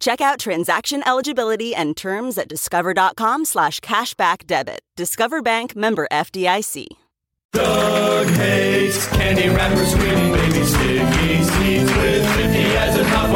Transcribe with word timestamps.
Check 0.00 0.22
out 0.22 0.38
transaction 0.38 1.06
eligibility 1.06 1.74
and 1.74 1.94
terms 1.94 2.38
at 2.38 2.48
discover.com 2.48 3.44
slash 3.44 3.80
cashback 3.80 4.46
debit. 4.46 4.80
Discover 4.96 5.42
Bank 5.42 5.76
member 5.76 6.08
FDIC. 6.10 6.86
Doug 7.52 8.26
hates 8.28 9.06
candy 9.08 9.48
wrappers, 9.48 9.90
screaming 9.90 10.32
baby 10.32 10.64
sticky 10.64 11.42
seeds 11.42 11.90
with 11.96 12.36
50 12.36 12.58
as 12.76 12.96
a 12.96 13.04
top 13.04 13.29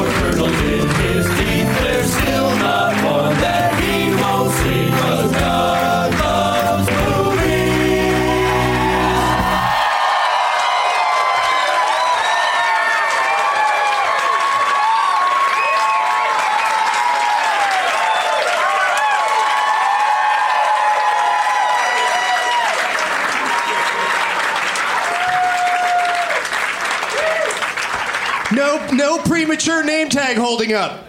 No, 28.54 28.86
no 28.92 29.18
premature 29.18 29.82
name 29.82 30.08
tag 30.08 30.36
holding 30.36 30.74
up. 30.74 31.04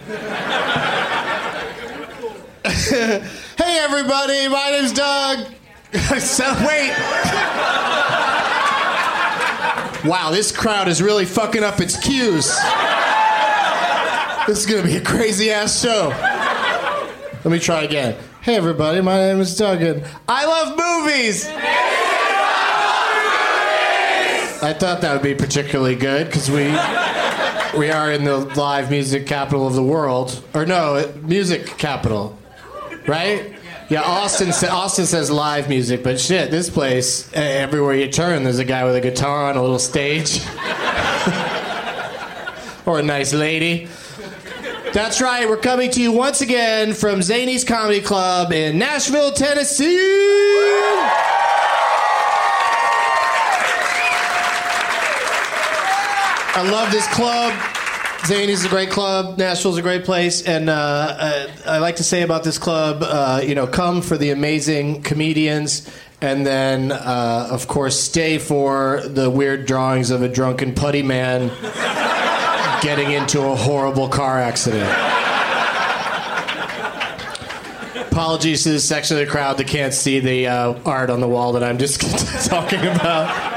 hey, 2.64 3.20
everybody, 3.58 4.48
my 4.48 4.70
name's 4.72 4.92
Doug. 4.92 5.46
so, 6.18 6.44
wait. 6.66 6.92
Wow, 10.04 10.30
this 10.32 10.50
crowd 10.50 10.88
is 10.88 11.00
really 11.00 11.24
fucking 11.24 11.62
up 11.62 11.80
its 11.80 11.96
cues. 11.96 12.48
This 14.48 14.58
is 14.58 14.66
gonna 14.66 14.82
be 14.82 14.96
a 14.96 15.00
crazy 15.00 15.52
ass 15.52 15.80
show. 15.80 16.08
Let 17.44 17.52
me 17.52 17.60
try 17.60 17.82
again. 17.82 18.16
Hey, 18.40 18.56
everybody, 18.56 19.00
my 19.00 19.18
name 19.18 19.40
is 19.40 19.56
Doug, 19.56 19.82
and 19.82 20.04
I 20.26 20.46
love 20.46 20.70
movies. 20.70 21.46
I 24.62 24.72
thought 24.72 25.00
that 25.02 25.12
would 25.12 25.22
be 25.22 25.34
particularly 25.34 25.94
good 25.94 26.26
because 26.26 26.50
we 26.50 26.64
we 27.76 27.90
are 27.90 28.12
in 28.12 28.24
the 28.24 28.38
live 28.38 28.90
music 28.90 29.26
capital 29.26 29.66
of 29.66 29.74
the 29.74 29.82
world, 29.82 30.42
or 30.54 30.66
no, 30.66 31.12
music 31.22 31.66
capital, 31.78 32.36
right? 33.06 33.54
Yeah, 33.88 34.02
Austin. 34.02 34.52
Sa- 34.52 34.74
Austin 34.74 35.06
says 35.06 35.30
live 35.30 35.68
music, 35.68 36.02
but 36.02 36.18
shit, 36.18 36.50
this 36.50 36.70
place, 36.70 37.30
everywhere 37.32 37.94
you 37.94 38.10
turn, 38.10 38.42
there's 38.44 38.58
a 38.58 38.64
guy 38.64 38.84
with 38.84 38.96
a 38.96 39.00
guitar 39.00 39.50
on 39.50 39.56
a 39.56 39.62
little 39.62 39.78
stage, 39.78 40.40
or 42.86 42.98
a 42.98 43.02
nice 43.02 43.32
lady. 43.32 43.88
That's 44.92 45.20
right. 45.20 45.48
We're 45.48 45.56
coming 45.58 45.90
to 45.92 46.00
you 46.00 46.12
once 46.12 46.40
again 46.40 46.94
from 46.94 47.20
Zanies 47.20 47.66
Comedy 47.66 48.00
Club 48.00 48.52
in 48.52 48.78
Nashville, 48.78 49.32
Tennessee. 49.32 49.96
I 56.56 56.62
love 56.62 56.90
this 56.90 57.06
club. 57.08 57.52
Zanies 58.22 58.64
a 58.64 58.70
great 58.70 58.88
club. 58.88 59.36
Nashville's 59.36 59.76
a 59.76 59.82
great 59.82 60.04
place, 60.04 60.40
and 60.40 60.70
uh, 60.70 60.72
uh, 60.72 61.46
I 61.66 61.78
like 61.80 61.96
to 61.96 62.02
say 62.02 62.22
about 62.22 62.44
this 62.44 62.56
club, 62.56 63.02
uh, 63.02 63.42
you 63.44 63.54
know, 63.54 63.66
come 63.66 64.00
for 64.00 64.16
the 64.16 64.30
amazing 64.30 65.02
comedians, 65.02 65.86
and 66.22 66.46
then, 66.46 66.92
uh, 66.92 67.48
of 67.50 67.68
course, 67.68 68.00
stay 68.00 68.38
for 68.38 69.02
the 69.04 69.28
weird 69.28 69.66
drawings 69.66 70.10
of 70.10 70.22
a 70.22 70.30
drunken 70.30 70.74
putty 70.74 71.02
man 71.02 71.50
getting 72.80 73.10
into 73.12 73.42
a 73.42 73.54
horrible 73.54 74.08
car 74.08 74.38
accident. 74.38 74.88
Apologies 78.10 78.62
to 78.62 78.70
the 78.70 78.80
section 78.80 79.18
of 79.18 79.26
the 79.26 79.30
crowd 79.30 79.58
that 79.58 79.68
can't 79.68 79.92
see 79.92 80.20
the 80.20 80.46
uh, 80.46 80.80
art 80.86 81.10
on 81.10 81.20
the 81.20 81.28
wall 81.28 81.52
that 81.52 81.62
I'm 81.62 81.76
just 81.76 82.00
talking 82.46 82.80
about. 82.80 83.55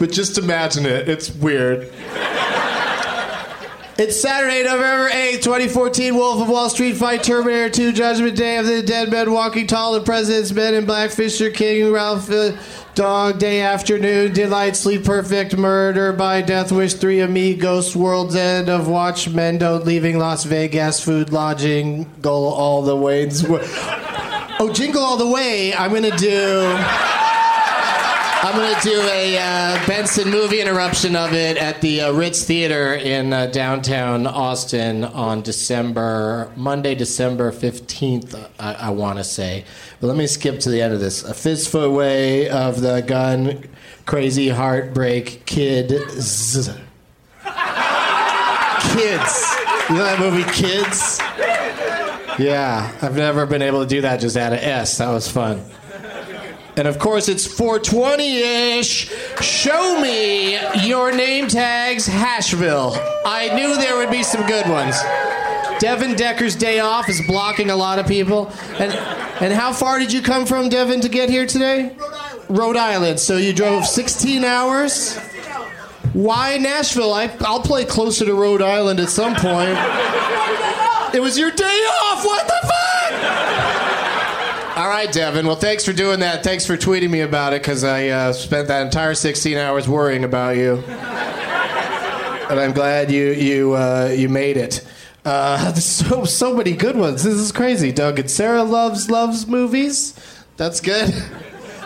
But 0.00 0.12
just 0.12 0.38
imagine 0.38 0.86
it. 0.86 1.10
It's 1.10 1.30
weird. 1.30 1.92
It's 3.98 4.18
Saturday, 4.18 4.62
November 4.64 5.10
8th, 5.10 5.42
2014. 5.42 6.14
Wolf 6.14 6.40
of 6.40 6.48
Wall 6.48 6.70
Street 6.70 6.96
Fight, 6.96 7.22
Terminator 7.22 7.68
2, 7.68 7.92
Judgment 7.92 8.34
Day 8.34 8.56
of 8.56 8.64
the 8.64 8.82
Dead 8.82 9.10
Men 9.10 9.30
Walking 9.30 9.66
Tall, 9.66 9.92
The 9.92 10.00
President's 10.00 10.52
Men 10.52 10.72
in 10.72 10.86
Black, 10.86 11.10
Fisher 11.10 11.50
King, 11.50 11.92
Ralph 11.92 12.30
uh, 12.30 12.56
Dog, 12.94 13.38
Day 13.38 13.60
Afternoon, 13.60 14.32
Daylight, 14.32 14.74
Sleep 14.74 15.04
Perfect, 15.04 15.54
Murder 15.54 16.14
by 16.14 16.40
Death 16.40 16.72
Wish 16.72 16.94
3, 16.94 17.20
Amigos, 17.20 17.94
World's 17.94 18.36
End 18.36 18.70
of 18.70 18.88
Watchmen, 18.88 19.58
Don't 19.58 19.84
Leaving 19.84 20.16
Las 20.16 20.44
Vegas, 20.44 21.04
Food 21.04 21.30
Lodging, 21.30 22.10
Go 22.22 22.32
All 22.32 22.80
the 22.80 22.96
Ways. 22.96 23.44
Oh, 24.62 24.70
Jingle 24.72 25.02
All 25.02 25.18
the 25.18 25.28
Way, 25.28 25.74
I'm 25.74 25.90
going 25.90 26.04
to 26.04 26.16
do. 26.16 27.19
I'm 28.42 28.56
going 28.56 28.74
to 28.74 28.80
do 28.80 29.00
a 29.02 29.36
uh, 29.36 29.86
Benson 29.86 30.30
movie 30.30 30.62
interruption 30.62 31.14
of 31.14 31.34
it 31.34 31.58
at 31.58 31.82
the 31.82 32.00
uh, 32.00 32.12
Ritz 32.12 32.42
Theater 32.42 32.94
in 32.94 33.34
uh, 33.34 33.46
downtown 33.46 34.26
Austin 34.26 35.04
on 35.04 35.42
December, 35.42 36.50
Monday, 36.56 36.94
December 36.94 37.52
15th, 37.52 38.48
I, 38.58 38.72
I 38.74 38.90
want 38.90 39.18
to 39.18 39.24
say. 39.24 39.66
But 40.00 40.06
let 40.06 40.16
me 40.16 40.26
skip 40.26 40.58
to 40.60 40.70
the 40.70 40.80
end 40.80 40.94
of 40.94 41.00
this. 41.00 41.22
A 41.22 41.34
fistful 41.34 41.92
way 41.92 42.48
of 42.48 42.80
the 42.80 43.02
gun, 43.02 43.68
crazy 44.06 44.48
heartbreak, 44.48 45.44
kids. 45.44 46.70
Kids. 48.94 49.56
You 49.90 49.96
know 49.96 50.04
that 50.04 50.16
movie, 50.18 50.50
Kids? 50.50 51.18
Yeah, 52.38 52.90
I've 53.02 53.16
never 53.16 53.44
been 53.44 53.60
able 53.60 53.82
to 53.82 53.86
do 53.86 54.00
that 54.00 54.18
just 54.18 54.38
add 54.38 54.54
an 54.54 54.60
S. 54.60 54.96
That 54.96 55.10
was 55.10 55.30
fun. 55.30 55.62
And 56.80 56.88
of 56.88 56.98
course, 56.98 57.28
it's 57.28 57.46
420 57.46 58.38
ish. 58.78 59.10
Show 59.42 60.00
me 60.00 60.58
your 60.82 61.12
name 61.12 61.46
tags, 61.46 62.08
Hashville. 62.08 62.96
I 63.26 63.54
knew 63.54 63.76
there 63.76 63.98
would 63.98 64.10
be 64.10 64.22
some 64.22 64.46
good 64.46 64.66
ones. 64.66 64.98
Devin 65.78 66.14
Decker's 66.14 66.56
day 66.56 66.80
off 66.80 67.10
is 67.10 67.20
blocking 67.26 67.68
a 67.68 67.76
lot 67.76 67.98
of 67.98 68.06
people. 68.06 68.50
And, 68.78 68.94
and 69.42 69.52
how 69.52 69.74
far 69.74 69.98
did 69.98 70.10
you 70.10 70.22
come 70.22 70.46
from, 70.46 70.70
Devin, 70.70 71.02
to 71.02 71.10
get 71.10 71.28
here 71.28 71.44
today? 71.44 71.94
Rhode 71.98 72.14
Island. 72.14 72.58
Rhode 72.58 72.76
Island. 72.78 73.20
So 73.20 73.36
you 73.36 73.52
drove 73.52 73.84
16 73.84 74.42
hours? 74.42 75.18
Why 76.14 76.56
Nashville? 76.56 77.12
I, 77.12 77.30
I'll 77.40 77.60
play 77.60 77.84
closer 77.84 78.24
to 78.24 78.32
Rhode 78.32 78.62
Island 78.62 79.00
at 79.00 79.10
some 79.10 79.34
point. 79.34 79.76
It 81.14 81.20
was 81.20 81.38
your 81.38 81.50
day 81.50 81.64
off. 82.04 82.24
What 82.24 82.46
the 82.46 82.58
fuck? 82.62 82.99
All 84.80 84.88
right, 84.88 85.12
Devin. 85.12 85.46
Well, 85.46 85.56
thanks 85.56 85.84
for 85.84 85.92
doing 85.92 86.20
that. 86.20 86.42
Thanks 86.42 86.64
for 86.64 86.74
tweeting 86.74 87.10
me 87.10 87.20
about 87.20 87.52
it 87.52 87.60
because 87.60 87.84
I 87.84 88.08
uh, 88.08 88.32
spent 88.32 88.68
that 88.68 88.80
entire 88.80 89.14
16 89.14 89.58
hours 89.58 89.86
worrying 89.86 90.24
about 90.24 90.56
you. 90.56 90.76
and 90.78 92.58
I'm 92.58 92.72
glad 92.72 93.10
you 93.10 93.26
you 93.32 93.74
uh, 93.74 94.10
you 94.16 94.30
made 94.30 94.56
it. 94.56 94.82
Uh, 95.22 95.74
so 95.74 96.24
so 96.24 96.56
many 96.56 96.72
good 96.72 96.96
ones. 96.96 97.22
This 97.24 97.34
is 97.34 97.52
crazy. 97.52 97.92
Doug 97.92 98.20
and 98.20 98.30
Sarah 98.30 98.62
loves 98.62 99.10
loves 99.10 99.46
movies. 99.46 100.14
That's 100.56 100.80
good. 100.80 101.12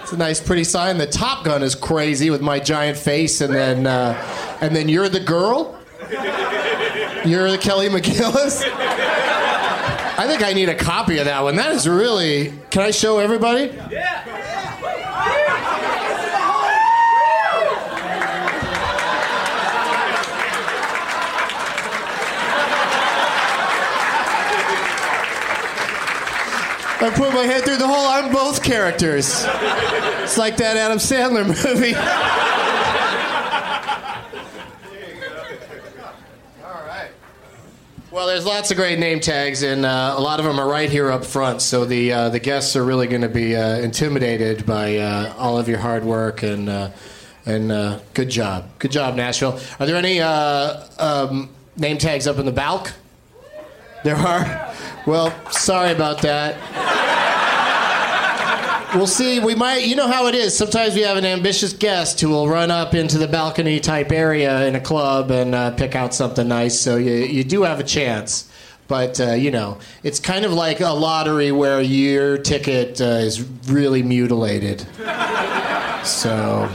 It's 0.02 0.12
a 0.12 0.16
nice, 0.16 0.40
pretty 0.40 0.62
sign. 0.62 0.98
The 0.98 1.08
Top 1.08 1.44
Gun 1.44 1.64
is 1.64 1.74
crazy 1.74 2.30
with 2.30 2.42
my 2.42 2.60
giant 2.60 2.96
face, 2.96 3.40
and 3.40 3.52
then 3.52 3.88
uh, 3.88 4.56
and 4.60 4.76
then 4.76 4.88
you're 4.88 5.08
the 5.08 5.18
girl. 5.18 5.80
You're 7.24 7.50
the 7.50 7.58
Kelly 7.58 7.88
McGillis. 7.88 8.93
I 10.16 10.26
think 10.28 10.42
I 10.42 10.52
need 10.52 10.68
a 10.68 10.74
copy 10.74 11.18
of 11.18 11.24
that 11.24 11.42
one. 11.42 11.56
That 11.56 11.72
is 11.72 11.88
really. 11.88 12.52
Can 12.70 12.82
I 12.82 12.90
show 12.92 13.18
everybody? 13.18 13.64
Yeah. 13.90 14.22
I 27.00 27.10
put 27.10 27.34
my 27.34 27.44
head 27.44 27.64
through 27.64 27.76
the 27.76 27.86
hole. 27.86 28.06
I'm 28.06 28.32
both 28.32 28.62
characters. 28.62 29.44
It's 30.22 30.38
like 30.38 30.56
that 30.58 30.76
Adam 30.78 30.98
Sandler 30.98 31.44
movie. 31.64 31.92
Well, 38.14 38.28
there's 38.28 38.46
lots 38.46 38.70
of 38.70 38.76
great 38.76 39.00
name 39.00 39.18
tags, 39.18 39.64
and 39.64 39.84
uh, 39.84 40.14
a 40.16 40.20
lot 40.20 40.38
of 40.38 40.46
them 40.46 40.60
are 40.60 40.68
right 40.68 40.88
here 40.88 41.10
up 41.10 41.24
front. 41.24 41.60
So 41.60 41.84
the 41.84 42.12
uh, 42.12 42.28
the 42.28 42.38
guests 42.38 42.76
are 42.76 42.84
really 42.84 43.08
going 43.08 43.22
to 43.22 43.28
be 43.28 43.56
uh, 43.56 43.78
intimidated 43.78 44.64
by 44.64 44.98
uh, 44.98 45.34
all 45.36 45.58
of 45.58 45.66
your 45.66 45.78
hard 45.78 46.04
work 46.04 46.44
and 46.44 46.68
uh, 46.68 46.90
and 47.44 47.72
uh, 47.72 47.98
good 48.14 48.28
job, 48.30 48.68
good 48.78 48.92
job, 48.92 49.16
Nashville. 49.16 49.58
Are 49.80 49.86
there 49.86 49.96
any 49.96 50.20
um, 50.20 51.48
name 51.76 51.98
tags 51.98 52.28
up 52.28 52.38
in 52.38 52.46
the 52.46 52.52
balk? 52.52 52.92
There 54.04 54.14
are. 54.14 54.72
Well, 55.08 55.34
sorry 55.50 55.90
about 55.90 56.22
that. 56.22 57.03
We'll 58.94 59.08
see. 59.08 59.40
We 59.40 59.56
might, 59.56 59.86
you 59.86 59.96
know 59.96 60.06
how 60.06 60.28
it 60.28 60.36
is. 60.36 60.56
Sometimes 60.56 60.94
we 60.94 61.00
have 61.00 61.16
an 61.16 61.24
ambitious 61.24 61.72
guest 61.72 62.20
who 62.20 62.28
will 62.28 62.48
run 62.48 62.70
up 62.70 62.94
into 62.94 63.18
the 63.18 63.26
balcony 63.26 63.80
type 63.80 64.12
area 64.12 64.68
in 64.68 64.76
a 64.76 64.80
club 64.80 65.32
and 65.32 65.52
uh, 65.52 65.72
pick 65.72 65.96
out 65.96 66.14
something 66.14 66.46
nice. 66.46 66.78
So 66.78 66.96
you, 66.96 67.12
you 67.12 67.42
do 67.42 67.64
have 67.64 67.80
a 67.80 67.84
chance. 67.84 68.48
But, 68.86 69.18
uh, 69.18 69.32
you 69.32 69.50
know, 69.50 69.78
it's 70.04 70.20
kind 70.20 70.44
of 70.44 70.52
like 70.52 70.78
a 70.78 70.90
lottery 70.90 71.50
where 71.50 71.80
your 71.80 72.38
ticket 72.38 73.00
uh, 73.00 73.04
is 73.04 73.42
really 73.66 74.04
mutilated. 74.04 74.86
So 76.04 76.70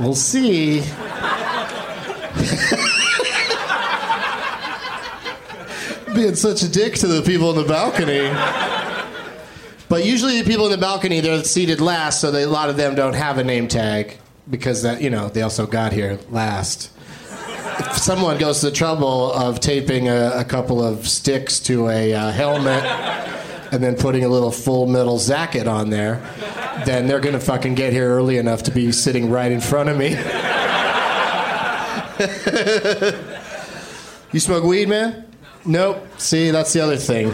we'll 0.00 0.16
see. 0.16 0.80
Being 6.14 6.34
such 6.34 6.62
a 6.62 6.68
dick 6.68 6.94
to 6.94 7.06
the 7.06 7.22
people 7.24 7.50
in 7.50 7.56
the 7.56 7.68
balcony. 7.68 8.79
But 9.90 10.06
usually 10.06 10.40
the 10.40 10.48
people 10.48 10.66
in 10.66 10.70
the 10.70 10.78
balcony 10.78 11.18
they're 11.18 11.42
seated 11.42 11.80
last, 11.80 12.20
so 12.20 12.30
they, 12.30 12.44
a 12.44 12.48
lot 12.48 12.70
of 12.70 12.76
them 12.76 12.94
don't 12.94 13.14
have 13.14 13.38
a 13.38 13.44
name 13.44 13.66
tag 13.66 14.18
because 14.48 14.82
that 14.82 15.02
you 15.02 15.10
know 15.10 15.28
they 15.28 15.42
also 15.42 15.66
got 15.66 15.92
here 15.92 16.20
last. 16.30 16.92
If 17.80 17.98
someone 17.98 18.38
goes 18.38 18.60
to 18.60 18.66
the 18.66 18.72
trouble 18.72 19.32
of 19.32 19.58
taping 19.58 20.08
a, 20.08 20.30
a 20.36 20.44
couple 20.44 20.80
of 20.80 21.08
sticks 21.08 21.58
to 21.60 21.88
a 21.88 22.14
uh, 22.14 22.30
helmet 22.30 22.84
and 23.72 23.82
then 23.82 23.96
putting 23.96 24.22
a 24.22 24.28
little 24.28 24.52
full 24.52 24.86
metal 24.86 25.18
jacket 25.18 25.66
on 25.66 25.90
there, 25.90 26.22
then 26.86 27.08
they're 27.08 27.18
gonna 27.18 27.40
fucking 27.40 27.74
get 27.74 27.92
here 27.92 28.08
early 28.08 28.36
enough 28.36 28.62
to 28.62 28.70
be 28.70 28.92
sitting 28.92 29.28
right 29.28 29.50
in 29.50 29.60
front 29.60 29.88
of 29.88 29.98
me. 29.98 30.10
you 34.30 34.38
smoke 34.38 34.62
weed, 34.62 34.88
man? 34.88 35.26
Nope. 35.64 36.06
See, 36.16 36.52
that's 36.52 36.72
the 36.72 36.78
other 36.78 36.96
thing. 36.96 37.32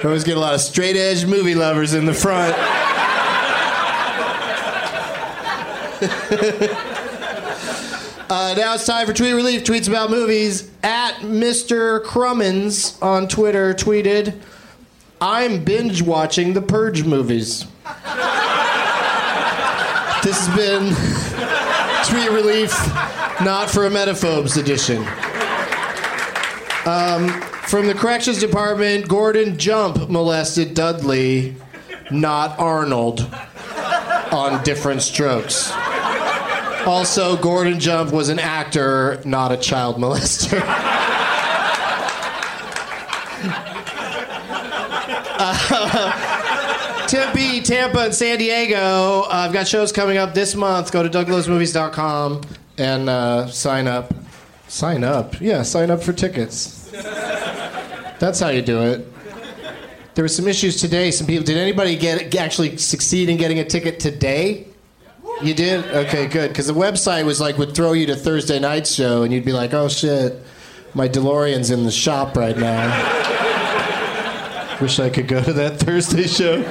I 0.00 0.04
always 0.04 0.24
get 0.24 0.38
a 0.38 0.40
lot 0.40 0.54
of 0.54 0.62
straight 0.62 0.96
edge 0.96 1.26
movie 1.26 1.54
lovers 1.54 1.92
in 1.92 2.06
the 2.06 2.14
front. 2.14 2.54
uh, 8.30 8.54
now 8.56 8.74
it's 8.74 8.86
time 8.86 9.06
for 9.06 9.12
Tweet 9.12 9.34
Relief. 9.34 9.62
Tweets 9.62 9.88
about 9.88 10.10
movies. 10.10 10.70
At 10.82 11.16
Mr. 11.16 12.02
Crummins 12.02 13.00
on 13.02 13.28
Twitter 13.28 13.74
tweeted, 13.74 14.40
I'm 15.20 15.64
binge 15.64 16.00
watching 16.00 16.54
the 16.54 16.62
Purge 16.62 17.04
movies. 17.04 17.66
this 20.24 20.46
has 20.46 20.56
been 20.56 20.94
Tweet 22.08 22.30
Relief, 22.30 22.72
not 23.44 23.68
for 23.68 23.80
Emetophobes 23.80 24.56
edition. 24.56 25.06
Um, 26.86 27.28
from 27.68 27.86
the 27.86 27.94
corrections 27.94 28.38
department, 28.38 29.08
Gordon 29.08 29.58
Jump 29.58 30.08
molested 30.10 30.74
Dudley, 30.74 31.56
not 32.10 32.58
Arnold, 32.58 33.20
on 34.32 34.62
different 34.64 35.02
strokes. 35.02 35.70
Also, 36.86 37.36
Gordon 37.36 37.78
Jump 37.78 38.12
was 38.12 38.28
an 38.28 38.38
actor, 38.38 39.20
not 39.24 39.52
a 39.52 39.56
child 39.56 39.96
molester. 39.96 40.60
Uh, 45.42 47.06
Tempe, 47.08 47.62
Tampa, 47.62 48.00
and 48.00 48.14
San 48.14 48.38
Diego. 48.38 49.22
Uh, 49.22 49.28
I've 49.30 49.52
got 49.52 49.66
shows 49.66 49.90
coming 49.90 50.18
up 50.18 50.34
this 50.34 50.54
month. 50.54 50.92
Go 50.92 51.02
to 51.02 51.08
douglovesmovies.com 51.08 52.42
and 52.76 53.08
uh, 53.08 53.46
sign 53.46 53.86
up. 53.86 54.12
Sign 54.68 55.02
up? 55.02 55.40
Yeah, 55.40 55.62
sign 55.62 55.90
up 55.90 56.02
for 56.02 56.12
tickets. 56.12 56.79
That's 57.02 58.38
how 58.40 58.48
you 58.48 58.62
do 58.62 58.82
it. 58.82 59.06
There 60.14 60.24
were 60.24 60.28
some 60.28 60.48
issues 60.48 60.80
today. 60.80 61.10
Some 61.10 61.26
people. 61.26 61.44
Did 61.44 61.56
anybody 61.56 61.96
get 61.96 62.34
actually 62.34 62.76
succeed 62.76 63.28
in 63.28 63.36
getting 63.36 63.58
a 63.58 63.64
ticket 63.64 64.00
today? 64.00 64.66
You 65.42 65.54
did? 65.54 65.84
Okay, 65.86 66.26
good. 66.26 66.48
Because 66.48 66.66
the 66.66 66.74
website 66.74 67.24
was 67.24 67.40
like 67.40 67.56
would 67.56 67.74
throw 67.74 67.92
you 67.92 68.06
to 68.06 68.16
Thursday 68.16 68.58
night 68.58 68.86
show, 68.86 69.22
and 69.22 69.32
you'd 69.32 69.44
be 69.44 69.52
like, 69.52 69.72
"Oh 69.72 69.88
shit, 69.88 70.38
my 70.92 71.08
DeLorean's 71.08 71.70
in 71.70 71.84
the 71.84 71.90
shop 71.90 72.36
right 72.36 72.56
now." 72.58 72.88
Wish 74.80 74.98
I 74.98 75.08
could 75.10 75.28
go 75.28 75.42
to 75.42 75.52
that 75.54 75.78
Thursday 75.78 76.26
show. 76.26 76.62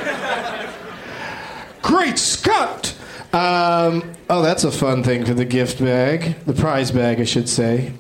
Great 1.82 2.20
Scott! 2.20 2.94
Um, 3.32 4.14
oh, 4.30 4.42
that's 4.42 4.64
a 4.64 4.72
fun 4.72 5.04
thing 5.04 5.26
for 5.26 5.34
the 5.34 5.46
gift 5.46 5.80
bag, 5.80 6.36
the 6.46 6.54
prize 6.54 6.92
bag, 6.92 7.20
I 7.20 7.24
should 7.24 7.48
say. 7.48 7.94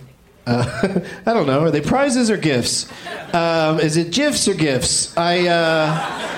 Uh, 0.49 0.99
I 1.25 1.33
don't 1.33 1.45
know. 1.45 1.61
Are 1.61 1.71
they 1.71 1.81
prizes 1.81 2.31
or 2.31 2.37
gifts? 2.37 2.91
Um, 3.33 3.79
is 3.79 3.97
it 3.97 4.11
gifs 4.11 4.47
or 4.47 4.55
gifts? 4.55 5.15
I 5.15 5.47
uh, 5.47 6.29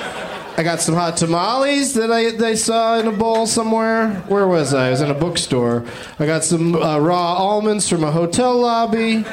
I 0.58 0.64
got 0.64 0.82
some 0.82 0.96
hot 0.96 1.16
tamales 1.16 1.94
that 1.94 2.12
I, 2.12 2.46
I 2.46 2.56
saw 2.56 3.00
in 3.00 3.08
a 3.08 3.12
bowl 3.12 3.48
somewhere. 3.48 4.16
Where 4.28 4.48
was 4.48 4.74
I? 4.74 4.88
I 4.88 4.90
was 4.90 5.02
in 5.02 5.10
a 5.10 5.14
bookstore. 5.14 5.86
I 6.20 6.26
got 6.26 6.44
some 6.44 6.76
uh, 6.76 7.00
raw 7.00 7.36
almonds 7.36 7.88
from 7.88 8.04
a 8.04 8.12
hotel 8.12 8.58
lobby. 8.58 9.24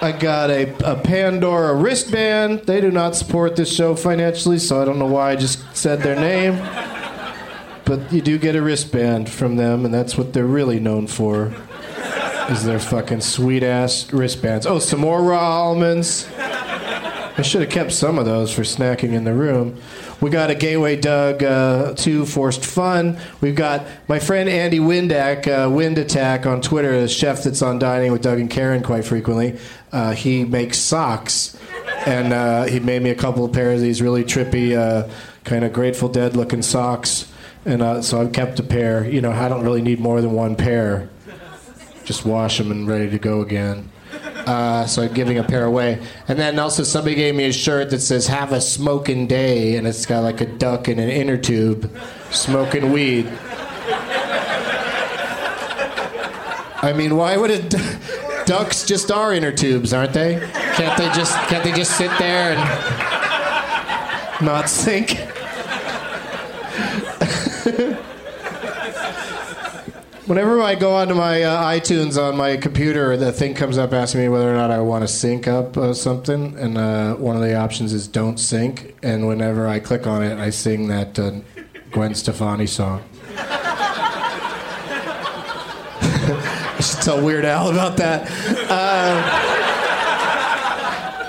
I 0.00 0.16
got 0.16 0.50
a, 0.50 0.72
a 0.88 0.94
Pandora 0.94 1.74
wristband. 1.74 2.60
They 2.60 2.80
do 2.80 2.92
not 2.92 3.16
support 3.16 3.56
this 3.56 3.74
show 3.74 3.96
financially, 3.96 4.60
so 4.60 4.80
I 4.80 4.84
don't 4.84 5.00
know 5.00 5.06
why 5.06 5.32
I 5.32 5.36
just 5.36 5.58
said 5.76 6.00
their 6.00 6.14
name. 6.14 6.54
But 7.84 8.12
you 8.12 8.20
do 8.20 8.38
get 8.38 8.54
a 8.54 8.62
wristband 8.62 9.28
from 9.28 9.56
them, 9.56 9.84
and 9.84 9.92
that's 9.92 10.16
what 10.16 10.32
they're 10.32 10.46
really 10.46 10.78
known 10.78 11.08
for. 11.08 11.52
Is 12.48 12.64
their 12.64 12.78
fucking 12.78 13.20
sweet 13.20 13.62
ass 13.62 14.10
wristbands. 14.10 14.64
Oh, 14.64 14.78
some 14.78 15.00
more 15.00 15.22
raw 15.22 15.64
almonds. 15.64 16.26
I 16.38 17.42
should 17.42 17.60
have 17.60 17.70
kept 17.70 17.92
some 17.92 18.18
of 18.18 18.24
those 18.24 18.52
for 18.52 18.62
snacking 18.62 19.12
in 19.12 19.24
the 19.24 19.34
room. 19.34 19.80
We 20.20 20.30
got 20.30 20.50
a 20.50 20.56
Gateway 20.56 20.96
Doug 20.96 21.44
uh, 21.44 21.94
2 21.94 22.26
Forced 22.26 22.64
Fun. 22.64 23.18
We've 23.40 23.54
got 23.54 23.86
my 24.08 24.18
friend 24.18 24.48
Andy 24.48 24.80
Windak, 24.80 25.46
uh, 25.46 25.70
Wind 25.70 25.98
Attack 25.98 26.46
on 26.46 26.60
Twitter, 26.60 26.92
a 26.94 27.08
chef 27.08 27.44
that's 27.44 27.62
on 27.62 27.78
Dining 27.78 28.10
with 28.10 28.22
Doug 28.22 28.40
and 28.40 28.50
Karen 28.50 28.82
quite 28.82 29.04
frequently. 29.04 29.58
Uh, 29.92 30.14
he 30.14 30.44
makes 30.44 30.78
socks. 30.78 31.56
And 32.06 32.32
uh, 32.32 32.64
he 32.64 32.80
made 32.80 33.02
me 33.02 33.10
a 33.10 33.14
couple 33.14 33.44
of 33.44 33.52
pairs 33.52 33.76
of 33.76 33.82
these 33.82 34.02
really 34.02 34.24
trippy, 34.24 34.76
uh, 34.76 35.08
kind 35.44 35.64
of 35.64 35.72
Grateful 35.72 36.08
Dead 36.08 36.34
looking 36.34 36.62
socks. 36.62 37.30
And 37.64 37.82
uh, 37.82 38.02
so 38.02 38.20
I've 38.20 38.32
kept 38.32 38.58
a 38.58 38.62
pair. 38.64 39.08
You 39.08 39.20
know, 39.20 39.30
I 39.30 39.48
don't 39.48 39.62
really 39.62 39.82
need 39.82 40.00
more 40.00 40.20
than 40.20 40.32
one 40.32 40.56
pair. 40.56 41.08
Just 42.08 42.24
wash 42.24 42.56
them 42.56 42.70
and 42.70 42.88
ready 42.88 43.10
to 43.10 43.18
go 43.18 43.42
again. 43.42 43.90
Uh, 44.46 44.86
so 44.86 45.02
I'm 45.02 45.12
giving 45.12 45.36
a 45.36 45.44
pair 45.44 45.66
away. 45.66 46.00
And 46.26 46.38
then 46.38 46.58
also 46.58 46.82
somebody 46.82 47.14
gave 47.14 47.34
me 47.34 47.44
a 47.44 47.52
shirt 47.52 47.90
that 47.90 48.00
says 48.00 48.28
"Have 48.28 48.50
a 48.50 48.62
smoking 48.62 49.26
day," 49.26 49.76
and 49.76 49.86
it's 49.86 50.06
got 50.06 50.22
like 50.22 50.40
a 50.40 50.46
duck 50.46 50.88
in 50.88 50.98
an 50.98 51.10
inner 51.10 51.36
tube 51.36 51.94
smoking 52.30 52.92
weed. 52.92 53.26
I 56.80 56.94
mean, 56.96 57.14
why 57.14 57.36
would 57.36 57.50
it? 57.50 57.74
Ducks 58.46 58.86
just 58.86 59.10
are 59.10 59.34
inner 59.34 59.52
tubes, 59.52 59.92
aren't 59.92 60.14
they? 60.14 60.38
Can't 60.76 60.96
they 60.96 61.10
just 61.12 61.36
can't 61.50 61.62
they 61.62 61.72
just 61.72 61.98
sit 61.98 62.10
there 62.18 62.56
and 62.56 64.46
not 64.46 64.70
sink? 64.70 65.18
Whenever 70.28 70.60
I 70.60 70.74
go 70.74 70.94
onto 70.94 71.14
my 71.14 71.42
uh, 71.42 71.64
iTunes 71.64 72.22
on 72.22 72.36
my 72.36 72.58
computer, 72.58 73.16
the 73.16 73.32
thing 73.32 73.54
comes 73.54 73.78
up 73.78 73.94
asking 73.94 74.20
me 74.20 74.28
whether 74.28 74.52
or 74.52 74.56
not 74.56 74.70
I 74.70 74.78
want 74.78 75.00
to 75.00 75.08
sync 75.08 75.48
up 75.48 75.74
uh, 75.78 75.94
something, 75.94 76.54
and 76.58 76.76
uh, 76.76 77.14
one 77.14 77.34
of 77.34 77.40
the 77.40 77.56
options 77.56 77.94
is 77.94 78.06
"Don't 78.06 78.36
sync." 78.36 78.94
And 79.02 79.26
whenever 79.26 79.66
I 79.66 79.78
click 79.80 80.06
on 80.06 80.22
it, 80.22 80.38
I 80.38 80.50
sing 80.50 80.88
that 80.88 81.18
uh, 81.18 81.30
Gwen 81.92 82.14
Stefani 82.14 82.66
song. 82.66 83.02
I 86.08 86.80
should 86.82 87.00
tell 87.00 87.24
Weird 87.24 87.46
Al 87.46 87.70
about 87.70 87.96
that. 87.96 88.28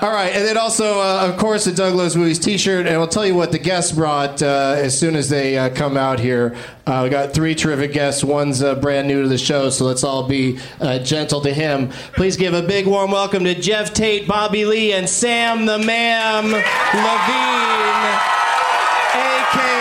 All 0.02 0.10
right, 0.10 0.32
and 0.34 0.46
then 0.46 0.56
also, 0.56 0.98
uh, 0.98 1.28
of 1.30 1.36
course, 1.36 1.66
the 1.66 1.72
Doug 1.72 1.94
Loves 1.94 2.16
Movies 2.16 2.38
T-shirt, 2.38 2.86
and 2.86 2.96
I'll 2.96 3.06
tell 3.06 3.26
you 3.26 3.34
what 3.34 3.52
the 3.52 3.58
guests 3.58 3.92
brought 3.92 4.42
uh, 4.42 4.74
as 4.78 4.98
soon 4.98 5.14
as 5.14 5.28
they 5.28 5.58
uh, 5.58 5.68
come 5.74 5.98
out 5.98 6.18
here. 6.18 6.56
Uh, 6.86 7.02
we 7.04 7.10
got 7.10 7.34
three 7.34 7.54
terrific 7.54 7.92
guests. 7.92 8.24
One's 8.24 8.62
uh, 8.62 8.76
brand 8.76 9.08
new 9.08 9.20
to 9.20 9.28
the 9.28 9.36
show, 9.36 9.68
so 9.68 9.84
let's 9.84 10.02
all 10.02 10.26
be 10.26 10.58
uh, 10.80 11.00
gentle 11.00 11.42
to 11.42 11.52
him. 11.52 11.90
Please 12.14 12.38
give 12.38 12.54
a 12.54 12.62
big 12.62 12.86
warm 12.86 13.10
welcome 13.10 13.44
to 13.44 13.54
Geoff 13.54 13.92
Tate, 13.92 14.26
Bobby 14.26 14.64
Lee, 14.64 14.94
and 14.94 15.06
Samm 15.06 15.66
the 15.66 15.78
Ma'am 15.78 16.46
Levine, 16.46 16.60
aka 19.14 19.80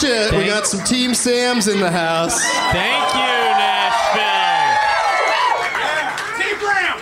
Shit, 0.00 0.32
we 0.32 0.46
got 0.46 0.66
some 0.66 0.84
Team 0.84 1.10
Samms 1.12 1.72
in 1.72 1.80
the 1.80 1.90
house. 1.90 2.40
Thank 2.72 3.14
you, 3.14 3.20
Nashville. 3.58 4.78
Team 6.38 6.58
Graham. 6.58 7.00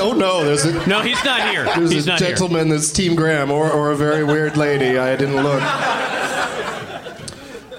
Oh 0.00 0.12
no, 0.16 0.44
there's 0.44 0.64
a 0.64 0.86
No, 0.88 1.00
he's 1.00 1.22
not 1.24 1.48
here. 1.50 1.64
there's 1.64 1.90
he's 1.90 2.06
a 2.06 2.10
not 2.10 2.20
here. 2.20 2.28
gentleman 2.28 2.68
that's 2.68 2.92
Team 2.92 3.16
Graham 3.16 3.50
or, 3.50 3.70
or 3.70 3.90
a 3.90 3.96
very 3.96 4.22
weird 4.22 4.56
lady. 4.56 4.98
I 4.98 5.16
didn't 5.16 5.42
look. 5.42 5.62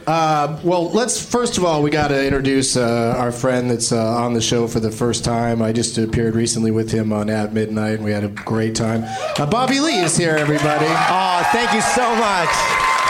Uh, 0.05 0.59
well, 0.65 0.89
let's 0.91 1.23
first 1.25 1.57
of 1.57 1.63
all 1.63 1.81
we 1.81 1.89
got 1.89 2.09
to 2.09 2.25
introduce 2.25 2.75
uh, 2.75 3.15
our 3.17 3.31
friend 3.31 3.71
that's 3.71 3.93
uh, 3.93 4.05
on 4.17 4.33
the 4.33 4.41
show 4.41 4.67
for 4.67 4.81
the 4.81 4.91
first 4.91 5.23
time. 5.23 5.62
I 5.62 5.71
just 5.71 5.97
appeared 5.97 6.35
recently 6.35 6.71
with 6.71 6.91
him 6.91 7.13
on 7.13 7.29
At 7.29 7.53
Midnight, 7.53 7.95
and 7.95 8.03
we 8.03 8.12
had 8.12 8.25
a 8.25 8.29
great 8.29 8.75
time. 8.75 9.05
Uh, 9.39 9.45
Bobby 9.45 9.79
Lee 9.79 10.00
is 10.01 10.17
here, 10.17 10.35
everybody. 10.35 10.88
Oh, 10.89 11.47
thank 11.53 11.71
you 11.71 11.79
so 11.79 12.13
much. 12.17 12.50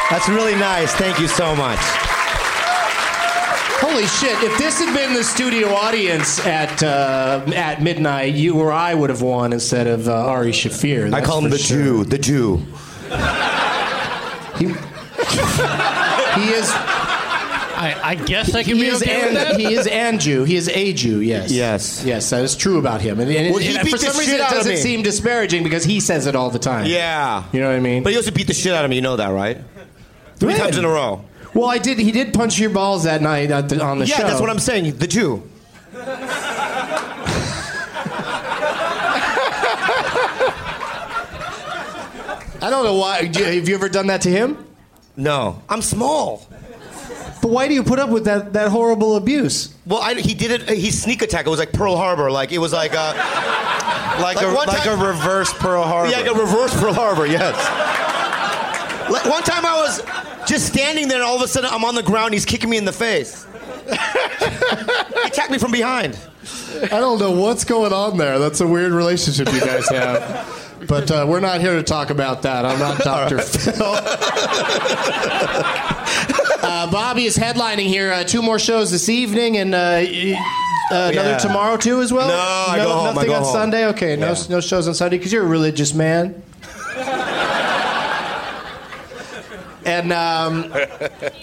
That's 0.09 0.29
really 0.29 0.55
nice. 0.55 0.93
Thank 0.93 1.19
you 1.19 1.27
so 1.27 1.55
much. 1.55 1.79
Holy 3.81 4.05
shit! 4.05 4.41
If 4.43 4.57
this 4.57 4.79
had 4.79 4.95
been 4.95 5.13
the 5.13 5.23
studio 5.23 5.69
audience 5.73 6.39
at 6.45 6.81
uh, 6.83 7.43
at 7.55 7.81
midnight, 7.81 8.33
you 8.35 8.59
or 8.59 8.71
I 8.71 8.93
would 8.93 9.09
have 9.09 9.21
won 9.21 9.51
instead 9.53 9.87
of 9.87 10.07
uh, 10.07 10.13
Ari 10.13 10.51
Shaffir. 10.51 11.13
I 11.13 11.21
call 11.21 11.43
him 11.43 11.49
the 11.49 11.57
sure. 11.57 11.77
Jew. 11.77 12.03
The 12.05 12.17
Jew. 12.17 12.57
He, 14.57 14.65
he 14.67 16.49
is. 16.53 16.69
I, 17.75 17.99
I 18.01 18.15
guess 18.15 18.55
I 18.55 18.63
can 18.63 18.75
He 18.77 18.83
be 18.83 18.87
is, 18.87 19.01
okay 19.01 19.25
with 19.25 19.33
that. 19.33 19.59
he 19.59 19.73
is 19.73 19.87
an 19.87 20.19
Jew. 20.19 20.43
He 20.45 20.55
is 20.55 20.69
a 20.69 20.93
Jew. 20.93 21.19
Yes. 21.19 21.51
Yes. 21.51 22.03
Yes, 22.05 22.29
that 22.29 22.43
is 22.43 22.55
true 22.55 22.77
about 22.79 23.01
him. 23.01 23.19
And, 23.19 23.29
and- 23.29 23.53
Well, 23.53 23.61
he 23.61 23.75
and 23.75 23.89
for 23.89 23.97
some 23.97 24.17
reason, 24.17 24.35
it 24.35 24.49
doesn't 24.49 24.77
seem 24.77 25.01
disparaging 25.01 25.63
because 25.63 25.83
he 25.83 25.99
says 25.99 26.25
it 26.27 26.35
all 26.35 26.49
the 26.49 26.59
time. 26.59 26.85
Yeah. 26.85 27.43
You 27.51 27.59
know 27.59 27.67
what 27.67 27.75
I 27.75 27.79
mean? 27.81 28.03
But 28.03 28.11
he 28.13 28.17
also 28.17 28.31
beat 28.31 28.47
the 28.47 28.53
shit 28.53 28.73
out 28.73 28.85
of 28.85 28.89
me. 28.89 28.95
You 28.95 29.01
know 29.01 29.17
that, 29.17 29.29
right? 29.29 29.57
Three 30.43 30.55
times 30.55 30.77
in 30.77 30.83
a 30.83 30.89
row. 30.89 31.23
well, 31.53 31.69
I 31.69 31.77
did. 31.77 31.97
He 31.99 32.11
did 32.11 32.33
punch 32.33 32.59
your 32.59 32.69
balls 32.69 33.05
that 33.05 33.21
night 33.21 33.49
at 33.49 33.69
the, 33.69 33.81
on 33.81 33.99
the 33.99 34.05
yeah, 34.05 34.17
show. 34.17 34.23
that's 34.23 34.41
what 34.41 34.49
I'm 34.49 34.59
saying. 34.59 34.97
The 34.97 35.07
Jew. 35.07 35.49
I 42.61 42.69
don't 42.69 42.83
know 42.83 42.95
why. 42.95 43.23
Have 43.23 43.69
you 43.69 43.75
ever 43.75 43.87
done 43.87 44.07
that 44.07 44.21
to 44.21 44.29
him? 44.29 44.65
No, 45.15 45.61
I'm 45.69 45.81
small. 45.81 46.45
But 47.41 47.51
why 47.51 47.67
do 47.67 47.73
you 47.73 47.83
put 47.83 47.99
up 47.99 48.09
with 48.09 48.25
that, 48.25 48.53
that 48.53 48.69
horrible 48.69 49.15
abuse? 49.15 49.73
Well, 49.85 50.01
I, 50.01 50.13
he 50.15 50.33
did 50.33 50.51
it. 50.51 50.69
Uh, 50.69 50.73
he 50.73 50.91
sneak 50.91 51.21
attack. 51.21 51.45
It 51.45 51.49
was 51.49 51.59
like 51.59 51.73
Pearl 51.73 51.97
Harbor. 51.97 52.31
Like 52.31 52.51
it 52.51 52.57
was 52.57 52.71
like 52.71 52.93
uh, 52.93 53.13
a 54.17 54.21
like, 54.21 54.41
a 54.41 54.47
like 54.47 54.83
time- 54.83 54.99
a 54.99 55.05
reverse 55.07 55.53
Pearl 55.53 55.83
Harbor. 55.83 56.09
Yeah, 56.09 56.19
like 56.19 56.35
a 56.35 56.39
reverse 56.39 56.73
Pearl 56.79 56.93
Harbor. 56.93 57.25
Yes. 57.27 57.55
Like 59.09 59.25
one 59.25 59.43
time 59.43 59.65
I 59.65 59.75
was 59.81 60.01
just 60.47 60.67
standing 60.67 61.07
there, 61.07 61.17
and 61.17 61.25
all 61.25 61.35
of 61.35 61.41
a 61.41 61.47
sudden 61.47 61.69
I'm 61.71 61.83
on 61.85 61.95
the 61.95 62.03
ground. 62.03 62.33
He's 62.33 62.45
kicking 62.45 62.69
me 62.69 62.77
in 62.77 62.85
the 62.85 62.91
face. 62.93 63.45
he 63.89 63.95
attacked 65.25 65.51
me 65.51 65.57
from 65.57 65.71
behind. 65.71 66.17
I 66.83 66.87
don't 66.99 67.19
know 67.19 67.31
what's 67.31 67.63
going 67.63 67.93
on 67.93 68.17
there. 68.17 68.39
That's 68.39 68.59
a 68.61 68.67
weird 68.67 68.91
relationship 68.91 69.51
you 69.53 69.59
guys 69.61 69.87
have. 69.89 70.49
But 70.87 71.09
uh, 71.11 71.25
we're 71.29 71.39
not 71.39 71.61
here 71.61 71.75
to 71.75 71.83
talk 71.83 72.09
about 72.09 72.41
that. 72.41 72.65
I'm 72.65 72.77
not 72.79 72.97
Dr. 73.03 73.39
Phil. 73.39 73.75
uh, 76.61 76.91
Bobby 76.91 77.25
is 77.25 77.37
headlining 77.37 77.87
here. 77.87 78.11
Uh, 78.11 78.23
two 78.23 78.41
more 78.41 78.59
shows 78.59 78.91
this 78.91 79.07
evening 79.09 79.57
and 79.57 79.73
uh, 79.73 79.77
uh, 79.77 80.01
another 80.01 81.13
Yeah. 81.31 81.37
tomorrow 81.37 81.77
too 81.77 82.01
as 82.01 82.11
well. 82.11 82.27
No, 82.27 82.33
I 82.73 82.77
go 82.77 82.91
home. 82.91 83.07
I 83.07 83.13
Nothing 83.13 83.29
go 83.29 83.35
on 83.35 83.43
home. 83.43 83.53
Sunday. 83.53 83.85
Okay, 83.87 84.15
no 84.15 84.31
Yeah. 84.31 84.43
no 84.49 84.59
shows 84.61 84.87
on 84.87 84.93
Sunday 84.93 85.17
because 85.17 85.31
you're 85.31 85.43
a 85.45 85.47
religious 85.47 85.93
man. 85.93 86.41
And 89.85 90.11
um, 90.13 90.73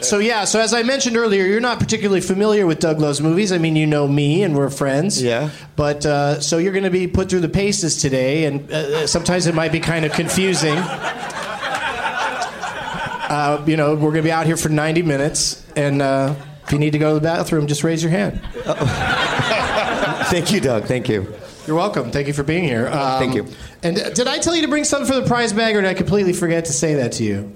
so 0.01 0.19
yeah, 0.19 0.45
so 0.45 0.61
as 0.61 0.73
I 0.73 0.83
mentioned 0.83 1.17
earlier, 1.17 1.45
you're 1.45 1.61
not 1.61 1.79
particularly 1.79 2.21
familiar 2.21 2.67
with 2.67 2.79
Doug 2.81 2.99
Loves 2.99 3.21
Movies. 3.21 3.53
I 3.53 3.59
mean, 3.59 3.77
you 3.77 3.87
know 3.87 4.09
me, 4.09 4.43
and 4.43 4.57
we're 4.57 4.71
friends. 4.71 5.23
Yeah. 5.23 5.51
But 5.77 6.07
uh, 6.07 6.41
so 6.41 6.59
you're 6.59 6.73
going 6.73 6.85
to 6.85 6.91
be 6.91 7.07
put 7.07 7.29
through 7.31 7.41
the 7.41 7.49
paces 7.49 8.01
today, 8.01 8.45
and 8.45 8.71
uh, 8.71 9.07
sometimes 9.07 9.47
it 9.47 9.55
might 9.55 9.73
be 9.73 9.81
kind 9.81 10.05
of 10.05 10.13
confusing. 10.13 10.77
Uh, 13.33 13.63
you 13.67 13.77
know, 13.77 13.95
we're 13.95 14.11
going 14.11 14.15
to 14.17 14.23
be 14.23 14.33
out 14.33 14.47
here 14.47 14.57
for 14.57 14.69
90 14.71 15.03
minutes, 15.03 15.65
and 15.77 16.03
uh, 16.03 16.35
If 16.65 16.73
you 16.73 16.79
need 16.79 16.93
to 16.93 16.99
go 16.99 17.11
to 17.11 17.15
the 17.15 17.21
bathroom, 17.21 17.67
just 17.67 17.85
raise 17.85 18.03
your 18.03 18.11
hand. 18.11 18.41
Thank 20.31 20.53
you, 20.53 20.61
Doug. 20.61 20.85
Thank 20.85 21.09
you. 21.09 21.33
You're 21.67 21.77
welcome. 21.77 22.11
Thank 22.11 22.27
you 22.27 22.33
for 22.33 22.43
being 22.43 22.65
here. 22.65 22.89
Um, 22.89 23.19
Thank 23.19 23.35
you. 23.35 23.47
And 23.83 23.99
uh, 23.99 24.11
did 24.11 24.27
I 24.27 24.39
tell 24.39 24.55
you 24.57 24.63
to 24.63 24.69
bring 24.69 24.85
something 24.85 25.07
for 25.13 25.21
the 25.21 25.27
prize 25.27 25.53
bag, 25.53 25.77
or 25.77 25.83
did 25.83 25.89
I 25.89 25.95
completely 25.95 26.33
forget 26.33 26.65
to 26.67 26.73
say 26.73 26.95
that 26.95 27.13
to 27.13 27.25
you, 27.25 27.53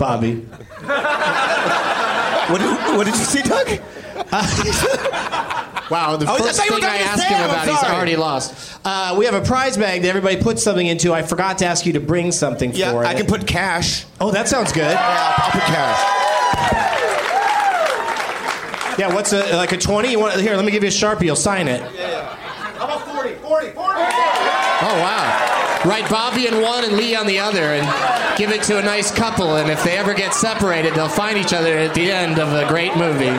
Bobby? 0.00 0.36
What 2.48 2.58
did, 2.58 2.96
what 2.96 3.04
did 3.04 3.14
you 3.14 3.24
see, 3.24 3.42
Doug? 3.42 3.68
Wow, 5.90 6.14
the 6.16 6.30
Oh, 6.30 6.36
first 6.36 6.60
thing 6.62 6.84
I 6.84 6.98
asked 6.98 7.24
him 7.24 7.42
about, 7.42 7.66
he's 7.66 7.82
already 7.82 8.14
lost. 8.14 8.78
Uh, 8.84 9.16
we 9.18 9.24
have 9.24 9.34
a 9.34 9.40
prize 9.40 9.76
bag 9.76 10.02
that 10.02 10.08
everybody 10.08 10.40
puts 10.40 10.62
something 10.62 10.86
into. 10.86 11.12
I 11.12 11.22
forgot 11.22 11.58
to 11.58 11.66
ask 11.66 11.84
you 11.84 11.94
to 11.94 12.00
bring 12.00 12.30
something 12.30 12.72
Yeah, 12.72 12.92
for 12.92 13.04
I 13.04 13.10
it. 13.10 13.14
I 13.14 13.14
can 13.18 13.26
put 13.26 13.44
cash. 13.44 14.04
Oh, 14.20 14.30
that 14.30 14.46
sounds 14.46 14.70
good. 14.72 14.82
Yeah, 14.92 15.00
I'll, 15.00 15.44
I'll 15.44 15.50
put 15.50 15.62
cash. 15.62 16.00
Yeah, 19.00 19.12
what's 19.12 19.32
a 19.32 19.56
like 19.56 19.72
a 19.72 19.78
twenty? 19.78 20.12
You 20.12 20.20
want 20.20 20.40
here? 20.40 20.54
Let 20.54 20.64
me 20.64 20.70
give 20.70 20.84
you 20.84 20.90
a 20.90 20.92
sharpie. 20.92 21.24
You'll 21.24 21.34
sign 21.34 21.66
it. 21.66 21.80
Yeah. 21.96 22.36
How 22.76 22.84
about 22.84 23.00
40? 23.12 23.34
40, 23.34 23.70
40. 23.70 23.74
Oh 23.74 24.96
wow! 25.02 25.59
Write 25.84 26.10
Bobby 26.10 26.46
in 26.46 26.60
one 26.60 26.84
and 26.84 26.96
Lee 26.96 27.14
on 27.14 27.26
the 27.26 27.38
other, 27.38 27.62
and 27.62 28.36
give 28.36 28.50
it 28.50 28.62
to 28.64 28.78
a 28.78 28.82
nice 28.82 29.10
couple. 29.10 29.56
And 29.56 29.70
if 29.70 29.82
they 29.82 29.96
ever 29.96 30.12
get 30.12 30.34
separated, 30.34 30.94
they'll 30.94 31.08
find 31.08 31.38
each 31.38 31.54
other 31.54 31.78
at 31.78 31.94
the 31.94 32.10
end 32.10 32.38
of 32.38 32.52
a 32.52 32.68
great 32.68 32.96
movie. 32.96 33.26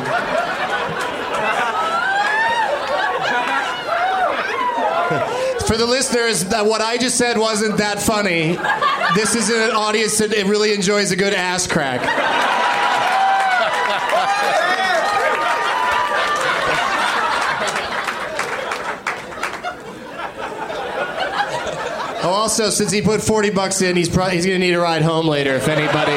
For 5.67 5.77
the 5.77 5.85
listeners, 5.85 6.45
that 6.45 6.65
what 6.65 6.81
I 6.81 6.97
just 6.97 7.17
said 7.17 7.37
wasn't 7.37 7.77
that 7.77 8.01
funny. 8.01 8.57
This 9.15 9.35
is 9.35 9.49
an 9.49 9.71
audience 9.71 10.17
that 10.17 10.31
really 10.45 10.73
enjoys 10.73 11.11
a 11.11 11.15
good 11.15 11.33
ass 11.33 11.67
crack. 11.67 12.01
Also, 22.31 22.69
since 22.69 22.91
he 22.91 23.01
put 23.01 23.21
40 23.21 23.49
bucks 23.51 23.81
in, 23.81 23.95
he's 23.95 24.09
probably 24.09 24.35
he's 24.35 24.45
gonna 24.45 24.59
need 24.59 24.73
a 24.73 24.79
ride 24.79 25.01
home 25.01 25.27
later. 25.27 25.53
If 25.55 25.67
anybody, 25.67 26.11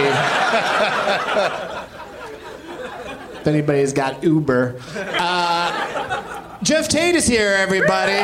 if 3.40 3.46
anybody's 3.46 3.92
got 3.92 4.22
Uber, 4.22 4.76
uh, 4.96 6.58
Geoff 6.62 6.88
Tate 6.88 7.14
is 7.16 7.26
here, 7.26 7.50
everybody. 7.50 8.20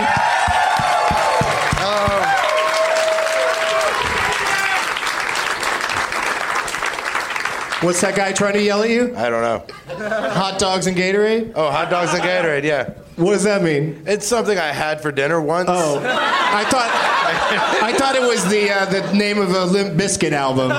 What's 7.83 8.03
that 8.03 8.15
guy 8.15 8.33
trying 8.33 8.53
to 8.53 8.63
yell 8.63 8.83
at 8.83 8.91
you? 8.91 9.17
I 9.17 9.31
don't 9.31 9.41
know. 9.41 9.65
Hot 10.31 10.59
dogs 10.59 10.87
and 10.87 10.95
Gatorade? 10.95 11.53
Oh, 11.55 11.71
hot 11.71 11.89
dogs 11.89 12.13
and 12.13 12.23
Gatorade, 12.23 12.63
yeah. 12.63 12.91
What 13.17 13.33
does 13.33 13.45
that 13.45 13.63
mean? 13.63 14.03
It's 14.07 14.27
something 14.27 14.59
I 14.59 14.69
had 14.69 15.01
for 15.01 15.11
dinner 15.11 15.41
once. 15.41 15.71
Oh, 15.71 15.99
I 15.99 16.65
thought 16.65 17.10
I 17.53 17.93
thought 17.97 18.15
it 18.17 18.23
was 18.23 18.45
the 18.49 18.71
uh, 18.71 18.85
the 18.87 19.13
name 19.15 19.39
of 19.41 19.51
a 19.51 19.65
Limp 19.65 19.99
Bizkit 19.99 20.33
album. 20.33 20.71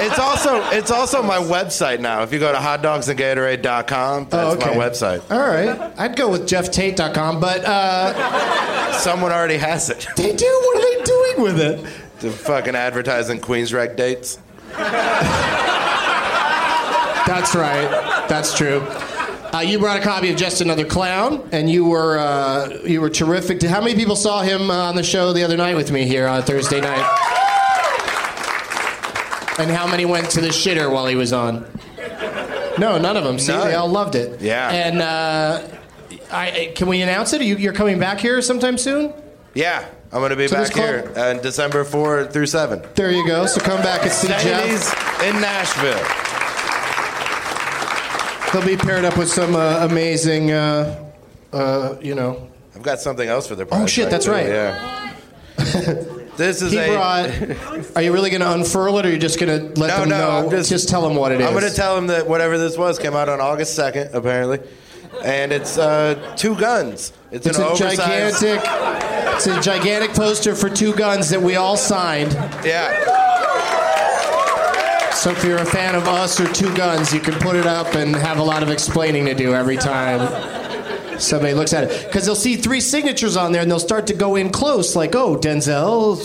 It's 0.00 0.18
also 0.18 0.62
it's 0.70 0.90
also 0.90 1.22
my 1.22 1.38
website 1.38 2.00
now. 2.00 2.22
If 2.22 2.32
you 2.32 2.38
go 2.38 2.52
to 2.52 2.58
hotdogsandgatorade.com, 2.58 4.24
that's 4.28 4.34
Oh, 4.34 4.56
okay. 4.56 4.76
my 4.76 4.84
website. 4.88 5.22
All 5.30 5.38
right, 5.38 5.92
I'd 5.98 6.16
go 6.16 6.28
with 6.30 6.42
GeoffTate.com, 6.48 7.40
but 7.40 7.64
uh, 7.64 8.92
Someone 8.92 9.32
already 9.32 9.56
has 9.58 9.90
it. 9.90 10.06
they 10.16 10.34
do. 10.34 10.46
What 10.64 10.76
are 10.76 10.82
they 10.98 11.04
doing 11.04 11.42
with 11.42 11.60
it? 11.60 11.84
The 12.20 12.30
fucking 12.30 12.74
advertising 12.74 13.40
Queensrÿche 13.40 13.96
dates. 13.96 14.38
That's 17.26 17.54
right. 17.54 18.26
That's 18.28 18.56
true. 18.56 18.80
Uh, 19.52 19.60
you 19.60 19.78
brought 19.78 19.98
a 19.98 20.02
copy 20.02 20.30
of 20.30 20.36
Just 20.36 20.60
Another 20.60 20.84
Clown, 20.84 21.48
and 21.52 21.70
you 21.70 21.86
were 21.86 22.18
uh, 22.18 22.68
you 22.84 23.00
were 23.00 23.08
terrific. 23.08 23.62
How 23.62 23.80
many 23.80 23.94
people 23.94 24.14
saw 24.14 24.42
him 24.42 24.70
uh, 24.70 24.74
on 24.88 24.94
the 24.94 25.02
show 25.02 25.32
the 25.32 25.42
other 25.42 25.56
night 25.56 25.74
with 25.74 25.90
me 25.90 26.04
here 26.06 26.26
on 26.26 26.42
Thursday 26.42 26.80
night? 26.80 27.04
And 29.58 29.70
how 29.70 29.86
many 29.88 30.04
went 30.04 30.30
to 30.30 30.40
the 30.40 30.48
shitter 30.48 30.92
while 30.92 31.06
he 31.06 31.16
was 31.16 31.32
on? 31.32 31.66
No, 32.78 32.96
none 32.98 33.16
of 33.16 33.24
them. 33.24 33.38
See, 33.38 33.50
None. 33.52 33.68
they 33.68 33.74
all 33.74 33.88
loved 33.88 34.14
it. 34.14 34.40
Yeah. 34.40 34.70
And 34.70 35.02
uh, 35.02 35.66
I, 36.30 36.72
can 36.76 36.86
we 36.86 37.02
announce 37.02 37.32
it? 37.32 37.40
Are 37.40 37.44
you, 37.44 37.56
you're 37.56 37.72
coming 37.72 37.98
back 37.98 38.20
here 38.20 38.40
sometime 38.40 38.78
soon? 38.78 39.12
Yeah, 39.54 39.88
I'm 40.12 40.20
gonna 40.20 40.36
be 40.36 40.46
To 40.46 40.54
this 40.54 40.68
back 40.70 40.76
here 40.78 41.12
on 41.16 41.42
December 41.42 41.82
4 41.82 42.26
through 42.26 42.46
7. 42.46 42.82
There 42.94 43.10
you 43.10 43.26
go. 43.26 43.46
So 43.46 43.60
come 43.60 43.82
back 43.82 44.02
and 44.02 44.12
see 44.12 44.28
Geoff. 44.28 45.22
In 45.24 45.40
Nashville. 45.40 46.27
He'll 48.52 48.64
be 48.64 48.76
paired 48.76 49.04
up 49.04 49.16
with 49.18 49.28
some 49.28 49.54
uh, 49.54 49.86
amazing, 49.90 50.52
uh, 50.52 51.10
uh, 51.52 51.96
you 52.00 52.14
know. 52.14 52.48
I've 52.74 52.82
got 52.82 52.98
something 53.00 53.28
else 53.28 53.46
for 53.46 53.54
their 53.54 53.66
Oh, 53.70 53.86
shit, 53.86 54.08
that's 54.10 54.26
right. 54.26 54.46
Yeah. 54.46 55.14
this 56.36 56.62
is 56.62 56.72
He 56.72 56.78
a. 56.78 56.88
brought. 56.92 57.30
Are 57.96 58.02
you 58.02 58.12
really 58.12 58.30
going 58.30 58.40
to 58.40 58.50
unfurl 58.52 58.98
it, 58.98 59.04
or 59.04 59.08
are 59.08 59.12
you 59.12 59.18
just 59.18 59.38
going 59.40 59.74
to 59.74 59.80
let 59.80 59.88
No, 59.88 60.00
them 60.00 60.08
no, 60.08 60.18
know? 60.18 60.46
I'm 60.46 60.50
just- 60.50 60.88
tell 60.88 61.02
them 61.02 61.14
what 61.16 61.32
it 61.32 61.40
is. 61.40 61.46
I'm 61.46 61.52
going 61.52 61.68
to 61.68 61.74
tell 61.74 61.94
them 61.94 62.06
that 62.06 62.26
whatever 62.28 62.56
this 62.56 62.78
was 62.78 62.98
came 62.98 63.14
out 63.14 63.28
on 63.28 63.40
August 63.40 63.78
2nd, 63.78 64.14
apparently. 64.14 64.60
And 65.24 65.52
it's 65.52 65.76
uh, 65.76 66.34
two 66.36 66.54
guns. 66.56 67.12
It's, 67.32 67.46
It's 67.46 67.58
an 67.58 67.64
a 67.64 67.68
oversized. 67.68 67.96
gigantic. 68.40 68.60
It's 69.34 69.46
a 69.46 69.60
gigantic 69.60 70.12
poster 70.14 70.54
for 70.54 70.70
two 70.70 70.94
guns 70.94 71.28
that 71.30 71.42
we 71.42 71.56
all 71.56 71.76
signed. 71.76 72.32
Yeah. 72.64 73.37
So 75.18 75.30
if 75.32 75.42
you're 75.42 75.58
a 75.58 75.66
fan 75.66 75.96
of 75.96 76.06
us 76.06 76.40
or 76.40 76.46
Two 76.52 76.72
Guns, 76.76 77.12
you 77.12 77.18
can 77.18 77.34
put 77.40 77.56
it 77.56 77.66
up 77.66 77.96
and 77.96 78.14
have 78.14 78.38
a 78.38 78.42
lot 78.42 78.62
of 78.62 78.70
explaining 78.70 79.26
to 79.26 79.34
do 79.34 79.52
every 79.52 79.76
time 79.76 80.20
somebody 81.18 81.54
looks 81.54 81.72
at 81.72 81.82
it. 81.82 82.06
Because 82.06 82.24
they'll 82.24 82.36
see 82.36 82.54
three 82.54 82.80
signatures 82.80 83.36
on 83.36 83.50
there 83.50 83.60
and 83.60 83.68
they'll 83.68 83.80
start 83.80 84.06
to 84.06 84.14
go 84.14 84.36
in 84.36 84.50
close, 84.50 84.94
like, 84.94 85.16
oh, 85.16 85.36
Denzel, 85.36 86.24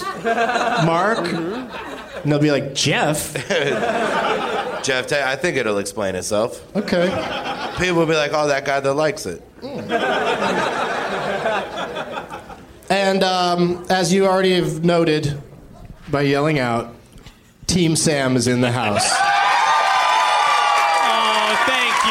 Mark. 0.86 1.18
And 1.28 2.32
they'll 2.32 2.38
be 2.38 2.52
like, 2.52 2.76
Geoff? 2.76 3.34
Geoff, 4.84 5.12
I 5.12 5.38
think 5.38 5.58
it'll 5.58 5.80
explain 5.80 6.14
itself. 6.14 6.64
Okay. 6.76 7.08
People 7.80 7.96
will 7.96 8.06
be 8.06 8.14
like, 8.14 8.32
oh, 8.32 8.48
that 8.48 8.64
guy 8.64 8.80
that 8.80 8.94
likes 8.94 9.26
it. 9.26 9.42
And 12.92 13.24
um, 13.24 13.88
as 13.90 14.14
you 14.14 14.28
already 14.28 14.54
have 14.54 14.86
noted 14.86 15.42
by 16.12 16.22
yelling 16.22 16.60
out, 16.60 16.94
Team 17.74 17.96
Samm 17.96 18.36
is 18.36 18.46
in 18.48 18.62
the 18.62 18.72
house. 18.72 19.10
Oh, 21.02 21.56
thank 21.66 22.06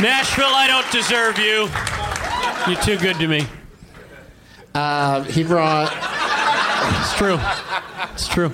you. 0.00 0.06
Nashville, 0.08 0.46
I 0.46 0.66
don't 0.66 0.90
deserve 0.90 1.38
you. 1.38 1.68
You're 2.72 2.82
too 2.82 2.96
good 3.04 3.18
to 3.18 3.28
me. 3.28 3.46
Uh, 4.74 5.24
he 5.24 5.44
brought. 5.44 5.92
It's 7.02 7.14
true. 7.18 7.38
It's 8.14 8.28
true. 8.28 8.48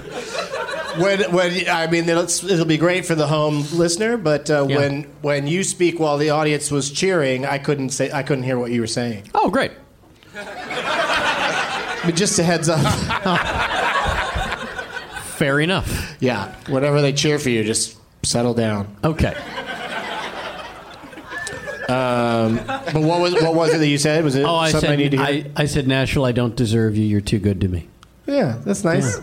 When, 1.00 1.20
when 1.32 1.68
I 1.68 1.86
mean, 1.86 2.08
it'll, 2.08 2.24
it'll 2.24 2.64
be 2.64 2.78
great 2.78 3.06
for 3.06 3.14
the 3.14 3.28
home 3.28 3.64
listener, 3.72 4.16
but 4.16 4.50
uh, 4.50 4.66
Yeah. 4.68 4.76
when 4.76 5.02
when 5.22 5.46
you 5.46 5.62
speak 5.62 6.00
while 6.00 6.18
the 6.18 6.30
audience 6.30 6.72
was 6.72 6.90
cheering, 6.90 7.46
I 7.46 7.58
couldn't 7.58 7.90
say 7.90 8.10
I 8.10 8.24
couldn't 8.24 8.42
hear 8.44 8.58
what 8.58 8.72
you 8.72 8.80
were 8.80 8.88
saying. 8.88 9.30
Oh, 9.34 9.50
great. 9.50 9.70
But 12.04 12.16
just 12.16 12.38
a 12.38 12.42
heads 12.42 12.68
up. 12.68 12.80
Fair 15.36 15.60
enough. 15.60 16.16
yeah, 16.20 16.52
whenever 16.68 17.00
they 17.00 17.12
cheer 17.12 17.38
for 17.38 17.48
you, 17.50 17.62
just 17.64 17.96
settle 18.24 18.54
down. 18.54 18.94
Okay. 19.04 19.34
Um, 21.88 22.56
but 22.66 22.94
what 23.02 23.20
was 23.20 23.34
what 23.34 23.54
was 23.54 23.74
it 23.74 23.78
that 23.78 23.86
you 23.88 23.98
said? 23.98 24.24
Was 24.24 24.34
it 24.36 24.44
Oh, 24.44 24.54
I 24.56 24.70
something 24.70 24.88
said 24.88 24.92
I 24.92 24.96
need 24.96 25.10
to 25.12 25.16
hear? 25.18 25.26
I, 25.56 25.62
I 25.62 25.66
said 25.66 25.86
Nashville, 25.88 26.24
I 26.24 26.32
don't 26.32 26.56
deserve 26.56 26.96
you. 26.96 27.04
You're 27.04 27.20
too 27.20 27.38
good 27.38 27.60
to 27.60 27.68
me. 27.68 27.88
yeah, 28.26 28.58
that's 28.64 28.82
nice. 28.84 29.18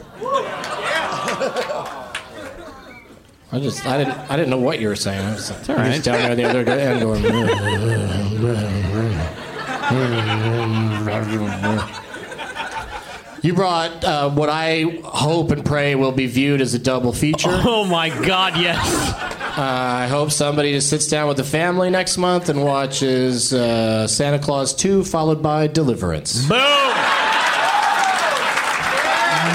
I 3.51 3.59
just 3.59 3.83
I 3.87 3.97
didn't 4.03 4.17
I 4.29 4.35
didn't 4.35 4.51
know 4.51 4.59
what 4.59 4.79
you 4.79 4.89
were 4.89 4.95
saying. 4.95 5.25
I 5.25 5.33
was 5.33 5.49
all 5.69 5.75
right. 5.75 5.91
just 5.93 6.05
down 6.05 6.19
there 6.19 6.35
the 6.35 6.43
other 6.43 6.59
end 6.69 7.01
going. 7.01 7.23
You 13.41 13.54
brought 13.54 14.04
uh, 14.04 14.30
what 14.32 14.49
I 14.49 14.99
hope 15.04 15.52
and 15.52 15.63
pray 15.63 15.95
will 15.95 16.12
be 16.12 16.28
viewed 16.28 16.60
as 16.62 16.73
a 16.73 16.80
double 16.80 17.13
feature. 17.13 17.49
Oh 17.71 17.86
my 17.86 18.10
God, 18.10 18.58
yes. 18.58 18.78
Uh, 19.58 19.62
I 19.62 20.08
hope 20.08 20.32
somebody 20.32 20.71
just 20.73 20.89
sits 20.89 21.08
down 21.08 21.28
with 21.28 21.38
the 21.38 21.43
family 21.43 21.89
next 21.89 22.17
month 22.17 22.49
and 22.49 22.63
watches 22.63 23.54
uh, 23.54 24.08
Santa 24.08 24.39
Claus 24.39 24.73
2, 24.73 25.04
followed 25.04 25.41
by 25.43 25.67
Deliverance. 25.67 26.47
Boom. 26.47 26.58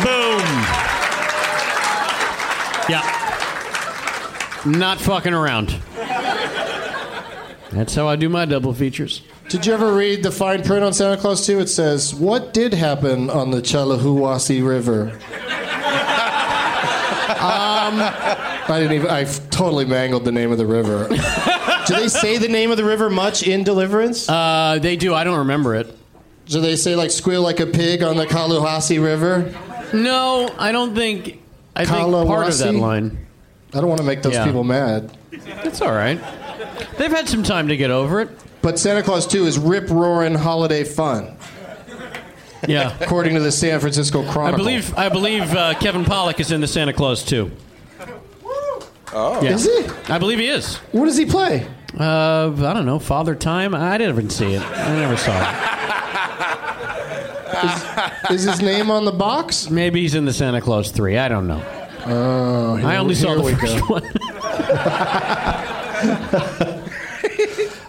Boom. 0.02 0.44
Yeah. 2.88 3.02
Not 4.66 4.98
fucking 5.00 5.34
around. 5.34 5.74
That's 7.74 7.94
how 7.94 8.06
I 8.08 8.16
do 8.16 8.28
my 8.28 8.44
double 8.44 8.72
features. 8.72 9.22
Did 9.48 9.66
you 9.66 9.72
ever 9.74 9.92
read 9.94 10.22
the 10.22 10.30
fine 10.30 10.62
print 10.62 10.84
on 10.84 10.92
Santa 10.92 11.16
Claus 11.20 11.44
2? 11.46 11.58
It 11.60 11.66
says, 11.68 12.14
What 12.14 12.54
did 12.54 12.72
happen 12.72 13.28
on 13.30 13.50
the 13.50 13.60
Chattahoochee 13.60 14.62
River? 14.62 15.10
um, 17.44 18.00
I 18.00 18.76
didn't 18.80 18.92
even. 18.92 19.10
I 19.10 19.24
totally 19.24 19.84
mangled 19.84 20.24
the 20.24 20.32
name 20.32 20.52
of 20.52 20.58
the 20.58 20.66
river. 20.66 21.08
Do 21.86 21.94
they 21.96 22.08
say 22.08 22.38
the 22.38 22.48
name 22.48 22.70
of 22.70 22.76
the 22.76 22.84
river 22.84 23.10
much 23.10 23.42
in 23.46 23.64
Deliverance? 23.64 24.28
Uh, 24.28 24.78
they 24.80 24.96
do. 24.96 25.12
I 25.14 25.24
don't 25.24 25.38
remember 25.38 25.74
it. 25.74 25.94
Do 26.46 26.60
they 26.60 26.76
say 26.76 26.94
like 26.96 27.10
squeal 27.10 27.42
like 27.42 27.60
a 27.60 27.66
pig 27.66 28.02
on 28.02 28.16
the 28.16 28.26
Kalahari 28.26 28.98
River? 28.98 29.54
No, 29.92 30.54
I 30.58 30.72
don't 30.72 30.94
think. 30.94 31.42
I 31.76 31.84
think 31.84 31.98
part 32.26 32.48
of 32.48 32.58
that 32.58 32.74
line. 32.74 33.26
I 33.74 33.80
don't 33.80 33.88
want 33.88 34.00
to 34.00 34.06
make 34.06 34.22
those 34.22 34.34
Yeah. 34.34 34.44
people 34.44 34.62
mad. 34.64 35.16
It's 35.32 35.80
all 35.82 35.92
right. 35.92 36.20
They've 36.98 37.10
had 37.10 37.28
some 37.28 37.42
time 37.42 37.68
to 37.68 37.76
get 37.76 37.90
over 37.90 38.20
it. 38.20 38.30
But 38.62 38.78
Santa 38.78 39.02
Claus 39.02 39.26
2 39.26 39.44
is 39.46 39.58
rip 39.58 39.90
roaring 39.90 40.34
holiday 40.34 40.84
fun, 40.84 41.36
Yeah. 42.66 42.96
according 43.00 43.34
to 43.34 43.40
the 43.40 43.52
San 43.52 43.78
Francisco 43.80 44.22
Chronicle. 44.22 44.40
I 44.40 44.50
Chronicle. 44.50 44.64
believe 44.64 44.94
I 44.96 45.08
believe 45.10 45.54
uh, 45.54 45.74
Kevin 45.74 46.04
Pollak 46.04 46.40
is 46.40 46.50
in 46.50 46.60
the 46.62 46.66
Santa 46.66 46.92
Claus 46.94 47.22
too. 47.24 47.50
Oh. 49.12 49.42
Yeah. 49.42 49.50
Is 49.52 49.64
he? 49.64 49.86
I 50.12 50.18
believe 50.18 50.38
he 50.38 50.48
is. 50.48 50.76
What 50.92 51.04
does 51.04 51.16
he 51.16 51.26
play? 51.26 51.66
Uh, 51.98 52.50
I 52.52 52.72
don't 52.72 52.86
know. 52.86 52.98
Father 52.98 53.34
Time. 53.36 53.74
I 53.74 53.96
didn't 53.98 54.14
even 54.16 54.28
see 54.30 54.54
it. 54.54 54.62
I 54.62 54.96
never 54.96 55.16
saw 55.16 55.38
it. 58.30 58.34
Is 58.34 58.42
his 58.44 58.60
name 58.62 58.90
on 58.90 59.04
the 59.04 59.12
box? 59.12 59.70
Maybe 59.70 60.00
he's 60.00 60.14
in 60.16 60.24
the 60.24 60.32
Santa 60.32 60.60
Claus 60.60 60.90
three. 60.90 61.16
I 61.18 61.28
don't 61.28 61.46
know. 61.46 61.62
Oh, 62.06 62.76
I 62.84 62.96
only 62.96 63.14
saw 63.14 63.34
the 63.36 63.42
we 63.42 63.54
first 63.54 63.78
go. 63.80 63.86
one. 64.00 64.02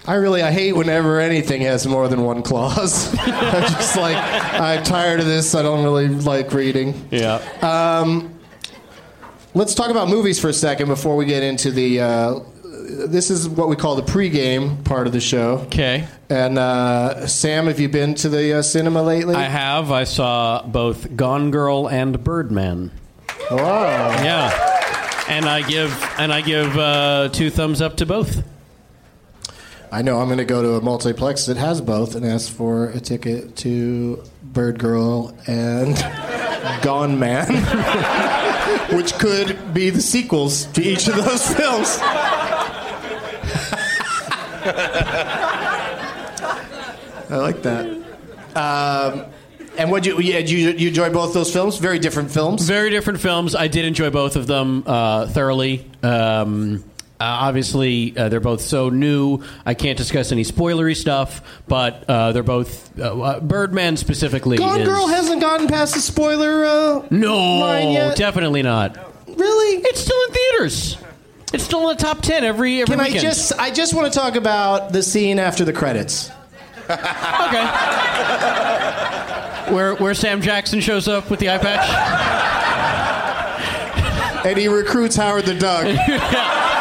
I 0.08 0.16
really 0.16 0.44
I 0.44 0.52
hate 0.52 0.74
whenever 0.74 1.20
anything 1.20 1.62
has 1.64 1.88
more 1.88 2.08
than 2.08 2.24
one 2.24 2.44
clause. 2.44 3.14
I'm 3.20 3.64
just 3.64 3.98
like 3.98 4.16
I'm 4.18 4.84
tired 4.84 5.20
of 5.20 5.26
this. 5.26 5.56
I 5.56 5.64
don't 5.64 5.84
really 5.84 6.08
like 6.08 6.54
reading. 6.54 7.08
Yeah. 7.12 7.36
Um, 7.62 8.38
let's 9.56 9.74
talk 9.74 9.90
about 9.90 10.08
movies 10.10 10.40
for 10.40 10.50
a 10.50 10.54
second 10.54 10.88
before 10.88 11.16
we 11.16 11.26
get 11.26 11.44
into 11.44 11.72
the. 11.72 12.02
Uh, 12.02 12.40
this 13.08 13.32
is 13.32 13.50
what 13.50 13.68
we 13.68 13.76
call 13.76 13.96
the 13.96 14.04
pregame 14.04 14.84
part 14.84 15.08
of 15.08 15.14
the 15.14 15.20
show. 15.20 15.58
Okay. 15.66 16.08
And 16.30 16.60
uh, 16.60 17.22
Samm, 17.22 17.66
have 17.66 17.80
you 17.80 17.90
been 17.90 18.14
to 18.16 18.30
the 18.30 18.60
uh, 18.60 18.62
cinema 18.62 19.02
lately? 19.02 19.34
I 19.34 19.44
have. 19.44 19.92
I 19.92 20.04
saw 20.04 20.62
both 20.62 21.16
Gone 21.16 21.50
Girl 21.50 21.90
and 21.90 22.24
Birdman. 22.24 22.92
Wow. 23.50 24.10
Yeah. 24.24 24.72
And 25.30 25.46
I 25.46 25.64
give 25.68 25.92
and 26.20 26.32
I 26.32 26.42
give 26.42 26.78
uh, 26.78 27.30
two 27.32 27.50
thumbs 27.50 27.82
up 27.82 27.98
to 27.98 28.06
both. 28.06 28.44
I 29.96 30.02
know 30.02 30.20
I'm 30.20 30.28
going 30.28 30.40
to 30.40 30.44
go 30.44 30.62
to 30.62 30.74
a 30.74 30.82
multiplex 30.82 31.46
that 31.46 31.56
has 31.56 31.80
both 31.80 32.16
and 32.16 32.26
ask 32.26 32.52
for 32.52 32.90
a 32.90 33.00
ticket 33.00 33.56
to 33.58 34.22
Bird 34.44 34.78
Girl 34.78 35.34
and 35.48 35.96
Gone 36.82 37.18
Man, 37.18 37.48
which 38.94 39.14
could 39.14 39.74
be 39.74 39.90
the 39.92 40.02
sequels 40.02 40.66
to 40.74 40.84
each 40.84 41.08
of 41.08 41.16
those 41.16 41.48
films. 41.48 41.98
I 47.30 47.38
like 47.38 47.62
that. 47.62 47.86
Um, 48.54 49.28
and 49.78 49.90
what 49.90 50.06
you, 50.06 50.20
yeah, 50.20 50.40
you 50.40 50.72
you 50.72 50.90
enjoy 50.90 51.10
both 51.10 51.34
those 51.34 51.54
films? 51.54 51.78
Very 51.78 52.00
different 52.00 52.32
films. 52.32 52.68
Very 52.68 52.90
different 52.90 53.22
films. 53.22 53.56
I 53.56 53.70
did 53.70 53.86
enjoy 53.86 54.10
both 54.10 54.36
of 54.36 54.46
them 54.46 54.84
uh, 54.86 55.28
thoroughly. 55.28 55.90
Um, 56.04 56.84
uh, 57.20 57.24
obviously, 57.24 58.18
uh, 58.18 58.28
they're 58.28 58.42
both 58.42 58.60
so 58.60 58.90
new. 58.90 59.42
I 59.66 59.74
can't 59.74 59.98
discuss 59.98 60.34
any 60.34 60.44
spoilery 60.44 60.98
stuff, 60.98 61.42
but 61.68 62.04
uh, 62.10 62.34
they're 62.34 62.44
both. 62.44 63.00
Uh, 63.00 63.22
uh, 63.22 63.40
Birdman 63.40 63.96
specifically. 63.96 64.58
Gone 64.58 64.82
is, 64.82 64.88
Girl 64.88 65.08
hasn't 65.08 65.40
gotten 65.40 65.68
past 65.68 65.94
the 65.94 66.02
spoiler. 66.02 66.66
Uh, 66.66 67.08
No, 67.12 68.14
definitely 68.16 68.64
not. 68.64 68.98
really? 69.28 69.82
It's 69.86 70.02
still 70.02 70.22
in 70.28 70.34
theaters. 70.34 70.98
It's 71.54 71.64
still 71.64 71.90
in 71.90 71.96
the 71.96 72.04
top 72.04 72.22
ten 72.22 72.44
every 72.44 72.82
every 72.82 72.98
Can 72.98 73.00
I 73.06 73.12
just? 73.18 73.58
I 73.58 73.72
just 73.72 73.94
want 73.94 74.12
to 74.12 74.20
talk 74.20 74.36
about 74.36 74.92
the 74.92 75.02
scene 75.02 75.40
after 75.40 75.64
the 75.64 75.72
credits. 75.74 76.30
okay? 76.90 77.66
where 79.74 79.96
where 79.96 80.14
Sam 80.14 80.42
Jackson 80.42 80.82
shows 80.82 81.08
up 81.08 81.30
with 81.30 81.40
the 81.40 81.50
eye 81.50 81.58
patch. 81.60 81.88
And 84.46 84.58
he 84.60 84.68
recruits 84.68 85.16
Howard 85.16 85.46
the 85.46 85.56
Duck. 85.56 85.86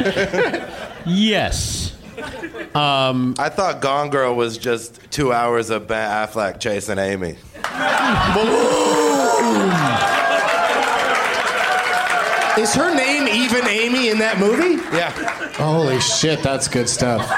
yes. 1.06 1.92
Um, 2.74 3.34
I 3.38 3.48
thought 3.48 3.80
Gone 3.80 4.10
Girl 4.10 4.34
was 4.34 4.58
just 4.58 5.00
two 5.10 5.32
hours 5.32 5.70
of 5.70 5.86
Ben 5.86 6.10
Affleck 6.10 6.60
chasing 6.60 6.98
Amy. 6.98 7.36
Is 12.56 12.72
her 12.74 12.94
name 12.94 13.26
even 13.26 13.66
Amy 13.66 14.10
in 14.10 14.18
that 14.18 14.38
movie? 14.38 14.80
Yeah, 14.96 15.10
Holy 15.54 15.98
shit, 16.00 16.40
that's 16.40 16.68
good 16.68 16.88
stuff. 16.88 17.28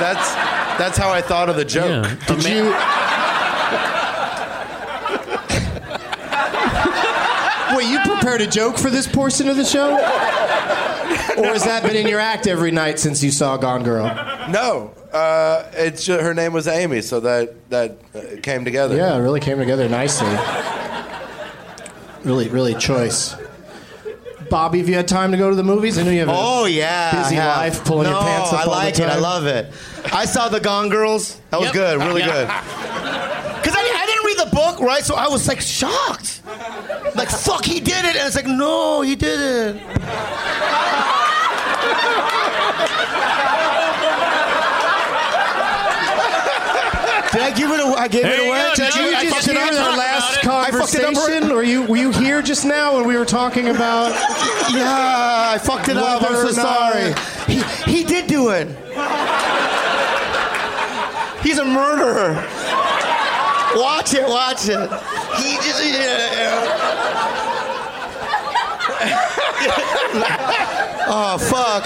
that's 0.00 0.34
that's 0.78 0.98
how 0.98 1.10
I 1.10 1.20
thought 1.20 1.48
of 1.48 1.54
the 1.54 1.64
joke. 1.64 2.04
Yeah. 2.04 2.26
Did 2.26 2.44
you? 2.44 2.64
Wait, 7.76 7.86
you 7.88 8.00
prepared 8.00 8.40
a 8.40 8.48
joke 8.48 8.76
for 8.76 8.90
this 8.90 9.06
portion 9.06 9.48
of 9.48 9.56
the 9.56 9.64
show? 9.64 9.90
Or 11.36 11.46
has 11.46 11.64
that 11.64 11.82
been 11.82 11.96
in 11.96 12.06
your 12.06 12.20
act 12.20 12.46
every 12.46 12.70
night 12.70 12.98
since 12.98 13.22
you 13.22 13.30
saw 13.30 13.56
Gone 13.56 13.82
Girl? 13.82 14.06
No, 14.50 14.92
uh, 15.12 15.64
it's 15.72 16.04
ju- 16.04 16.18
her 16.18 16.34
name 16.34 16.52
was 16.52 16.68
Amy, 16.68 17.00
so 17.02 17.20
that 17.20 17.70
that 17.70 17.98
uh, 18.14 18.40
came 18.42 18.64
together. 18.64 18.96
Yeah, 18.96 19.16
it 19.16 19.20
really 19.20 19.40
came 19.40 19.58
together 19.58 19.88
nicely. 19.88 20.28
Really, 22.24 22.48
really 22.48 22.74
choice. 22.74 23.34
Bobby, 24.50 24.78
have 24.78 24.88
you 24.88 24.94
had 24.94 25.08
time 25.08 25.32
to 25.32 25.36
go 25.38 25.50
to 25.50 25.56
the 25.56 25.64
movies? 25.64 25.98
I 25.98 26.02
know 26.04 26.10
you 26.10 26.20
have. 26.20 26.28
a- 26.28 26.32
Oh 26.34 26.64
yeah, 26.66 27.22
Busy 27.22 27.38
I 27.38 27.56
life, 27.66 27.84
pulling 27.84 28.04
no, 28.04 28.12
your 28.12 28.20
pants 28.22 28.52
up 28.52 28.60
I 28.60 28.62
all 28.62 28.64
the 28.64 28.70
like 28.70 28.98
it. 28.98 29.08
I 29.08 29.16
love 29.18 29.46
it. 29.46 29.72
I 30.12 30.24
saw 30.26 30.48
the 30.48 30.60
Gone 30.60 30.88
Girls. 30.90 31.40
That 31.50 31.60
was 31.60 31.66
Yep. 31.68 31.74
good, 31.74 31.98
really 31.98 32.20
Yeah. 32.20 32.26
good. 32.32 32.46
Because 33.62 33.74
I, 33.76 33.80
I 33.80 34.06
didn't 34.06 34.24
read 34.26 34.38
the 34.50 34.54
book, 34.56 34.80
right? 34.80 35.02
So 35.02 35.14
I 35.14 35.28
was 35.28 35.48
like 35.48 35.60
shocked. 35.60 36.42
Like 37.14 37.28
fuck, 37.30 37.64
he 37.64 37.78
did 37.80 38.04
it, 38.04 38.16
and 38.16 38.26
it's 38.26 38.36
like 38.36 38.46
no, 38.46 39.02
he 39.02 39.14
didn't. 39.14 39.80
Did 47.32 47.42
I 47.42 47.50
give 47.56 47.68
it 47.72 47.80
away? 47.80 47.94
I 47.96 48.06
gave 48.06 48.22
There 48.22 48.34
it 48.34 48.44
you 48.44 48.48
away. 48.48 48.62
go, 48.62 48.74
Did 48.76 48.94
now 48.94 49.00
you 49.08 49.16
I 49.16 49.22
just 49.24 49.34
fucked 49.34 49.48
it 49.48 49.54
hear 49.56 49.64
up. 49.64 49.70
the 49.72 49.76
Talk 49.80 49.96
last 49.98 50.44
about 50.44 50.68
I 50.68 50.70
fucked 50.70 50.94
it 50.94 51.00
up. 51.04 51.14
conversation? 51.14 51.48
Were 51.52 51.62
you 51.64 51.82
were 51.82 51.96
you 51.96 52.12
here 52.12 52.42
just 52.42 52.64
now 52.64 52.94
when 52.96 53.08
we 53.08 53.16
were 53.16 53.24
talking 53.24 53.68
about? 53.68 54.12
Yeah, 54.74 55.50
I 55.54 55.58
fucked 55.58 55.88
it 55.88 55.96
up. 55.96 56.22
I'm 56.22 56.32
Whether 56.32 56.52
so 56.52 56.60
or 56.60 56.64
not- 56.64 56.92
sorry. 56.92 57.14
He, 57.54 57.62
he 57.92 58.02
did 58.04 58.26
do 58.26 58.48
it. 58.50 58.66
He's 61.44 61.58
a 61.58 61.64
murderer. 61.64 62.34
Watch 63.74 64.14
it, 64.14 64.28
watch 64.28 64.68
it. 64.68 64.90
He 65.38 65.56
just. 65.56 65.74
oh, 71.06 71.38
fuck. 71.40 71.84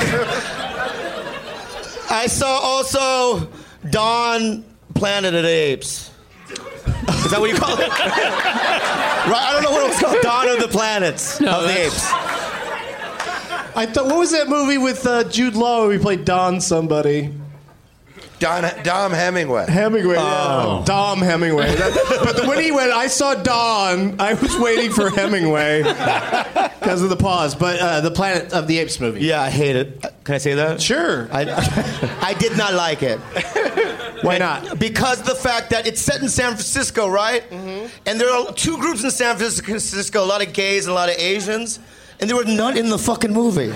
I 2.11 2.27
saw 2.27 2.59
also 2.59 3.48
Dawn 3.90 4.64
Planet 4.94 5.35
of 5.35 5.42
the 5.42 5.48
Apes. 5.48 6.11
Is 6.48 7.31
that 7.31 7.40
what 7.40 7.51
you 7.51 7.57
call 7.57 7.74
it? 7.79 7.88
right? 7.88 9.31
I 9.31 9.51
don't 9.53 9.62
know 9.62 9.70
what 9.70 9.85
it 9.85 9.88
was 9.88 9.98
called. 9.98 10.22
Dawn 10.22 10.48
of 10.48 10.61
the 10.61 10.68
Planets 10.68 11.40
No, 11.40 11.59
of 11.61 11.64
the 11.64 11.79
Apes. 11.87 12.09
I 13.77 13.87
thought. 13.87 14.07
What 14.07 14.18
was 14.18 14.33
that 14.33 14.48
movie 14.48 14.79
with 14.79 15.07
uh, 15.07 15.24
Jude 15.24 15.55
Law? 15.55 15.85
where 15.87 15.92
he 15.92 15.98
played 15.98 16.24
Don 16.24 16.61
somebody. 16.61 17.31
Don, 18.38 18.64
Dom 18.85 19.12
Hemingway. 19.12 19.66
Hemingway. 19.68 20.14
Yeah. 20.14 20.83
Dom 20.85 21.18
Hemingway. 21.20 21.74
That- 21.74 22.20
but 22.37 22.46
when 22.46 22.61
he 22.61 22.70
went, 22.70 22.92
I 22.92 23.09
saw 23.09 23.35
Don. 23.35 24.20
I 24.20 24.35
was 24.35 24.57
waiting 24.59 24.92
for 24.92 25.11
Hemingway 25.11 25.83
because 26.81 27.03
of 27.03 27.11
the 27.11 27.16
pause. 27.16 27.55
But 27.55 27.81
uh, 27.81 28.01
the 28.01 28.11
Planet 28.11 28.53
of 28.53 28.66
the 28.68 28.79
Apes 28.79 29.01
movie. 29.01 29.20
Yeah, 29.24 29.42
I 29.42 29.51
hate 29.51 29.77
it. 29.77 30.01
Can 30.24 30.35
I 30.35 30.38
say 30.38 30.55
that? 30.55 30.81
Sure. 30.81 31.29
I, 31.33 31.42
I 32.22 32.35
did 32.35 32.57
not 32.57 32.74
like 32.74 33.03
it. 33.03 33.18
Why 34.22 34.38
not? 34.38 34.79
Because 34.79 35.22
the 35.22 35.35
fact 35.35 35.70
that 35.70 35.87
it's 35.87 36.01
set 36.01 36.20
in 36.22 36.29
San 36.29 36.51
Francisco, 36.53 37.09
right? 37.09 37.44
And 37.51 38.20
there 38.20 38.31
are 38.31 38.53
two 38.53 38.77
groups 38.79 39.03
in 39.05 39.11
San 39.11 39.37
Francisco, 39.37 40.22
a 40.22 40.27
lot 40.27 40.46
of 40.46 40.53
gays 40.53 40.87
and 40.87 40.92
a 40.92 40.94
lot 40.94 41.09
of 41.09 41.16
Asians, 41.18 41.79
and 42.20 42.29
there 42.29 42.37
were 42.37 42.44
none 42.44 42.77
in 42.77 42.88
the 42.88 42.98
fucking 42.98 43.33
movie. 43.33 43.72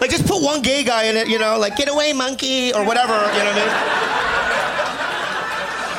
Like, 0.00 0.10
just 0.10 0.26
put 0.26 0.42
one 0.42 0.62
gay 0.62 0.82
guy 0.82 1.04
in 1.04 1.16
it, 1.16 1.28
you 1.28 1.38
know, 1.38 1.56
like, 1.58 1.76
get 1.76 1.88
away, 1.88 2.12
monkey, 2.12 2.72
or 2.72 2.84
whatever, 2.84 3.12
you 3.12 3.18
know 3.18 3.52
what 3.52 3.56
I 3.56 3.60
mean? 3.60 3.68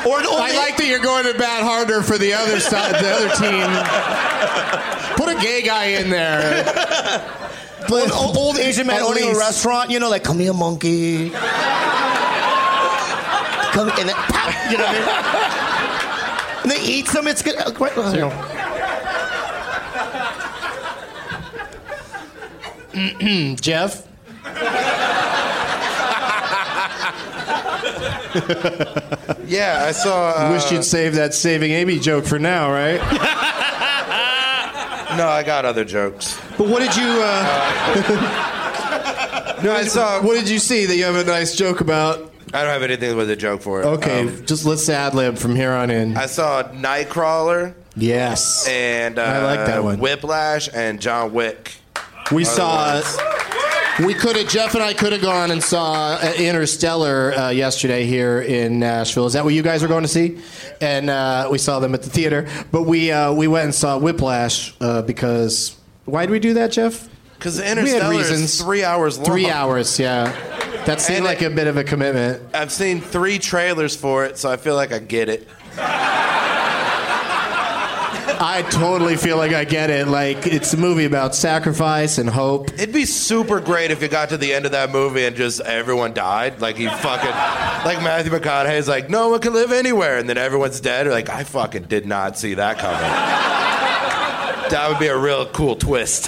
Or, 0.03 0.17
or 0.17 0.41
I 0.41 0.51
like 0.57 0.77
that 0.77 0.87
you're 0.87 0.97
going 0.99 1.25
to 1.31 1.37
bat 1.37 1.61
harder 1.63 2.01
for 2.01 2.17
the 2.17 2.33
other 2.33 2.59
side, 2.59 2.95
the 2.95 3.11
other 3.11 3.29
team. 3.37 3.69
Put 5.15 5.29
a 5.29 5.35
gay 5.39 5.61
guy 5.61 5.85
in 6.01 6.09
there. 6.09 6.65
An 7.91 8.11
old, 8.11 8.37
old 8.37 8.57
Asian 8.57 8.87
man 8.87 8.95
At 8.97 9.01
owning 9.03 9.35
a 9.35 9.37
restaurant, 9.37 9.91
you 9.91 9.99
know, 9.99 10.09
like, 10.09 10.23
come 10.23 10.39
here, 10.39 10.53
monkey. 10.53 11.29
come, 11.29 11.37
and 13.89 14.09
then, 14.09 14.15
pow, 14.15 14.49
you 14.71 14.77
know 14.77 14.85
what 14.85 14.95
I 14.95 14.99
mean? 16.55 16.63
And 16.63 16.71
they 16.71 16.81
eat 16.81 17.07
some, 17.07 17.27
it's 17.27 17.41
good. 17.41 17.57
uh, 17.57 17.69
great. 17.71 17.93
Geoff? 23.61 24.07
Yeah, 29.45 29.83
I 29.85 29.91
saw. 29.91 30.29
Uh, 30.31 30.51
Wish 30.53 30.71
you'd 30.71 30.83
save 30.85 31.15
that 31.15 31.33
saving 31.33 31.71
Amy 31.71 31.99
joke 31.99 32.25
for 32.25 32.39
now, 32.39 32.71
right? 32.71 32.99
no, 35.17 35.27
I 35.27 35.43
got 35.45 35.65
other 35.65 35.83
jokes. 35.85 36.39
But 36.57 36.67
what 36.67 36.79
did 36.79 36.95
you? 36.95 37.21
Uh, 37.23 38.37
No, 39.63 39.71
I 39.73 39.83
saw. 39.83 40.23
what 40.23 40.33
did 40.33 40.49
you 40.49 40.57
see 40.57 40.87
that 40.87 40.95
you 40.95 41.03
have 41.03 41.15
a 41.15 41.23
nice 41.23 41.55
joke 41.55 41.81
about? 41.81 42.33
I 42.51 42.63
don't 42.63 42.71
have 42.71 42.81
anything 42.81 43.15
with 43.15 43.29
a 43.29 43.35
joke 43.35 43.61
for 43.61 43.83
it. 43.83 43.85
Okay, 43.85 44.21
Um, 44.21 44.43
just 44.47 44.65
let's 44.65 44.89
ad 44.89 45.13
lib 45.13 45.37
from 45.37 45.55
here 45.55 45.71
on 45.71 45.91
in. 45.91 46.17
I 46.17 46.25
saw 46.25 46.63
Nightcrawler 46.63 47.75
yes, 47.95 48.67
and 48.67 49.19
uh, 49.19 49.21
I 49.21 49.43
like 49.43 49.67
that 49.67 49.83
one. 49.83 49.99
Whiplash 49.99 50.67
and 50.73 50.99
John 50.99 51.31
Wick. 51.33 51.75
We 52.31 52.43
saw. 52.45 53.01
We 54.05 54.13
could 54.13 54.35
have. 54.37 54.47
Geoff 54.47 54.73
and 54.73 54.83
I 54.83 54.93
could 54.93 55.11
have 55.11 55.21
gone 55.21 55.51
and 55.51 55.61
saw 55.61 56.13
uh, 56.21 56.33
Interstellar 56.37 57.33
uh, 57.33 57.49
yesterday 57.49 58.05
here 58.05 58.41
in 58.41 58.79
Nashville. 58.79 59.25
Is 59.25 59.33
that 59.33 59.43
what 59.43 59.53
you 59.53 59.61
guys 59.61 59.81
were 59.81 59.87
going 59.87 60.03
to 60.03 60.07
see? 60.07 60.39
And 60.79 61.09
uh, 61.09 61.49
we 61.51 61.57
saw 61.57 61.79
them 61.79 61.93
at 61.93 62.01
the 62.01 62.09
theater. 62.09 62.47
But 62.71 62.83
we 62.83 63.11
uh, 63.11 63.33
we 63.33 63.47
went 63.47 63.65
and 63.65 63.75
saw 63.75 63.97
Whiplash 63.97 64.73
uh, 64.81 65.01
because 65.01 65.75
why 66.05 66.25
did 66.25 66.31
we 66.31 66.39
do 66.39 66.53
that, 66.55 66.71
Geoff? 66.71 67.09
Because 67.35 67.59
Interstellar 67.59 68.21
is 68.21 68.61
three 68.61 68.83
hours 68.83 69.17
long. 69.17 69.25
Three 69.25 69.49
hours, 69.49 69.99
yeah. 69.99 70.31
That 70.85 71.01
seemed 71.01 71.17
And 71.17 71.25
like 71.25 71.41
it- 71.41 71.51
a 71.51 71.55
bit 71.55 71.67
of 71.67 71.75
a 71.77 71.83
commitment. 71.83 72.41
I've 72.55 72.71
seen 72.71 73.01
three 73.01 73.39
trailers 73.39 73.95
for 73.95 74.25
it, 74.25 74.37
so 74.37 74.49
I 74.49 74.57
feel 74.57 74.75
like 74.75 74.91
I 74.91 74.99
get 74.99 75.27
it. 75.29 75.47
I 78.43 78.63
totally 78.63 79.17
feel 79.17 79.37
like 79.37 79.53
I 79.53 79.65
get 79.65 79.91
it. 79.91 80.07
Like 80.07 80.47
it's 80.47 80.73
a 80.73 80.77
movie 80.77 81.05
about 81.05 81.35
sacrifice 81.35 82.17
and 82.17 82.27
hope. 82.27 82.73
It'd 82.73 82.91
be 82.91 83.05
super 83.05 83.59
great 83.59 83.91
if 83.91 84.01
you 84.01 84.07
got 84.07 84.29
to 84.29 84.37
the 84.37 84.51
end 84.51 84.65
of 84.65 84.71
that 84.71 84.89
movie 84.89 85.25
and 85.25 85.35
just 85.35 85.61
everyone 85.61 86.13
died. 86.13 86.59
Like 86.59 86.75
he 86.75 86.87
fucking, 86.87 87.29
like 87.85 88.01
Matthew 88.01 88.31
McConaughey's 88.31 88.87
like, 88.87 89.11
no 89.11 89.29
one 89.29 89.41
can 89.41 89.53
live 89.53 89.71
anywhere, 89.71 90.17
and 90.17 90.27
then 90.27 90.39
everyone's 90.39 90.79
dead. 90.79 91.05
Like 91.05 91.29
I 91.29 91.43
fucking 91.43 91.83
did 91.83 92.07
not 92.07 92.35
see 92.35 92.55
that 92.55 92.79
coming. 92.79 92.99
that 94.71 94.89
would 94.89 94.97
be 94.97 95.05
a 95.07 95.17
real 95.17 95.45
cool 95.45 95.75
twist. 95.75 96.27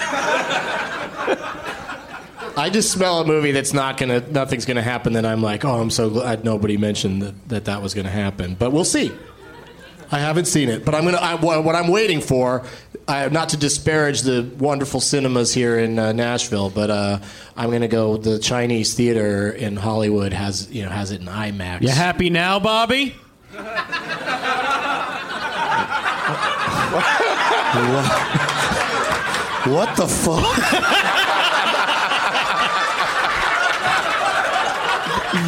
I 2.56 2.70
just 2.72 2.92
smell 2.92 3.22
a 3.22 3.26
movie 3.26 3.54
that's 3.54 3.74
not 3.74 3.98
gonna, 3.98 4.20
nothing's 4.30 4.66
gonna 4.66 4.84
happen. 4.84 5.14
Then 5.14 5.26
I'm 5.26 5.42
like, 5.42 5.66
oh, 5.66 5.82
I'm 5.82 5.90
so 5.90 6.12
glad 6.12 6.46
nobody 6.46 6.78
mentioned 6.78 7.24
that 7.24 7.50
that, 7.50 7.66
that 7.66 7.82
was 7.82 7.96
gonna 7.96 8.12
happen. 8.12 8.54
But 8.54 8.72
we'll 8.72 8.86
see. 8.86 9.12
I 10.12 10.20
haven't 10.20 10.46
seen 10.46 10.70
it, 10.70 10.86
but 10.86 10.96
I'm 10.96 11.06
gonna. 11.06 11.18
I, 11.18 11.36
what 11.36 11.64
what 11.64 11.76
I'm 11.76 11.88
waiting 11.88 12.22
for, 12.22 12.64
I, 13.08 13.28
not 13.30 13.50
to 13.50 13.58
disparage 13.58 14.22
the 14.22 14.50
wonderful 14.60 15.00
cinemas 15.00 15.54
here 15.54 15.80
in 15.80 15.98
uh, 16.00 16.12
Nashville, 16.12 16.70
but 16.70 16.90
uh, 16.90 17.20
I'm 17.56 17.72
gonna 17.72 17.88
go. 17.88 18.18
The 18.18 18.40
Chinese 18.40 18.94
theater 18.94 19.52
in 19.52 19.76
Hollywood 19.76 20.34
has 20.34 20.72
you 20.72 20.84
know 20.84 20.90
has 20.90 21.12
it 21.12 21.22
in 21.22 21.28
IMAX. 21.28 21.82
You 21.82 21.90
happy 21.90 22.30
now, 22.30 22.60
Bobby? 22.60 23.16
What 29.66 29.96
the 29.96 30.08
fuck? 30.08 30.44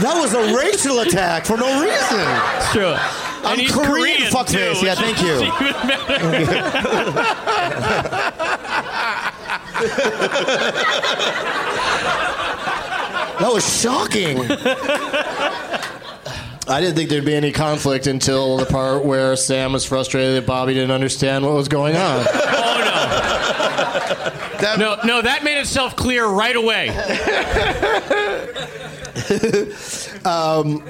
That 0.02 0.20
was 0.20 0.34
a 0.34 0.54
racial 0.54 1.00
attack 1.02 1.46
for 1.46 1.58
no 1.58 1.82
reason. 1.82 2.26
Sure. 2.74 2.98
I'm 3.46 3.68
Korean, 3.68 4.22
fuckface. 4.32 4.82
Yeah, 4.82 4.96
thank 4.96 5.22
you. 5.22 5.52
That 13.40 13.52
was 13.54 13.82
shocking. 13.82 14.40
I 16.68 16.80
didn't 16.80 16.96
think 16.96 17.10
there'd 17.10 17.26
be 17.26 17.36
any 17.36 17.52
conflict 17.52 18.08
until 18.08 18.58
the 18.58 18.66
part 18.66 19.04
where 19.04 19.34
Samm 19.34 19.74
was 19.74 19.84
frustrated 19.84 20.36
that 20.36 20.48
Bobby 20.48 20.74
didn't 20.74 20.92
understand 20.92 21.44
what 21.46 21.54
was 21.54 21.68
going 21.68 21.98
on. 21.98 22.26
Oh 22.28 23.32
no. 24.62 24.76
no, 24.78 24.98
no, 25.04 25.22
that 25.22 25.44
made 25.44 25.60
itself 25.60 25.96
clear 25.96 26.26
right 26.26 26.56
away. 26.56 26.90
Um, 30.26 30.84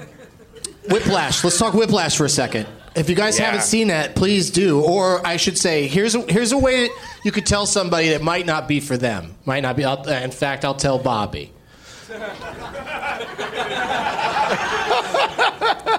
Whiplash. 0.89 1.43
Let's 1.43 1.57
talk 1.57 1.73
Whiplash 1.73 2.15
for 2.17 2.25
a 2.25 2.29
second. 2.29 2.67
If 2.95 3.09
you 3.09 3.15
guys 3.15 3.37
Yeah. 3.37 3.45
haven't 3.47 3.63
seen 3.63 3.89
that, 3.89 4.15
please 4.15 4.49
do. 4.51 4.79
Or 4.81 5.25
I 5.25 5.37
should 5.37 5.57
say, 5.57 5.87
here's 5.87 6.15
a, 6.15 6.21
here's 6.31 6.51
a 6.53 6.57
way 6.57 6.87
that 6.87 6.95
you 7.23 7.31
could 7.31 7.45
tell 7.45 7.65
somebody 7.65 8.09
that 8.09 8.21
might 8.21 8.45
not 8.45 8.67
be 8.67 8.79
for 8.79 8.95
them. 8.97 9.35
Might 9.45 9.63
not 9.63 9.75
be. 9.75 9.83
I'll, 9.83 10.01
uh, 10.07 10.11
in 10.21 10.31
fact, 10.31 10.63
I'll 10.63 10.75
tell 10.75 10.97
Bobby. 10.97 11.51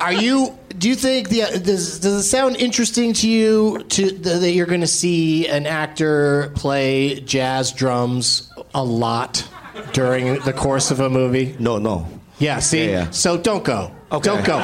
Are 0.01 0.13
you? 0.13 0.57
Do 0.79 0.89
you 0.89 0.95
think 0.95 1.31
the 1.31 1.43
uh, 1.45 1.51
does 1.59 2.01
does 2.01 2.15
it 2.15 2.23
sound 2.25 2.57
interesting 2.57 3.13
to 3.15 3.29
you 3.29 3.83
to 3.91 4.11
that 4.11 4.51
you're 4.53 4.67
going 4.67 4.83
to 4.83 4.87
see 4.87 5.49
an 5.49 5.67
actor 5.67 6.53
play 6.55 7.21
jazz 7.21 7.73
drums 7.73 8.53
a 8.75 8.85
lot 8.85 9.49
during 9.93 10.39
the 10.41 10.53
course 10.53 10.91
of 10.91 11.01
a 11.01 11.09
movie? 11.11 11.57
No, 11.59 11.79
no. 11.79 12.07
Yeah, 12.39 12.59
see? 12.61 12.85
Yeah, 12.85 12.91
yeah. 12.91 13.11
So 13.11 13.37
don't 13.39 13.65
go. 13.65 13.91
Okay. 14.13 14.23
Don't 14.29 14.45
go. 14.45 14.59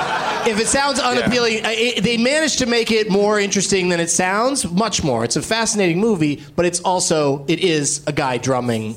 If 0.46 0.60
it 0.60 0.68
sounds 0.68 1.00
unappealing, 1.00 1.64
I- 1.66 1.72
it, 1.96 2.04
they 2.04 2.16
managed 2.16 2.58
to 2.60 2.66
make 2.66 2.90
it 2.92 3.10
more 3.10 3.40
interesting 3.40 3.88
than 3.88 3.98
it 4.00 4.08
sounds, 4.10 4.70
much 4.70 5.02
more. 5.02 5.24
It's 5.24 5.36
a 5.36 5.42
fascinating 5.42 5.98
movie, 6.00 6.42
but 6.56 6.64
it's 6.64 6.80
also, 6.80 7.44
it 7.48 7.58
is 7.60 8.02
a 8.06 8.12
guy 8.12 8.38
drumming, 8.38 8.94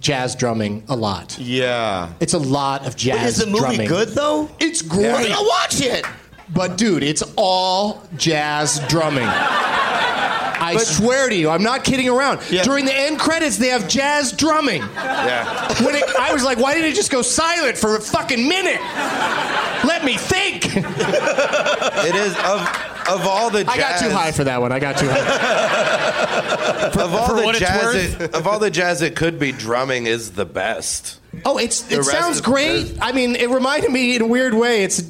jazz 0.00 0.34
drumming 0.36 0.84
a 0.88 0.96
lot. 0.96 1.38
Yeah. 1.38 2.12
It's 2.20 2.34
a 2.34 2.38
lot 2.38 2.86
of 2.86 2.94
jazz 2.96 3.38
Is 3.38 3.44
the 3.44 3.46
movie 3.46 3.58
drumming. 3.60 3.88
good 3.88 4.08
though? 4.10 4.50
It's 4.60 4.82
great. 4.82 5.30
I'll 5.30 5.46
watch 5.46 5.80
it. 5.80 6.04
But 6.54 6.76
dude, 6.76 7.02
it's 7.02 7.22
all 7.36 8.02
jazz 8.16 8.80
drumming. 8.88 9.28
I 10.74 10.76
swear 10.78 11.28
to 11.28 11.34
you, 11.34 11.50
I'm 11.50 11.62
not 11.62 11.84
kidding 11.84 12.08
around. 12.08 12.40
Yeah. 12.50 12.62
During 12.62 12.84
the 12.84 12.94
end 12.94 13.18
credits, 13.18 13.56
they 13.58 13.68
have 13.68 13.88
jazz 13.88 14.32
drumming. 14.32 14.82
Yeah. 14.82 15.84
When 15.84 15.94
it, 15.94 16.04
I 16.18 16.32
was 16.32 16.44
like, 16.44 16.58
why 16.58 16.74
didn't 16.74 16.90
it 16.90 16.94
just 16.94 17.10
go 17.10 17.22
silent 17.22 17.78
for 17.78 17.96
a 17.96 18.00
fucking 18.00 18.48
minute? 18.48 18.80
Let 19.84 20.04
me 20.04 20.16
think. 20.16 20.64
It 20.76 22.14
is 22.14 22.34
of 22.38 22.66
of 23.08 23.26
all 23.26 23.50
the. 23.50 23.64
Jazz, 23.64 23.74
I 23.74 23.78
got 23.78 24.00
too 24.00 24.10
high 24.10 24.32
for 24.32 24.44
that 24.44 24.60
one. 24.60 24.72
I 24.72 24.78
got 24.78 24.98
too 24.98 25.08
high. 25.08 26.90
Of 27.02 27.14
all 27.14 27.28
for 27.28 27.34
the 27.34 27.42
what 27.44 27.56
jazz, 27.56 28.14
it, 28.14 28.34
of 28.34 28.46
all 28.46 28.58
the 28.58 28.70
jazz, 28.70 29.02
it 29.02 29.16
could 29.16 29.38
be 29.38 29.52
drumming 29.52 30.06
is 30.06 30.32
the 30.32 30.44
best. 30.46 31.20
Oh, 31.44 31.58
it's 31.58 31.90
it 31.90 32.02
sounds 32.04 32.40
great. 32.40 32.96
I 33.00 33.12
mean, 33.12 33.36
it 33.36 33.50
reminded 33.50 33.90
me 33.90 34.16
in 34.16 34.22
a 34.22 34.26
weird 34.26 34.54
way. 34.54 34.82
It's 34.84 35.00
a 35.00 35.04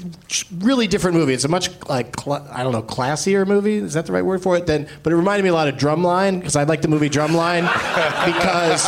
really 0.58 0.86
different 0.86 1.16
movie. 1.16 1.32
It's 1.34 1.44
a 1.44 1.48
much 1.48 1.70
like 1.88 2.12
cla- 2.12 2.48
I 2.52 2.62
don't 2.62 2.72
know 2.72 2.82
classier 2.82 3.46
movie. 3.46 3.76
Is 3.76 3.94
that 3.94 4.06
the 4.06 4.12
right 4.12 4.24
word 4.24 4.42
for 4.42 4.56
it? 4.56 4.66
Then, 4.66 4.88
but 5.02 5.12
it 5.12 5.16
reminded 5.16 5.42
me 5.44 5.50
a 5.50 5.54
lot 5.54 5.68
of 5.68 5.76
Drumline 5.76 6.40
because 6.40 6.56
I 6.56 6.64
like 6.64 6.82
the 6.82 6.88
movie 6.88 7.10
Drumline 7.10 7.62
because. 8.26 8.86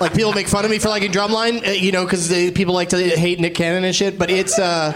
Like 0.00 0.14
people 0.14 0.32
make 0.32 0.48
fun 0.48 0.64
of 0.64 0.70
me 0.70 0.78
for 0.78 0.88
liking 0.88 1.12
Drumline, 1.12 1.66
uh, 1.66 1.72
you 1.72 1.92
know, 1.92 2.04
because 2.06 2.28
people 2.52 2.72
like 2.72 2.88
to 2.88 2.96
hate 2.96 3.38
Nick 3.38 3.54
Cannon 3.54 3.84
and 3.84 3.94
shit. 3.94 4.18
But 4.18 4.30
it's, 4.30 4.58
uh, 4.58 4.94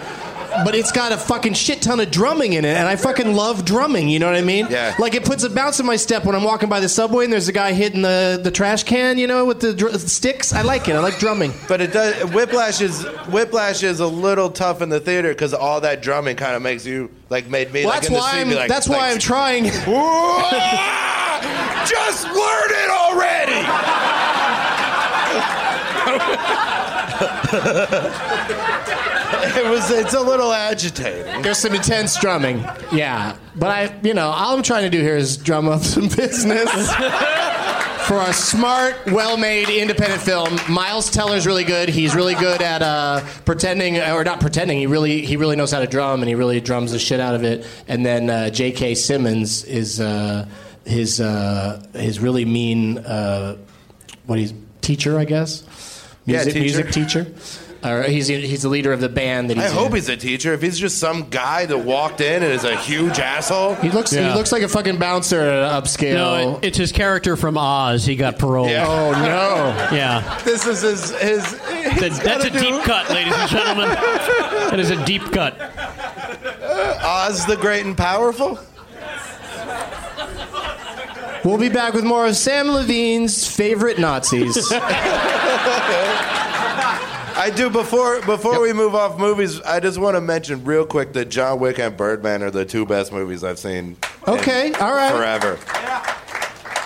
but 0.65 0.75
it's 0.75 0.93
got 0.93 1.13
a 1.13 1.17
fucking 1.17 1.55
shit 1.55 1.83
ton 1.83 2.01
of 2.01 2.11
drumming 2.11 2.53
in 2.53 2.65
it, 2.65 2.77
and 2.77 2.87
I 2.87 2.97
fucking 2.97 3.35
love 3.35 3.65
drumming. 3.65 4.09
You 4.09 4.19
know 4.19 4.27
what 4.27 4.37
I 4.37 4.43
mean? 4.43 4.67
Yeah. 4.71 4.95
Like 4.99 5.15
it 5.15 5.25
puts 5.25 5.43
a 5.45 5.51
bounce 5.51 5.81
in 5.81 5.87
my 5.87 5.97
step 5.97 6.25
when 6.25 6.35
I'm 6.35 6.45
walking 6.45 6.69
by 6.69 6.81
the 6.81 6.89
subway 6.89 7.25
and 7.25 7.33
there's 7.33 7.49
a 7.49 7.53
guy 7.53 7.73
hitting 7.73 8.03
the, 8.03 8.41
the 8.43 8.51
trash 8.51 8.85
can, 8.85 9.19
you 9.19 9.27
know, 9.27 9.45
with 9.45 9.61
the 9.61 9.73
dr- 9.75 9.99
sticks. 10.01 10.53
I 10.53 10.63
like 10.63 10.89
it. 10.89 10.95
I 10.95 11.01
like 11.01 11.19
drumming. 11.19 11.53
But 11.69 11.81
it 11.81 11.93
does. 11.93 12.15
Whiplash 12.33 12.81
is 12.81 13.05
Whiplash 13.31 13.83
is 13.83 14.01
a 14.01 14.07
little 14.07 14.51
tough 14.51 14.83
in 14.83 14.89
the 14.91 15.01
theater 15.01 15.31
because 15.31 15.55
all 15.55 15.81
that 15.81 16.03
drumming 16.03 16.37
kind 16.37 16.55
of 16.55 16.63
makes 16.63 16.85
you 16.87 17.11
like 17.31 17.49
made 17.49 17.73
me 17.73 17.85
Well, 17.85 17.91
like 17.95 18.03
that's 18.03 18.09
in 18.09 18.13
the 18.15 18.19
why 18.21 18.41
I'm. 18.41 18.51
like, 18.51 18.69
that's 18.69 18.89
why 18.89 19.11
I'm 19.11 19.19
trying. 19.19 19.65
Just 21.87 22.25
learn 22.25 22.71
it 22.71 22.91
already. 22.91 24.04
it 29.57 29.71
was. 29.71 29.91
It's 29.91 30.15
a 30.15 30.21
little 30.21 30.53
agitating. 30.53 31.43
There's 31.43 31.59
some 31.59 31.75
intense 31.75 32.19
drumming. 32.19 32.59
Yeah, 32.93 33.37
but 33.57 33.71
I, 33.71 34.01
you 34.03 34.15
know, 34.15 34.29
all 34.29 34.57
I'm 34.57 34.63
trying 34.63 34.85
to 34.85 34.91
do 34.91 35.01
here 35.01 35.17
is 35.17 35.37
drum 35.37 35.69
up 35.69 35.83
some 35.83 36.09
business 36.09 36.71
for 38.07 38.21
a 38.21 38.33
smart, 38.33 38.97
well-made 39.07 39.69
independent 39.69 40.21
film. 40.21 40.59
Miles 40.69 41.11
Teller's 41.11 41.47
really 41.47 41.65
good. 41.65 41.89
He's 41.89 42.15
really 42.15 42.35
good 42.35 42.61
at 42.61 42.83
uh, 42.83 43.21
pretending, 43.45 43.99
or 43.99 44.25
not 44.25 44.41
pretending. 44.41 44.79
He 44.79 44.87
really, 44.87 45.25
he 45.25 45.37
really 45.37 45.57
knows 45.57 45.71
how 45.71 45.81
to 45.81 45.87
drum, 45.87 46.21
and 46.21 46.29
he 46.29 46.35
really 46.35 46.61
drums 46.61 46.93
the 46.93 46.99
shit 46.99 47.21
out 47.21 47.35
of 47.35 47.45
it. 47.45 47.67
And 47.89 48.05
then 48.05 48.29
uh, 48.29 48.51
J.K. 48.51 48.97
Simmons 48.97 49.65
is 49.65 50.01
uh, 50.01 50.47
his 50.85 51.21
uh, 51.21 51.83
his 51.95 52.21
really 52.21 52.45
mean, 52.45 52.99
uh, 52.99 53.57
what 54.27 54.39
he's 54.39 54.53
teacher, 54.81 55.19
I 55.19 55.25
guess. 55.25 55.63
Yeah, 56.27 56.45
Music, 56.45 56.53
teacher. 56.55 56.61
music 56.63 56.91
teacher. 56.93 57.27
Or 57.87 58.03
he's 58.05 58.29
he's 58.29 58.63
the 58.63 58.71
leader 58.71 58.95
of 58.95 59.01
the 59.01 59.11
band 59.11 59.51
that 59.51 59.59
he's 59.59 59.67
I 59.67 59.69
hope 59.69 59.89
in. 59.91 59.97
he's 59.97 60.09
a 60.09 60.17
teacher. 60.17 60.55
If 60.55 60.63
he's 60.63 60.79
just 60.79 60.97
some 60.99 61.29
guy 61.29 61.67
that 61.67 61.77
walked 61.81 62.23
in 62.23 62.43
and 62.43 62.51
is 62.51 62.65
a 62.65 62.75
huge 62.79 63.19
asshole, 63.19 63.75
He 63.75 63.91
looks 63.91 64.11
Yeah. 64.11 64.31
he 64.31 64.35
looks 64.35 64.53
like 64.53 64.63
a 64.63 64.69
fucking 64.69 64.97
bouncer 64.97 65.39
at 65.39 65.49
an 65.75 65.83
upscale. 65.83 66.15
No, 66.15 66.57
it, 66.57 66.69
it's 66.69 66.79
his 66.79 66.93
character 66.93 67.37
from 67.37 67.59
Oz. 67.59 68.07
He 68.07 68.17
got 68.17 68.39
paroled. 68.39 68.71
Yeah. 68.71 68.87
oh 68.89 69.13
no. 69.13 69.89
Yeah. 69.95 70.41
this 70.45 70.67
is 70.67 70.81
his. 70.81 71.11
his 71.21 71.53
That- 72.01 72.21
that's 72.25 72.45
a 72.47 72.51
deep 72.51 72.83
cut, 72.85 73.11
ladies 73.11 73.35
and 73.37 73.51
gentlemen. 73.51 73.89
That 74.71 74.81
is 74.81 74.91
a 74.91 75.05
deep 75.05 75.31
cut. 75.31 75.61
Oz 77.05 77.45
the 77.47 77.57
Great 77.57 77.85
and 77.85 77.97
Powerful. 77.97 78.59
We'll 81.45 81.59
be 81.59 81.69
back 81.69 81.93
with 81.93 82.05
more 82.05 82.25
of 82.27 82.33
Samm 82.33 82.73
Levine's 82.73 83.47
favorite 83.47 83.99
Nazis. 83.99 84.73
I 87.37 87.51
do 87.55 87.69
before 87.69 88.23
before 88.23 88.61
we 88.61 88.73
move 88.73 88.95
off 88.95 89.19
movies. 89.19 89.61
I 89.61 89.81
just 89.81 89.99
want 89.99 90.17
to 90.17 90.21
mention 90.21 90.65
real 90.65 90.87
quick 90.87 91.13
that 91.15 91.27
John 91.29 91.59
Wick 91.61 91.79
and 91.79 91.97
Birdman 91.97 92.43
are 92.43 92.51
the 92.51 92.65
two 92.65 92.87
best 92.87 93.13
movies 93.13 93.45
I've 93.45 93.59
seen. 93.59 93.77
in 93.77 93.97
Okay, 94.27 94.73
all 94.75 94.95
right. 94.95 95.13
Forever. 95.13 95.59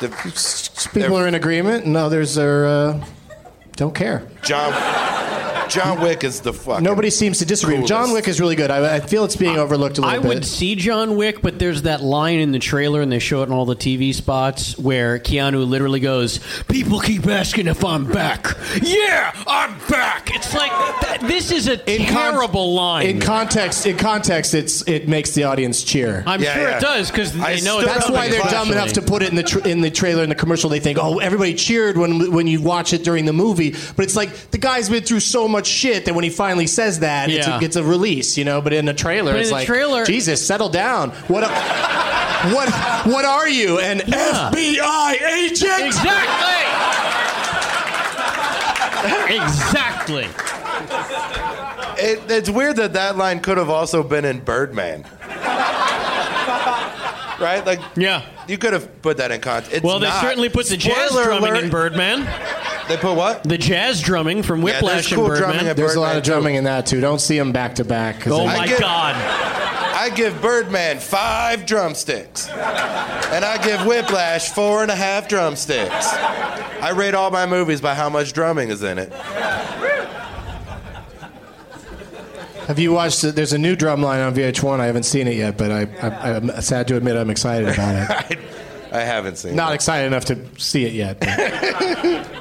The- 0.00 0.88
People 0.92 1.18
are 1.18 1.26
in 1.28 1.34
agreement, 1.34 1.84
and 1.84 1.96
others 1.96 2.36
are 2.38 2.64
uh, 2.66 3.04
don't 3.78 3.94
care. 3.94 4.22
John 4.42 4.72
John 5.68 6.00
Wick 6.00 6.24
is 6.24 6.40
the 6.40 6.54
fuck. 6.54 6.80
Nobody 6.80 7.10
seems 7.10 7.40
to 7.40 7.44
disagree. 7.44 7.74
Coolest. 7.74 7.90
John 7.90 8.12
Wick 8.14 8.26
is 8.26 8.40
really 8.40 8.56
good. 8.56 8.70
I, 8.70 8.96
I 8.96 9.00
feel 9.00 9.24
it's 9.26 9.36
being 9.36 9.58
overlooked 9.58 9.98
a 9.98 10.00
little 10.00 10.16
bit. 10.22 10.26
I 10.26 10.28
bit. 10.30 10.34
would 10.36 10.44
see 10.46 10.76
John 10.76 11.16
Wick, 11.16 11.42
but 11.42 11.58
there's 11.58 11.82
that 11.82 12.00
line 12.02 12.38
in 12.38 12.52
the 12.52 12.58
trailer, 12.58 13.02
and 13.02 13.12
they 13.12 13.18
show 13.18 13.42
it 13.42 13.46
in 13.48 13.52
all 13.52 13.66
the 13.66 13.76
TV 13.76 14.14
spots 14.14 14.78
where 14.78 15.18
Keanu 15.18 15.68
literally 15.68 16.00
goes, 16.00 16.40
"People 16.68 17.00
keep 17.00 17.26
asking 17.26 17.66
if 17.66 17.84
I'm 17.84 18.06
back. 18.10 18.46
Yeah, 18.80 19.30
I'm 19.46 19.78
back." 19.90 20.30
It's 20.34 20.54
like 20.54 20.72
th- 21.02 21.20
this 21.28 21.50
is 21.52 21.68
a 21.68 21.74
In 21.92 22.06
con- 22.06 22.32
terrible 22.32 22.72
line. 22.72 23.06
In 23.06 23.20
context, 23.20 23.84
in 23.84 23.98
context, 23.98 24.54
it's 24.54 24.80
it 24.88 25.06
makes 25.06 25.32
the 25.32 25.44
audience 25.44 25.82
cheer. 25.84 26.24
I'm 26.26 26.40
Yeah, 26.40 26.54
sure 26.54 26.62
yeah. 26.62 26.76
it 26.78 26.80
does 26.80 27.10
because 27.10 27.38
I 27.38 27.56
they 27.56 27.60
know 27.60 27.80
stood 27.80 27.88
it's 27.88 27.92
That's 27.94 28.06
up 28.06 28.12
why 28.14 28.28
they're 28.30 28.38
dumb 28.40 28.68
eventually. 28.70 28.72
enough 28.78 28.92
to 28.94 29.02
put 29.02 29.22
it 29.22 29.28
in 29.28 29.34
the 29.36 29.42
tr- 29.42 29.68
in 29.68 29.82
the 29.82 29.90
trailer 29.90 30.22
in 30.22 30.30
the 30.30 30.34
commercial. 30.34 30.70
They 30.70 30.80
think, 30.80 30.96
oh, 30.98 31.18
everybody 31.18 31.52
cheered 31.52 31.98
when 31.98 32.32
when 32.32 32.46
you 32.46 32.62
watch 32.62 32.94
it 32.94 33.04
during 33.04 33.26
the 33.26 33.34
movie, 33.34 33.67
but 33.96 34.04
it's 34.04 34.16
like 34.16 34.31
the 34.50 34.59
guy's 34.59 34.88
been 34.90 35.02
through 35.04 35.20
so 35.20 35.48
much 35.48 35.66
shit 35.66 36.04
that 36.07 36.14
when 36.14 36.24
he 36.24 36.31
finally 36.31 36.66
says 36.66 37.00
that, 37.00 37.31
it's, 37.31 37.46
a, 37.46 37.59
it's 37.62 37.76
a 37.76 37.83
release, 37.85 38.37
you 38.38 38.44
know. 38.44 38.61
But 38.61 38.72
in 38.72 38.85
the 38.87 38.94
trailer, 38.94 39.33
But 39.33 39.40
it's 39.40 39.50
like, 39.50 39.66
trailer- 39.66 40.04
Jesus, 40.04 40.44
settle 40.46 40.68
down. 40.68 41.11
What? 41.28 41.44
A, 41.44 41.48
what? 42.54 42.68
What 43.07 43.24
are 43.24 43.48
you? 43.48 43.78
An 43.81 43.98
FBI 43.98 45.20
agent? 45.22 45.87
Exactly. 45.87 46.64
exactly. 49.37 50.26
It, 52.00 52.31
it's 52.31 52.48
weird 52.50 52.76
that 52.76 52.92
that 52.92 53.16
line 53.16 53.40
could 53.40 53.59
have 53.59 53.70
also 53.70 54.02
been 54.02 54.24
in 54.24 54.40
Birdman. 54.40 55.04
right? 57.40 57.62
Like, 57.64 57.81
Yeah. 57.96 58.22
you 58.46 58.57
could 58.59 58.72
have 58.72 59.02
put 59.02 59.16
that 59.18 59.31
in 59.33 59.40
context. 59.40 59.72
It's 59.76 59.85
Well, 59.85 59.98
they 59.98 60.09
not. 60.09 60.20
certainly 60.22 60.48
put 60.48 60.66
the 60.68 60.76
jazz 60.76 61.09
Spoiler 61.11 61.24
drumming 61.24 61.50
alert. 61.52 61.64
in 61.64 61.70
Birdman. 61.70 62.28
They 62.88 62.96
put 62.96 63.16
what? 63.16 63.44
The 63.44 63.59
jazz 63.59 64.01
drumming 64.01 64.42
from 64.42 64.61
Yeah, 64.62 64.72
there's 64.81 64.83
Whiplash 64.83 65.12
cool 65.12 65.27
and 65.27 65.37
drumming 65.37 65.57
Birdman. 65.59 65.70
at 65.70 65.77
There's 65.77 65.94
a 65.94 66.01
lot 66.01 66.07
Birdman, 66.07 66.16
of 66.18 66.24
too. 66.24 66.31
drumming 66.31 66.55
in 66.57 66.64
that 66.64 66.87
too. 66.87 67.01
Don't 67.01 67.20
see 67.20 67.37
them 67.38 67.53
back 67.53 67.74
to 67.77 67.85
back. 67.85 68.27
Oh 68.27 68.38
they- 68.38 68.46
my 68.46 68.66
get- 68.66 68.81
God! 68.81 69.14
I 70.01 70.11
give 70.11 70.40
Birdman 70.40 71.01
five 71.01 71.66
drumsticks. 71.66 72.48
And 72.48 73.44
I 73.44 73.62
give 73.62 73.85
Whiplash 73.85 74.48
four 74.51 74.83
and 74.83 74.90
a 74.90 74.96
half 74.96 75.29
drumsticks. 75.29 76.14
I 76.14 76.90
rate 76.94 77.14
all 77.14 77.31
my 77.31 77.44
movies 77.46 77.81
by 77.81 77.94
how 77.94 78.09
much 78.09 78.33
drumming 78.33 78.70
is 78.70 78.83
in 78.83 78.98
it. 78.98 79.12
Have 82.68 82.79
you 82.79 82.92
watched? 82.92 83.24
it? 83.24 83.35
There's 83.35 83.53
a 83.55 83.59
new 83.59 83.74
drum 83.77 84.03
line 84.03 84.20
on 84.20 84.35
VH1. 84.35 84.79
I 84.81 84.87
haven't 84.87 85.03
seen 85.05 85.27
it 85.27 85.35
yet, 85.37 85.57
but 85.57 85.70
I, 85.72 85.83
I, 86.03 86.37
I'm 86.37 86.48
sad 86.61 86.87
to 86.88 86.96
admit 86.96 87.16
I'm 87.16 87.31
excited 87.31 87.68
about 87.68 88.31
it. 88.31 88.38
I 88.92 89.01
haven't 89.01 89.37
seen 89.37 89.53
it. 89.53 89.57
Not 89.57 89.72
it. 89.72 89.77
excited 89.77 90.07
enough 90.07 90.27
to 90.27 90.38
see 90.59 90.85
it 90.85 90.92
yet. 90.92 91.18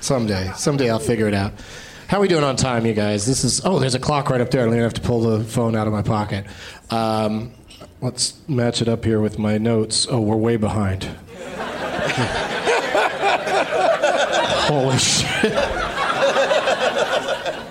someday, 0.00 0.50
someday 0.56 0.90
I'll 0.90 0.98
figure 0.98 1.28
it 1.28 1.34
out. 1.34 1.52
How 2.08 2.16
are 2.18 2.20
we 2.20 2.28
doing 2.28 2.44
on 2.44 2.56
time, 2.56 2.86
you 2.86 2.94
guys? 2.94 3.26
This 3.26 3.44
is. 3.44 3.60
Oh, 3.66 3.78
there's 3.78 3.94
a 3.94 4.00
clock 4.00 4.30
right 4.30 4.40
up 4.40 4.50
there. 4.50 4.62
I'm 4.64 4.70
gonna 4.70 4.82
have 4.82 4.94
to 4.94 5.00
pull 5.02 5.20
the 5.20 5.44
phone 5.44 5.76
out 5.76 5.86
of 5.86 5.92
my 5.92 6.00
pocket. 6.00 6.46
Um, 6.90 7.52
let's 8.00 8.38
match 8.48 8.80
it 8.80 8.88
up 8.88 9.04
here 9.04 9.20
with 9.20 9.38
my 9.38 9.58
notes. 9.58 10.06
Oh, 10.10 10.20
we're 10.20 10.36
way 10.36 10.56
behind. 10.56 11.04
Holy 14.68 14.96
shit! 14.98 15.52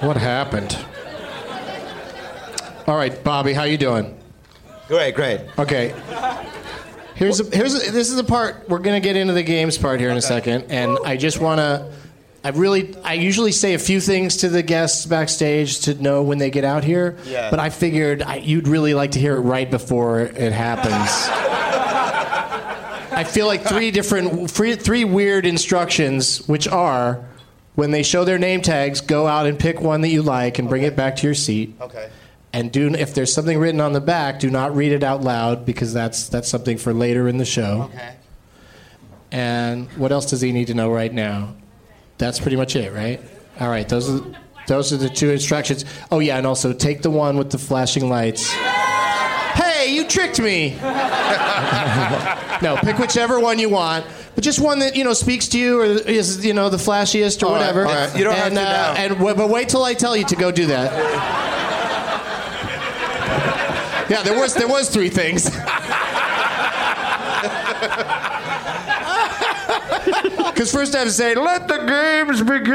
What 0.03 0.17
happened? 0.17 0.77
All 2.85 2.95
right, 2.95 3.23
Bobby, 3.23 3.53
how 3.53 3.63
you 3.63 3.77
doing? 3.77 4.15
Great, 4.87 5.15
great. 5.15 5.41
Okay. 5.57 5.95
Here's 7.15 7.39
a, 7.39 7.55
here's 7.55 7.73
a, 7.73 7.91
this 7.91 8.11
is 8.11 8.15
the 8.15 8.23
part 8.23 8.69
we're 8.69 8.77
gonna 8.77 8.99
get 8.99 9.15
into 9.15 9.33
the 9.33 9.41
games 9.41 9.79
part 9.79 9.99
here 9.99 10.11
in 10.11 10.17
a 10.17 10.21
second, 10.21 10.65
and 10.69 10.99
I 11.03 11.17
just 11.17 11.41
wanna. 11.41 11.91
I 12.47 12.51
really, 12.51 12.95
I 13.03 13.15
usually 13.15 13.51
say 13.51 13.73
a 13.73 13.77
few 13.77 13.99
things 13.99 14.37
to 14.37 14.47
the 14.47 14.63
guests 14.63 15.05
backstage 15.05 15.81
to 15.81 15.95
know 15.95 16.23
when 16.23 16.37
they 16.37 16.49
get 16.49 16.63
out 16.63 16.85
here. 16.85 17.17
Yeah. 17.25 17.49
But 17.49 17.59
I 17.59 17.69
figured 17.69 18.21
I, 18.21 18.37
you'd 18.37 18.69
really 18.69 18.93
like 18.93 19.11
to 19.11 19.19
hear 19.19 19.35
it 19.35 19.41
right 19.41 19.69
before 19.69 20.21
it 20.21 20.53
happens. 20.53 21.11
I 23.11 23.25
feel 23.25 23.47
like 23.47 23.63
three 23.63 23.91
different, 23.91 24.49
three, 24.49 24.77
three 24.77 25.03
weird 25.03 25.45
instructions, 25.45 26.47
which 26.47 26.69
are 26.69 27.25
when 27.75 27.91
they 27.91 28.01
show 28.01 28.23
their 28.23 28.39
name 28.39 28.61
tags, 28.61 29.01
go 29.01 29.27
out 29.27 29.45
and 29.45 29.59
pick 29.59 29.81
one 29.81 29.99
that 29.99 30.09
you 30.09 30.21
like 30.21 30.57
and 30.57 30.69
bring 30.69 30.83
it 30.83 30.95
back 30.95 31.17
to 31.17 31.27
your 31.27 31.35
seat. 31.35 31.75
Okay. 31.81 32.09
And 32.53 32.71
do 32.71 32.87
if 32.93 33.13
there's 33.13 33.33
something 33.33 33.59
written 33.59 33.81
on 33.81 33.91
the 33.91 33.99
back, 33.99 34.39
do 34.39 34.49
not 34.49 34.73
read 34.73 34.93
it 34.93 35.03
out 35.03 35.21
loud 35.21 35.65
because 35.65 35.91
that's 35.91 36.29
that's 36.29 36.47
something 36.47 36.77
for 36.77 36.93
later 36.93 37.27
in 37.27 37.39
the 37.39 37.45
show. 37.45 37.89
Okay. 37.93 38.15
And 39.33 39.89
what 39.97 40.13
else 40.13 40.27
does 40.27 40.39
he 40.39 40.53
need 40.53 40.67
to 40.67 40.73
know 40.73 40.89
right 40.89 41.11
now? 41.11 41.53
That's 42.17 42.39
pretty 42.39 42.57
much 42.57 42.75
it, 42.75 42.93
right? 42.93 43.21
All 43.59 43.69
right, 43.69 43.87
those 43.87 44.09
are 44.09 44.21
those 44.67 44.91
are 44.91 44.97
the 44.97 45.09
two 45.09 45.29
instructions. 45.31 45.85
Oh 46.11 46.19
yeah, 46.19 46.37
and 46.37 46.45
also 46.45 46.73
take 46.73 47.01
the 47.01 47.09
one 47.09 47.37
with 47.37 47.51
the 47.51 47.57
flashing 47.57 48.09
lights. 48.09 48.51
Hey, 48.51 49.93
you 49.93 50.07
tricked 50.07 50.39
me. 50.39 50.71
no, 52.61 52.77
pick 52.81 52.97
whichever 52.99 53.39
one 53.39 53.59
you 53.59 53.69
want, 53.69 54.05
but 54.35 54.43
just 54.43 54.59
one 54.59 54.79
that 54.79 54.95
you 54.95 55.03
know 55.03 55.13
speaks 55.13 55.47
to 55.49 55.59
you 55.59 55.81
or 55.81 55.85
is 55.85 56.45
you 56.45 56.53
know 56.53 56.69
the 56.69 56.77
flashiest 56.77 57.43
or 57.43 57.47
All 57.47 57.53
right, 57.53 57.59
whatever. 57.61 57.85
all 57.85 57.93
right. 57.93 58.17
You 58.17 58.23
don't 58.23 58.35
have 58.35 58.47
and, 58.47 58.55
to 58.55 58.61
uh, 58.61 58.65
now. 58.65 58.93
And 58.93 59.13
w- 59.15 59.35
but 59.35 59.49
wait 59.49 59.69
till 59.69 59.83
I 59.83 59.93
tell 59.93 60.17
you 60.17 60.25
to 60.25 60.35
go 60.35 60.51
do 60.51 60.65
that. 60.67 60.93
Yeah, 64.09 64.23
there 64.23 64.39
was 64.39 64.53
there 64.53 64.67
was 64.67 64.89
three 64.89 65.09
things. 65.09 65.45
Because 70.57 70.71
first 70.71 70.95
I 70.95 70.99
have 70.99 71.07
to 71.07 71.13
say, 71.13 71.35
"Let 71.35 71.67
the 71.67 71.77
games 71.77 72.41
begin." 72.41 72.73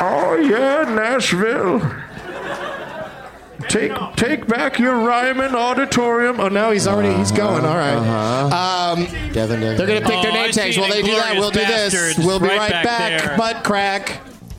Oh 0.00 0.36
yeah, 0.42 0.82
Nashville. 0.92 1.78
Take 3.68 3.92
take 4.16 4.48
back 4.48 4.80
your 4.80 4.98
Ryman 4.98 5.54
Auditorium. 5.54 6.40
Oh, 6.40 6.48
now 6.48 6.72
he's 6.72 6.88
already 6.88 7.14
he's 7.14 7.30
going. 7.30 7.64
All 7.64 7.76
right. 7.76 7.94
Um, 7.94 9.04
Devin, 9.32 9.60
Devin. 9.60 9.76
they're 9.76 9.86
gonna 9.86 10.00
pick 10.00 10.18
Oh, 10.18 10.22
their 10.22 10.32
I 10.32 10.42
name 10.42 10.50
tags. 10.50 10.74
see 10.74 10.80
While 10.80 10.90
they 10.90 11.02
do 11.02 11.12
that, 11.14 11.36
we'll 11.36 11.52
do 11.52 11.60
this. 11.60 12.18
We'll 12.18 12.40
be 12.40 12.48
right 12.48 12.58
right, 12.58 12.70
back 12.72 12.84
back. 12.84 13.22
there. 13.22 13.36
Butt 13.38 13.62
crack. 13.62 14.18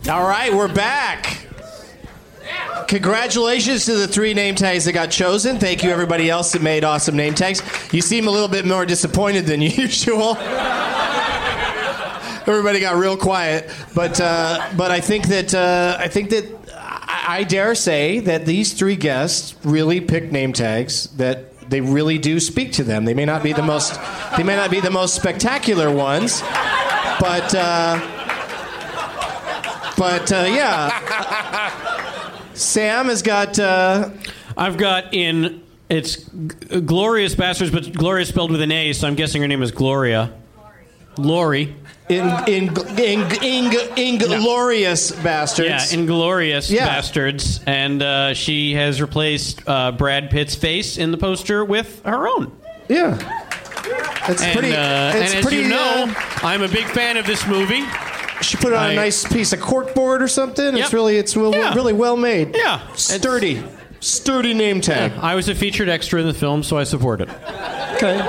All 0.10 0.26
right, 0.26 0.54
we're 0.54 0.74
back. 0.74 1.43
Congratulations 2.88 3.86
to 3.86 3.96
the 3.96 4.08
three 4.08 4.34
name 4.34 4.56
tags 4.56 4.86
that 4.86 4.94
got 4.94 5.10
chosen. 5.10 5.58
Thank 5.58 5.84
you, 5.84 5.90
everybody 5.90 6.30
else 6.30 6.52
that 6.52 6.62
made 6.62 6.84
awesome 6.84 7.16
name 7.16 7.34
tags. 7.34 7.62
You 7.92 8.02
seem 8.02 8.28
a 8.28 8.32
little 8.32 8.48
bit 8.48 8.66
more 8.66 8.86
disappointed 8.86 9.46
than 9.46 9.62
usual. 9.62 10.38
Everybody 12.46 12.82
got 12.82 12.98
real 12.98 13.16
quiet, 13.16 13.70
but 13.96 14.20
uh, 14.20 14.70
but 14.76 14.92
I 14.92 15.00
think 15.00 15.28
that 15.28 15.54
uh, 15.56 15.96
I 15.98 16.08
think 16.10 16.30
that 16.32 16.46
I, 16.76 17.40
I 17.40 17.44
dare 17.44 17.74
say 17.74 18.20
that 18.20 18.46
these 18.46 18.74
three 18.74 18.98
guests 18.98 19.56
really 19.64 20.02
picked 20.02 20.32
name 20.34 20.52
tags 20.52 21.08
that 21.18 21.70
they 21.70 21.80
really 21.80 22.18
do 22.18 22.42
speak 22.42 22.74
to 22.74 22.84
them. 22.84 23.06
They 23.06 23.14
may 23.14 23.26
not 23.26 23.44
be 23.44 23.54
the 23.54 23.64
most 23.64 23.98
they 24.36 24.44
may 24.44 24.58
not 24.58 24.70
be 24.72 24.82
the 24.82 24.92
most 24.92 25.16
spectacular 25.16 25.90
ones, 25.90 26.42
but 27.20 27.56
uh, 27.56 27.98
but 29.98 30.32
uh, 30.32 30.46
yeah. 30.50 31.80
Samm 32.54 33.06
has 33.06 33.22
got. 33.22 33.58
Uh, 33.60 34.10
I've 34.58 34.78
got 34.78 35.14
in 35.14 35.62
it's 35.90 36.18
G- 36.18 36.82
Glorious 36.82 37.36
Bastards, 37.36 37.72
but 37.72 37.92
Gloria 37.94 38.26
spelled 38.26 38.52
with 38.52 38.62
an 38.62 38.72
A, 38.72 38.94
so 38.94 39.08
I'm 39.08 39.16
guessing 39.16 39.42
her 39.42 39.48
name 39.48 39.62
is 39.62 39.72
Gloria. 39.72 40.34
Lori. 41.18 41.76
in 42.10 42.26
in 42.48 42.76
in, 42.98 43.32
in, 43.44 43.74
inglorious 43.98 45.12
bastards. 45.12 45.92
Yeah, 45.94 46.00
Inglorious 46.00 46.70
Yeah. 46.72 46.86
Bastards. 46.88 47.60
And 47.68 48.02
uh, 48.02 48.34
she 48.34 48.74
has 48.74 49.00
replaced 49.02 49.62
uh, 49.68 49.92
Brad 49.92 50.30
Pitt's 50.32 50.56
face 50.56 50.98
in 50.98 51.12
the 51.12 51.18
poster 51.18 51.64
with 51.64 52.02
her 52.06 52.28
own. 52.28 52.52
yeah. 52.90 53.18
It's 54.26 54.42
and, 54.42 54.58
pretty- 54.58 54.74
uh, 54.76 55.10
it's 55.10 55.32
and 55.32 55.40
as 55.40 55.46
pretty, 55.46 55.64
you 55.64 55.68
know, 55.70 56.06
uh, 56.08 56.14
I'm 56.44 56.62
a 56.64 56.68
big 56.70 56.86
fan 56.86 57.18
of 57.18 57.26
this 57.26 57.46
movie. 57.46 57.84
She 58.44 58.58
put 58.58 58.74
it 58.74 58.76
on 58.76 58.84
I- 58.84 58.92
a 58.92 58.96
nice 58.96 59.26
piece 59.28 59.54
of 59.54 59.60
corkboard 59.60 60.22
or 60.22 60.28
something. 60.28 60.76
Yep. 60.76 60.84
It's 60.86 60.94
really, 60.94 61.18
it's 61.18 61.36
well, 61.36 61.54
Yeah. 61.56 61.74
really 61.74 61.94
well 61.94 62.18
made. 62.18 62.56
Yeah. 62.56 62.82
sturdy, 62.96 63.64
sturdy 64.00 64.54
name 64.54 64.82
tag. 64.82 65.14
I 65.22 65.36
was 65.36 65.50
a 65.50 65.56
featured 65.56 65.90
extra 65.90 66.20
in 66.22 66.28
the 66.28 66.34
film, 66.34 66.64
so 66.64 66.78
I 66.78 66.84
support 66.84 67.22
it. 67.22 67.30
Okay. 67.96 68.20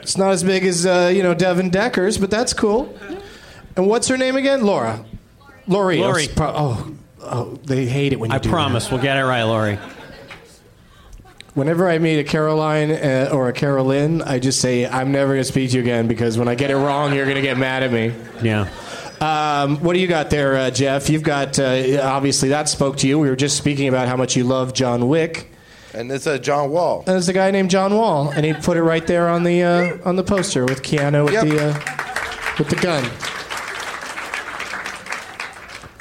It's 0.00 0.16
not 0.16 0.30
as 0.30 0.42
big 0.42 0.64
as 0.64 0.86
uh, 0.86 1.12
you 1.14 1.22
know 1.22 1.34
Devin 1.34 1.70
Decker's, 1.70 2.16
but 2.18 2.30
that's 2.30 2.52
cool. 2.54 2.96
And 3.76 3.86
what's 3.86 4.08
her 4.08 4.16
name 4.16 4.36
again? 4.36 4.62
Laura. 4.64 5.04
Lori. 5.66 5.98
Lori. 5.98 6.28
Oh, 6.30 6.32
pro- 6.34 6.54
oh, 6.56 6.94
oh, 7.22 7.58
they 7.64 7.84
hate 7.86 8.12
it 8.14 8.18
when 8.20 8.30
you 8.30 8.36
I 8.36 8.38
do 8.38 8.48
promise 8.48 8.90
we'll 8.90 9.02
get 9.02 9.16
it 9.18 9.24
right, 9.24 9.42
Laurie. 9.42 9.78
That. 11.58 11.64
Whenever 11.64 11.88
I 11.88 11.98
meet 11.98 12.18
a 12.18 12.24
Caroline 12.24 12.90
uh, 12.90 13.30
or 13.32 13.48
a 13.48 13.52
Carolyn, 13.52 14.22
I 14.22 14.38
just 14.38 14.60
say 14.60 14.86
I'm 14.86 15.12
never 15.12 15.32
gonna 15.32 15.44
speak 15.44 15.70
to 15.70 15.76
you 15.76 15.82
again 15.82 16.06
because 16.08 16.38
when 16.38 16.48
I 16.48 16.54
get 16.54 16.70
it 16.70 16.76
wrong, 16.76 17.14
you're 17.14 17.26
gonna 17.26 17.42
get 17.42 17.58
mad 17.58 17.82
at 17.82 17.92
me. 17.92 18.14
Yeah. 18.42 18.68
Um, 19.20 19.78
what 19.80 19.94
do 19.94 19.98
you 19.98 20.06
got 20.06 20.30
there, 20.30 20.56
uh, 20.56 20.70
Geoff? 20.70 21.10
You've 21.10 21.24
got 21.24 21.58
uh, 21.58 22.00
obviously 22.02 22.50
that 22.50 22.68
spoke 22.68 22.96
to 22.98 23.08
you. 23.08 23.18
We 23.18 23.28
were 23.28 23.36
just 23.36 23.56
speaking 23.56 23.88
about 23.88 24.06
how 24.06 24.16
much 24.16 24.36
you 24.36 24.44
love 24.44 24.72
John 24.74 25.08
Wick. 25.08 25.50
And 25.94 26.12
it's 26.12 26.26
a 26.26 26.38
John 26.38 26.70
Wall. 26.70 26.98
And 27.00 27.06
there's 27.08 27.28
a 27.28 27.32
guy 27.32 27.50
named 27.50 27.70
John 27.70 27.94
Wall, 27.94 28.30
and 28.30 28.44
he 28.46 28.52
put 28.52 28.76
it 28.76 28.82
right 28.82 29.04
there 29.06 29.28
on 29.28 29.42
the 29.42 29.62
uh, 29.64 29.98
on 30.08 30.14
the 30.16 30.22
poster 30.22 30.64
with 30.64 30.82
Keanu 30.82 31.24
with 31.24 31.32
Yep. 31.34 31.44
the 31.48 31.60
uh, 31.60 32.54
with 32.58 32.68
the 32.68 32.76
gun. 32.76 33.04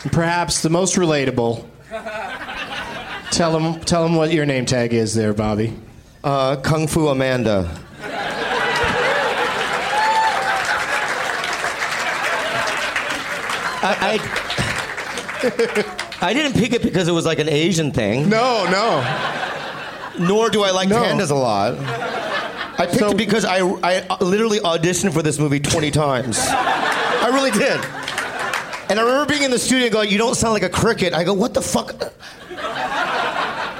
And 0.03 0.11
perhaps 0.11 0.61
the 0.61 0.69
most 0.69 0.95
relatable. 0.95 1.65
Tell 3.37 3.55
him, 3.55 3.79
tell 3.81 4.03
him 4.03 4.15
what 4.15 4.31
your 4.33 4.47
name 4.47 4.65
tag 4.65 4.93
is, 4.93 5.13
there, 5.13 5.31
Bobby. 5.31 5.71
Uh, 6.23 6.55
Kung 6.55 6.87
Fu 6.87 7.07
Amanda. 7.07 7.69
I, 13.79 14.19
I, 16.21 16.29
I 16.29 16.33
didn't 16.33 16.53
pick 16.53 16.73
it 16.73 16.81
because 16.81 17.07
it 17.07 17.11
was 17.11 17.25
like 17.25 17.39
an 17.39 17.47
Asian 17.49 17.91
thing. 17.91 18.27
No, 18.29 18.65
no. 18.69 19.03
Nor 20.19 20.49
do 20.49 20.63
I 20.63 20.71
like 20.71 20.89
No. 20.89 20.97
pandas 21.03 21.29
a 21.31 21.35
lot. 21.35 21.75
I 22.79 22.85
picked 22.87 22.99
So- 22.99 23.11
it 23.11 23.17
because 23.17 23.45
I, 23.45 23.59
I 23.59 24.23
literally 24.23 24.59
auditioned 24.59 25.13
for 25.13 25.21
this 25.21 25.37
movie 25.39 25.59
20 25.59 25.91
times. 25.91 26.39
I 26.39 27.29
really 27.33 27.51
did. 27.51 27.79
And 28.89 28.99
I 28.99 29.03
remember 29.03 29.25
being 29.25 29.43
in 29.43 29.51
the 29.51 29.59
studio 29.59 29.89
going, 29.89 30.09
You 30.09 30.17
don't 30.17 30.35
sound 30.35 30.53
like 30.53 30.63
a 30.63 30.69
cricket. 30.69 31.13
I 31.13 31.23
go, 31.23 31.33
What 31.33 31.53
the 31.53 31.61
fuck? 31.61 32.13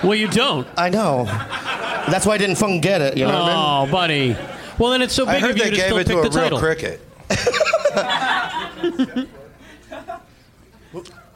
Well, 0.07 0.15
you 0.15 0.27
don't. 0.27 0.67
I 0.77 0.89
know. 0.89 1.25
That's 1.25 2.25
why 2.25 2.35
I 2.35 2.37
didn't 2.37 2.55
fucking 2.55 2.81
get 2.81 3.01
it. 3.01 3.17
You 3.17 3.25
know 3.25 3.33
what 3.33 3.51
I 3.51 3.83
mean? 3.83 3.89
Oh, 3.89 3.91
buddy. 3.91 4.37
Well, 4.79 4.91
then 4.91 5.01
it's 5.01 5.13
so 5.13 5.27
I 5.27 5.33
big 5.33 5.41
heard 5.41 5.51
of 5.51 5.57
you 5.57 5.63
they 5.65 5.69
to 5.71 5.75
gave 5.75 5.85
still 5.85 5.97
it 5.97 6.07
pick 6.07 6.15
to 6.15 6.21
a 6.21 6.29
the 6.29 6.39
real 6.39 6.43
title. 6.43 6.59
cricket. 6.59 7.01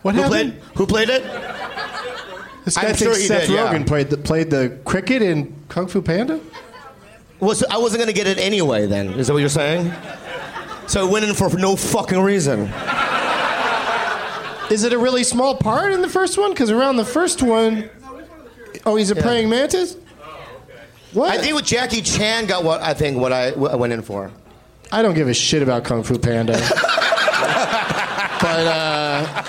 What 0.01 0.15
Who 0.15 0.21
happened? 0.21 0.53
played, 0.53 0.63
who 0.75 0.87
played 0.87 1.09
it? 1.09 1.23
This 2.65 2.75
guy 2.75 2.81
I'm 2.81 2.87
thinks 2.95 3.01
sure 3.01 3.15
he 3.15 3.27
Seth 3.27 3.41
did, 3.47 3.51
yeah. 3.51 3.71
Rogen 3.71 3.85
played 3.85 4.09
the, 4.09 4.17
played 4.17 4.49
the 4.49 4.79
cricket 4.83 5.21
in 5.21 5.53
Kung 5.69 5.87
Fu 5.87 6.01
Panda. 6.01 6.39
Well, 7.39 7.53
so 7.55 7.65
I 7.69 7.77
wasn't 7.77 7.99
going 7.99 8.07
to 8.07 8.13
get 8.13 8.25
it 8.27 8.39
anyway, 8.39 8.87
then. 8.87 9.09
Is 9.13 9.27
that 9.27 9.33
what 9.33 9.39
you're 9.39 9.49
saying? 9.49 9.91
So 10.87 11.07
I 11.07 11.11
went 11.11 11.25
in 11.25 11.35
for 11.35 11.49
no 11.57 11.75
fucking 11.75 12.19
reason. 12.19 12.71
Is 14.71 14.83
it 14.83 14.93
a 14.93 14.97
really 14.97 15.23
small 15.23 15.55
part 15.55 15.91
in 15.91 16.01
the 16.01 16.09
first 16.09 16.37
one? 16.37 16.51
Because 16.51 16.71
around 16.71 16.95
the 16.97 17.05
first 17.05 17.43
one, 17.43 17.89
oh, 18.85 18.95
he's 18.95 19.11
a 19.11 19.15
praying 19.15 19.49
mantis. 19.49 19.97
What? 21.13 21.29
I 21.29 21.37
think 21.39 21.55
with 21.55 21.65
Jackie 21.65 22.01
Chan 22.01 22.45
got 22.45 22.63
what 22.63 22.81
I 22.81 22.93
think 22.93 23.17
what 23.17 23.33
I, 23.33 23.51
what 23.51 23.71
I 23.71 23.75
went 23.75 23.93
in 23.93 24.01
for. 24.01 24.31
I 24.91 25.01
don't 25.01 25.13
give 25.13 25.27
a 25.27 25.33
shit 25.33 25.61
about 25.61 25.83
Kung 25.83 26.03
Fu 26.03 26.17
Panda. 26.17 26.53
but 28.41 28.43
uh, 28.43 29.43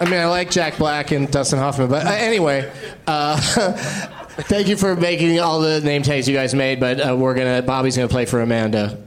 I 0.00 0.04
mean, 0.04 0.20
I 0.20 0.26
like 0.26 0.50
Jack 0.50 0.78
Black 0.78 1.10
and 1.10 1.30
Dustin 1.30 1.58
Hoffman. 1.58 1.88
But 1.88 2.06
uh, 2.06 2.10
anyway, 2.10 2.70
uh, 3.06 3.38
thank 4.48 4.68
you 4.68 4.76
for 4.76 4.96
making 4.96 5.38
all 5.40 5.60
the 5.60 5.80
name 5.80 6.02
tags 6.02 6.28
you 6.28 6.34
guys 6.34 6.54
made. 6.54 6.80
But 6.80 7.00
uh, 7.00 7.16
we're 7.16 7.34
gonna 7.34 7.62
Bobby's 7.62 7.96
gonna 7.96 8.08
play 8.08 8.24
for 8.24 8.40
Amanda 8.40 8.98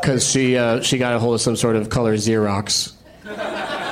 because 0.00 0.28
she 0.28 0.56
uh, 0.56 0.82
she 0.82 0.98
got 0.98 1.14
a 1.14 1.18
hold 1.18 1.34
of 1.34 1.40
some 1.40 1.56
sort 1.56 1.76
of 1.76 1.90
color 1.90 2.16
Xerox. 2.16 2.92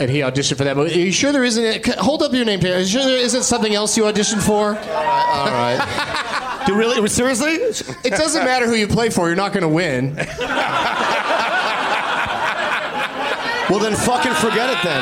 And 0.00 0.10
he 0.10 0.20
auditioned 0.20 0.56
for 0.56 0.64
that 0.64 0.76
movie. 0.76 0.94
Are 0.94 1.04
you 1.04 1.12
sure 1.12 1.30
there 1.30 1.44
isn't? 1.44 1.86
A, 1.86 2.02
hold 2.02 2.22
up 2.22 2.32
your 2.32 2.46
name 2.46 2.58
tag. 2.58 2.72
Are 2.72 2.80
you 2.80 2.86
sure 2.86 3.04
there 3.04 3.18
isn't 3.18 3.42
something 3.42 3.74
else 3.74 3.96
you 3.96 4.04
auditioned 4.04 4.42
for? 4.42 4.68
All 4.70 5.46
right. 5.46 6.62
Do 6.66 6.74
really 6.74 7.06
seriously? 7.08 7.52
It 7.52 8.10
doesn't 8.10 8.44
matter 8.44 8.66
who 8.66 8.74
you 8.74 8.88
play 8.88 9.10
for. 9.10 9.28
You're 9.28 9.36
not 9.36 9.52
going 9.52 9.62
to 9.62 9.68
win. 9.68 10.16
Well, 13.70 13.78
then 13.78 13.94
fucking 13.94 14.34
forget 14.34 14.68
it 14.68 14.82
then. 14.82 15.00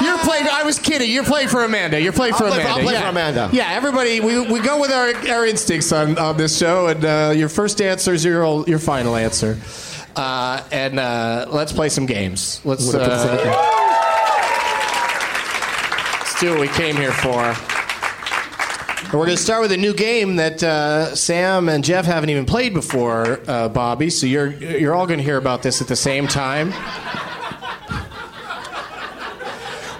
You're 0.00 0.18
playing. 0.18 0.46
I 0.48 0.62
was 0.64 0.78
kidding. 0.78 1.10
You're 1.10 1.24
playing 1.24 1.48
for 1.48 1.64
Amanda. 1.64 2.00
You're 2.00 2.12
playing 2.12 2.34
for 2.34 2.44
I'll 2.44 2.52
play 2.52 2.62
for- 2.62 2.68
Amanda. 2.68 2.80
I'll 2.80 2.84
play 2.84 2.94
yeah. 2.94 3.02
for 3.02 3.08
Amanda. 3.08 3.50
Yeah, 3.52 3.68
everybody. 3.72 4.20
We, 4.20 4.40
we 4.40 4.60
go 4.60 4.80
with 4.80 4.92
our, 4.92 5.12
our 5.34 5.44
instincts 5.44 5.90
on, 5.90 6.16
on 6.18 6.36
this 6.36 6.56
show, 6.56 6.86
and 6.86 7.04
uh, 7.04 7.32
your 7.34 7.48
first 7.48 7.82
answer 7.82 8.14
is 8.14 8.24
your 8.24 8.64
your 8.68 8.78
final 8.78 9.16
answer. 9.16 9.58
Uh, 10.14 10.62
and 10.70 10.98
uh, 10.98 11.46
let's 11.50 11.72
play 11.72 11.88
some 11.88 12.06
games. 12.06 12.60
Let's 12.64 12.92
uh, 12.92 12.98
let's 16.18 16.40
do 16.40 16.50
what 16.50 16.60
we 16.60 16.68
came 16.68 16.96
here 16.96 17.12
for. 17.12 17.54
And 19.04 19.12
we're 19.18 19.26
going 19.26 19.36
to 19.36 19.42
start 19.42 19.62
with 19.62 19.72
a 19.72 19.76
new 19.76 19.94
game 19.94 20.36
that 20.36 20.62
uh, 20.62 21.10
Samm 21.12 21.68
and 21.72 21.82
Geoff 21.84 22.04
haven't 22.06 22.30
even 22.30 22.46
played 22.46 22.72
before, 22.72 23.40
uh, 23.46 23.68
Bobby. 23.68 24.10
So 24.10 24.26
you're 24.26 24.50
you're 24.52 24.94
all 24.94 25.06
going 25.06 25.18
to 25.18 25.24
hear 25.24 25.36
about 25.38 25.62
this 25.62 25.80
at 25.82 25.88
the 25.88 25.96
same 25.96 26.26
time. 26.26 26.72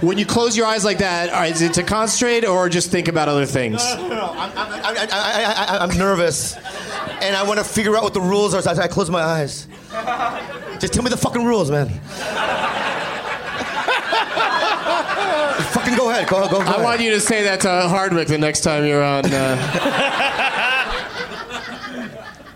When 0.02 0.18
you 0.18 0.26
close 0.26 0.56
your 0.56 0.66
eyes 0.66 0.84
like 0.84 0.98
that, 0.98 1.30
all 1.30 1.40
right, 1.40 1.52
is 1.52 1.62
it 1.62 1.74
to 1.74 1.84
concentrate 1.84 2.44
or 2.44 2.68
just 2.68 2.90
think 2.90 3.06
about 3.06 3.28
other 3.28 3.46
things? 3.46 3.80
I'm, 3.82 4.10
I'm, 4.10 4.50
I, 4.58 5.08
I, 5.12 5.76
I, 5.76 5.78
I'm 5.78 5.96
nervous, 5.96 6.56
and 6.56 7.36
I 7.36 7.44
want 7.44 7.60
to 7.60 7.64
figure 7.64 7.96
out 7.96 8.02
what 8.02 8.12
the 8.12 8.20
rules 8.20 8.52
are. 8.52 8.62
So 8.62 8.72
I, 8.72 8.84
I 8.84 8.88
close 8.88 9.08
my 9.10 9.22
eyes. 9.22 9.68
Just 10.80 10.95
tell 10.95 11.03
me 11.03 11.11
the 11.11 11.18
fucking 11.18 11.45
rules, 11.45 11.70
man. 11.70 11.88
fucking 15.72 15.97
go 15.97 16.11
ahead. 16.11 16.28
Go, 16.28 16.49
go, 16.49 16.59
go. 16.59 16.61
I 16.61 16.64
ahead. 16.64 16.82
want 16.82 17.01
you 17.03 17.11
to 17.11 17.20
say 17.20 17.43
that 17.45 17.61
to 17.61 17.68
Hardwick 17.88 18.28
the 18.28 18.38
next 18.38 18.62
time 18.62 18.86
you're 18.86 19.03
on. 19.03 19.24
Uh... 19.26 19.57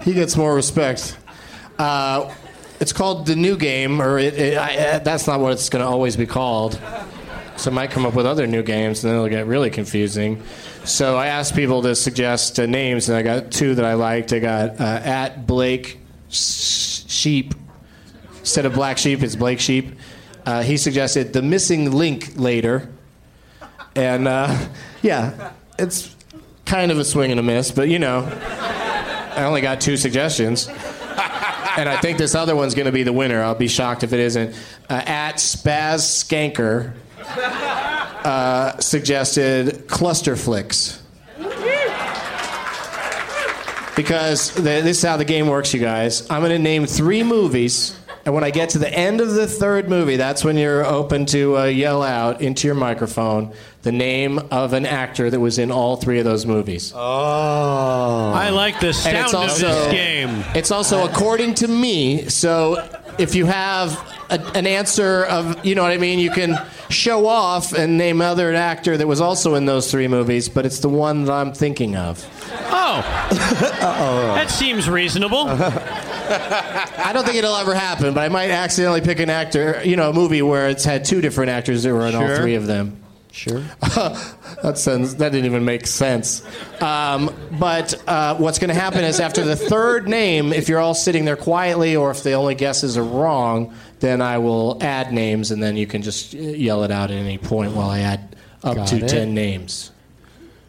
he 0.03 0.14
gets 0.14 0.37
more 0.37 0.55
respect. 0.55 1.18
Uh, 1.78 2.32
it's 2.80 2.93
called 2.93 3.26
the 3.26 3.37
new 3.37 3.57
game, 3.57 4.01
or 4.01 4.18
it, 4.18 4.34
it, 4.34 4.57
I, 4.57 4.76
uh, 4.76 4.99
that's 5.01 5.26
not 5.26 5.41
what 5.41 5.53
it's 5.53 5.68
going 5.68 5.84
to 5.84 5.89
always 5.89 6.16
be 6.16 6.26
called. 6.26 6.80
So 7.57 7.70
I 7.70 7.74
might 7.74 7.91
come 7.91 8.07
up 8.07 8.14
with 8.14 8.26
other 8.26 8.47
new 8.47 8.62
games, 8.62 9.05
and 9.05 9.11
then 9.11 9.16
it'll 9.16 9.28
get 9.28 9.47
really 9.47 9.70
confusing. 9.70 10.43
So 10.84 11.16
I 11.16 11.26
asked 11.26 11.55
people 11.55 11.82
to 11.82 11.95
suggest 11.95 12.59
uh, 12.59 12.66
names, 12.66 13.09
and 13.09 13.18
I 13.18 13.22
got 13.22 13.51
two 13.51 13.74
that 13.74 13.84
I 13.84 13.95
liked. 13.95 14.32
I 14.32 14.39
got 14.39 14.80
uh, 14.80 15.01
at 15.05 15.47
Blake 15.47 15.99
Sheep. 16.28 17.54
Instead 18.40 18.66
of 18.66 18.74
Black 18.74 18.98
Sheep, 18.98 19.22
it's 19.22 19.36
Blake 19.36 19.60
Sheep. 19.60 19.96
Uh, 20.44 20.62
he 20.62 20.76
suggested 20.76 21.32
the 21.32 21.42
missing 21.42 21.90
link 21.90 22.36
later. 22.36 22.88
And 23.94 24.28
uh, 24.28 24.68
yeah, 25.02 25.52
it's 25.78 26.14
kind 26.64 26.90
of 26.90 26.98
a 26.98 27.04
swing 27.04 27.30
and 27.30 27.40
a 27.40 27.42
miss, 27.42 27.70
but 27.70 27.88
you 27.88 27.98
know, 27.98 28.28
I 29.36 29.44
only 29.44 29.60
got 29.60 29.80
two 29.80 29.96
suggestions. 29.96 30.68
And 31.76 31.90
I 31.90 31.98
think 31.98 32.16
this 32.16 32.34
other 32.34 32.56
one's 32.56 32.74
going 32.74 32.86
to 32.86 32.92
be 32.92 33.02
the 33.02 33.12
winner. 33.12 33.42
I'll 33.42 33.54
be 33.54 33.68
shocked 33.68 34.02
if 34.02 34.14
it 34.14 34.20
isn't. 34.20 34.56
Uh, 34.88 35.02
at 35.04 35.34
Spaz 35.34 36.24
Skanker 36.24 36.94
uh, 38.24 38.78
suggested 38.78 39.86
Cluster 39.86 40.36
Flicks. 40.36 41.02
Because 43.97 44.53
the, 44.55 44.61
this 44.61 44.99
is 44.99 45.03
how 45.03 45.16
the 45.16 45.24
game 45.24 45.49
works, 45.49 45.72
you 45.74 45.80
guys. 45.80 46.30
I'm 46.30 46.42
going 46.42 46.53
to 46.53 46.59
name 46.59 46.84
three 46.86 47.22
movies, 47.22 47.99
and 48.26 48.34
when 48.34 48.44
I 48.44 48.51
get 48.51 48.70
to 48.70 48.78
the 48.78 48.92
end 48.92 49.20
of 49.20 49.30
the 49.34 49.47
third 49.47 49.88
movie, 49.88 50.16
that's 50.16 50.44
when 50.44 50.57
you're 50.59 50.84
open 50.84 51.26
to 51.26 51.57
uh, 51.57 51.64
yell 51.64 52.03
out 52.03 52.42
into 52.42 52.68
your 52.68 52.74
microphone 52.74 53.55
the 53.82 53.92
name 53.92 54.38
of 54.51 54.72
an 54.72 54.84
actor 54.84 55.30
that 55.30 55.38
was 55.38 55.59
in 55.59 55.70
all 55.70 55.97
three 55.97 56.18
of 56.18 56.24
those 56.24 56.44
movies. 56.44 56.92
Oh. 56.94 58.32
I 58.34 58.51
like 58.51 58.80
the 58.80 58.88
And 58.88 58.94
sound 58.97 59.16
it's 59.16 59.32
of 59.32 59.40
also 59.40 59.68
this 59.68 59.92
game. 59.92 60.44
It's 60.57 60.70
also 60.70 61.07
according 61.07 61.55
to 61.55 61.68
me. 61.68 62.28
So 62.28 62.84
if 63.16 63.34
you 63.34 63.47
have 63.47 63.92
a, 64.30 64.40
an 64.56 64.66
answer 64.66 65.24
of, 65.24 65.64
you 65.64 65.74
know 65.74 65.82
what 65.82 65.92
I 65.92 65.98
mean, 65.98 66.18
you 66.18 66.30
can 66.30 66.56
show 66.88 67.26
off 67.26 67.72
and 67.72 67.98
name 67.98 68.20
other 68.20 68.54
actor 68.54 68.96
that 68.96 69.06
was 69.06 69.20
also 69.20 69.54
in 69.54 69.66
those 69.66 69.90
three 69.90 70.08
movies, 70.08 70.48
but 70.48 70.66
it's 70.66 70.80
the 70.80 70.88
one 70.88 71.24
that 71.24 71.32
I'm 71.32 71.52
thinking 71.52 71.96
of. 71.96 72.24
Oh. 72.68 73.02
That 74.34 74.50
seems 74.50 74.88
reasonable. 74.88 75.46
I 75.48 77.10
don't 77.12 77.24
think 77.24 77.36
it'll 77.36 77.56
ever 77.56 77.74
happen, 77.74 78.14
but 78.14 78.20
I 78.20 78.28
might 78.28 78.50
accidentally 78.50 79.00
pick 79.00 79.18
an 79.20 79.30
actor, 79.30 79.80
you 79.84 79.96
know, 79.96 80.10
a 80.10 80.12
movie 80.12 80.42
where 80.42 80.68
it's 80.68 80.84
had 80.84 81.04
two 81.04 81.20
different 81.20 81.50
actors 81.50 81.82
that 81.82 81.92
were 81.92 82.06
in 82.06 82.14
all 82.14 82.26
Sure. 82.26 82.36
three 82.36 82.54
of 82.54 82.66
them. 82.66 83.02
Sure. 83.30 83.60
that 84.62 84.74
sounds, 84.78 85.16
that 85.16 85.30
didn't 85.30 85.44
even 85.44 85.64
make 85.66 85.86
sense. 85.86 86.42
Um, 86.80 87.34
but 87.58 87.94
uh, 88.08 88.34
what's 88.36 88.58
going 88.58 88.68
to 88.68 88.74
happen 88.80 89.04
is 89.04 89.20
after 89.20 89.44
the 89.44 89.56
third 89.56 90.08
name, 90.08 90.54
if 90.54 90.70
you're 90.70 90.80
all 90.80 90.94
sitting 90.94 91.26
there 91.26 91.36
quietly, 91.36 91.94
or 91.96 92.10
if 92.10 92.22
the 92.22 92.32
only 92.32 92.54
guesses 92.54 92.96
are 92.96 93.04
wrong, 93.04 93.74
then 94.01 94.20
I 94.22 94.38
will 94.38 94.78
add 94.82 95.12
names, 95.12 95.51
and 95.51 95.62
then 95.62 95.76
you 95.76 95.86
can 95.86 96.03
just 96.03 96.32
yell 96.34 96.84
it 96.84 96.90
out 96.90 97.11
at 97.11 97.16
any 97.16 97.38
point 97.38 97.72
while 97.72 97.90
I 97.90 98.01
add 98.01 98.36
up 98.62 98.76
Got 98.76 98.88
to 98.88 98.97
it. 99.05 99.09
ten 99.09 99.34
names. 99.34 99.90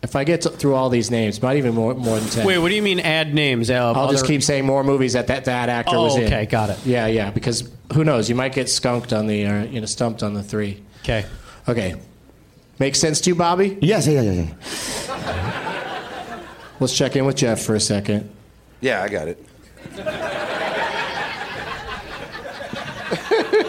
If 0.03 0.15
I 0.15 0.23
get 0.23 0.41
to, 0.43 0.49
through 0.49 0.75
all 0.75 0.89
these 0.89 1.09
names, 1.09 1.41
not 1.41 1.55
even 1.55 1.73
more, 1.73 1.93
more 1.95 2.19
than 2.19 2.29
ten. 2.29 2.45
Wait, 2.45 2.59
what 2.59 2.69
do 2.69 2.75
you 2.75 2.83
mean 2.83 2.99
add 2.99 3.33
names? 3.33 3.69
Uh, 3.69 3.91
I'll 3.93 4.11
just 4.11 4.27
keep 4.27 4.43
saying 4.43 4.65
more 4.65 4.83
movies 4.83 5.13
that 5.13 5.27
that, 5.27 5.45
that 5.45 5.69
actor 5.69 5.95
Oh, 5.95 6.03
was 6.03 6.17
in. 6.17 6.25
okay, 6.25 6.45
got 6.45 6.69
it. 6.69 6.77
Yeah, 6.85 7.07
yeah, 7.07 7.31
because 7.31 7.69
who 7.93 8.03
knows? 8.03 8.29
You 8.29 8.35
might 8.35 8.53
get 8.53 8.69
skunked 8.69 9.11
on 9.11 9.25
the, 9.27 9.45
uh, 9.45 9.63
you 9.65 9.79
know, 9.79 9.85
stumped 9.87 10.21
on 10.23 10.33
the 10.35 10.43
three. 10.43 10.83
Okay. 11.03 11.25
Okay. 11.67 11.95
Makes 12.79 12.99
sense 12.99 13.19
to 13.21 13.31
you, 13.31 13.35
Bobby? 13.35 13.77
Yes, 13.81 14.05
yeah, 14.07 14.21
yeah, 14.21 14.31
yeah. 14.31 16.43
Let's 16.79 16.95
check 16.95 17.15
in 17.15 17.25
with 17.25 17.37
Geoff 17.37 17.61
for 17.61 17.73
a 17.73 17.79
second. 17.79 18.29
Yeah, 18.81 19.01
I 19.01 19.09
got 19.09 19.27
it. 19.27 19.43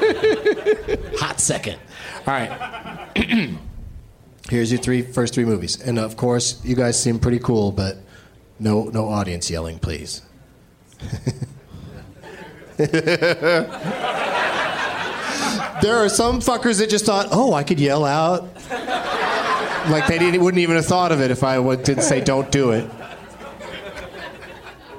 Hot 1.19 1.41
second. 1.41 1.79
All 2.27 2.35
right. 2.35 3.09
Here's 4.49 4.73
your 4.73 4.81
three 4.81 5.03
first 5.03 5.35
three 5.35 5.45
movies, 5.45 5.81
and 5.81 5.99
of 5.99 6.17
course, 6.17 6.61
you 6.65 6.75
guys 6.75 7.01
seem 7.01 7.19
pretty 7.19 7.39
cool, 7.39 7.71
but 7.71 7.99
no, 8.59 8.85
no 8.85 9.09
audience 9.09 9.51
yelling, 9.51 9.79
please. 9.79 10.23
there 12.79 13.69
are 15.97 16.09
some 16.09 16.41
fuckers 16.41 16.79
that 16.79 16.89
just 16.89 17.05
thought, 17.05 17.29
"Oh, 17.31 17.53
I 17.53 17.63
could 17.63 17.79
yell 17.79 18.07
out," 18.07 18.49
like 19.91 20.07
they 20.07 20.39
wouldn't 20.39 20.63
even 20.63 20.77
have 20.77 20.87
thought 20.87 21.13
of 21.13 21.21
it 21.21 21.31
if 21.31 21.45
I 21.45 21.61
didn't 21.77 22.03
say, 22.03 22.23
"Don't 22.23 22.51
do 22.51 22.71
it." 22.71 22.91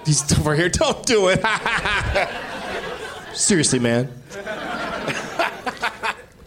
He's 0.05 0.32
over 0.38 0.55
here, 0.55 0.70
"Don't 0.70 1.03
do 1.05 1.30
it." 1.30 1.43
Seriously, 3.34 3.80
man. 3.80 4.12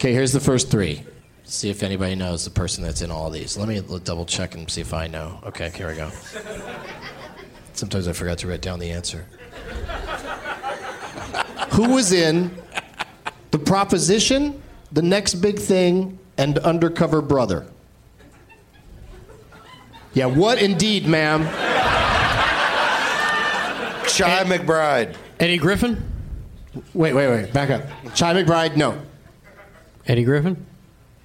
Okay, 0.03 0.11
here's 0.11 0.33
the 0.33 0.39
first 0.41 0.69
three. 0.69 1.01
See 1.45 1.69
if 1.69 1.81
anybody 1.81 2.13
knows 2.13 2.43
the 2.43 2.49
person 2.49 2.83
that's 2.83 3.01
in 3.01 3.09
all 3.09 3.29
these. 3.29 3.55
Let 3.55 3.69
me 3.69 3.79
double 4.03 4.25
check 4.25 4.53
and 4.53 4.69
see 4.69 4.81
if 4.81 4.93
I 4.93 5.07
know. 5.07 5.39
Okay, 5.45 5.69
here 5.69 5.87
we 5.87 5.95
go. 5.95 6.11
Sometimes 7.71 8.09
I 8.09 8.11
forgot 8.11 8.37
to 8.39 8.49
write 8.49 8.59
down 8.59 8.79
the 8.79 8.91
answer. 8.91 9.25
Who 11.71 11.93
was 11.93 12.11
in 12.11 12.51
The 13.51 13.59
Proposition, 13.59 14.61
The 14.91 15.01
Next 15.01 15.35
Big 15.35 15.57
Thing, 15.57 16.19
and 16.37 16.57
Undercover 16.57 17.21
Brother? 17.21 17.65
Yeah, 20.13 20.25
what 20.25 20.61
indeed, 20.61 21.07
ma'am? 21.07 21.45
Chi 24.03 24.43
McBride. 24.43 25.15
Eddie 25.39 25.59
Griffin? 25.59 26.03
Wait, 26.93 27.13
wait, 27.13 27.29
wait. 27.29 27.53
Back 27.53 27.69
up. 27.69 27.83
Chi 28.17 28.33
McBride, 28.33 28.75
no. 28.75 29.01
Eddie 30.07 30.23
Griffin? 30.23 30.65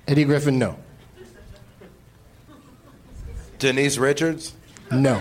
Eddie 0.07 0.25
Griffin, 0.25 0.59
no. 0.59 0.79
Denise 3.59 3.99
Richards. 3.99 4.55
No. 4.91 5.21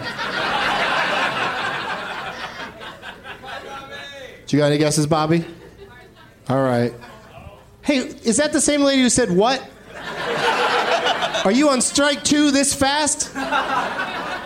Do 4.46 4.56
you 4.56 4.62
got 4.62 4.68
any 4.68 4.78
guesses, 4.78 5.08
Bobby? 5.08 5.44
All 6.48 6.64
right. 6.64 6.94
Hey, 7.82 7.98
is 7.98 8.38
that 8.38 8.54
the 8.54 8.62
same 8.62 8.82
lady 8.82 9.02
who 9.02 9.10
said 9.10 9.32
what? 9.32 9.68
Are 11.44 11.52
you 11.52 11.70
on 11.70 11.82
strike 11.82 12.24
two 12.24 12.52
this 12.52 12.74
fast? 12.74 13.34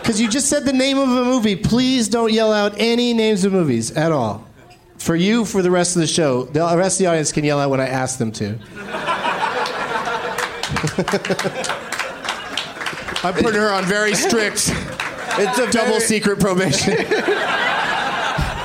Because 0.02 0.20
you 0.20 0.28
just 0.30 0.50
said 0.50 0.66
the 0.66 0.74
name 0.74 0.98
of 0.98 1.10
a 1.10 1.26
movie. 1.26 1.56
Please 1.56 2.08
don't 2.08 2.32
yell 2.32 2.52
out 2.52 2.74
any 2.78 3.14
names 3.14 3.44
of 3.46 3.52
movies 3.52 3.92
at 3.92 4.12
all. 4.12 4.48
For 5.02 5.16
you, 5.16 5.46
for 5.46 5.64
the 5.64 5.72
rest 5.72 5.96
of 5.96 6.02
the 6.02 6.08
show. 6.08 6.44
The 6.44 6.60
rest 6.78 7.00
of 7.00 7.06
the 7.06 7.10
audience 7.10 7.32
can 7.32 7.44
yell 7.44 7.60
out 7.60 7.72
when 7.72 7.82
I 7.82 7.88
ask 7.88 8.20
them 8.20 8.32
to. 8.34 8.50
I'm 13.24 13.34
putting 13.36 13.60
her 13.60 13.72
on 13.72 13.86
very 13.86 14.16
strict 14.16 14.72
It's 15.38 15.60
a 15.60 15.72
double 15.72 15.92
very- 15.92 16.00
secret 16.02 16.40
probation. 16.40 16.96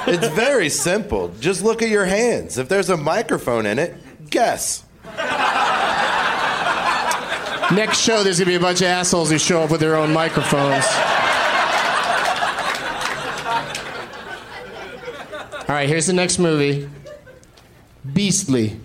It's 0.09 0.29
very 0.29 0.69
simple. 0.69 1.33
Just 1.41 1.65
look 1.65 1.83
at 1.83 1.89
your 1.89 2.05
hands. 2.05 2.59
If 2.59 2.69
there's 2.69 2.91
a 2.91 2.97
microphone 2.97 3.67
in 3.67 3.81
it, 3.81 3.97
guess. 4.31 4.85
Next 7.75 7.99
show, 7.99 8.23
there's 8.23 8.39
gonna 8.39 8.53
be 8.53 8.55
a 8.55 8.61
bunch 8.61 8.83
of 8.83 8.87
assholes 8.87 9.33
who 9.33 9.39
show 9.39 9.63
up 9.63 9.73
with 9.73 9.81
their 9.81 9.97
own 9.97 10.13
microphones. 10.13 10.85
All 15.69 15.75
right, 15.75 15.89
here's 15.89 16.07
the 16.07 16.13
next 16.13 16.39
movie 16.39 16.89
Beastly. 18.13 18.79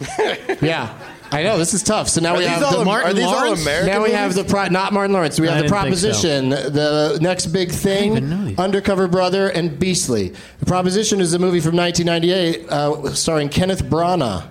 yeah, 0.62 0.96
I 1.32 1.42
know, 1.42 1.58
this 1.58 1.74
is 1.74 1.82
tough. 1.82 2.08
So 2.08 2.20
now 2.20 2.34
Are 2.34 2.38
we 2.38 2.44
have 2.44 2.60
the 2.60 2.66
all 2.66 2.84
Lawrence? 2.84 3.66
Now 3.66 4.04
we 4.04 4.12
have 4.12 4.34
the 4.34 4.44
pro- 4.44 4.68
not 4.68 4.92
Martin 4.92 5.12
Lawrence. 5.12 5.40
We 5.40 5.48
I 5.48 5.56
have 5.56 5.58
the 5.58 5.62
didn't 5.68 5.76
so. 5.76 5.82
proposition, 5.82 6.48
the 6.50 7.18
next 7.20 7.46
big 7.46 7.72
thing, 7.72 8.12
even 8.12 8.30
know 8.30 8.44
these. 8.44 8.58
Undercover 8.58 9.08
Brother, 9.08 9.48
and 9.48 9.76
Beastly. 9.76 10.32
The 10.60 10.66
proposition 10.66 11.20
is 11.20 11.34
a 11.34 11.38
movie 11.40 11.60
from 11.60 11.76
1998 11.76 12.68
uh, 12.70 13.12
starring 13.14 13.48
Kenneth 13.48 13.82
Branagh. 13.82 14.46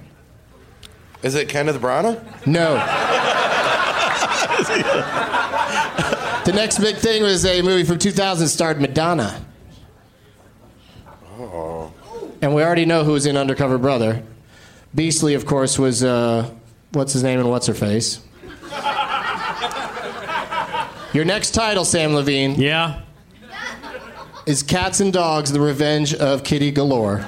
Is 1.23 1.35
it 1.35 1.47
Kenneth 1.47 1.77
Branagh? 1.77 2.45
No. 2.45 2.75
the 6.47 6.53
next 6.53 6.79
big 6.79 6.95
thing 6.95 7.23
was 7.23 7.45
a 7.45 7.61
movie 7.61 7.83
from 7.83 7.99
2000 7.99 8.47
starred 8.47 8.79
Madonna. 8.79 9.43
Oh. 11.37 11.91
And 12.41 12.55
we 12.55 12.63
already 12.63 12.85
know 12.85 13.03
who 13.03 13.11
was 13.11 13.25
in 13.25 13.35
Undercover 13.35 13.77
Brother. 13.77 14.23
Beastly, 14.95 15.33
of 15.33 15.45
course, 15.45 15.77
was 15.77 16.05
uh, 16.05 16.49
what's 16.93 17.11
his 17.11 17.21
name 17.21 17.41
and 17.41 17.49
what's 17.49 17.67
her 17.67 17.73
face. 17.73 18.21
Your 21.11 21.25
next 21.25 21.51
title, 21.51 21.83
Samm 21.83 22.13
Levine, 22.13 22.55
Yeah. 22.55 23.01
is 24.45 24.63
Cats 24.63 25.01
and 25.01 25.11
Dogs: 25.11 25.51
The 25.51 25.59
Revenge 25.59 26.13
of 26.13 26.45
Kitty 26.45 26.71
Galore. 26.71 27.25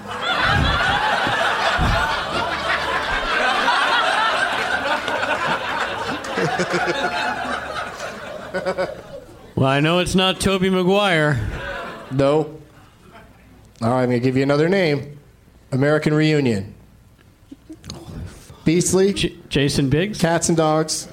Well, 9.60 9.68
I 9.68 9.82
know 9.82 9.99
it's 9.99 10.16
not 10.16 10.39
Tobey 10.39 10.70
Maguire. 10.70 11.38
No. 12.14 12.57
All 13.82 13.89
right, 13.89 14.03
I'm 14.03 14.07
gonna 14.07 14.20
give 14.20 14.38
you 14.38 14.43
another 14.43 14.70
name. 14.70 15.20
American 15.74 16.14
Reunion. 16.14 16.74
Beastly, 18.64 19.12
J- 19.12 19.36
Jason 19.49 19.89
Biggs? 19.89 20.22
Cats 20.22 20.47
and 20.47 20.57
Dogs. 20.57 21.10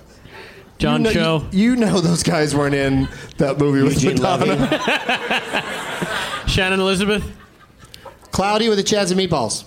John 0.78 1.00
you 1.00 1.06
know, 1.06 1.12
Cho? 1.12 1.48
You, 1.50 1.70
you 1.70 1.76
know 1.76 2.00
those 2.00 2.22
guys 2.22 2.54
weren't 2.54 2.76
in 2.76 3.08
that 3.38 3.58
movie 3.58 3.82
with 3.82 4.00
Eugene 4.00 4.22
Madonna. 4.22 4.68
Shannon 6.46 6.78
Elizabeth? 6.78 7.24
Cloudy 8.30 8.68
with 8.68 8.78
the 8.78 8.84
Chads 8.84 9.10
and 9.10 9.18
Meatballs. 9.18 9.64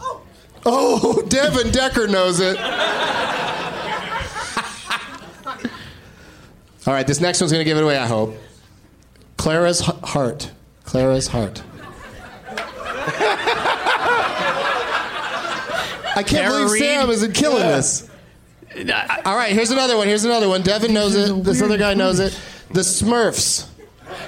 Oh, 0.66 1.22
Devin 1.28 1.72
Decker 1.72 2.08
knows 2.08 2.40
it. 2.40 2.58
All 6.88 6.94
right, 6.94 7.06
this 7.06 7.20
next 7.20 7.42
one's 7.42 7.52
going 7.52 7.60
to 7.60 7.70
give 7.70 7.78
it 7.78 7.84
away, 7.84 7.98
I 7.98 8.08
hope. 8.08 8.36
Clara's 9.40 9.82
H- 9.82 9.96
Heart. 10.04 10.52
Clara's 10.84 11.28
Heart. 11.28 11.64
I 16.14 16.24
can't 16.24 16.28
Tara 16.28 16.50
believe 16.52 16.72
Reid? 16.74 16.84
Samm 16.84 17.10
isn't 17.10 17.34
killing 17.34 17.64
this. 17.64 18.10
All 19.26 19.38
right, 19.38 19.54
here's 19.54 19.72
another 19.72 19.96
one. 19.96 20.08
Here's 20.08 20.26
another 20.26 20.50
one. 20.50 20.62
Devin 20.62 20.94
knows 20.94 21.16
it. 21.16 21.42
This 21.46 21.62
other 21.62 21.78
guy 21.78 21.94
knows 21.94 22.20
it. 22.20 22.38
The 22.74 22.82
Smurfs. 22.82 23.66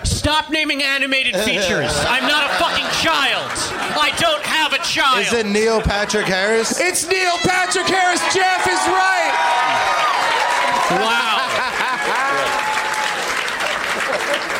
Stop 0.03 0.49
naming 0.49 0.81
animated 0.81 1.35
features. 1.35 1.91
I'm 2.07 2.23
not 2.23 2.45
a 2.45 2.49
fucking 2.55 2.87
child. 3.03 3.51
I 3.99 4.13
don't 4.17 4.41
have 4.43 4.71
a 4.71 4.77
child. 4.77 5.19
Is 5.19 5.33
it 5.33 5.45
Neil 5.45 5.81
Patrick 5.81 6.25
Harris? 6.25 6.79
It's 6.79 7.05
Neil 7.05 7.35
Patrick 7.39 7.87
Harris. 7.87 8.21
Geoff 8.33 8.65
is 8.65 8.79
right. 8.87 9.33
wow. 11.03 11.49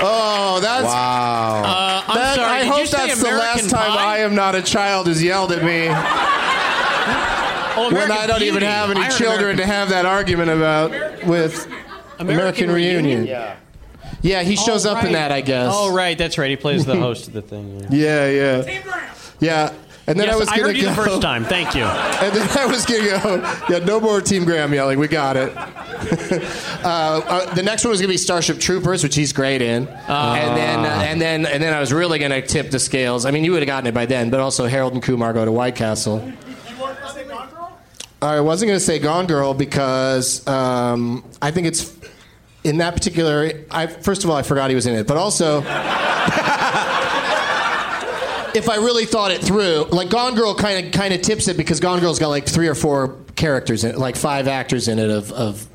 Oh, 0.00 0.58
that's 0.60 0.84
Wow. 0.84 1.62
Uh, 1.64 2.04
I'm 2.08 2.14
that- 2.16 2.34
sorry. 2.36 2.60
I 2.60 2.64
hope 2.64 2.78
you 2.80 2.86
say 2.86 3.06
that's 3.08 3.20
the 3.20 3.28
American 3.28 3.48
last 3.62 3.70
time 3.70 3.90
Pie? 3.92 4.04
I 4.04 4.18
am 4.18 4.34
not 4.34 4.54
a 4.54 4.62
child 4.62 5.06
has 5.06 5.22
yelled 5.22 5.52
at 5.52 5.62
me 5.64 5.88
Oh, 7.78 7.90
when 7.92 8.10
I 8.10 8.26
don't 8.26 8.42
even 8.42 8.62
have 8.62 8.90
any 8.90 9.06
children 9.10 9.50
American- 9.50 9.56
to 9.58 9.66
have 9.66 9.88
that 9.90 10.06
argument 10.06 10.50
about 10.50 10.90
with 11.26 11.68
American, 12.18 12.70
Reunion. 12.70 13.26
yeah. 13.26 13.56
Yeah, 14.22 14.42
he 14.42 14.56
shows 14.56 14.86
Oh, 14.86 14.92
up 14.94 15.04
in 15.04 15.12
that, 15.12 15.30
I 15.30 15.40
guess. 15.42 15.70
Oh, 15.74 15.92
right. 15.94 16.16
That's 16.16 16.38
right. 16.38 16.48
He 16.50 16.56
plays 16.56 16.84
the 16.86 16.96
host 16.98 17.28
of 17.28 17.34
the 17.34 17.42
thing. 17.42 17.86
yeah. 17.90 18.26
Yeah, 18.28 18.62
yeah. 18.64 18.82
Yeah. 19.40 19.72
And 20.08 20.18
then 20.18 20.26
Yes, 20.26 20.34
I 20.34 20.38
was 20.38 20.48
I 20.48 20.56
gonna 20.56 20.68
heard 20.68 20.76
you 20.76 20.82
go, 20.84 20.90
the 20.90 20.96
first 20.96 21.22
time. 21.22 21.44
Thank 21.44 21.74
you. 21.74 21.82
And 22.16 22.34
then 22.34 22.48
I 22.58 22.66
was 22.66 22.86
gonna 22.86 23.04
go. 23.04 23.56
Yeah, 23.68 23.84
no 23.84 24.00
more 24.00 24.20
Team 24.20 24.44
Graham 24.44 24.72
yelling. 24.72 24.98
We 24.98 25.08
got 25.08 25.36
it. 25.36 25.52
uh, 25.56 25.60
uh, 26.84 27.54
the 27.54 27.62
next 27.62 27.84
one 27.84 27.90
was 27.90 28.00
gonna 28.00 28.12
be 28.12 28.16
Starship 28.16 28.58
Troopers, 28.58 29.02
which 29.02 29.14
he's 29.14 29.32
great 29.32 29.60
in. 29.60 29.86
and 29.88 30.56
then 30.56 30.78
uh, 30.80 31.04
and 31.04 31.20
then 31.20 31.44
and 31.46 31.62
then 31.62 31.74
I 31.74 31.80
was 31.80 31.92
really 31.92 32.18
gonna 32.18 32.40
tip 32.40 32.70
the 32.70 32.78
scales. 32.78 33.26
I 33.26 33.30
mean, 33.32 33.44
you 33.44 33.52
would 33.52 33.62
have 33.62 33.66
gotten 33.66 33.86
it 33.86 33.94
by 33.94 34.06
then, 34.06 34.30
but 34.30 34.40
also 34.40 34.66
Harold 34.66 34.94
and 34.94 35.02
Kumar 35.02 35.32
go 35.32 35.44
to 35.44 35.52
White 35.52 35.74
Castle. 35.74 36.32
I 38.22 38.40
wasn't 38.40 38.70
going 38.70 38.78
to 38.78 38.84
say 38.84 38.98
Gone 38.98 39.26
Girl 39.26 39.52
because 39.52 40.46
um, 40.48 41.22
I 41.42 41.50
think 41.50 41.66
it's 41.66 41.94
in 42.64 42.78
that 42.78 42.94
particular. 42.94 43.52
I 43.70 43.86
first 43.88 44.24
of 44.24 44.30
all 44.30 44.36
I 44.36 44.42
forgot 44.42 44.70
he 44.70 44.74
was 44.74 44.86
in 44.86 44.94
it, 44.94 45.06
but 45.06 45.16
also. 45.16 45.62
If 48.56 48.68
I 48.68 48.76
really 48.76 49.04
thought 49.04 49.30
it 49.30 49.40
through, 49.42 49.84
like 49.90 50.08
Gone 50.10 50.34
Girl 50.34 50.54
kind 50.54 50.86
of 50.86 50.92
kind 50.92 51.12
of 51.14 51.22
tips 51.22 51.46
it 51.48 51.56
because 51.56 51.78
Gone 51.80 52.00
Girl's 52.00 52.18
got 52.18 52.28
like 52.28 52.46
three 52.46 52.68
or 52.68 52.74
four 52.74 53.16
characters 53.36 53.84
in 53.84 53.90
it, 53.92 53.98
like 53.98 54.16
five 54.16 54.48
actors 54.48 54.88
in 54.88 54.98
it 54.98 55.10
of, 55.10 55.30
of 55.32 55.68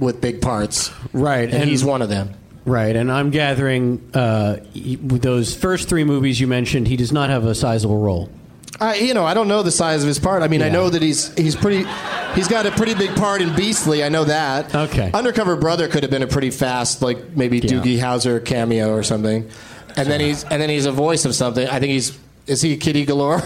with 0.00 0.20
big 0.20 0.40
parts. 0.40 0.90
Right, 1.12 1.44
and, 1.44 1.54
and- 1.54 1.70
he's 1.70 1.84
one 1.84 2.00
of 2.02 2.08
them. 2.08 2.34
Right, 2.64 2.94
and 2.96 3.10
I'm 3.10 3.30
gathering 3.30 4.10
uh, 4.12 4.56
those 4.74 5.54
first 5.56 5.88
three 5.88 6.04
movies 6.04 6.38
you 6.38 6.46
mentioned, 6.46 6.86
he 6.86 6.96
does 6.96 7.12
not 7.12 7.30
have 7.30 7.44
a 7.46 7.54
sizable 7.54 7.98
role. 7.98 8.30
I, 8.78 8.96
you 8.96 9.14
know, 9.14 9.24
I 9.24 9.32
don't 9.32 9.48
know 9.48 9.62
the 9.62 9.70
size 9.70 10.02
of 10.02 10.08
his 10.08 10.18
part. 10.18 10.42
I 10.42 10.48
mean, 10.48 10.62
I 10.62 10.68
know 10.68 10.90
that 10.90 11.00
he's 11.02 11.34
he's 11.34 11.56
pretty. 11.56 11.88
He's 12.34 12.46
got 12.46 12.66
a 12.66 12.70
pretty 12.72 12.94
big 12.94 13.16
part 13.16 13.40
in 13.40 13.56
Beastly. 13.56 14.04
I 14.04 14.10
know 14.10 14.24
that. 14.24 14.72
Okay. 14.74 15.10
Undercover 15.14 15.56
Brother 15.56 15.88
could 15.88 16.02
have 16.02 16.10
been 16.10 16.22
a 16.22 16.26
pretty 16.26 16.50
fast, 16.50 17.00
like 17.00 17.30
maybe 17.36 17.58
Yeah. 17.58 17.70
Doogie 17.70 17.98
Howser 17.98 18.44
cameo 18.44 18.90
or 18.92 19.02
something. 19.02 19.48
And 19.96 20.06
then 20.08 20.20
he's 20.20 20.44
and 20.44 20.60
then 20.62 20.68
he's 20.68 20.84
a 20.86 20.92
voice 20.92 21.24
of 21.24 21.34
something. 21.34 21.66
I 21.66 21.80
think 21.80 21.92
he's 21.92 22.16
is 22.48 22.62
he 22.62 22.76
Kitty 22.76 23.04
Galore? 23.04 23.42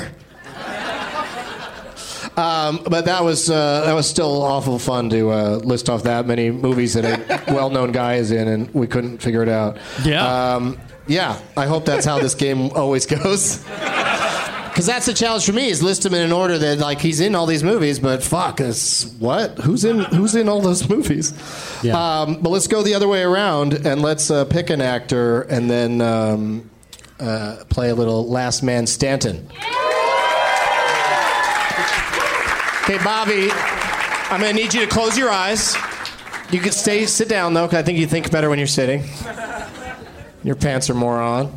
Um, 2.37 2.81
but 2.89 3.05
that 3.05 3.23
was 3.23 3.51
uh, 3.51 3.83
that 3.85 3.93
was 3.93 4.09
still 4.09 4.43
awful 4.43 4.79
fun 4.79 5.11
to 5.11 5.31
uh, 5.31 5.57
list 5.57 5.91
off 5.91 6.05
that 6.05 6.27
many 6.27 6.51
movies 6.51 6.95
that 6.95 7.05
a 7.05 7.53
well-known 7.53 7.93
guy 7.93 8.15
is 8.15 8.31
in, 8.31 8.49
and 8.49 8.73
we 8.73 8.87
couldn't 8.87 9.19
figure 9.19 9.43
it 9.43 9.51
out. 9.51 9.77
Yeah. 10.03 10.55
um, 10.55 10.81
yeah. 11.07 11.39
I 11.59 11.67
hope 11.67 11.85
that's 11.85 12.07
how 12.07 12.21
this 12.21 12.35
game 12.35 12.71
always 12.75 13.05
goes. 13.05 13.59
Because 13.59 14.87
that's 14.87 15.05
the 15.05 15.13
challenge 15.13 15.45
for 15.45 15.53
me 15.53 15.69
is 15.69 15.83
list 15.83 16.05
them 16.05 16.15
in 16.15 16.23
an 16.23 16.33
order 16.33 16.57
that 16.57 16.79
like 16.79 16.99
he's 17.03 17.21
in 17.21 17.35
all 17.35 17.45
these 17.45 17.63
movies, 17.63 17.99
but 17.99 18.23
fuck, 18.23 18.59
it's, 18.59 19.05
what? 19.19 19.59
Who's 19.59 19.85
in 19.85 20.01
Who's 20.01 20.35
in 20.35 20.49
all 20.49 20.63
those 20.63 20.89
movies? 20.89 21.35
Yeah. 21.83 22.23
Um, 22.23 22.41
but 22.41 22.49
let's 22.49 22.69
go 22.69 22.83
the 22.83 22.95
other 22.95 23.09
way 23.09 23.23
around 23.23 23.75
and 23.87 24.01
let's 24.01 24.31
uh, 24.31 24.47
pick 24.47 24.71
an 24.71 24.81
actor 24.81 25.43
and 25.43 25.69
then 25.69 26.01
um, 26.01 26.71
uh, 27.23 27.65
play 27.69 27.91
a 27.91 27.95
little 27.95 28.29
Last 28.29 28.63
Man 28.63 28.87
Stanton. 28.87 29.47
Okay, 32.83 32.99
Bobby, 33.05 33.49
I'm 33.53 34.41
going 34.41 34.55
to 34.55 34.61
need 34.63 34.75
you 34.75 34.81
to 34.81 34.87
close 34.89 35.17
your 35.17 35.31
eyes. 35.31 35.77
You 36.51 36.61
can 36.61 36.73
stay, 36.73 37.07
sit 37.07 37.29
down 37.29 37.55
though, 37.55 37.67
'cause 37.69 37.79
I 37.79 37.83
think 37.83 37.99
you 37.99 38.07
think 38.07 38.31
better 38.31 38.51
when 38.51 38.59
you're 38.59 38.67
sitting. 38.67 39.05
Your 40.45 40.57
pants 40.57 40.91
are 40.91 40.95
more 40.95 41.21
on. 41.21 41.57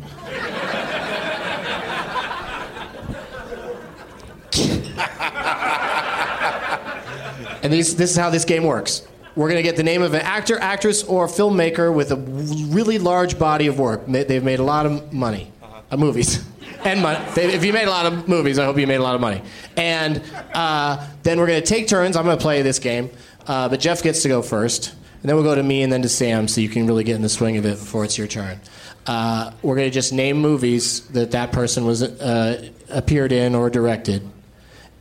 And 7.62 7.72
these, 7.72 7.96
this 7.96 8.10
is 8.12 8.16
how 8.16 8.30
this 8.30 8.44
game 8.44 8.64
works. 8.64 9.02
We're 9.34 9.48
going 9.48 9.56
to 9.58 9.62
get 9.62 9.76
the 9.76 9.82
name 9.82 10.02
of 10.02 10.14
an 10.14 10.20
actor, 10.22 10.58
actress, 10.58 11.02
or 11.02 11.26
filmmaker 11.26 11.92
with 11.92 12.10
a 12.12 12.16
really 12.16 12.98
large 12.98 13.38
body 13.38 13.66
of 13.66 13.78
work. 13.78 14.06
They've 14.06 14.42
made 14.42 14.60
a 14.60 14.64
lot 14.64 14.86
of 14.86 15.12
money, 15.12 15.52
uh, 15.90 15.96
movies, 15.96 16.44
and 16.84 17.02
money. 17.02 17.24
If 17.36 17.64
you 17.64 17.72
made 17.72 17.88
a 17.88 17.90
lot 17.90 18.06
of 18.06 18.28
movies, 18.28 18.58
I 18.58 18.64
hope 18.64 18.78
you 18.78 18.86
made 18.86 18.96
a 18.96 19.02
lot 19.02 19.14
of 19.14 19.20
money. 19.20 19.42
And 19.76 20.22
uh, 20.54 21.06
then 21.22 21.38
we're 21.38 21.46
going 21.46 21.60
to 21.60 21.66
take 21.66 21.88
turns. 21.88 22.16
I'm 22.16 22.24
going 22.24 22.36
to 22.36 22.42
play 22.42 22.62
this 22.62 22.78
game, 22.78 23.10
uh, 23.46 23.68
but 23.68 23.80
Geoff 23.80 24.02
gets 24.02 24.22
to 24.22 24.28
go 24.28 24.42
first, 24.42 24.92
and 25.20 25.28
then 25.28 25.36
we'll 25.36 25.44
go 25.44 25.54
to 25.54 25.62
me 25.62 25.82
and 25.82 25.92
then 25.92 26.02
to 26.02 26.08
Samm, 26.08 26.48
so 26.48 26.60
you 26.60 26.68
can 26.68 26.86
really 26.86 27.04
get 27.04 27.16
in 27.16 27.22
the 27.22 27.28
swing 27.28 27.56
of 27.56 27.66
it 27.66 27.78
before 27.78 28.04
it's 28.04 28.18
your 28.18 28.26
turn. 28.26 28.60
Uh, 29.06 29.52
we're 29.62 29.76
going 29.76 29.88
to 29.88 29.94
just 29.94 30.12
name 30.12 30.38
movies 30.38 31.06
that 31.08 31.30
that 31.30 31.52
person 31.52 31.86
was 31.86 32.02
uh, 32.02 32.68
appeared 32.90 33.30
in 33.32 33.54
or 33.54 33.70
directed 33.70 34.28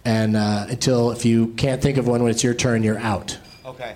and 0.05 0.38
uh, 0.38 0.67
until 0.69 1.11
if 1.11 1.25
you 1.25 1.47
can't 1.55 1.81
think 1.81 1.97
of 1.97 2.07
one 2.07 2.21
when 2.21 2.31
it's 2.31 2.43
your 2.43 2.53
turn, 2.53 2.83
you're 2.83 2.99
out. 2.99 3.38
Okay. 3.65 3.95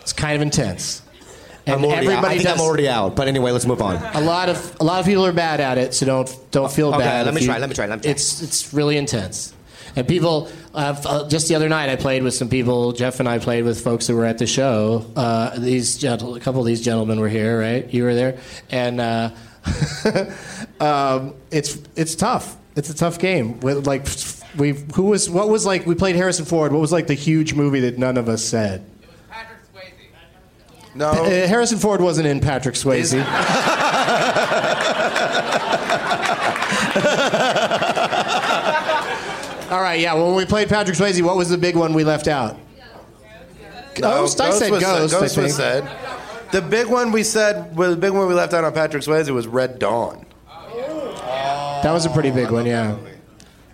It's 0.00 0.12
kind 0.12 0.36
of 0.36 0.42
intense. 0.42 1.02
And 1.66 1.76
I'm 1.76 1.84
already 1.84 2.08
out. 2.10 2.24
I 2.24 2.30
think 2.30 2.42
does. 2.44 2.60
I'm 2.60 2.66
already 2.66 2.88
out. 2.88 3.16
But 3.16 3.26
anyway, 3.28 3.50
let's 3.50 3.66
move 3.66 3.80
on. 3.80 3.96
a 3.96 4.20
lot 4.20 4.48
of 4.48 4.76
a 4.80 4.84
lot 4.84 5.00
of 5.00 5.06
people 5.06 5.24
are 5.24 5.32
bad 5.32 5.60
at 5.60 5.78
it, 5.78 5.94
so 5.94 6.04
don't 6.06 6.36
don't 6.50 6.70
feel 6.70 6.88
Okay, 6.88 6.98
bad. 6.98 7.24
let 7.26 7.34
me 7.34 7.40
you- 7.40 7.46
try, 7.46 7.58
let 7.58 7.68
me 7.68 7.74
try, 7.74 7.86
let 7.86 7.96
me 7.98 8.02
try. 8.02 8.10
It's 8.10 8.42
it's 8.42 8.74
really 8.74 8.96
intense. 8.96 9.52
And 9.96 10.08
people, 10.08 10.48
uh, 10.74 11.00
uh, 11.06 11.28
just 11.28 11.46
the 11.46 11.54
other 11.54 11.68
night, 11.68 11.88
I 11.88 11.94
played 11.94 12.24
with 12.24 12.34
some 12.34 12.48
people. 12.48 12.90
Geoff 12.92 13.20
and 13.20 13.28
I 13.28 13.38
played 13.38 13.62
with 13.64 13.80
folks 13.80 14.08
that 14.08 14.14
were 14.16 14.24
at 14.24 14.38
the 14.38 14.46
show. 14.46 15.06
Uh, 15.14 15.56
these 15.56 15.96
gentle, 15.98 16.34
a 16.34 16.40
couple 16.40 16.60
of 16.60 16.66
these 16.66 16.80
gentlemen 16.80 17.20
were 17.20 17.28
here, 17.28 17.60
right? 17.60 17.88
You 17.94 18.02
were 18.02 18.14
there, 18.14 18.38
and 18.70 19.00
uh, 19.00 19.30
um, 20.80 21.34
it's 21.50 21.78
it's 21.96 22.14
tough. 22.14 22.56
It's 22.76 22.90
a 22.90 22.94
tough 22.94 23.18
game. 23.18 23.60
With 23.60 23.86
like 23.86 24.06
we 24.58 24.72
who 24.94 25.04
was 25.04 25.30
what 25.30 25.48
was 25.48 25.64
like 25.64 25.86
we 25.86 25.94
played 25.94 26.16
Harrison 26.16 26.44
Ford. 26.44 26.72
What 26.72 26.80
was 26.80 26.92
like 26.92 27.06
the 27.06 27.14
huge 27.14 27.54
movie 27.54 27.80
that 27.80 27.98
none 27.98 28.16
of 28.16 28.28
us 28.28 28.44
said? 28.44 28.84
No. 30.94 31.10
Uh, 31.10 31.46
Harrison 31.46 31.78
Ford 31.78 32.00
wasn't 32.00 32.28
in 32.28 32.40
Patrick 32.40 32.76
Swayze. 32.76 33.14
All 39.70 39.80
right, 39.80 39.98
yeah. 39.98 40.14
Well, 40.14 40.26
when 40.28 40.36
we 40.36 40.44
played 40.44 40.68
Patrick 40.68 40.96
Swayze, 40.96 41.20
what 41.22 41.36
was 41.36 41.48
the 41.48 41.58
big 41.58 41.76
one 41.76 41.94
we 41.94 42.04
left 42.04 42.28
out? 42.28 42.56
Ghost. 43.94 44.40
I 44.40 44.50
said 44.50 44.70
was 44.70 44.82
Ghost. 44.82 45.10
Said, 45.10 45.16
I 45.16 45.20
Ghost 45.20 45.34
think. 45.34 45.44
was 45.46 45.56
said. 45.56 45.90
The 46.52 46.62
big 46.62 46.86
one 46.86 47.10
we 47.10 47.22
said, 47.22 47.76
well, 47.76 47.90
the 47.90 47.96
big 47.96 48.12
one 48.12 48.28
we 48.28 48.34
left 48.34 48.54
out 48.54 48.64
on 48.64 48.72
Patrick 48.72 49.02
Swayze 49.02 49.28
was 49.30 49.46
Red 49.46 49.78
Dawn. 49.78 50.26
That 51.82 51.92
was 51.92 52.06
a 52.06 52.10
pretty 52.10 52.30
big 52.30 52.50
one. 52.50 52.66
Yeah. 52.66 52.96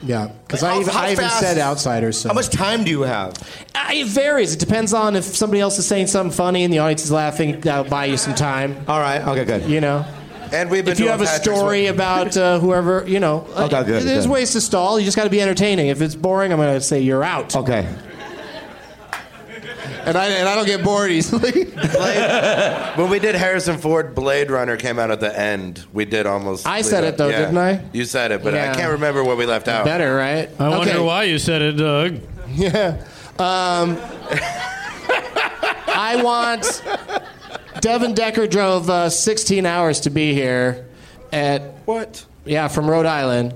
Yeah, 0.03 0.29
because 0.47 0.63
I 0.63 0.79
even, 0.81 0.95
I 0.97 1.13
even 1.13 1.25
fast- 1.25 1.41
said 1.41 1.59
Outsiders. 1.59 2.19
So. 2.19 2.29
How 2.31 2.35
much 2.35 2.49
time 2.49 2.85
do 2.85 2.91
you 2.91 3.03
have? 3.03 3.35
Uh, 3.75 3.91
It 3.93 4.07
varies. 4.07 4.55
It 4.55 4.59
depends 4.61 4.95
on 4.95 5.15
if 5.15 5.25
somebody 5.25 5.61
else 5.61 5.79
is 5.79 5.87
saying 5.87 6.07
something 6.07 6.35
funny 6.35 6.65
and 6.65 6.73
the 6.73 6.79
audience 6.79 7.05
is 7.05 7.11
laughing. 7.13 7.61
That'll 7.61 7.85
buy 7.85 8.07
you 8.07 8.17
some 8.17 8.35
time. 8.35 8.77
All 8.89 8.99
right. 9.01 9.21
Okay. 9.21 9.45
Good. 9.45 9.69
You 9.71 9.81
know. 9.83 10.07
And 10.53 10.69
we've 10.71 10.85
been 10.85 10.93
if 10.93 10.99
you 10.99 11.05
doing 11.07 11.19
have 11.19 11.21
a 11.21 11.27
Patrick 11.27 11.55
story 11.57 11.83
Swayze- 11.83 11.91
about 11.91 12.37
uh, 12.37 12.59
whoever, 12.59 13.05
you 13.07 13.21
know, 13.21 13.47
Okay, 13.57 13.85
good, 13.85 14.03
there's 14.03 14.25
good. 14.27 14.31
ways 14.33 14.51
to 14.53 14.61
stall. 14.61 14.99
You 14.99 15.05
just 15.05 15.17
got 15.17 15.25
to 15.25 15.31
be 15.31 15.41
entertaining. 15.41 15.89
If 15.89 16.01
it's 16.03 16.15
boring, 16.17 16.51
I'm 16.51 16.59
going 16.59 16.75
to 16.75 16.81
say 16.81 17.01
you're 17.01 17.23
out. 17.23 17.55
Okay. 17.55 17.87
And 20.07 20.17
I 20.17 20.27
and 20.29 20.49
I 20.49 20.55
don't 20.55 20.67
get 20.67 20.83
bored 20.83 21.11
easily. 21.11 21.65
Blade, 21.65 22.93
when 22.97 23.11
we 23.11 23.19
did 23.19 23.35
Harrison 23.35 23.79
Ford, 23.79 24.15
Blade 24.15 24.51
Runner 24.51 24.77
came 24.77 24.99
out 24.99 25.11
at 25.11 25.21
the 25.21 25.39
end. 25.39 25.85
We 25.93 26.05
did 26.05 26.27
almost. 26.27 26.67
I 26.67 26.83
said 26.83 27.05
it, 27.05 27.17
though, 27.17 27.29
Yeah. 27.29 27.39
didn't 27.41 27.59
I? 27.59 27.83
You 27.93 28.05
said 28.05 28.33
it, 28.33 28.43
but 28.43 28.55
Yeah. 28.55 28.71
I 28.73 28.75
can't 28.75 28.93
remember 28.93 29.23
what 29.25 29.37
we 29.37 29.47
left 29.47 29.69
out. 29.69 29.85
Better, 29.85 30.15
right? 30.17 30.49
I 30.59 30.69
wonder 30.71 31.03
why 31.03 31.25
you 31.25 31.39
said 31.39 31.63
it, 31.63 31.73
Doug. 31.73 32.19
Yeah. 32.49 33.05
Um, 33.39 33.97
I 35.93 36.21
want. 36.23 36.83
Devin 37.81 38.15
Decker 38.15 38.47
drove 38.47 38.91
uh, 38.91 39.09
16 39.11 39.65
hours 39.67 40.01
to 40.01 40.11
be 40.11 40.35
here. 40.35 40.87
At 41.33 41.63
What? 41.87 42.25
yeah, 42.45 42.69
from 42.69 42.91
Rhode 42.91 43.07
Island. 43.07 43.55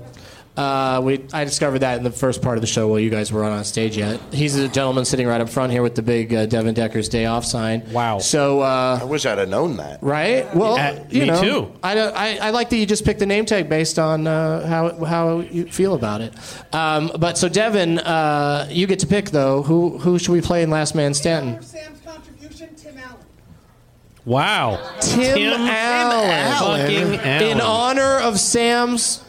Uh, 0.57 1.01
we 1.03 1.25
I 1.33 1.43
discovered 1.43 1.79
that 1.79 1.97
in 1.97 2.03
the 2.03 2.11
first 2.11 2.41
part 2.41 2.57
of 2.57 2.61
the 2.61 2.67
show 2.67 2.87
while 2.87 2.99
you 2.99 3.09
guys 3.09 3.31
weren't 3.33 3.51
on 3.51 3.63
stage 3.65 3.97
yet. 3.97 4.19
He's 4.31 4.55
a 4.55 4.67
gentleman 4.69 5.03
sitting 5.03 5.27
right 5.27 5.41
up 5.41 5.49
front 5.49 5.73
here 5.73 5.81
with 5.81 5.95
the 5.95 6.01
big 6.01 6.33
uh, 6.33 6.45
Devin 6.45 6.73
Decker's 6.73 7.09
day 7.09 7.25
off 7.25 7.43
sign. 7.43 7.83
Wow. 7.91 8.19
So. 8.19 8.61
Uh, 8.61 8.99
I 9.01 9.03
wish 9.03 9.25
I'd 9.25 9.37
have 9.37 9.49
known 9.49 9.77
that. 9.77 10.01
Right. 10.01 10.53
Well, 10.55 10.77
Yeah, 10.77 11.03
you 11.09 11.21
me 11.21 11.27
know, 11.27 11.41
too. 11.41 11.73
I, 11.83 11.99
I 11.99 12.37
I 12.47 12.49
like 12.51 12.69
that 12.69 12.77
you 12.77 12.85
just 12.85 13.03
picked 13.03 13.19
the 13.19 13.25
name 13.25 13.45
tag 13.45 13.67
based 13.67 13.99
on 13.99 14.27
uh, 14.27 14.65
how 14.65 15.03
how 15.03 15.39
you 15.41 15.65
feel 15.65 15.93
about 15.93 16.21
it. 16.21 16.33
Um, 16.73 17.11
but 17.19 17.37
so 17.37 17.49
Devin, 17.49 17.99
uh, 17.99 18.67
you 18.71 18.87
get 18.87 18.99
to 18.99 19.07
pick 19.07 19.31
though. 19.31 19.61
Who 19.63 19.97
who 19.97 20.17
should 20.19 20.31
we 20.31 20.41
play 20.41 20.63
in 20.63 20.69
Last 20.69 20.95
Man 20.95 21.13
Stanton? 21.13 21.61
Samm's 21.61 21.99
contribution, 21.99 22.73
Tim 22.75 22.97
Allen. 22.97 23.17
Wow. 24.23 24.79
Tim, 25.01 25.37
Allen. 25.61 26.57
Fucking 26.59 27.19
Allen. 27.19 27.51
In 27.51 27.61
honor 27.61 28.19
of 28.19 28.39
Samm's 28.39 29.21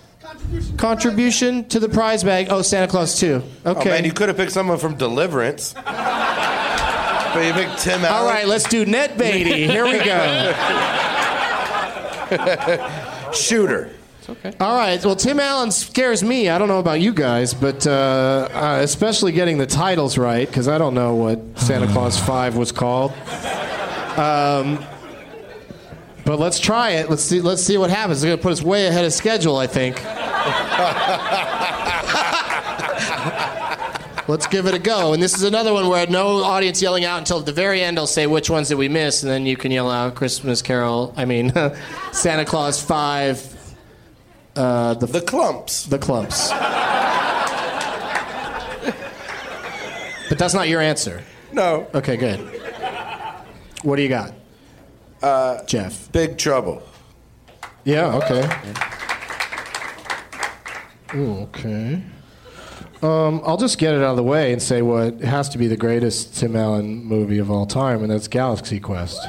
Contribution. 0.47 0.77
contribution 0.77 1.65
to 1.69 1.81
the 1.81 1.89
prize 1.89 2.23
bag. 2.25 2.47
Oh, 2.51 2.63
Santa 2.63 2.87
Claus 2.89 3.19
too. 3.19 3.43
Oh 3.65 3.73
Okay. 3.73 3.91
man, 3.91 4.05
you 4.05 4.13
could 4.13 4.29
have 4.29 4.37
picked 4.37 4.53
someone 4.53 4.79
from 4.79 4.95
Deliverance. 4.97 5.73
but 5.75 7.45
you 7.47 7.53
picked 7.53 7.79
Tim 7.81 8.05
Allen. 8.05 8.13
All 8.13 8.27
right, 8.27 8.47
let's 8.47 8.69
do 8.69 8.85
Ned 8.87 9.19
Beatty. 9.19 9.67
Here 9.67 9.85
we 9.85 9.99
go. 10.05 10.53
Shooter. 13.33 13.91
Okay. 14.29 14.53
All 14.59 14.77
right. 14.77 15.05
Well, 15.05 15.15
Tim 15.15 15.39
Allen 15.39 15.71
scares 15.71 16.23
me. 16.25 16.49
I 16.49 16.59
don't 16.59 16.67
know 16.67 16.81
about 16.81 17.01
you 17.01 17.13
guys, 17.13 17.55
but 17.55 17.87
uh, 17.87 18.49
uh, 18.53 18.79
especially 18.83 19.31
getting 19.33 19.59
the 19.59 19.67
titles 19.67 20.19
right 20.19 20.49
because 20.49 20.67
I 20.67 20.79
don't 20.79 20.95
know 20.95 21.15
what 21.15 21.41
Santa 21.59 21.87
Claus 21.93 22.19
Five 22.19 22.57
was 22.57 22.73
called. 22.73 23.13
Um, 24.19 24.85
but 26.27 26.39
let's 26.39 26.61
try 26.61 26.91
it. 26.91 27.09
Let's 27.09 27.23
see. 27.23 27.41
Let's 27.41 27.63
see 27.63 27.79
what 27.79 27.89
happens. 27.89 28.23
It's 28.23 28.29
gonna 28.29 28.37
put 28.37 28.53
us 28.53 28.61
way 28.63 28.89
ahead 28.89 29.07
of 29.07 29.15
schedule, 29.15 29.57
I 29.57 29.67
think. 29.67 29.97
Let's 34.29 34.49
give 34.49 34.67
it 34.67 34.75
a 34.75 34.79
go. 34.81 35.13
And 35.13 35.23
this 35.23 35.35
is 35.37 35.45
another 35.45 35.73
one 35.73 35.87
where 35.89 36.05
no 36.09 36.43
audience 36.43 36.83
yelling 36.83 37.05
out 37.05 37.19
until 37.19 37.39
at 37.39 37.47
the 37.47 37.53
very 37.53 37.81
end. 37.81 37.97
I'll 37.97 38.09
say 38.09 38.27
which 38.27 38.51
ones 38.51 38.67
did 38.69 38.75
we 38.75 38.89
miss, 38.89 39.23
and 39.23 39.31
then 39.31 39.47
you 39.47 39.57
can 39.57 39.71
yell 39.71 39.89
out 39.89 40.17
Christmas 40.17 40.63
Carol. 40.63 41.15
I 41.17 41.25
mean, 41.27 41.53
Santa 42.13 42.45
Claus 42.45 42.83
Five. 42.83 43.55
Uh, 44.57 44.95
the 44.95 45.07
The 45.07 45.21
clumps. 45.21 45.87
the 45.87 45.99
clumps. 45.99 46.51
but 50.29 50.39
that's 50.39 50.55
not 50.55 50.69
your 50.69 50.81
answer. 50.81 51.23
No. 51.53 51.87
Okay, 51.95 52.17
good. 52.17 52.41
What 53.83 53.95
do 53.95 54.03
you 54.03 54.09
got? 54.09 54.33
Uh, 55.23 55.63
Geoff. 55.65 56.11
Big 56.13 56.37
trouble. 56.39 56.83
Yeah, 57.85 58.15
okay. 58.17 58.49
Ooh, 61.15 61.33
okay. 61.43 62.03
Um, 63.03 63.41
I'll 63.45 63.57
just 63.57 63.79
get 63.79 63.95
it 63.95 63.99
out 64.03 64.11
of 64.11 64.17
the 64.17 64.23
way 64.23 64.53
and 64.53 64.61
say 64.61 64.83
what 64.83 65.21
has 65.21 65.49
to 65.51 65.59
be 65.59 65.67
the 65.69 65.77
greatest 65.77 66.37
Tim 66.37 66.57
Allen 66.57 67.05
movie 67.05 67.39
of 67.39 67.51
all 67.51 67.67
time, 67.67 68.03
and 68.03 68.11
that's 68.11 68.27
Galaxy 68.29 68.81
Quest. 68.81 69.23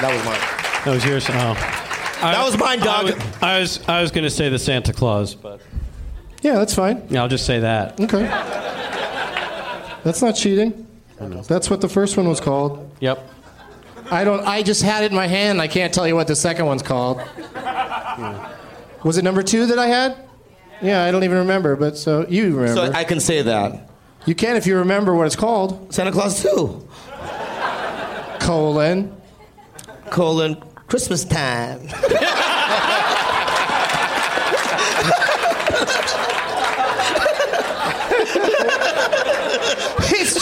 That 0.00 0.10
was 0.14 0.24
mine. 0.24 0.40
That 0.84 0.94
was 0.94 1.04
yours. 1.04 1.26
Oh. 1.28 1.54
That 2.22 2.42
was 2.44 2.56
mine, 2.58 2.78
dog. 2.80 2.88
I 2.88 3.02
was, 3.04 3.42
I 3.42 3.60
was, 3.60 3.88
I 3.88 4.02
was 4.02 4.10
going 4.10 4.24
to 4.24 4.30
say 4.30 4.48
the 4.48 4.58
Santa 4.58 4.92
Claus, 4.92 5.34
but 5.34 5.60
Yeah, 6.42 6.54
that's 6.54 6.74
fine. 6.74 7.02
yeah, 7.10 7.22
I'll 7.22 7.28
just 7.28 7.46
say 7.46 7.60
that. 7.60 8.00
Okay. 8.00 8.22
That's 10.02 10.22
not 10.22 10.32
cheating. 10.32 10.86
That's 11.18 11.68
what 11.68 11.82
the 11.82 11.88
first 11.88 12.16
one 12.16 12.26
was 12.28 12.40
called. 12.40 12.89
Yep. 13.00 13.28
I 14.10 14.24
don't. 14.24 14.46
I 14.46 14.62
just 14.62 14.82
had 14.82 15.04
it 15.04 15.10
in 15.10 15.16
my 15.16 15.26
hand. 15.26 15.60
I 15.60 15.68
can't 15.68 15.92
tell 15.92 16.06
you 16.06 16.14
what 16.14 16.26
the 16.26 16.36
second 16.36 16.66
one's 16.66 16.82
called. 16.82 17.20
Hmm. 17.20 19.06
Was 19.06 19.18
it 19.18 19.24
number 19.24 19.42
two 19.42 19.66
that 19.66 19.78
I 19.78 19.86
had? 19.86 20.16
Yeah, 20.82 21.04
I 21.04 21.10
don't 21.10 21.24
even 21.24 21.38
remember. 21.38 21.76
But 21.76 21.96
so 21.96 22.26
you 22.28 22.56
remember? 22.56 22.86
So 22.86 22.92
I 22.92 23.04
can 23.04 23.20
say 23.20 23.42
that. 23.42 23.88
you 24.26 24.34
can 24.34 24.56
if 24.56 24.66
you 24.66 24.78
remember 24.78 25.14
what 25.14 25.26
it's 25.26 25.36
called. 25.36 25.92
Santa 25.94 26.12
Claus 26.12 26.42
2. 26.42 26.88
Colon. 28.40 29.16
Colon, 30.10 30.56
Christmas 30.88 31.24
time. 31.24 31.88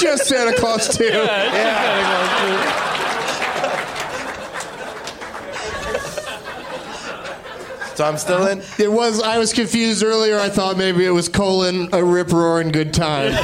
It's 0.00 0.04
just 0.20 0.28
Santa 0.28 0.54
Claus 0.54 0.96
too. 0.96 1.06
Yeah. 1.06 2.74
So 7.96 8.04
I'm 8.04 8.16
still 8.16 8.46
in. 8.46 8.62
It 8.78 8.92
was. 8.92 9.20
I 9.20 9.38
was 9.38 9.52
confused 9.52 10.04
earlier. 10.04 10.38
I 10.38 10.50
thought 10.50 10.76
maybe 10.76 11.04
it 11.04 11.10
was 11.10 11.28
colon 11.28 11.88
a 11.92 12.04
rip 12.04 12.30
roaring 12.30 12.68
good 12.70 12.94
time. 12.94 13.32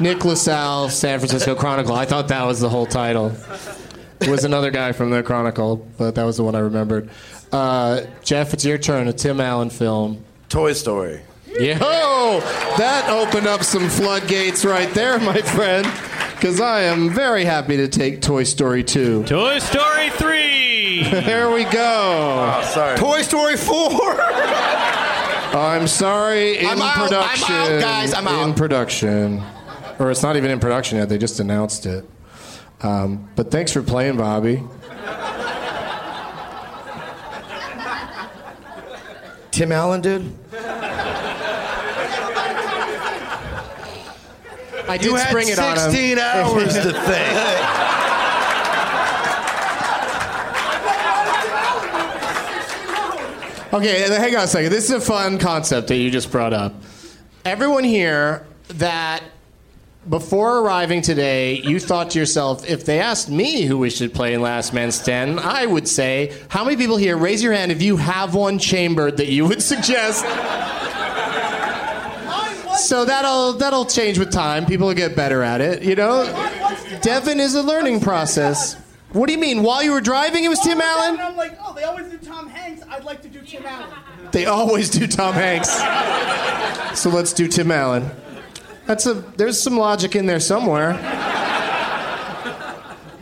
Mick 0.00 0.24
LaSalle, 0.24 0.88
San 0.88 1.20
Francisco 1.20 1.54
Chronicle. 1.54 1.94
I 1.94 2.04
thought 2.04 2.26
that 2.26 2.44
was 2.44 2.58
the 2.58 2.68
whole 2.68 2.86
title. 2.86 3.32
It 4.20 4.28
was 4.28 4.42
another 4.44 4.72
guy 4.72 4.90
from 4.90 5.10
the 5.10 5.22
Chronicle, 5.22 5.86
but 5.96 6.16
that 6.16 6.24
was 6.24 6.38
the 6.38 6.42
one 6.42 6.56
I 6.56 6.60
remembered. 6.60 7.08
Uh, 7.52 8.00
Geoff, 8.24 8.52
it's 8.52 8.64
your 8.64 8.78
turn. 8.78 9.06
A 9.06 9.12
Tim 9.12 9.40
Allen 9.40 9.70
film. 9.70 10.24
Toy 10.48 10.72
Story. 10.72 11.20
Yo, 11.58 12.40
that 12.78 13.08
opened 13.08 13.46
up 13.46 13.62
some 13.62 13.88
floodgates 13.88 14.64
right 14.64 14.92
there, 14.92 15.18
my 15.20 15.40
friend. 15.40 15.86
Because 16.34 16.60
I 16.60 16.82
am 16.82 17.10
very 17.10 17.44
happy 17.44 17.76
to 17.76 17.86
take 17.88 18.20
Toy 18.20 18.42
Story 18.42 18.82
2. 18.82 19.24
Toy 19.24 19.58
Story 19.60 20.10
3. 20.10 20.74
There 21.04 21.50
we 21.50 21.64
go. 21.64 22.52
Oh, 22.56 22.70
sorry. 22.72 22.96
Toy 22.96 23.22
Story 23.22 23.56
4. 23.56 23.74
I'm 25.54 25.86
sorry, 25.86 26.58
in 26.58 26.66
I'm 26.66 26.80
out, 26.82 26.96
I'm 26.96 27.08
production. 27.08 27.54
out, 27.54 27.80
guys, 27.80 28.14
I'm 28.14 28.26
out. 28.26 28.48
In 28.48 28.54
production. 28.54 29.42
Or 30.00 30.10
it's 30.10 30.22
not 30.22 30.36
even 30.36 30.50
in 30.50 30.58
production 30.60 30.98
yet, 30.98 31.08
they 31.08 31.18
just 31.18 31.38
announced 31.40 31.86
it. 31.86 32.04
Um, 32.80 33.28
but 33.36 33.50
thanks 33.50 33.72
for 33.72 33.82
playing, 33.82 34.16
Bobby. 34.16 34.62
Tim 39.52 39.70
Allen, 39.70 40.00
dude. 40.00 40.32
I 44.88 44.98
did 44.98 45.06
You 45.06 45.18
spring 45.18 45.48
it 45.48 45.58
on 45.58 45.78
him. 45.78 45.90
16 45.90 46.18
hours 46.18 46.74
to 46.74 46.92
think. 46.92 47.74
Okay, 53.74 54.02
hang 54.02 54.36
on 54.36 54.44
a 54.44 54.46
second. 54.46 54.70
This 54.70 54.84
is 54.84 54.90
a 54.92 55.00
fun 55.00 55.38
concept 55.38 55.88
that 55.88 55.96
you 55.96 56.08
just 56.08 56.30
brought 56.30 56.52
up. 56.52 56.74
Everyone 57.44 57.82
here 57.82 58.46
that 58.68 59.22
before 60.08 60.58
arriving 60.60 61.02
today, 61.02 61.60
you 61.62 61.80
thought 61.80 62.10
to 62.10 62.18
yourself, 62.18 62.68
if 62.68 62.84
they 62.84 63.00
asked 63.00 63.28
me 63.28 63.62
who 63.62 63.78
we 63.78 63.90
should 63.90 64.14
play 64.14 64.34
in 64.34 64.42
Last 64.42 64.74
Man 64.74 64.92
Stand, 64.92 65.40
I 65.40 65.66
would 65.66 65.88
say, 65.88 66.32
how 66.48 66.62
many 66.62 66.76
people 66.76 66.96
here, 66.96 67.16
raise 67.16 67.42
your 67.42 67.52
hand 67.52 67.72
if 67.72 67.82
you 67.82 67.96
have 67.96 68.34
one 68.34 68.60
chambered 68.60 69.16
that 69.16 69.26
you 69.26 69.46
would 69.46 69.62
suggest? 69.62 70.24
So 72.84 73.06
that'll 73.06 73.54
that'll 73.54 73.86
change 73.86 74.18
with 74.18 74.30
time. 74.30 74.66
People 74.66 74.88
will 74.88 74.94
get 74.94 75.16
better 75.16 75.42
at 75.42 75.60
it, 75.62 75.82
you 75.82 75.94
know? 75.94 76.24
Devin 77.00 77.40
is 77.40 77.54
a 77.54 77.62
learning 77.62 78.00
process. 78.00 78.74
What 79.12 79.26
do 79.26 79.32
you 79.32 79.38
mean? 79.38 79.62
While 79.62 79.82
you 79.82 79.92
were 79.92 80.00
driving, 80.00 80.44
it 80.44 80.48
was 80.48 80.60
Tim 80.60 80.72
And 80.72 80.82
Allen? 80.82 81.20
I'm 81.20 81.36
like, 81.36 81.56
oh, 81.64 81.72
they 81.72 81.84
always 81.84 82.10
do 82.10 82.18
Tom 82.18 82.48
Hanks. 82.48 82.82
I'd 82.90 83.04
like 83.04 83.22
to 83.22 83.28
do 83.28 83.40
Tim 83.40 83.64
Allen. 83.64 83.88
They 84.32 84.46
always 84.46 84.90
do 84.90 85.06
Tom 85.06 85.34
Hanks. 85.34 85.70
So 86.98 87.08
let's 87.10 87.32
do 87.32 87.48
Tim 87.48 87.70
Allen. 87.70 88.10
That's 88.86 89.06
a. 89.06 89.14
There's 89.14 89.60
some 89.60 89.78
logic 89.78 90.14
in 90.14 90.26
there 90.26 90.40
somewhere. 90.40 90.90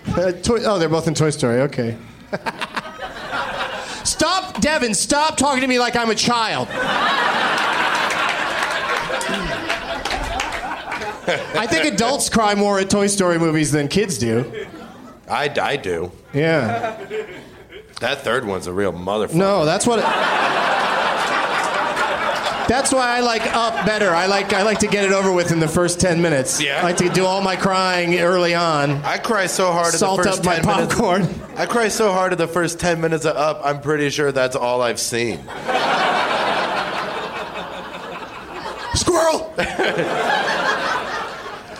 Uh, 0.08 0.32
toy, 0.42 0.60
oh, 0.64 0.78
they're 0.78 0.88
both 0.88 1.06
in 1.06 1.14
Toy 1.14 1.30
Story. 1.30 1.60
Okay. 1.62 1.96
stop, 4.04 4.60
Devin. 4.60 4.94
Stop 4.94 5.36
talking 5.36 5.60
to 5.60 5.66
me 5.68 5.78
like 5.78 5.94
I'm 5.94 6.10
a 6.10 6.14
child. 6.14 6.68
I 11.26 11.66
think 11.66 11.92
adults 11.92 12.28
cry 12.28 12.54
more 12.54 12.78
at 12.78 12.90
Toy 12.90 13.06
Story 13.06 13.38
movies 13.38 13.70
than 13.72 13.88
kids 13.88 14.18
do. 14.18 14.66
I, 15.28 15.48
I 15.60 15.76
do. 15.76 16.10
Yeah. 16.32 16.98
That 18.00 18.22
third 18.22 18.44
one's 18.44 18.66
a 18.66 18.72
real 18.72 18.92
motherfucker. 18.92 19.34
No, 19.34 19.64
that's 19.64 19.86
what. 19.86 20.00
That's 22.68 22.92
why 22.92 23.16
I 23.16 23.20
like 23.20 23.42
Up 23.54 23.84
better. 23.84 24.10
I 24.10 24.26
like 24.26 24.52
I 24.52 24.62
like 24.62 24.78
to 24.78 24.86
get 24.86 25.04
it 25.04 25.12
over 25.12 25.30
with 25.32 25.52
in 25.52 25.60
the 25.60 25.68
first 25.68 26.00
ten 26.00 26.22
minutes. 26.22 26.60
Yeah. 26.62 26.78
I 26.80 26.82
like 26.84 26.96
to 26.98 27.08
do 27.10 27.26
all 27.26 27.42
my 27.42 27.54
crying 27.56 28.18
early 28.18 28.54
on. 28.54 28.92
I 29.04 29.18
cry 29.18 29.46
so 29.46 29.72
hard 29.72 29.88
at 29.92 30.00
Salt 30.00 30.18
the 30.22 30.30
first 30.30 30.38
up 30.40 30.44
my 30.46 30.56
10 30.56 30.66
minutes. 30.66 30.94
popcorn. 30.94 31.28
I 31.56 31.66
cry 31.66 31.88
so 31.88 32.12
hard 32.12 32.32
at 32.32 32.38
the 32.38 32.48
first 32.48 32.80
10 32.80 33.00
minutes 33.00 33.24
of 33.26 33.36
Up, 33.36 33.60
I'm 33.64 33.80
pretty 33.80 34.10
sure 34.10 34.32
that's 34.32 34.56
all 34.56 34.80
I've 34.80 35.00
seen. 35.00 35.38
Squirrel. 38.94 39.52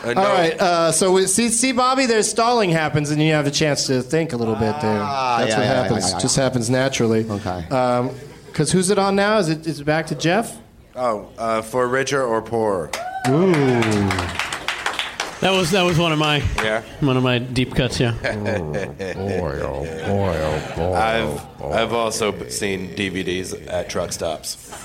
Uh, 0.04 0.12
no, 0.14 0.22
right. 0.22 0.60
Uh, 0.60 0.90
so 0.92 1.12
we, 1.12 1.26
see, 1.26 1.48
see, 1.48 1.72
Bobby, 1.72 2.06
there's 2.06 2.28
stalling 2.28 2.70
happens, 2.70 3.10
and 3.10 3.22
you 3.22 3.32
have 3.32 3.46
a 3.46 3.50
chance 3.50 3.86
to 3.86 4.02
think 4.02 4.32
a 4.32 4.36
little 4.36 4.54
bit 4.54 4.80
there. 4.80 4.98
Ah, 5.00 5.38
That's 5.38 5.50
yeah, 5.50 5.58
what 5.58 5.64
yeah, 5.64 5.72
yeah, 5.72 5.82
happens. 5.82 6.04
yeah, 6.08 6.16
yeah. 6.16 6.20
Just 6.20 6.36
happens 6.36 6.68
naturally. 6.70 7.24
Okay. 7.28 8.12
Because 8.46 8.72
who's 8.72 8.90
it 8.90 8.98
on 8.98 9.16
now? 9.16 9.38
Is 9.38 9.48
it 9.48 9.66
is 9.66 9.80
it 9.80 9.84
back 9.84 10.06
to 10.08 10.14
Geoff? 10.14 10.58
Oh, 10.94 11.30
uh, 11.38 11.62
for 11.62 11.88
richer 11.88 12.22
or 12.22 12.42
poorer. 12.42 12.90
Ooh. 13.28 13.52
That 15.40 15.50
was 15.50 15.70
that 15.70 15.82
was 15.82 15.98
one 15.98 16.12
of 16.12 16.18
my 16.18 16.36
Yeah. 16.62 16.82
one 17.00 17.16
of 17.16 17.22
my 17.22 17.38
deep 17.38 17.74
cuts. 17.74 17.98
Yeah. 17.98 18.12
Boy 18.22 19.60
oh 19.62 19.84
boy 20.06 20.36
oh 20.36 20.72
boy. 20.76 20.92
I've 20.94 21.40
I've 21.62 21.92
also 21.92 22.46
seen 22.48 22.90
DVDs 22.94 23.54
at 23.72 23.88
truck 23.88 24.12
stops. 24.12 24.70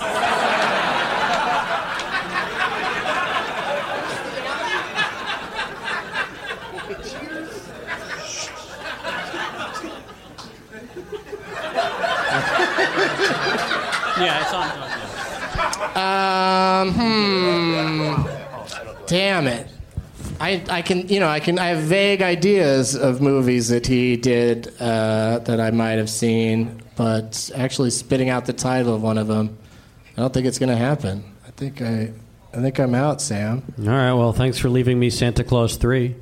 yeah, 14.20 14.42
it's 14.42 14.54
on. 14.54 14.68
Um, 15.96 16.92
hmm. 16.94 18.22
Damn 19.06 19.46
it. 19.46 19.66
I, 20.40 20.62
I 20.70 20.82
can 20.82 21.08
you 21.08 21.18
know 21.18 21.28
I 21.28 21.40
can 21.40 21.58
I 21.58 21.68
have 21.68 21.82
vague 21.82 22.22
ideas 22.22 22.94
of 22.94 23.20
movies 23.20 23.68
that 23.68 23.86
he 23.86 24.16
did 24.16 24.72
uh, 24.80 25.40
that 25.40 25.60
I 25.60 25.70
might 25.72 25.98
have 25.98 26.10
seen, 26.10 26.80
but 26.96 27.50
actually 27.56 27.90
spitting 27.90 28.28
out 28.28 28.46
the 28.46 28.52
title 28.52 28.94
of 28.94 29.02
one 29.02 29.18
of 29.18 29.26
them, 29.26 29.58
I 30.16 30.20
don't 30.20 30.32
think 30.32 30.46
it's 30.46 30.58
going 30.58 30.68
to 30.68 30.76
happen. 30.76 31.24
I 31.46 31.50
think 31.50 31.82
I 31.82 32.12
I 32.54 32.60
think 32.60 32.78
I'm 32.78 32.94
out, 32.94 33.18
Samm. 33.18 33.62
All 33.80 33.92
right. 33.92 34.12
Well, 34.12 34.32
thanks 34.32 34.58
for 34.58 34.68
leaving 34.68 34.98
me 35.00 35.10
Santa 35.10 35.42
Claus 35.42 35.76
three. 35.76 36.14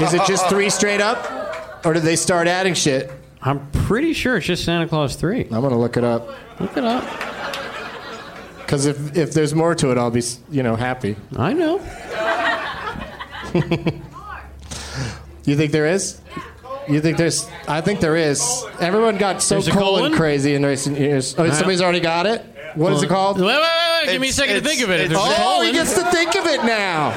Is 0.00 0.12
it 0.12 0.22
just 0.26 0.48
three 0.48 0.68
straight 0.68 1.00
up, 1.00 1.86
or 1.86 1.94
did 1.94 2.02
they 2.02 2.16
start 2.16 2.46
adding 2.46 2.74
shit? 2.74 3.10
I'm 3.44 3.70
pretty 3.70 4.12
sure 4.14 4.36
it's 4.38 4.46
just 4.46 4.64
Santa 4.64 4.88
Claus 4.88 5.16
three. 5.16 5.42
I'm 5.44 5.60
gonna 5.60 5.78
look 5.78 5.96
it 5.96 6.04
up 6.04 6.28
Look 6.60 6.76
it 6.76 6.84
up. 6.84 7.04
Because 8.58 8.86
if, 8.86 9.16
if 9.16 9.32
there's 9.34 9.54
more 9.54 9.74
to 9.74 9.90
it, 9.90 9.98
I'll 9.98 10.10
be, 10.10 10.22
you 10.50 10.62
know, 10.62 10.74
happy. 10.76 11.16
I 11.36 11.52
know. 11.52 11.80
You 15.46 15.56
think 15.56 15.72
there 15.72 15.86
is? 15.86 16.20
You 16.88 17.02
think 17.02 17.18
there's? 17.18 17.46
I 17.68 17.82
think 17.82 18.00
there 18.00 18.16
is. 18.16 18.64
Everyone 18.80 19.18
got 19.18 19.42
so 19.42 19.56
There's 19.56 19.68
a 19.68 19.72
colon, 19.72 20.00
colon? 20.04 20.14
crazy 20.14 20.54
in 20.54 20.64
recent 20.64 20.98
years. 20.98 21.34
Oh, 21.36 21.48
somebody's 21.50 21.82
already 21.82 22.00
got 22.00 22.24
it. 22.24 22.42
What 22.76 22.94
is 22.94 23.02
it 23.02 23.08
called? 23.08 23.38
Wait, 23.38 23.44
wait, 23.46 23.54
wait, 23.56 24.06
wait. 24.06 24.12
Give 24.12 24.20
me 24.22 24.28
a 24.28 24.30
It's- 24.30 24.36
second 24.36 24.54
to 24.54 24.58
it's- 24.60 24.74
think 24.74 24.82
of 24.84 24.90
it. 24.90 25.00
If 25.02 25.10
it's- 25.10 25.22
there's 25.22 25.38
a 25.38 25.42
Oh, 25.42 25.60
he 25.60 25.70
colon, 25.70 25.72
gets 25.74 25.94
to 25.94 26.04
think 26.10 26.34
of 26.34 26.46
it 26.46 26.64
now. 26.64 27.10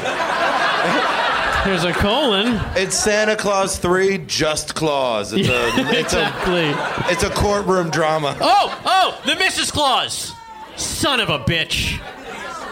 There's 1.68 1.84
a 1.84 1.92
colon. 1.92 2.58
It's 2.78 2.98
Santa 2.98 3.36
Claus 3.36 3.78
3, 3.78 4.20
Just 4.20 4.74
Claus. 4.74 5.34
It's 5.34 5.50
a, 5.50 5.68
it's 6.00 6.14
a, 6.14 7.12
it's 7.12 7.24
a 7.24 7.30
courtroom 7.30 7.90
drama. 7.90 8.38
Oh, 8.40 8.82
oh, 8.86 9.22
the 9.26 9.34
Mrs. 9.34 9.74
Claus. 9.74 10.32
Son 10.78 11.20
of 11.20 11.30
a 11.30 11.40
bitch. 11.40 12.00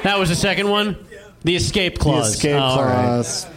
That 0.03 0.17
was 0.17 0.29
the 0.29 0.35
second 0.37 0.69
one? 0.69 0.95
The 1.43 1.57
escape 1.57 1.95
The 1.95 1.99
clause. 1.99 2.35
escape 2.35 2.55
Oh, 2.55 2.59
all 2.59 2.83
right. 2.85 3.03
clause. 3.03 3.47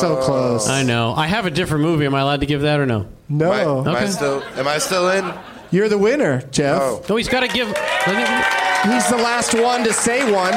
So 0.00 0.18
oh. 0.18 0.22
close. 0.24 0.68
I 0.68 0.82
know. 0.82 1.14
I 1.14 1.28
have 1.28 1.46
a 1.46 1.52
different 1.52 1.84
movie. 1.84 2.04
Am 2.04 2.14
I 2.16 2.20
allowed 2.22 2.40
to 2.40 2.46
give 2.46 2.62
that 2.62 2.80
or 2.80 2.86
no? 2.86 3.06
No, 3.28 3.52
Am, 3.52 3.52
I, 3.52 3.90
am 3.90 3.96
I 3.96 4.00
Okay. 4.02 4.10
still 4.10 4.42
am 4.56 4.66
I 4.66 4.78
still 4.78 5.08
in? 5.10 5.32
you're 5.70 5.88
the 5.88 5.98
winner, 5.98 6.42
Geoff. 6.50 6.82
Oh. 6.82 7.04
No, 7.10 7.14
he's 7.14 7.28
got 7.28 7.40
to 7.40 7.48
give. 7.48 7.68
He's 7.68 9.08
the 9.08 9.20
last 9.22 9.54
one 9.54 9.84
to 9.84 9.92
say 9.92 10.24
one. 10.32 10.52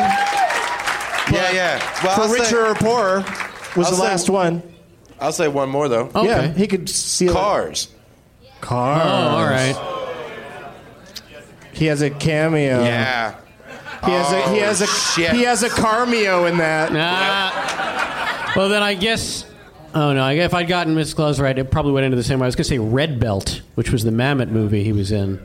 Yeah, 1.32 1.52
yeah. 1.52 2.02
Well, 2.04 2.16
For 2.16 2.22
I'll 2.24 2.32
richer 2.32 2.46
say, 2.46 2.70
or 2.70 2.74
poorer 2.74 3.26
was 3.76 3.88
I'll 3.88 3.92
the 3.94 3.98
say- 3.98 4.04
last 4.04 4.30
one. 4.30 4.64
I'll 5.20 5.32
say 5.32 5.48
one 5.48 5.70
more 5.70 5.88
though. 5.88 6.10
Okay. 6.14 6.26
Yeah, 6.26 6.48
he 6.52 6.68
could 6.68 6.90
seal 6.90 7.32
it. 7.32 7.34
Cars. 7.34 7.88
Cars. 8.62 9.02
Oh, 9.06 9.38
all 9.38 9.46
right. 9.46 9.76
He 11.74 11.86
has 11.88 12.02
a 12.02 12.10
cameo. 12.10 12.84
Yeah. 12.84 13.36
He 14.06 14.12
has 14.12 14.32
a 14.34 14.50
he 14.52 14.58
has 14.60 14.82
a 14.82 14.88
shit. 14.88 15.32
he 15.32 15.44
has 15.44 15.64
a 15.64 15.70
cameo 15.70 16.46
in 16.46 16.58
that. 16.58 16.92
Ah. 16.94 18.54
well, 18.56 18.70
then 18.70 18.84
I 18.84 18.94
guess. 18.96 19.46
Oh 19.96 20.12
no! 20.12 20.24
I 20.24 20.36
guess 20.36 20.48
if 20.48 20.54
I'd 20.56 20.68
gotten 20.68 20.96
Miss 20.96 21.14
Claus 21.14 21.40
right, 21.40 21.58
it 21.58 21.70
probably 21.72 21.92
went 21.94 22.06
into 22.06 22.18
the 22.18 22.24
same 22.24 22.40
way. 22.40 22.46
I 22.46 22.48
was 22.48 22.56
going 22.56 22.64
to 22.64 22.70
say 22.70 22.80
Red 22.80 23.20
Belt, 23.20 23.62
which 23.76 23.92
was 23.92 24.04
the 24.04 24.12
Mamet 24.12 24.50
movie 24.50 24.84
he 24.84 24.92
was 24.92 25.12
in. 25.12 25.40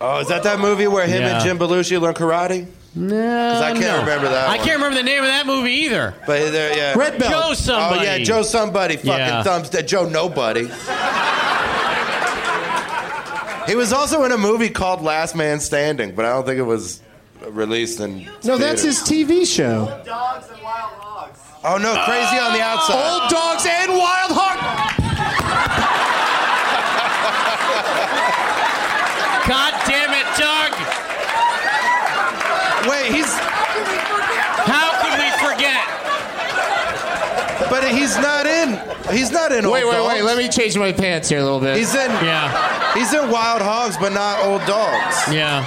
Oh, 0.00 0.18
is 0.18 0.28
that 0.28 0.42
that 0.42 0.58
movie 0.58 0.86
where 0.88 1.06
him 1.06 1.22
Yeah. 1.22 1.36
and 1.36 1.44
Jim 1.44 1.58
Belushi 1.58 1.98
learn 2.00 2.12
karate? 2.14 2.66
No, 2.96 3.60
I 3.60 3.72
can't 3.72 3.80
no. 3.80 3.98
remember 4.00 4.28
that 4.28 4.48
I 4.48 4.56
one. 4.56 4.64
can't 4.66 4.76
remember 4.76 4.96
the 4.96 5.02
name 5.02 5.20
of 5.22 5.26
that 5.28 5.46
movie 5.46 5.72
either. 5.72 6.14
But 6.26 6.52
there, 6.52 6.76
yeah. 6.76 6.94
Red 6.96 7.18
Belt. 7.18 7.32
Joe 7.32 7.54
somebody. 7.54 8.00
Oh 8.00 8.02
yeah, 8.04 8.18
Joe 8.18 8.42
somebody 8.42 8.96
fucking 8.96 9.10
Yeah. 9.10 9.42
thumbs 9.42 9.70
that 9.70 9.88
Joe 9.88 10.08
nobody. 10.08 10.68
he 13.66 13.74
was 13.74 13.92
also 13.92 14.22
in 14.24 14.30
a 14.32 14.38
movie 14.38 14.70
called 14.70 15.02
Last 15.02 15.34
Man 15.34 15.58
Standing, 15.58 16.14
but 16.14 16.24
I 16.24 16.28
don't 16.30 16.46
think 16.46 16.58
it 16.58 16.62
was 16.62 17.00
released 17.48 17.98
in. 17.98 18.28
No, 18.44 18.56
that's 18.58 18.82
his. 18.82 19.00
TV 19.00 19.44
show. 19.44 19.86
Dogs 20.06 20.48
and 20.52 20.62
wild 20.62 20.92
hogs. 20.94 21.40
Oh 21.64 21.76
no, 21.78 21.94
Crazy 22.04 22.38
on 22.38 22.52
the 22.52 22.62
Outside. 22.62 22.94
Old 22.94 23.28
dogs 23.30 23.66
and 23.68 23.90
wild 23.90 24.30
heart. 24.32 24.60
God 29.46 29.74
damn 29.86 30.08
it, 30.14 30.24
Doug! 30.40 30.72
Wait, 32.88 33.12
he's 33.12 33.28
How 34.64 34.88
could 35.04 35.16
we 35.20 35.28
forget? 35.44 35.84
but 37.70 37.83
he's 37.94 38.16
not 38.16 38.46
in. 38.46 38.80
He's 39.14 39.30
not 39.30 39.52
in. 39.52 39.68
Wait, 39.70 39.84
Old 39.84 39.92
wait, 39.92 39.98
Dogs. 39.98 40.14
wait. 40.14 40.22
Let 40.22 40.36
me 40.38 40.48
change 40.48 40.76
my 40.76 40.92
pants 40.92 41.28
here 41.28 41.38
a 41.38 41.42
little 41.42 41.60
bit. 41.60 41.76
He's 41.76 41.94
in. 41.94 42.10
Yeah, 42.10 42.94
He's 42.94 43.12
in 43.12 43.30
Wild 43.30 43.62
Hogs, 43.62 43.96
but 43.96 44.12
not 44.12 44.44
Old 44.44 44.62
Dogs. 44.66 45.32
yeah. 45.32 45.64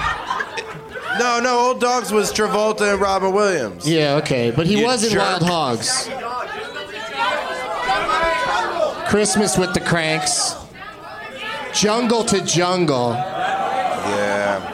No, 1.20 1.40
no, 1.40 1.58
Old 1.60 1.80
Dogs 1.82 2.12
was 2.12 2.32
Travolta 2.32 2.92
and 2.94 3.02
Robin 3.02 3.34
Williams. 3.34 3.88
yeah, 3.90 4.16
okay, 4.18 4.52
but 4.52 4.68
he 4.68 4.78
You 4.80 4.86
was 4.86 5.04
in 5.04 5.10
jerk. 5.12 5.20
Wild 5.22 5.42
Hogs. 5.44 6.08
Christmas 9.10 9.58
with 9.58 9.74
the 9.74 9.80
Kranks. 9.80 10.54
Jungle 11.74 12.24
to 12.26 12.42
Jungle. 12.46 13.14
Yeah. 13.14 14.74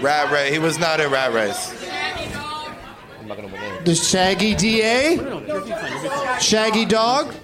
Rat 0.00 0.30
Race. 0.30 0.52
He 0.52 0.58
was 0.58 0.78
not 0.78 1.00
in 1.00 1.10
Rat 1.10 1.32
Race. 1.32 1.72
The 3.84 3.94
Shaggy 3.94 4.54
DA. 4.54 5.18
Shaggy 6.40 6.84
Dog. 6.84 7.34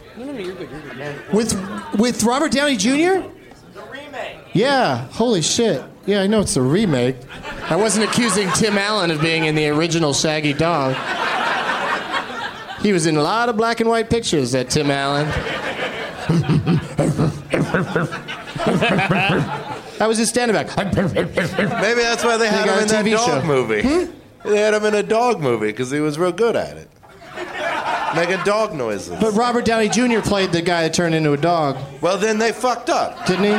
With 1.33 1.55
with 1.99 2.23
Robert 2.25 2.53
Downey 2.53 2.77
Jr. 2.77 3.27
Yeah, 4.53 5.07
holy 5.13 5.43
shit. 5.43 5.83
Yeah, 6.07 6.23
I 6.23 6.27
know 6.27 6.41
it's 6.41 6.57
a 6.57 6.63
remake. 6.63 7.17
I 7.69 7.77
wasn't 7.77 8.07
accusing 8.09 8.51
Tim 8.53 8.77
Allen 8.79 9.11
of 9.11 9.21
being 9.21 9.45
in 9.45 9.55
the 9.55 9.69
original 9.69 10.13
Shaggy 10.13 10.53
Dog. 10.55 10.97
He 12.83 12.93
was 12.93 13.07
in 13.07 13.17
a 13.17 13.23
lot 13.23 13.49
of 13.49 13.57
black 13.57 13.81
and 13.81 13.89
white 13.89 14.09
pictures, 14.11 14.53
that 14.53 14.71
Tim 14.71 14.91
Allen. 14.91 15.27
that 19.99 20.07
was 20.09 20.19
his 20.19 20.29
stand 20.31 20.53
back. 20.53 20.75
Maybe 20.77 22.01
that's 22.03 22.25
why 22.25 22.37
they 22.39 22.49
had 22.49 22.67
him 22.67 22.79
in 22.79 22.85
a 22.85 22.87
that 22.87 23.05
TV 23.05 23.13
dog 23.13 23.43
show. 23.43 23.47
movie. 23.47 23.83
Hmm? 23.83 24.20
They 24.45 24.57
had 24.59 24.75
him 24.75 24.85
in 24.85 24.95
a 24.95 25.03
dog 25.03 25.41
movie 25.41 25.67
because 25.67 25.91
he 25.91 26.01
was 26.01 26.19
real 26.19 26.33
good 26.33 26.57
at 26.57 26.77
it. 26.77 26.89
Making 28.17 28.43
dog 28.45 28.75
noises. 28.75 29.17
But 29.21 29.33
Robert 29.35 29.65
Downey 29.65 29.89
Jr. 29.89 30.21
played 30.21 30.51
the 30.51 30.63
guy 30.63 30.83
that 30.83 30.95
turned 30.95 31.15
into 31.15 31.33
a 31.33 31.37
dog, 31.37 31.79
Well, 32.01 32.19
then 32.19 32.39
they 32.39 32.51
fucked 32.53 32.91
up. 32.91 33.25
didn't 33.27 33.45
he? 33.45 33.51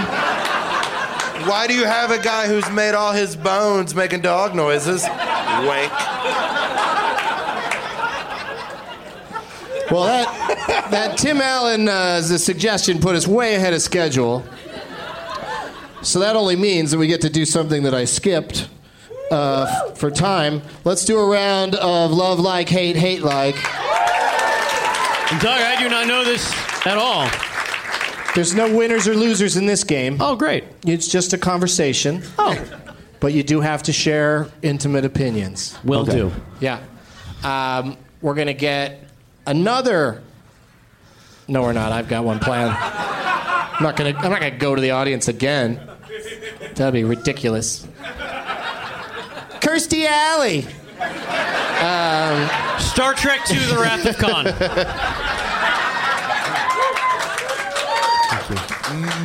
Why 1.47 1.65
do 1.67 1.73
you 1.73 1.85
have 1.85 2.11
a 2.11 2.19
guy 2.21 2.47
who's 2.47 2.69
made 2.71 2.93
all 2.93 3.13
his 3.13 3.35
bones 3.35 3.95
making 3.95 4.21
dog 4.21 4.53
noises? 4.53 5.03
Wank. 5.03 5.91
Well, 9.91 10.05
that 10.05 10.87
that 10.91 11.17
Tim 11.17 11.41
Allen 11.41 11.89
uh, 11.89 12.21
suggestion 12.21 12.99
put 12.99 13.15
us 13.15 13.27
way 13.27 13.55
ahead 13.55 13.73
of 13.73 13.81
schedule. 13.81 14.43
So 16.01 16.19
that 16.19 16.35
only 16.35 16.55
means 16.55 16.91
that 16.91 16.97
we 16.97 17.07
get 17.07 17.21
to 17.21 17.29
do 17.29 17.45
something 17.45 17.83
that 17.83 17.93
I 17.93 18.05
skipped 18.05 18.69
uh, 19.31 19.91
for 19.95 20.11
time. 20.11 20.61
Let's 20.83 21.05
do 21.05 21.17
a 21.17 21.25
round 21.27 21.75
of 21.75 22.11
love 22.11 22.39
like, 22.39 22.69
hate, 22.69 22.95
hate 22.95 23.21
like. 23.23 23.55
Doug, 25.39 25.61
I 25.61 25.77
do 25.79 25.89
not 25.89 26.07
know 26.07 26.25
this 26.25 26.51
at 26.85 26.97
all. 26.97 27.29
There's 28.35 28.53
no 28.53 28.75
winners 28.75 29.07
or 29.07 29.15
losers 29.15 29.55
in 29.57 29.65
this 29.65 29.83
game. 29.83 30.17
Oh, 30.19 30.35
great. 30.35 30.65
It's 30.85 31.07
just 31.07 31.33
a 31.33 31.37
conversation. 31.37 32.21
Oh, 32.37 32.55
But 33.19 33.33
you 33.33 33.41
do 33.43 33.61
have 33.61 33.83
to 33.83 33.93
share 33.93 34.47
intimate 34.61 35.05
opinions. 35.05 35.77
will 35.83 36.05
do. 36.05 36.31
Yeah. 36.59 36.81
Um, 37.43 37.97
we're 38.21 38.33
going 38.35 38.47
to 38.47 38.53
get 38.53 39.03
another. 39.47 40.21
No, 41.47 41.61
we're 41.63 41.73
not. 41.73 41.91
I've 41.91 42.07
got 42.07 42.23
one 42.23 42.39
planned. 42.39 42.71
I'm 42.71 43.83
not 43.83 43.95
going 43.95 44.13
to. 44.13 44.19
I'm 44.19 44.31
not 44.31 44.39
going 44.41 44.51
to 44.53 44.57
go 44.59 44.75
to 44.75 44.81
the 44.81 44.91
audience 44.91 45.27
again. 45.27 45.79
That'd 46.75 46.93
be 46.93 47.03
ridiculous. 47.03 47.87
Kirstie 49.71 50.05
Alley. 50.05 50.63
Star 52.81 53.13
Trek 53.13 53.49
II: 53.49 53.57
The 53.57 53.77
Wrath 53.79 54.05
of 54.05 54.17
Khan. 54.17 54.43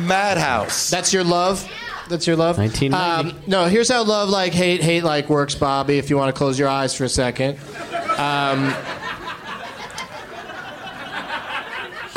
Madhouse. 0.07 0.89
That's 0.89 1.11
your 1.11 1.25
love. 1.25 1.69
That's 2.07 2.25
your 2.25 2.37
love. 2.37 2.57
1990. 2.57 3.35
Um, 3.37 3.43
no, 3.45 3.65
here's 3.65 3.89
how 3.89 4.05
love 4.05 4.29
like 4.29 4.53
hate 4.53 4.81
hate 4.81 5.03
like 5.03 5.27
works, 5.27 5.53
Bobby. 5.53 5.97
If 5.97 6.09
you 6.09 6.15
want 6.15 6.33
to 6.33 6.37
close 6.37 6.57
your 6.57 6.69
eyes 6.69 6.95
for 6.95 7.03
a 7.03 7.09
second. 7.09 7.59
Um, 8.17 8.73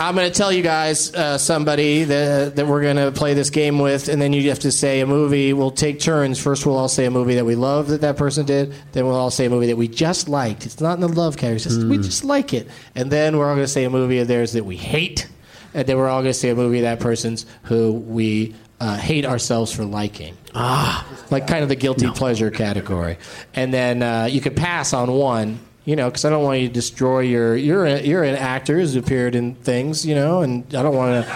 I'm 0.01 0.15
going 0.15 0.33
to 0.33 0.35
tell 0.35 0.51
you 0.51 0.63
guys 0.63 1.15
uh, 1.15 1.37
somebody 1.37 2.05
that, 2.05 2.57
that 2.57 2.67
we're 2.67 2.81
going 2.81 2.97
to 2.97 3.13
play 3.13 3.35
this 3.35 3.51
game 3.51 3.79
with, 3.79 4.09
and 4.09 4.21
then 4.21 4.33
you 4.33 4.49
have 4.49 4.61
to 4.61 4.73
say 4.73 5.01
a 5.01 5.07
movie. 5.07 5.53
We'll 5.53 5.71
take 5.71 6.01
turns. 6.01 6.41
First, 6.41 6.65
we'll 6.65 6.79
all 6.79 6.89
say 6.89 7.05
a 7.05 7.11
movie 7.11 7.35
that 7.35 7.45
we 7.45 7.55
love 7.55 7.89
that 7.89 8.01
that 8.01 8.17
person 8.17 8.47
did. 8.47 8.73
Then 8.93 9.05
we'll 9.05 9.15
all 9.15 9.31
say 9.31 9.45
a 9.45 9.51
movie 9.51 9.67
that 9.67 9.77
we 9.77 9.89
just 9.89 10.27
liked. 10.27 10.65
It's 10.65 10.81
not 10.81 10.95
in 10.95 11.01
the 11.03 11.09
love 11.09 11.37
category. 11.37 11.57
It's 11.57 11.65
just, 11.65 11.85
We 11.85 11.99
just 11.99 12.25
like 12.25 12.55
it. 12.55 12.67
And 12.95 13.11
then 13.13 13.37
we're 13.37 13.47
all 13.47 13.55
going 13.55 13.67
to 13.67 13.69
say 13.71 13.85
a 13.85 13.91
movie 13.91 14.21
of 14.21 14.27
theirs 14.27 14.55
that 14.55 14.65
we 14.65 14.79
hate. 14.79 15.29
And 15.75 15.87
then 15.87 15.99
we're 15.99 16.09
all 16.09 16.23
going 16.23 16.33
to 16.33 16.39
say 16.39 16.49
a 16.49 16.57
movie 16.57 16.79
of 16.79 16.85
that 16.85 17.01
person's 17.01 17.45
who 17.65 17.93
we 17.93 18.55
uh, 18.81 18.97
hate 18.97 19.27
ourselves 19.27 19.71
for 19.71 19.85
liking. 19.85 20.35
Ah. 20.55 21.07
Like 21.31 21.47
kind 21.47 21.63
of 21.63 21.69
the 21.69 21.77
guilty 21.77 22.11
pleasure 22.11 22.51
category. 22.51 23.19
And 23.53 23.75
then 23.75 24.03
uh, 24.03 24.29
you 24.31 24.41
could 24.41 24.57
pass 24.57 24.95
on 24.95 25.13
one 25.13 25.61
you 25.91 25.97
know, 25.97 26.09
because 26.09 26.25
I 26.25 26.31
don't 26.31 26.45
want 26.45 26.61
you 26.61 26.69
to 26.69 26.73
destroy 26.73 27.19
your. 27.21 27.57
You're 27.57 27.85
a, 27.85 28.01
you're 28.01 28.23
an 28.23 28.37
actor 28.37 28.79
who's 28.79 28.95
appeared 28.95 29.35
in 29.35 29.57
things, 29.57 30.07
you 30.07 30.15
know, 30.15 30.43
and 30.43 30.65
I 30.73 30.83
don't 30.85 30.95
want 30.95 31.27
to. 31.27 31.33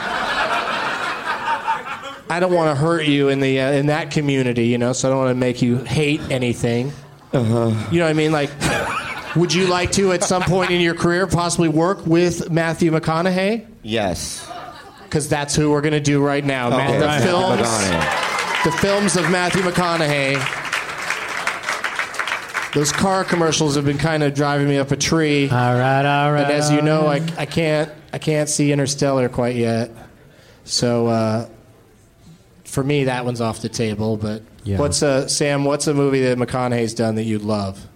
I 2.31 2.39
don't 2.41 2.53
want 2.53 2.71
to 2.71 2.81
hurt 2.81 3.05
you 3.07 3.29
in 3.31 3.41
the 3.41 3.61
uh, 3.61 3.73
in 3.73 3.87
that 3.87 4.11
community, 4.13 4.67
you 4.69 4.79
know. 4.79 4.93
So 4.93 5.09
I 5.09 5.11
don't 5.11 5.19
want 5.25 5.31
to 5.31 5.35
make 5.41 5.61
you 5.61 5.79
hate 5.79 6.21
anything. 6.31 6.93
Uh-huh. 7.33 7.89
You 7.91 7.99
know 7.99 8.05
what 8.05 8.11
I 8.11 8.15
mean? 8.15 8.31
Like, 8.33 8.51
would 9.37 9.53
you 9.53 9.67
like 9.67 9.91
to 9.93 10.13
at 10.13 10.23
some 10.23 10.43
point 10.43 10.71
in 10.71 10.81
your 10.81 10.95
career 10.95 11.27
possibly 11.27 11.69
work 11.69 12.07
with 12.07 12.49
Matthew 12.51 12.93
McConaughey? 12.93 13.67
Yes. 13.83 14.49
Because 15.03 15.29
that's 15.29 15.55
who 15.57 15.71
we're 15.73 15.81
going 15.81 15.93
to 15.95 16.01
do 16.01 16.25
right 16.25 16.45
now. 16.45 16.71
Ma- 16.71 16.77
Okay, 16.77 16.99
the 16.99 17.21
films, 17.27 18.65
the 18.65 18.73
films 18.81 19.17
of 19.17 19.31
Matthew 19.31 19.63
McConaughey. 19.63 20.64
Those 22.75 22.91
car 22.93 23.23
commercials 23.25 23.77
have 23.77 23.85
been 23.85 23.99
kind 23.99 24.23
of 24.25 24.35
driving 24.35 24.69
me 24.69 24.79
up 24.79 24.91
a 24.91 24.97
tree. 24.97 25.49
All 25.49 25.57
right, 25.75 26.05
all 26.05 26.33
right. 26.33 26.43
And 26.43 26.53
as 26.53 26.73
you 26.73 26.83
know, 26.83 27.07
I. 27.07 27.17
I 27.39 27.47
can't 27.47 27.91
I 28.13 28.19
can't 28.19 28.49
see 28.49 28.73
Interstellar 28.73 29.29
quite 29.29 29.55
yet. 29.57 29.91
So 30.65 31.07
uh, 31.07 31.49
for 32.65 32.83
me, 32.83 33.05
that 33.05 33.25
one's 33.25 33.41
off 33.41 33.61
the 33.63 33.69
table. 33.69 34.17
But 34.17 34.43
Yeah. 34.65 34.79
what's 34.79 35.03
a 35.03 35.29
Sam? 35.29 35.65
What's 35.65 35.87
a 35.87 35.95
movie 35.95 36.23
that 36.23 36.37
McConaughey's 36.39 36.95
done 36.95 37.15
that 37.17 37.25
you'd 37.25 37.43
love? 37.43 37.87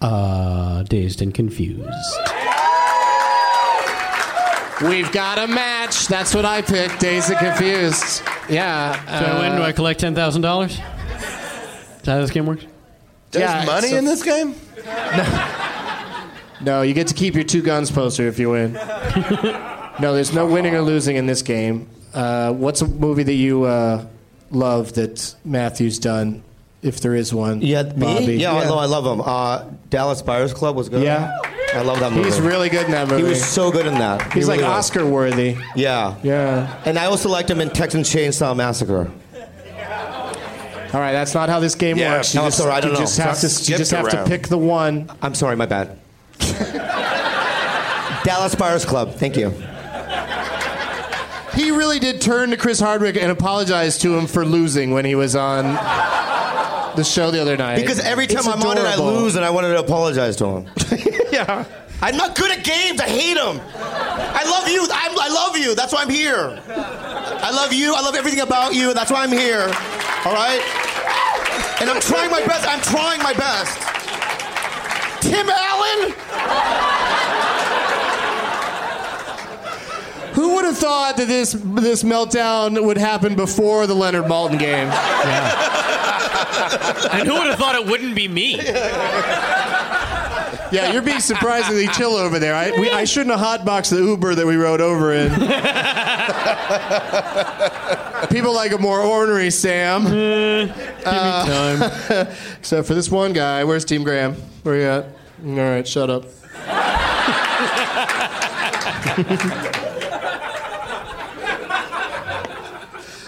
uh, 0.00 0.82
dazed 0.82 1.22
and 1.22 1.32
confused. 1.34 1.82
We've 4.82 5.10
got 5.12 5.38
a 5.38 5.46
match. 5.46 6.08
That's 6.08 6.34
what 6.34 6.44
I 6.44 6.60
picked. 6.60 7.00
Dazed 7.00 7.30
and 7.30 7.38
Confused. 7.38 8.22
Yeah. 8.50 8.92
Do 9.18 9.24
I 9.24 9.40
win? 9.40 9.56
Do 9.56 9.62
I 9.62 9.72
collect 9.72 10.00
ten 10.00 10.14
thousand 10.14 10.42
dollars? 10.42 10.72
Is 10.72 10.78
that 10.78 12.06
how 12.06 12.20
this 12.20 12.30
game 12.30 12.44
works? 12.46 12.66
There's 13.34 13.50
Yeah, 13.50 13.64
money 13.66 13.88
so- 13.88 13.96
in 13.98 14.04
this 14.04 14.22
game? 14.22 14.54
No, 16.60 16.80
you 16.82 16.94
get 16.94 17.08
to 17.08 17.14
keep 17.14 17.34
your 17.34 17.44
two 17.44 17.60
guns 17.62 17.90
poster 17.90 18.26
if 18.26 18.38
you 18.38 18.50
win. 18.50 18.72
no, 20.00 20.14
there's 20.14 20.32
no 20.32 20.46
winning 20.46 20.74
or 20.74 20.80
losing 20.80 21.16
in 21.16 21.26
this 21.26 21.42
game. 21.42 21.88
Uh, 22.14 22.52
what's 22.54 22.80
a 22.80 22.86
movie 22.86 23.22
that 23.24 23.34
you 23.34 23.64
uh, 23.64 24.06
love 24.50 24.94
that 24.94 25.34
Matthew's 25.44 25.98
done, 25.98 26.42
if 26.80 27.00
there 27.00 27.14
is 27.14 27.34
one? 27.34 27.60
Yeah, 27.60 27.82
Bobby. 27.82 28.26
me? 28.28 28.36
Yeah, 28.36 28.64
no, 28.64 28.78
I 28.78 28.86
love 28.86 29.04
him. 29.04 29.20
Uh, 29.20 29.64
Dallas 29.90 30.22
Buyers 30.22 30.54
Club 30.54 30.74
was 30.76 30.88
good. 30.88 31.02
Yeah. 31.02 31.36
I 31.74 31.82
love 31.82 31.98
that 32.00 32.12
movie. 32.12 32.24
He's 32.30 32.40
really 32.40 32.68
good 32.70 32.86
in 32.86 32.92
that 32.92 33.08
movie. 33.08 33.24
He 33.24 33.28
was 33.28 33.44
so 33.44 33.70
good 33.70 33.84
in 33.86 33.94
that. 33.94 34.32
He's 34.32 34.44
He 34.44 34.48
like 34.48 34.60
really 34.60 34.70
was. 34.70 34.86
Oscar 34.90 35.04
worthy. 35.04 35.56
Yeah. 35.76 36.14
Yeah. 36.22 36.80
And 36.86 36.98
I 36.98 37.06
also 37.06 37.28
liked 37.28 37.50
him 37.50 37.60
in 37.60 37.68
Texan 37.70 38.02
Chainsaw 38.02 38.56
Massacre. 38.56 39.10
All 40.94 41.00
right, 41.00 41.12
that's 41.12 41.34
not 41.34 41.48
how 41.48 41.58
this 41.58 41.74
game 41.74 41.98
Yeah, 41.98 42.18
works. 42.18 42.32
You 42.34 42.40
no, 42.40 42.46
just, 42.46 42.58
sorry, 42.58 42.70
I 42.70 42.80
don't 42.80 42.92
you 42.92 42.94
know. 42.94 43.00
just 43.00 43.18
have 43.18 43.38
to, 43.40 43.46
you 43.46 43.76
just 43.76 43.90
have 43.90 44.08
to 44.10 44.24
pick 44.26 44.46
the 44.46 44.56
one. 44.56 45.10
I'm 45.20 45.34
sorry, 45.34 45.56
my 45.56 45.66
bad. 45.66 45.98
Dallas 48.24 48.54
Buyers 48.54 48.84
Club. 48.84 49.14
Thank 49.14 49.36
you. 49.36 49.50
He 51.54 51.72
really 51.72 51.98
did 51.98 52.20
turn 52.20 52.50
to 52.50 52.56
Chris 52.56 52.78
Hardwick 52.78 53.16
and 53.16 53.32
apologize 53.32 53.98
to 53.98 54.16
him 54.16 54.28
for 54.28 54.44
losing 54.44 54.92
when 54.92 55.04
he 55.04 55.16
was 55.16 55.34
on 55.34 55.64
the 56.96 57.02
show 57.02 57.32
the 57.32 57.40
other 57.40 57.56
night. 57.56 57.80
Because 57.80 57.98
every 57.98 58.28
time 58.28 58.38
It's 58.38 58.48
I'm 58.48 58.62
on 58.62 58.78
it, 58.78 58.84
I 58.84 58.94
lose, 58.96 59.34
and 59.34 59.44
I 59.44 59.50
wanted 59.50 59.70
to 59.70 59.80
apologize 59.80 60.36
to 60.36 60.46
him. 60.46 60.70
yeah. 61.32 61.64
I'm 62.02 62.16
not 62.16 62.36
good 62.36 62.50
at 62.50 62.64
games. 62.64 63.00
I 63.00 63.08
hate 63.08 63.34
them. 63.34 63.60
I 63.74 64.44
love 64.44 64.68
you. 64.68 64.82
I'm, 64.92 65.18
I 65.18 65.28
love 65.28 65.56
you. 65.56 65.74
That's 65.74 65.92
why 65.92 66.02
I'm 66.02 66.10
here. 66.10 66.60
I 66.68 67.50
love 67.50 67.72
you. 67.72 67.94
I 67.94 68.00
love 68.00 68.14
everything 68.14 68.40
about 68.40 68.74
you. 68.74 68.94
That's 68.94 69.10
why 69.10 69.24
I'm 69.24 69.32
here. 69.32 69.62
All 70.24 70.32
right? 70.34 70.83
And 71.80 71.90
I'm 71.90 72.00
trying 72.00 72.30
my 72.30 72.44
best. 72.46 72.68
I'm 72.68 72.80
trying 72.80 73.22
my 73.22 73.32
best. 73.34 73.78
Tim 75.22 75.48
Allen? 75.48 76.14
Who 80.34 80.54
would 80.56 80.64
have 80.64 80.78
thought 80.78 81.16
that 81.16 81.28
this 81.28 81.52
this 81.52 82.02
meltdown 82.02 82.84
would 82.84 82.98
happen 82.98 83.36
before 83.36 83.86
the 83.86 83.94
Leonard 83.94 84.24
Maltin 84.24 84.58
game? 84.58 84.88
Yeah. 84.88 85.74
And 87.12 87.28
who 87.28 87.34
would 87.34 87.46
have 87.46 87.58
thought 87.58 87.76
it 87.76 87.86
wouldn't 87.86 88.14
be 88.14 88.28
me? 88.28 88.54
Yeah, 90.72 90.92
you're 90.92 91.02
being 91.02 91.20
surprisingly 91.20 91.86
chill 91.88 92.14
over 92.16 92.38
there. 92.38 92.54
I, 92.54 92.70
we, 92.78 92.90
I 92.90 93.04
shouldn't 93.04 93.36
have 93.38 93.60
hotboxed 93.60 93.90
the 93.90 93.96
Uber 94.02 94.34
that 94.34 94.46
we 94.46 94.56
rode 94.56 94.80
over 94.80 95.12
in. 95.12 95.30
People 98.30 98.54
like 98.54 98.72
a 98.72 98.78
more 98.78 99.00
ornery 99.00 99.48
Samm. 99.48 100.04
Give 100.04 100.68
me 100.68 100.74
time. 101.04 102.28
So 102.62 102.82
for 102.82 102.94
this 102.94 103.10
one 103.10 103.34
guy, 103.34 103.62
where's 103.64 103.84
Team 103.84 104.04
Graham? 104.04 104.34
Where 104.62 104.76
you 104.76 104.84
at? 104.84 105.04
All 105.44 105.54
right, 105.56 105.86
shut 105.86 106.08
up. 106.08 106.24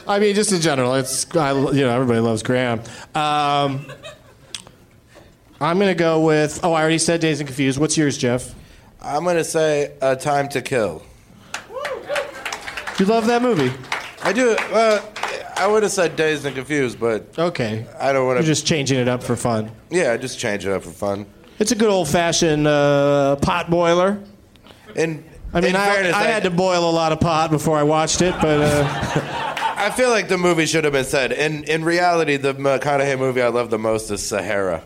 I 0.08 0.18
mean, 0.20 0.34
just 0.34 0.52
in 0.52 0.60
general, 0.60 0.94
it's 0.94 1.34
I, 1.36 1.52
you 1.52 1.82
know 1.82 1.90
everybody 1.90 2.20
loves 2.20 2.42
Graham. 2.42 2.80
Um, 3.14 3.86
I'm 5.60 5.78
gonna 5.78 5.94
go 5.94 6.20
with. 6.20 6.60
Oh, 6.62 6.72
I 6.72 6.80
already 6.80 6.98
said 6.98 7.20
Dazed 7.20 7.40
and 7.40 7.48
Confused. 7.48 7.78
What's 7.78 7.96
yours, 7.96 8.18
Geoff? 8.18 8.54
I'm 9.00 9.24
going 9.24 9.36
to 9.36 9.44
say 9.44 9.92
A 10.02 10.16
Time 10.16 10.48
to 10.48 10.60
Kill. 10.60 11.02
You 12.98 13.04
love 13.04 13.26
that 13.26 13.42
movie? 13.42 13.72
I 14.22 14.32
do. 14.32 14.52
Uh, 14.72 15.00
I 15.56 15.66
would 15.66 15.82
have 15.82 15.92
said 15.92 16.16
Dazed 16.16 16.44
and 16.46 16.56
Confused, 16.56 16.98
but 16.98 17.26
Okay. 17.38 17.86
I 18.00 18.12
don't 18.12 18.26
want 18.26 18.36
to. 18.36 18.40
You're 18.40 18.42
to. 18.42 18.46
just 18.46 18.66
changing 18.66 18.98
it 18.98 19.06
up 19.06 19.22
for 19.22 19.36
fun. 19.36 19.70
Yeah, 19.90 20.16
just 20.16 20.38
change 20.38 20.66
it 20.66 20.72
up 20.72 20.82
for 20.82 20.90
fun. 20.90 21.26
It's 21.58 21.72
a 21.72 21.74
good 21.74 21.88
old 21.90 22.08
fashioned 22.08 22.66
uh, 22.66 23.36
pot 23.36 23.70
boiler. 23.70 24.18
And 24.96 25.22
I 25.52 25.60
mean, 25.60 25.70
in 25.70 25.76
I, 25.76 25.88
fairness, 25.90 26.14
I 26.14 26.24
had 26.24 26.42
to 26.44 26.50
boil 26.50 26.88
a 26.88 26.92
lot 26.92 27.12
of 27.12 27.20
pot 27.20 27.50
before 27.50 27.78
I 27.78 27.82
watched 27.82 28.22
it, 28.22 28.34
but 28.40 28.60
uh, 28.60 28.84
I 29.76 29.90
feel 29.90 30.08
like 30.10 30.28
the 30.28 30.38
movie 30.38 30.66
should 30.66 30.84
have 30.84 30.92
been 30.92 31.04
said. 31.04 31.32
In 31.32 31.64
in 31.64 31.84
reality, 31.84 32.36
the 32.38 32.54
McConaughey 32.54 33.18
movie 33.18 33.42
I 33.42 33.48
love 33.48 33.70
the 33.70 33.78
most 33.78 34.10
is 34.10 34.26
Sahara. 34.26 34.82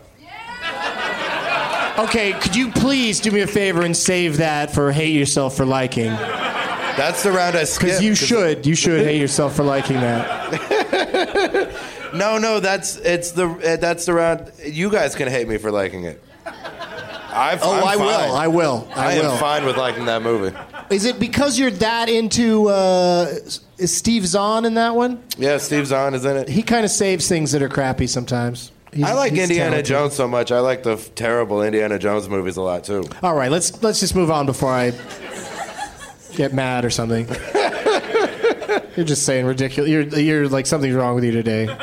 Okay. 1.99 2.33
Could 2.33 2.55
you 2.55 2.71
please 2.71 3.19
do 3.19 3.31
me 3.31 3.41
a 3.41 3.47
favor 3.47 3.81
and 3.83 3.95
save 3.95 4.37
that 4.37 4.73
for 4.73 4.91
hate 4.91 5.15
yourself 5.15 5.55
for 5.57 5.65
liking? 5.65 6.07
That's 6.07 7.23
the 7.23 7.31
round 7.31 7.55
I 7.55 7.63
skipped. 7.63 7.85
Because 7.85 8.03
you 8.03 8.15
should. 8.15 8.65
You 8.65 8.75
should 8.75 9.05
hate 9.05 9.19
yourself 9.19 9.55
for 9.55 9.63
liking 9.63 9.95
that. 9.95 11.77
No, 12.13 12.37
no, 12.37 12.59
that's 12.59 12.97
it's 12.97 13.31
the 13.31 13.47
uh, 13.47 13.77
that's 13.77 14.05
the 14.05 14.13
round. 14.13 14.51
You 14.65 14.91
guys 14.91 15.15
can 15.15 15.27
hate 15.27 15.47
me 15.47 15.57
for 15.57 15.71
liking 15.71 16.03
it. 16.03 16.21
i 16.45 17.57
Oh, 17.61 17.85
I 17.85 17.95
will. 17.95 18.09
I 18.09 18.47
will. 18.47 18.87
I, 18.93 19.13
I 19.13 19.19
will. 19.19 19.31
am 19.31 19.39
fine 19.39 19.65
with 19.65 19.77
liking 19.77 20.05
that 20.05 20.21
movie. 20.21 20.55
Is 20.89 21.05
it 21.05 21.19
because 21.19 21.57
you're 21.57 21.71
that 21.71 22.09
into? 22.09 22.67
Uh, 22.67 23.33
is 23.77 23.95
Steve 23.95 24.25
Zahn 24.27 24.65
in 24.65 24.73
that 24.73 24.95
one? 24.95 25.23
Yeah, 25.37 25.57
Steve 25.57 25.87
Zahn 25.87 26.13
is 26.13 26.25
in 26.25 26.35
it. 26.35 26.49
He 26.49 26.63
kind 26.63 26.83
of 26.83 26.91
saves 26.91 27.27
things 27.29 27.53
that 27.53 27.61
are 27.61 27.69
crappy 27.69 28.07
sometimes. 28.07 28.71
He's- 28.93 29.07
I 29.09 29.13
like 29.13 29.31
Indiana 29.31 29.55
talented. 29.69 29.85
Jones 29.85 30.13
so 30.15 30.27
much. 30.27 30.51
I 30.51 30.59
like 30.59 30.83
the 30.83 30.93
f- 30.93 31.15
terrible 31.15 31.61
Indiana 31.63 31.97
Jones 31.97 32.27
movies 32.27 32.57
a 32.57 32.61
lot 32.61 32.83
too. 32.83 33.05
All 33.23 33.33
right, 33.35 33.49
let's 33.49 33.81
let's 33.81 33.99
just 34.01 34.15
move 34.15 34.29
on 34.29 34.45
before 34.45 34.71
I 34.71 34.91
get 36.35 36.53
mad 36.53 36.83
or 36.83 36.89
something. 36.89 37.25
you're 38.97 39.05
just 39.05 39.23
saying 39.25 39.45
ridiculous. 39.45 39.89
You're 39.89 40.03
you're 40.03 40.47
like 40.49 40.65
something's 40.65 40.95
wrong 40.95 41.15
with 41.15 41.23
you 41.23 41.31
today. 41.31 41.67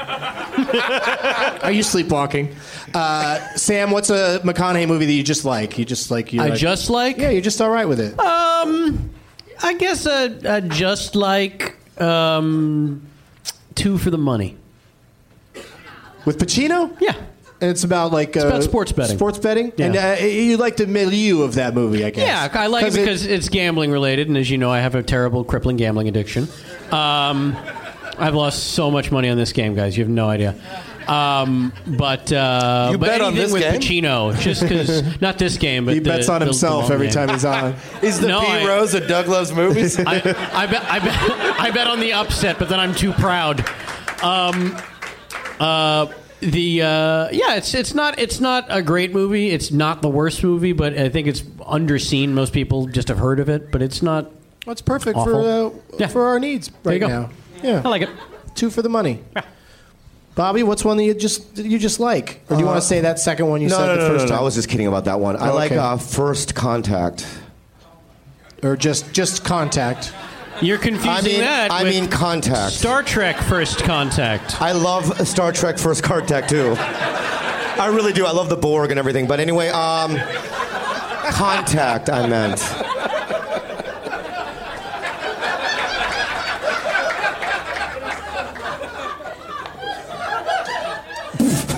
Are 1.62 1.70
you 1.72 1.82
sleepwalking? 1.82 2.54
Uh, 2.94 3.38
Samm, 3.54 3.90
what's 3.92 4.11
a 4.11 4.40
McConaughey 4.44 4.86
movie 4.88 5.06
that 5.06 5.12
you 5.12 5.22
just 5.22 5.44
like? 5.44 5.78
You 5.78 5.84
just 5.84 6.11
like 6.11 6.32
you. 6.32 6.40
I 6.42 6.48
like- 6.48 6.59
just 6.59 6.90
like. 6.90 7.18
yeah, 7.18 7.30
you're 7.30 7.40
just 7.42 7.61
all 7.61 7.70
right 7.70 7.86
with 7.88 8.00
it. 8.00 8.18
Um, 8.18 9.11
I 9.62 9.74
guess 9.74 10.06
uh, 10.06 10.38
uh, 10.44 10.61
just 10.61 11.14
like 11.16 11.76
um, 12.00 13.06
two 13.74 13.98
for 13.98 14.11
the 14.11 14.18
money. 14.18 14.56
With 16.29 16.39
Pacino? 16.39 16.95
Yeah. 17.01 17.14
And 17.61 17.70
it's 17.70 17.83
about 17.85 18.12
like 18.12 18.37
uh, 18.37 18.47
about 18.47 18.62
sports 18.62 18.93
betting. 18.93 19.16
Sports 19.16 19.39
betting, 19.39 19.72
Yeah. 19.76 19.87
and 19.87 19.97
uh, 19.97 20.24
you 20.24 20.57
like 20.59 20.76
the 20.76 20.87
milieu 20.87 21.43
of 21.43 21.55
that 21.55 21.74
movie, 21.74 22.05
I 22.05 22.11
guess. 22.11 22.24
Yeah, 22.55 22.61
I 22.61 22.66
like 22.68 22.85
it 22.87 22.93
because 22.95 23.26
it's 23.26 23.49
gambling 23.49 23.91
related, 23.91 24.29
and 24.29 24.37
as 24.37 24.49
you 24.49 24.59
know, 24.59 24.70
I 24.70 24.79
have 24.81 24.95
a 24.95 25.03
terrible, 25.03 25.43
crippling 25.43 25.76
gambling 25.76 26.07
addiction. 26.07 26.47
Um, 26.93 27.57
I've 28.18 28.35
lost 28.35 28.62
so 28.74 28.91
much 28.93 29.11
money 29.11 29.29
on 29.29 29.37
this 29.37 29.53
game, 29.53 29.74
guys. 29.74 29.97
You 29.97 30.05
have 30.05 30.11
no 30.11 30.29
idea. 30.29 30.55
Um, 31.09 31.72
but 31.87 32.31
uh, 32.31 32.91
You 32.93 32.99
but 32.99 33.07
bet 33.07 33.20
on 33.22 33.29
anything 33.37 33.43
this 33.45 33.53
with 33.53 33.62
game? 33.62 34.03
Pacino, 34.05 34.39
just 34.39 34.61
because 34.62 35.20
not 35.22 35.39
this 35.39 35.57
game, 35.57 35.85
but 35.87 35.95
he 35.95 36.01
the- 36.01 36.11
bets 36.11 36.29
on 36.29 36.41
the- 36.41 36.45
the 36.45 36.51
himself 36.51 36.83
long 36.85 36.93
every 36.93 37.07
game. 37.07 37.14
time 37.14 37.29
he's 37.31 37.45
on. 37.47 37.74
Is 38.03 38.20
the 38.20 38.29
No, 38.29 38.41
Pete 38.43 38.68
Rose 38.68 38.93
of 38.95 39.09
Doug 39.09 39.26
Loves 39.26 39.53
Movies. 39.53 39.99
I, 40.07 40.16
I 40.53 40.66
bet 40.66 40.85
I 40.85 40.99
bet 41.01 41.61
I 41.61 41.70
bet 41.72 41.87
on 41.89 41.99
the 41.99 42.12
upset, 42.12 42.59
but 42.61 42.68
then 42.68 42.79
I'm 42.79 42.95
too 42.95 43.12
proud. 43.14 43.61
Um, 44.22 44.76
uh, 45.59 46.07
the 46.41 46.82
uh, 46.82 47.28
yeah, 47.30 47.55
it's 47.57 47.74
it's 47.74 47.95
not 47.95 48.18
it's 48.18 48.41
not 48.41 48.66
a 48.68 48.82
great 48.82 49.12
movie. 49.12 49.51
It's 49.51 49.70
not 49.70 50.03
the 50.03 50.09
worst 50.09 50.43
movie, 50.45 50.72
but 50.72 50.97
I 50.99 51.09
think 51.09 51.26
it's 51.26 51.41
underseen. 51.43 52.30
Most 52.30 52.53
people 52.53 52.86
just 52.86 53.09
have 53.09 53.18
heard 53.18 53.41
of 53.41 53.49
it, 53.49 53.70
but 53.72 53.82
it's 53.82 54.03
not. 54.03 54.30
That's 54.66 54.82
perfect 54.82 55.16
Awful. 55.16 55.43
for 55.43 55.95
uh, 55.95 55.97
Yeah. 55.99 56.07
for 56.09 56.26
our 56.26 56.39
needs 56.39 56.68
There 56.68 56.93
right 56.93 56.95
you 56.95 57.01
go. 57.01 57.09
now. 57.09 57.30
Yeah, 57.62 57.82
I 57.84 57.89
like 57.89 58.03
it. 58.03 58.11
two 58.55 58.70
for 58.70 58.82
the 58.82 58.89
money. 58.89 59.22
Bobby, 60.34 60.62
what's 60.62 60.84
one 60.84 60.97
that 60.99 61.03
you 61.05 61.14
just 61.14 61.57
that 61.57 61.66
you 61.66 61.78
just 61.78 61.99
like, 61.99 62.43
or 62.49 62.55
do 62.57 62.61
you 62.61 62.66
want 62.66 62.80
to 62.80 62.86
say 62.86 63.01
that 63.01 63.18
second 63.18 63.49
one 63.49 63.61
you 63.61 63.68
No, 63.68 63.76
said 63.76 63.86
no, 63.86 63.95
the 63.97 64.01
no, 64.03 64.07
no, 64.09 64.14
first 64.14 64.24
no, 64.26 64.30
time, 64.30 64.39
I 64.39 64.43
was 64.43 64.55
just 64.55 64.68
kidding 64.68 64.86
about 64.86 65.07
that 65.07 65.18
one. 65.18 65.36
I 65.36 65.51
like 65.51 65.72
okay. 65.72 65.78
uh, 65.80 65.97
First 65.97 66.55
Contact. 66.55 67.26
or 68.62 68.76
just 68.76 69.12
just 69.12 69.45
contact? 69.45 70.12
You're 70.61 70.78
confusing 70.78 71.11
I 71.11 71.22
mean, 71.22 71.40
that. 71.40 71.70
I 71.70 71.82
with 71.84 71.92
mean 71.92 72.09
Contact. 72.09 72.72
Star 72.72 73.02
Trek 73.02 73.36
First 73.36 73.84
Contact. 73.84 74.61
I 74.61 74.72
love 74.72 75.26
Star 75.26 75.52
Trek 75.52 75.78
First 75.78 76.02
Contact 76.02 76.50
too. 76.50 76.74
I 76.78 77.90
really 77.92 78.12
do. 78.12 78.26
I 78.26 78.32
love 78.32 78.48
the 78.48 78.56
Borg 78.56 78.90
and 78.90 78.98
everything. 78.98 79.26
But 79.28 79.38
anyway, 79.40 79.68
um, 79.68 80.16
Contact. 81.30 82.11
I 82.11 82.26
meant. 82.26 82.61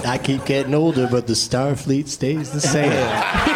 I 0.06 0.18
keep 0.18 0.44
getting 0.44 0.74
older, 0.74 1.06
but 1.08 1.26
the 1.26 1.34
Starfleet 1.34 2.08
stays 2.08 2.50
the 2.50 2.60
same. 2.60 2.90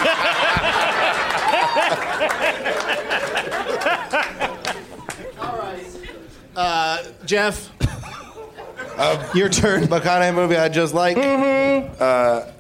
Uh, 7.25 7.27
Geoff, 7.27 7.71
your 9.35 9.49
turn. 9.49 9.85
McConaughey 9.85 10.35
movie 10.35 10.57
I 10.57 10.69
just 10.69 10.95
like. 10.95 11.17
Mm-hmm. 11.17 11.95
Uh, 11.99 12.51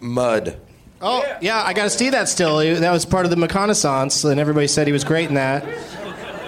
Mud. 0.00 0.58
Oh, 1.00 1.24
yeah, 1.40 1.62
I 1.62 1.74
got 1.74 1.84
to 1.84 1.90
see 1.90 2.10
that 2.10 2.28
still. 2.28 2.58
That 2.58 2.92
was 2.92 3.04
part 3.04 3.26
of 3.26 3.30
the 3.30 3.36
reconnaissance, 3.36 4.24
and 4.24 4.40
everybody 4.40 4.66
said 4.66 4.86
he 4.86 4.92
was 4.92 5.04
great 5.04 5.28
in 5.28 5.34
that. 5.34 5.64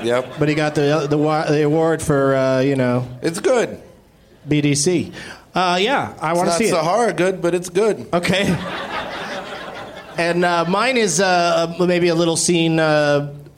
Yep. 0.03 0.35
But 0.39 0.49
he 0.49 0.55
got 0.55 0.75
the 0.75 1.07
the, 1.11 1.17
the 1.17 1.63
award 1.65 2.01
for 2.01 2.35
uh, 2.35 2.61
you 2.61 2.77
know 2.77 3.07
It's 3.21 3.41
good. 3.41 3.81
BDC. 4.49 5.13
Uh, 5.55 5.79
yeah, 5.81 6.15
I 6.21 6.35
want 6.35 6.47
to 6.47 6.51
not 6.51 6.59
see 6.59 6.67
it. 6.67 6.71
Sahara 6.71 7.13
good, 7.13 7.43
but 7.43 7.55
it's 7.55 7.69
good. 7.69 8.09
Okay. 8.13 8.47
And 10.19 10.45
uh, 10.45 10.65
mine 10.65 10.97
is 10.97 11.21
uh, 11.21 11.77
maybe 11.79 12.09
a 12.09 12.15
little 12.17 12.37
scene. 12.37 12.81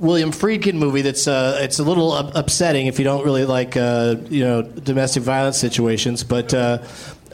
William 0.01 0.33
Friedkin 0.33 0.75
movie 0.75 1.03
that's 1.03 1.29
uh, 1.29 1.59
it's 1.61 1.79
a 1.79 1.85
little 1.85 2.13
up- 2.13 2.35
upsetting 2.35 2.87
if 2.87 2.99
you 2.99 3.05
don't 3.05 3.23
really 3.25 3.45
like 3.45 3.77
uh, 3.77 4.17
you 4.31 4.43
know 4.43 4.63
domestic 4.63 5.23
violence 5.23 5.59
situations, 5.59 6.25
but 6.25 6.53
uh, 6.55 6.79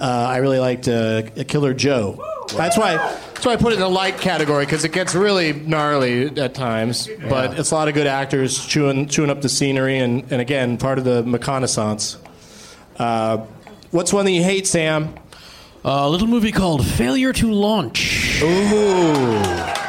uh, 0.01 0.05
I 0.05 0.39
really 0.39 0.59
liked 0.59 0.89
uh, 0.89 1.23
Killer 1.47 1.73
Joe. 1.73 2.23
That's 2.57 2.77
why 2.77 2.97
that's 2.97 3.47
why 3.47 3.53
I 3.53 3.57
put 3.57 3.73
it 3.73 3.77
in 3.77 3.81
the 3.81 3.89
light 3.89 4.19
category 4.19 4.65
because 4.67 4.85
it 4.85 4.91
gets 4.93 5.15
really 5.15 5.53
gnarly 5.53 6.27
at 6.41 6.55
times, 6.55 7.09
but 7.29 7.57
it's 7.59 7.71
a 7.71 7.75
lot 7.75 7.87
of 7.87 7.95
good 7.95 8.09
actors 8.09 8.67
chewing 8.67 9.07
chewing 9.07 9.31
up 9.31 9.43
the 9.43 9.49
scenery 9.49 9.99
and, 9.99 10.31
and 10.33 10.41
again 10.41 10.77
part 10.77 10.99
of 10.99 11.05
the 11.05 11.23
reconnaissance. 11.23 12.19
Uh, 12.99 13.47
what's 13.93 14.13
one 14.13 14.25
that 14.25 14.33
you 14.33 14.43
hate, 14.43 14.65
Samm? 14.65 15.17
a 15.85 16.11
little 16.11 16.27
movie 16.27 16.51
called 16.51 16.85
Failure 16.85 17.33
to 17.33 17.53
Launch. 17.53 18.43
Ooh. 18.43 19.86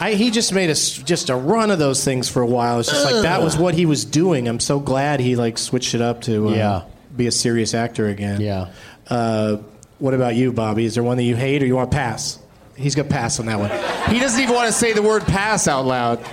I, 0.00 0.14
he 0.14 0.30
just 0.30 0.52
made 0.52 0.70
a 0.70 0.74
just 0.74 1.28
a 1.30 1.34
run 1.36 1.70
of 1.70 1.78
those 1.78 2.04
things 2.04 2.28
for 2.28 2.40
a 2.42 2.46
while. 2.46 2.78
It's 2.80 2.88
just 2.90 3.04
like 3.04 3.22
that 3.22 3.42
was 3.42 3.56
what 3.56 3.74
he 3.74 3.84
was 3.86 4.04
doing. 4.04 4.46
I'm 4.48 4.60
so 4.60 4.78
glad 4.80 5.18
he 5.20 5.34
like 5.36 5.58
switched 5.58 5.94
it 5.94 6.00
up 6.00 6.22
to 6.22 6.48
uh, 6.48 6.52
Yeah. 6.52 6.82
be 7.16 7.26
a 7.26 7.32
serious 7.32 7.74
actor 7.74 8.06
again. 8.08 8.40
Yeah. 8.40 8.68
Uh, 9.08 9.56
what 9.98 10.14
about 10.14 10.36
you, 10.36 10.52
Bobby? 10.52 10.84
Is 10.84 10.94
there 10.94 11.02
one 11.02 11.16
that 11.16 11.24
you 11.24 11.34
hate 11.34 11.62
or 11.62 11.66
you 11.66 11.74
want 11.76 11.90
to 11.90 11.96
pass? 11.96 12.38
He's 12.76 12.94
gonna 12.94 13.08
pass 13.08 13.40
on 13.40 13.46
that 13.46 13.58
one. 13.58 13.70
He 14.14 14.20
doesn't 14.20 14.40
even 14.40 14.54
want 14.54 14.68
to 14.68 14.72
say 14.72 14.92
the 14.92 15.02
word 15.02 15.22
pass 15.26 15.66
out 15.66 15.84
loud. 15.84 16.24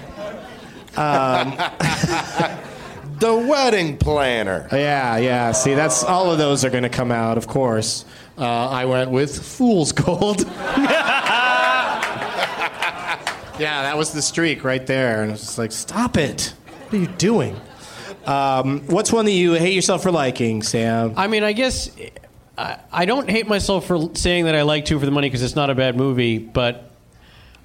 The 3.18 3.34
Wedding 3.34 3.98
Planner. 3.98 4.68
Yeah, 4.74 5.16
yeah. 5.18 5.54
See, 5.54 5.74
that's 5.74 6.04
all 6.04 6.32
of 6.34 6.38
those 6.38 6.66
are 6.66 6.70
going 6.70 6.84
to 6.84 6.90
come 6.90 7.12
out, 7.14 7.38
of 7.38 7.48
course. 7.48 8.04
Uh, 8.38 8.44
I 8.44 8.84
went 8.86 9.10
with 9.10 9.42
Fool's 9.42 9.94
Gold. 9.94 10.46
yeah, 13.60 13.84
that 13.84 13.98
was 13.98 14.12
the 14.12 14.22
streak 14.22 14.64
right 14.64 14.86
there, 14.86 15.24
and 15.24 15.32
it's 15.32 15.42
just 15.42 15.58
like, 15.58 15.72
stop 15.72 16.18
it! 16.18 16.54
What 16.86 16.94
are 16.94 16.98
you 16.98 17.08
doing? 17.08 17.60
Um, 18.26 18.82
what's 18.88 19.12
one 19.12 19.26
that 19.26 19.32
you 19.32 19.54
hate 19.54 19.74
yourself 19.74 20.04
for 20.04 20.12
liking, 20.12 20.62
Samm? 20.62 21.14
I 21.16 21.28
mean, 21.28 21.44
I 21.44 21.54
guess 21.54 21.90
I, 22.58 22.80
I 22.92 23.06
don't 23.06 23.30
hate 23.30 23.48
myself 23.48 23.86
for 23.86 24.16
saying 24.16 24.46
that 24.46 24.56
I 24.56 24.64
like 24.64 24.86
Two 24.86 25.00
for 25.00 25.06
the 25.06 25.12
Money 25.12 25.28
because 25.28 25.44
it's 25.44 25.56
not 25.56 25.70
a 25.70 25.76
bad 25.76 25.96
movie, 25.96 26.38
but 26.38 26.92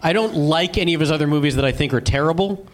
I 0.03 0.13
don't 0.13 0.35
like 0.35 0.79
any 0.79 0.95
of 0.95 1.01
his 1.01 1.11
other 1.11 1.27
movies 1.27 1.57
that 1.57 1.65
I 1.65 1.73
think 1.73 1.95
are 1.95 2.01
terrible. 2.01 2.67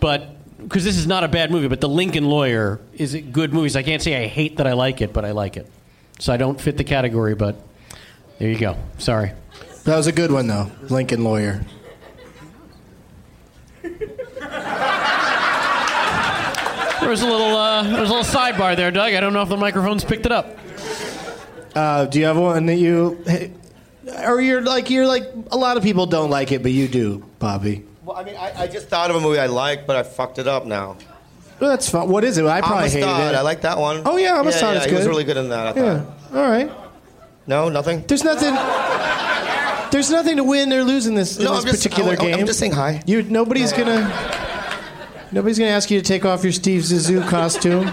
But 0.00 0.34
because 0.58 0.84
this 0.84 0.96
is 0.96 1.06
not 1.06 1.24
a 1.24 1.28
bad 1.28 1.50
movie, 1.50 1.68
but 1.68 1.80
The 1.80 1.88
Lincoln 1.88 2.24
Lawyer 2.24 2.80
is 2.94 3.14
a 3.14 3.20
good 3.20 3.52
movie. 3.52 3.68
So 3.68 3.78
I 3.78 3.82
can't 3.82 4.02
say 4.02 4.22
I 4.22 4.26
hate 4.26 4.56
that 4.58 4.66
I 4.66 4.72
like 4.72 5.00
it, 5.00 5.12
but 5.12 5.24
I 5.24 5.32
like 5.32 5.56
it. 5.56 5.70
So 6.18 6.32
I 6.32 6.36
don't 6.36 6.60
fit 6.60 6.76
the 6.76 6.84
category, 6.84 7.34
but 7.34 7.56
there 8.38 8.50
you 8.50 8.58
go. 8.58 8.76
Sorry. 8.98 9.32
That 9.84 9.96
was 9.96 10.06
a 10.06 10.12
good 10.12 10.30
one, 10.30 10.46
though. 10.46 10.70
Lincoln 10.88 11.24
Lawyer. 11.24 11.64
There 17.00 17.08
was 17.10 17.22
a 17.22 17.26
little 17.26 17.56
uh, 17.56 17.82
there 17.84 18.00
was 18.00 18.10
a 18.10 18.12
little 18.12 18.24
sidebar 18.40 18.74
there, 18.76 18.90
Doug. 18.90 19.14
I 19.14 19.20
don't 19.20 19.32
know 19.32 19.42
if 19.42 19.48
the 19.48 19.56
microphones 19.56 20.04
picked 20.04 20.26
it 20.26 20.32
up. 20.32 20.58
Uh, 21.74 22.06
do 22.06 22.18
you 22.18 22.24
have 22.26 22.36
one 22.36 22.66
that 22.66 22.74
you, 22.76 23.22
or 24.26 24.40
you're 24.40 24.62
like 24.62 24.90
you're 24.90 25.06
like 25.06 25.22
a 25.52 25.56
lot 25.56 25.76
of 25.76 25.82
people 25.84 26.06
don't 26.06 26.28
like 26.28 26.50
it, 26.50 26.62
but 26.62 26.72
you 26.72 26.88
do, 26.88 27.24
Bobby? 27.38 27.84
Well, 28.04 28.16
I 28.16 28.24
mean, 28.24 28.36
I, 28.36 28.62
I 28.62 28.66
just 28.66 28.88
thought 28.88 29.10
of 29.10 29.16
a 29.16 29.20
movie 29.20 29.38
I 29.38 29.46
like, 29.46 29.86
but 29.86 29.94
I 29.96 30.02
fucked 30.02 30.38
it 30.38 30.48
up 30.48 30.66
now. 30.66 30.96
Well, 31.60 31.70
that's 31.70 31.88
fun. 31.88 32.08
What 32.08 32.24
is 32.24 32.36
it? 32.38 32.44
I 32.46 32.60
probably 32.60 32.90
hated 32.90 33.04
it. 33.08 33.34
I 33.34 33.42
like 33.42 33.60
that 33.62 33.78
one. 33.78 34.02
Oh, 34.06 34.16
yeah, 34.16 34.38
Amistad 34.40 34.74
yeah, 34.74 34.80
is 34.80 34.84
He 34.86 34.92
was 34.92 35.02
good. 35.04 35.08
really 35.10 35.24
good 35.24 35.36
in 35.36 35.48
that. 35.50 35.76
I 35.76 35.80
Yeah. 35.80 36.00
thought. 36.00 36.36
All 36.36 36.48
right. 36.50 36.70
No, 37.48 37.68
nothing. 37.70 38.04
There's 38.06 38.22
nothing. 38.24 38.54
There's 39.90 40.10
nothing 40.10 40.36
to 40.36 40.44
win 40.44 40.70
or 40.72 40.84
lose 40.84 41.06
in 41.06 41.14
this, 41.14 41.36
in 41.38 41.42
this 41.44 41.50
I'm 41.50 41.62
just- 41.64 41.82
particular 41.82 42.12
I'm- 42.20 42.40
I'm 42.40 42.46
just 42.46 42.58
saying 42.58 42.72
hi. 42.72 43.02
You 43.06 43.22
nobody's 43.22 43.72
gonna. 43.72 44.12
Nobody's 45.32 45.58
gonna 45.58 45.70
ask 45.70 45.90
you 45.90 45.98
to 46.00 46.04
take 46.06 46.24
off 46.24 46.42
your 46.44 46.52
Steve 46.52 46.82
Zissou 46.82 47.26
costume. 47.28 47.90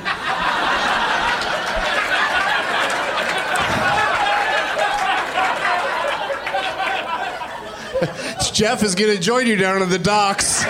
Geoff 8.53 8.83
is 8.83 8.95
gonna 8.95 9.17
join 9.17 9.47
you 9.47 9.57
down 9.57 9.81
at 9.81 9.89
the 9.89 9.99
docks. 9.99 10.63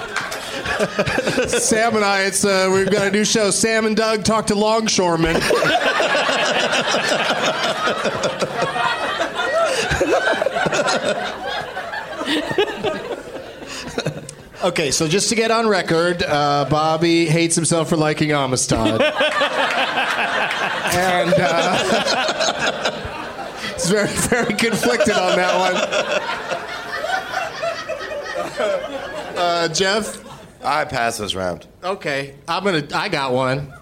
Samm 0.78 1.96
and 1.96 2.04
I, 2.04 2.24
it's 2.24 2.44
uh, 2.44 2.70
we've 2.72 2.90
got 2.90 3.06
a 3.06 3.10
new 3.10 3.24
show. 3.24 3.48
Samm 3.48 3.86
and 3.86 3.96
Doug 3.96 4.24
talk 4.24 4.46
to 4.48 4.54
longshoremen. 4.54 5.36
Okay, 14.64 14.90
so 14.90 15.06
just 15.06 15.28
to 15.28 15.34
get 15.36 15.50
on 15.52 15.68
record, 15.68 16.22
uh, 16.22 16.66
Bobby 16.68 17.26
hates 17.26 17.54
himself 17.54 17.88
for 17.88 17.96
liking 17.96 18.32
Amistad. 18.32 19.00
and 19.00 19.02
uh, 21.38 22.90
he's 23.74 23.88
very, 23.88 24.08
very 24.08 24.54
conflicted 24.54 25.14
on 25.14 25.36
that 25.36 25.58
one. 25.58 25.76
Uh, 29.36 29.68
Geoff? 29.68 30.25
I 30.66 30.84
pass 30.84 31.16
this 31.16 31.36
round. 31.36 31.66
Okay, 31.84 32.34
I'm 32.48 32.64
gonna. 32.64 32.86
I 32.92 33.08
got 33.08 33.32
one 33.32 33.72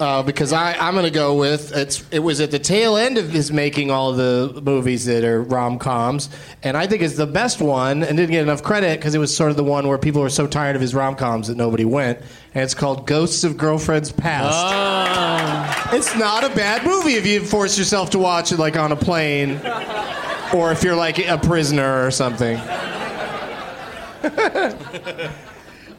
uh, 0.00 0.22
because 0.22 0.54
I 0.54 0.72
I'm 0.72 0.94
gonna 0.94 1.10
go 1.10 1.34
with 1.34 1.76
it's. 1.76 2.02
It 2.10 2.20
was 2.20 2.40
at 2.40 2.50
the 2.50 2.58
tail 2.58 2.96
end 2.96 3.18
of 3.18 3.28
his 3.28 3.52
making 3.52 3.90
all 3.90 4.14
the 4.14 4.58
movies 4.64 5.04
that 5.04 5.22
are 5.22 5.42
rom 5.42 5.78
coms, 5.78 6.30
and 6.62 6.78
I 6.78 6.86
think 6.86 7.02
it's 7.02 7.16
the 7.16 7.26
best 7.26 7.60
one, 7.60 8.02
and 8.02 8.16
didn't 8.16 8.30
get 8.30 8.42
enough 8.42 8.62
credit 8.62 8.98
because 8.98 9.14
it 9.14 9.18
was 9.18 9.36
sort 9.36 9.50
of 9.50 9.58
the 9.58 9.64
one 9.64 9.86
where 9.86 9.98
people 9.98 10.22
were 10.22 10.30
so 10.30 10.46
tired 10.46 10.76
of 10.76 10.82
his 10.82 10.94
rom 10.94 11.14
coms 11.14 11.48
that 11.48 11.58
nobody 11.58 11.84
went, 11.84 12.20
and 12.54 12.64
it's 12.64 12.74
called 12.74 13.06
Ghosts 13.06 13.44
of 13.44 13.58
Girlfriends 13.58 14.10
Past. 14.10 15.92
It's 15.92 16.16
not 16.16 16.42
a 16.42 16.48
bad 16.54 16.86
movie 16.86 17.14
if 17.14 17.26
you 17.26 17.44
force 17.44 17.76
yourself 17.76 18.08
to 18.10 18.18
watch 18.18 18.50
it 18.50 18.58
like 18.58 18.76
on 18.76 18.92
a 18.92 18.96
plane, 18.96 19.60
or 20.54 20.72
if 20.72 20.82
you're 20.82 20.96
like 20.96 21.18
a 21.18 21.36
prisoner 21.36 22.06
or 22.06 22.10
something. 22.10 22.58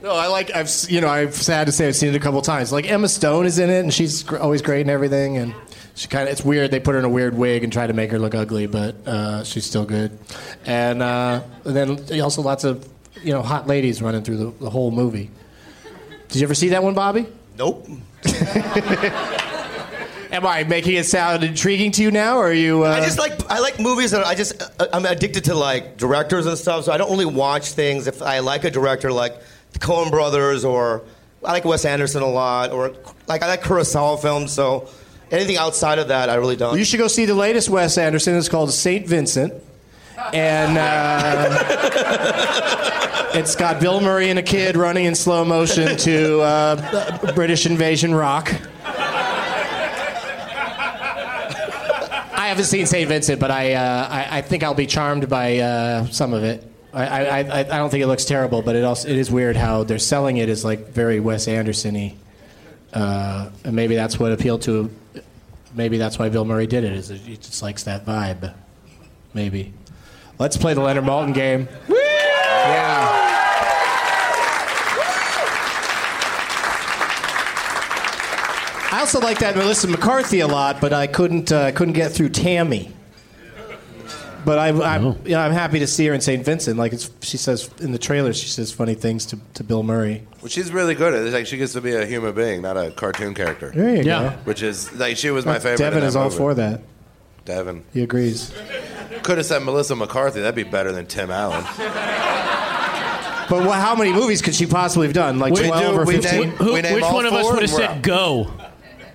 No, 0.01 0.11
I 0.11 0.27
like. 0.27 0.55
I've 0.55 0.69
you 0.87 1.01
know 1.01 1.09
I've 1.09 1.35
sad 1.35 1.67
to 1.67 1.73
say 1.73 1.87
I've 1.87 1.95
seen 1.95 2.09
it 2.09 2.15
a 2.15 2.19
couple 2.19 2.41
times. 2.41 2.71
Like 2.71 2.89
Emma 2.89 3.09
Stone 3.09 3.45
is 3.45 3.59
in 3.59 3.69
it, 3.69 3.81
and 3.81 3.93
she's 3.93 4.23
gr- 4.23 4.37
always 4.37 4.61
great 4.61 4.81
and 4.81 4.89
everything. 4.89 5.37
And 5.37 5.53
she 5.95 6.07
kind 6.07 6.27
of 6.27 6.31
it's 6.31 6.43
weird. 6.43 6.71
They 6.71 6.79
put 6.79 6.93
her 6.93 6.99
in 6.99 7.05
a 7.05 7.09
weird 7.09 7.35
wig 7.37 7.63
and 7.65 7.73
try 7.73 7.85
to 7.85 7.93
make 7.93 8.11
her 8.11 8.19
look 8.19 8.33
ugly, 8.33 8.67
but 8.67 8.95
uh, 9.05 9.43
she's 9.43 9.65
still 9.65 9.85
good. 9.85 10.17
And, 10.65 11.01
uh, 11.01 11.41
and 11.65 11.75
then 11.75 12.21
also 12.21 12.41
lots 12.41 12.63
of 12.63 12.87
you 13.21 13.33
know 13.33 13.41
hot 13.41 13.67
ladies 13.67 14.01
running 14.01 14.23
through 14.23 14.37
the, 14.37 14.51
the 14.63 14.69
whole 14.69 14.91
movie. 14.91 15.29
Did 16.29 16.39
you 16.39 16.43
ever 16.45 16.55
see 16.55 16.69
that 16.69 16.81
one, 16.83 16.93
Bobby? 16.93 17.25
Nope. 17.57 17.85
Am 20.31 20.45
I 20.45 20.63
making 20.63 20.95
it 20.95 21.05
sound 21.05 21.43
intriguing 21.43 21.91
to 21.93 22.03
you 22.03 22.11
now, 22.11 22.37
or 22.37 22.49
are 22.49 22.53
you? 22.53 22.85
Uh... 22.85 22.91
I 22.91 22.99
just 23.01 23.17
like 23.17 23.33
I 23.51 23.59
like 23.59 23.79
movies 23.79 24.11
that 24.11 24.25
I 24.25 24.35
just 24.35 24.61
uh, 24.61 24.87
I'm 24.93 25.05
addicted 25.05 25.45
to 25.45 25.55
like 25.55 25.97
directors 25.97 26.45
and 26.45 26.57
stuff. 26.57 26.85
So 26.85 26.93
I 26.93 26.97
don't 26.97 27.11
really 27.11 27.25
watch 27.25 27.71
things 27.71 28.07
if 28.07 28.21
I 28.21 28.39
like 28.39 28.63
a 28.63 28.71
director 28.71 29.11
like 29.11 29.41
the 29.73 29.79
Coen 29.79 30.11
Brothers 30.11 30.65
or 30.65 31.03
I 31.43 31.51
like 31.53 31.65
Wes 31.65 31.85
Anderson 31.85 32.21
a 32.21 32.27
lot 32.27 32.71
or 32.71 32.93
like 33.27 33.43
I 33.43 33.47
like 33.47 33.61
Kurosawa 33.61 34.21
films. 34.21 34.51
So 34.51 34.89
anything 35.31 35.57
outside 35.57 35.99
of 35.99 36.09
that, 36.09 36.29
I 36.29 36.35
really 36.35 36.55
don't. 36.55 36.77
You 36.77 36.83
should 36.83 36.99
go 36.99 37.07
see 37.07 37.25
the 37.25 37.33
latest 37.35 37.69
Wes 37.69 37.97
Anderson. 37.97 38.35
It's 38.35 38.49
called 38.49 38.71
Saint 38.71 39.07
Vincent, 39.07 39.53
and 40.33 40.77
uh, 40.77 41.57
it's 43.33 43.55
got 43.55 43.79
Bill 43.79 44.01
Murray 44.01 44.29
and 44.29 44.39
a 44.39 44.43
kid 44.43 44.75
running 44.75 45.05
in 45.05 45.15
slow 45.15 45.45
motion 45.45 45.97
to 45.97 46.41
uh, 46.41 47.33
British 47.33 47.65
Invasion 47.65 48.13
rock. 48.13 48.53
I 52.31 52.47
haven't 52.51 52.65
seen 52.65 52.85
Saint 52.87 53.07
Vincent, 53.07 53.39
but 53.39 53.51
I, 53.51 53.73
uh, 53.73 54.07
I 54.09 54.39
I 54.39 54.41
think 54.41 54.63
I'll 54.63 54.73
be 54.73 54.87
charmed 54.87 55.29
by 55.29 55.59
uh, 55.59 56.05
some 56.07 56.33
of 56.33 56.43
it. 56.43 56.65
I, 56.93 57.05
I, 57.05 57.39
I 57.39 57.59
I 57.59 57.63
don't 57.63 57.89
think 57.89 58.03
it 58.03 58.07
looks 58.07 58.25
terrible, 58.25 58.61
but 58.61 58.75
it 58.75 58.83
also 58.83 59.07
it 59.09 59.15
is 59.15 59.29
weird 59.29 59.55
how 59.55 59.83
they're 59.83 59.99
selling 59.99 60.37
it 60.37 60.49
as 60.49 60.65
like 60.65 60.89
very 60.89 61.19
Wes 61.19 61.47
Anderson-y. 61.47 62.15
uh, 62.93 63.49
and 63.63 63.75
maybe 63.75 63.95
that's 63.95 64.19
what 64.19 64.31
appealed 64.31 64.63
to. 64.63 64.89
Maybe 65.75 65.97
that's 65.99 66.17
why 66.17 66.29
Bill 66.29 66.45
Murray 66.45 66.65
did 66.65 66.83
it. 66.83 66.93
Is 66.93 67.09
that 67.09 67.19
he 67.19 67.37
just 67.37 67.61
likes 67.61 67.83
that 67.83 68.05
vibe? 68.05 68.53
Maybe. 69.35 69.71
Let's 70.39 70.57
play 70.57 70.73
the 70.73 70.81
Leonard 70.81 71.03
Maltin 71.03 71.33
game. 71.33 71.67
Yeah. 71.87 73.27
I 78.91 79.01
also 79.01 79.19
like 79.19 79.39
that 79.39 79.55
Melissa 79.55 79.87
McCarthy 79.87 80.39
a 80.39 80.47
lot, 80.47 80.81
but 80.81 80.93
I 80.93 81.05
couldn't 81.07 81.51
uh, 81.51 81.71
couldn't 81.71 81.93
get 81.93 82.11
through 82.11 82.29
Tammy. 82.29 82.91
But 84.45 84.57
I, 84.59 84.67
I'm, 84.69 85.05
Oh. 85.05 85.17
yeah, 85.25 85.41
I'm 85.43 85.51
happy 85.51 85.79
to 85.79 85.87
see 85.87 86.05
her 86.07 86.13
in 86.13 86.21
St. 86.21 86.43
Vincent. 86.45 86.77
Like 86.77 86.93
it's, 86.93 87.09
she 87.21 87.37
says 87.37 87.69
in 87.79 87.91
the 87.91 87.97
trailer, 87.99 88.31
she 88.33 88.47
says 88.47 88.71
funny 88.71 88.93
things 88.95 89.25
to, 89.27 89.39
to 89.55 89.63
Bill 89.63 89.83
Murray. 89.83 90.25
Well, 90.41 90.47
she's 90.49 90.71
really 90.71 90.95
good 90.95 91.13
at 91.13 91.25
it. 91.27 91.33
Like 91.33 91.45
she 91.47 91.57
gets 91.57 91.73
to 91.73 91.81
be 91.81 91.93
a 91.93 92.05
human 92.05 92.33
being, 92.33 92.61
not 92.61 92.77
a 92.77 92.91
cartoon 92.91 93.33
character. 93.33 93.71
There 93.75 93.95
you 93.95 94.03
Yeah. 94.03 94.23
go. 94.23 94.29
Which 94.45 94.63
is 94.63 94.91
like 94.95 95.17
she 95.17 95.29
was 95.29 95.45
my 95.45 95.59
favorite. 95.59 95.77
Devin 95.77 95.97
in 95.99 96.03
that 96.03 96.07
is 96.07 96.15
all 96.15 96.25
movie. 96.25 96.37
for 96.37 96.53
that. 96.55 96.81
Devin 97.45 97.83
He 97.93 98.01
agrees. 98.03 98.51
could 99.23 99.37
have 99.37 99.45
said 99.45 99.63
Melissa 99.63 99.95
McCarthy. 99.95 100.39
That'd 100.41 100.55
be 100.55 100.63
better 100.63 100.91
than 100.91 101.05
Tim 101.07 101.31
Allen. 101.31 101.63
But 103.49 103.65
wha 103.65 103.73
how 103.73 103.95
many 103.95 104.13
movies 104.13 104.43
could 104.43 104.53
she 104.53 104.67
possibly 104.67 105.07
have 105.07 105.15
done? 105.15 105.39
Like 105.39 105.53
We 105.53 105.65
12 105.67 105.95
do- 105.95 105.99
or 106.01 106.05
we 106.05 106.13
15? 106.21 106.39
name- 106.41 106.49
Who, 106.51 106.73
We 106.73 106.81
which 106.83 107.01
all 107.03 107.13
one 107.15 107.25
of 107.25 107.33
us 107.33 107.51
would 107.51 107.61
have 107.63 107.69
said 107.71 108.01
go? 108.03 108.51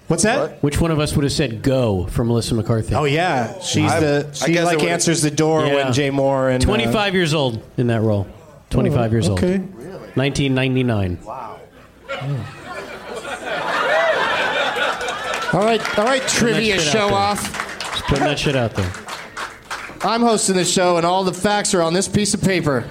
What's 0.07 0.23
that? 0.25 0.63
Which 0.63 0.81
one 0.81 0.91
of 0.91 0.99
us 1.01 1.15
would 1.17 1.23
have 1.25 1.33
said 1.33 1.63
go 1.63 2.07
for 2.07 2.25
Melissa 2.25 2.55
McCarthy? 2.55 2.95
Oh 2.95 3.05
yeah, 3.05 3.59
she's 3.61 3.91
I- 3.91 4.01
the 4.01 4.29
I 4.31 4.35
she 4.47 4.53
guess 4.53 4.67
like 4.67 4.83
answers 4.83 5.23
the 5.23 5.31
door 5.31 5.65
Yeah. 5.67 5.75
when 5.77 5.93
Jay 5.93 6.11
Mohr 6.11 6.53
and 6.55 6.63
uh, 6.63 6.67
25 6.67 7.15
years 7.15 7.33
old 7.33 7.63
in 7.79 7.87
that 7.87 8.03
role. 8.03 8.27
25 8.71 9.13
years 9.13 9.29
old. 9.29 9.39
okay. 9.39 9.59
1999. 9.59 11.19
All 15.53 15.61
right, 15.61 15.99
all 15.99 16.05
right, 16.05 16.23
trivia 16.23 16.81
show 16.81 17.15
off. 17.15 17.41
Just 17.93 18.05
putting 18.05 18.25
that 18.25 18.39
shit 18.41 18.57
out 18.57 18.75
there. 18.75 18.91
I'm 20.01 20.21
hosting 20.21 20.57
the 20.57 20.65
show, 20.65 20.97
and 20.97 21.07
all 21.07 21.23
the 21.23 21.33
facts 21.33 21.75
are 21.75 21.83
on 21.83 21.95
this 21.95 22.09
piece 22.09 22.35
of 22.35 22.43
paper. 22.43 22.83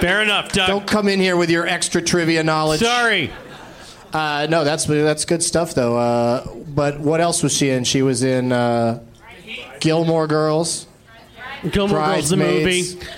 Fair 0.00 0.20
enough, 0.22 0.52
Doug. 0.52 0.68
Don't 0.68 0.86
come 0.86 1.08
in 1.08 1.18
here 1.20 1.36
with 1.38 1.48
your 1.50 1.66
extra 1.66 2.02
trivia 2.02 2.42
knowledge. 2.44 2.80
Sorry. 2.80 3.32
Uh, 4.14 4.46
no, 4.48 4.62
that's 4.62 4.84
that's 4.84 5.24
good 5.24 5.42
stuff 5.42 5.74
though. 5.74 5.98
Uh, 5.98 6.46
but 6.68 7.00
what 7.00 7.20
else 7.20 7.42
was 7.42 7.52
she 7.52 7.70
in? 7.70 7.82
She 7.82 8.00
was 8.00 8.22
in 8.22 8.52
uh, 8.52 9.02
Gilmore 9.80 10.28
Girls, 10.28 10.86
Gilmore 11.68 11.98
Girls, 11.98 12.30
the 12.30 12.36
movie. 12.36 12.62
Bridesmaids, 12.62 13.08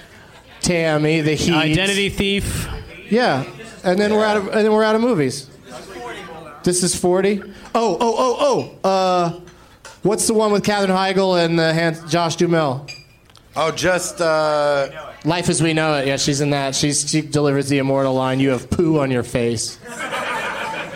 Tammy, 0.63 1.21
The 1.21 1.35
Heat, 1.35 1.55
Identity 1.55 2.09
Thief. 2.09 2.67
Yeah, 3.11 3.45
and 3.85 4.01
then 4.01 4.15
we're 4.15 4.25
out 4.25 4.39
of 4.39 4.47
and 4.49 4.65
then 4.65 4.73
we're 4.73 4.85
out 4.85 4.95
of 4.95 5.03
movies. 5.03 5.51
This 6.65 6.83
is 6.83 6.97
forty. 6.97 7.43
Oh, 7.75 7.99
oh, 8.01 8.17
oh, 8.19 8.79
oh. 8.83 8.89
Uh, 8.89 9.41
what's 10.03 10.27
the 10.27 10.33
one 10.33 10.51
with 10.51 10.65
Katherine 10.65 10.97
Heigl 10.97 11.45
and 11.45 11.61
uh, 11.61 11.75
Han- 11.75 12.09
Josh 12.09 12.37
Duhamel? 12.37 12.87
Oh, 13.55 13.71
just 13.71 14.23
uh, 14.23 15.13
Life 15.27 15.51
as 15.51 15.63
We 15.63 15.75
Know 15.75 15.95
It. 15.99 16.07
Yeah, 16.07 16.17
she's 16.17 16.41
in 16.41 16.51
that. 16.51 16.75
She's 16.75 17.09
she 17.09 17.21
delivers 17.21 17.69
the 17.69 17.79
immortal 17.79 18.15
line, 18.15 18.41
"You 18.41 18.49
have 18.51 18.71
poo 18.71 18.99
on 18.99 19.11
your 19.11 19.23
face." 19.25 19.79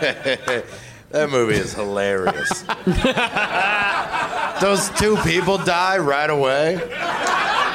that 1.11 1.29
movie 1.29 1.55
is 1.55 1.73
hilarious. 1.73 2.61
Those 4.61 4.89
two 4.99 5.15
people 5.23 5.57
die 5.59 5.97
right 5.97 6.29
away. 6.29 6.79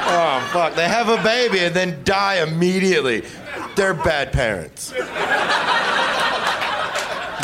Oh 0.08 0.50
fuck! 0.52 0.74
They 0.74 0.88
have 0.88 1.08
a 1.08 1.22
baby 1.22 1.60
and 1.60 1.74
then 1.74 2.02
die 2.04 2.42
immediately. 2.42 3.24
They're 3.76 3.94
bad 3.94 4.32
parents. 4.32 4.92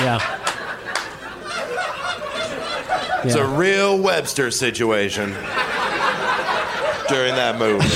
Yeah. 0.01 0.39
It's 3.25 3.35
a 3.37 3.47
real 3.47 4.01
Webster 4.01 4.51
situation 4.51 5.31
during 7.09 7.35
that 7.37 7.57
movie. 7.59 7.87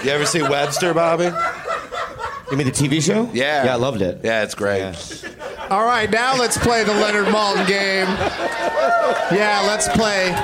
You 0.04 0.10
ever 0.10 0.24
see 0.26 0.42
Webster, 0.42 0.94
Bobby? 0.94 1.30
You 2.50 2.56
mean 2.56 2.66
the 2.66 2.72
TV 2.72 3.02
show? 3.02 3.28
Yeah. 3.32 3.64
Yeah, 3.64 3.72
I 3.72 3.76
loved 3.76 4.02
it. 4.02 4.20
Yeah, 4.22 4.44
it's 4.44 4.54
great. 4.54 4.94
All 5.70 5.84
right, 5.84 6.10
now 6.10 6.34
let's 6.36 6.56
play 6.56 6.82
the 6.84 6.94
Leonard 6.94 7.26
Maltin 7.26 7.66
game. 7.66 8.06
Yeah, 9.36 9.62
let's 9.66 9.86
play. 9.88 10.34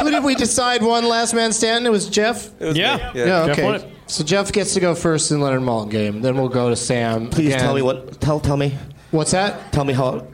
Who 0.00 0.10
did 0.10 0.24
we 0.24 0.34
decide 0.34 0.82
won 0.82 1.04
last 1.06 1.34
man 1.34 1.52
standing? 1.52 1.86
It 1.86 1.90
was 1.90 2.08
Geoff. 2.08 2.48
It 2.60 2.66
was 2.66 2.76
Yeah. 2.76 2.96
me. 2.96 3.02
Yeah, 3.20 3.24
Geoff 3.26 3.50
okay. 3.50 3.64
won 3.64 3.74
it. 3.76 3.84
So 4.06 4.24
Geoff 4.24 4.52
gets 4.52 4.74
to 4.74 4.80
go 4.80 4.94
first 4.94 5.30
in 5.30 5.40
Leonard 5.40 5.62
Maltin 5.62 5.90
game. 5.90 6.22
Then 6.22 6.36
we'll 6.36 6.48
go 6.48 6.68
to 6.70 6.76
Samm. 6.76 7.30
Please 7.30 7.48
again. 7.48 7.60
tell 7.60 7.74
me 7.74 7.82
what. 7.82 8.20
Tell 8.20 8.38
tell 8.40 8.56
me. 8.56 8.76
What's 9.10 9.32
that? 9.32 9.72
Tell 9.72 9.84
me 9.84 9.92
how. 9.92 10.26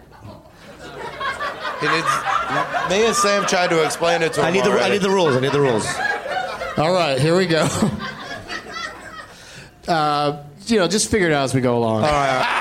He 1.81 1.89
needs, 1.89 2.07
me 2.90 3.07
and 3.07 3.15
Samm 3.16 3.49
tried 3.49 3.70
to 3.70 3.85
explain 3.85 4.23
it 4.23 4.35
to 4.35 4.40
him. 4.40 4.47
I 4.47 4.51
need 4.51 4.65
the 4.65 4.70
I 4.70 4.89
need 4.89 5.03
the 5.03 5.11
rules. 5.11 5.36
I 5.36 5.40
need 5.40 5.53
the 5.53 5.61
rules. 5.61 5.86
All 6.77 6.93
right, 6.93 7.19
here 7.20 7.36
we 7.36 7.47
go. 7.47 7.66
Uh, 9.88 10.42
you 10.66 10.78
know, 10.78 10.86
just 10.88 11.10
figure 11.10 11.26
it 11.28 11.32
out 11.32 11.44
as 11.44 11.54
we 11.54 11.60
go 11.60 11.76
along. 11.78 12.04
All 12.04 12.10
right. 12.10 12.59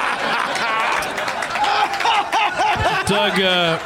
Doug, 3.07 3.39
uh, 3.41 3.77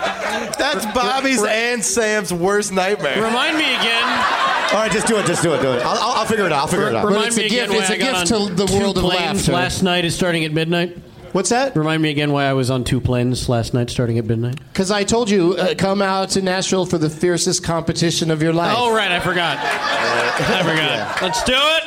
That's 0.57 0.85
Bobby's 0.93 1.43
and 1.43 1.83
Samm's 1.83 2.31
worst 2.33 2.71
nightmare. 2.71 3.21
remind 3.21 3.57
me 3.57 3.63
again. 3.63 4.03
All 4.03 4.81
right, 4.81 4.91
just 4.91 5.07
do 5.07 5.17
it. 5.17 5.25
Just 5.25 5.41
do 5.41 5.53
it. 5.53 5.61
Do 5.61 5.71
it. 5.73 5.81
I'll, 5.83 5.97
I'll, 5.97 6.11
I'll 6.19 6.25
figure 6.25 6.45
it 6.45 6.51
out. 6.51 6.59
I'll 6.61 6.67
figure 6.67 6.89
it 6.89 6.95
out. 6.95 7.05
Remind 7.07 7.27
it's 7.27 7.37
me 7.37 7.43
a 7.43 7.47
again 7.47 7.69
gift- 7.69 7.81
it's 7.81 7.89
a 7.89 7.93
I 7.93 7.97
got 7.97 8.27
gift 8.27 8.47
to 8.49 8.53
the 8.65 8.77
world 8.79 8.97
of 8.97 9.03
planes 9.03 9.47
laughter. 9.47 9.51
last 9.53 9.81
night 9.83 10.05
is 10.05 10.15
starting 10.15 10.43
at 10.45 10.51
midnight. 10.53 10.97
What's 11.31 11.49
that? 11.49 11.75
Remind 11.75 12.01
me 12.01 12.11
again 12.11 12.31
why 12.31 12.45
I 12.45 12.53
was 12.53 12.69
on 12.69 12.83
two 12.83 13.01
planes 13.01 13.49
last 13.49 13.73
night 13.73 13.89
starting 13.89 14.17
at 14.17 14.25
midnight. 14.25 14.57
Because 14.71 14.89
I 14.91 15.03
told 15.03 15.29
you, 15.29 15.53
uh, 15.55 15.75
come 15.77 16.01
out 16.01 16.29
to 16.31 16.41
Nashville 16.41 16.85
for 16.85 16.97
the 16.97 17.09
fiercest 17.09 17.63
competition 17.63 18.31
of 18.31 18.41
your 18.41 18.53
life. 18.53 18.75
Oh, 18.77 18.93
right, 18.95 19.11
I 19.11 19.19
forgot. 19.19 19.57
I 19.61 20.61
forgot. 20.63 21.21
Let's 21.21 21.43
do 21.43 21.53
it. 21.55 21.83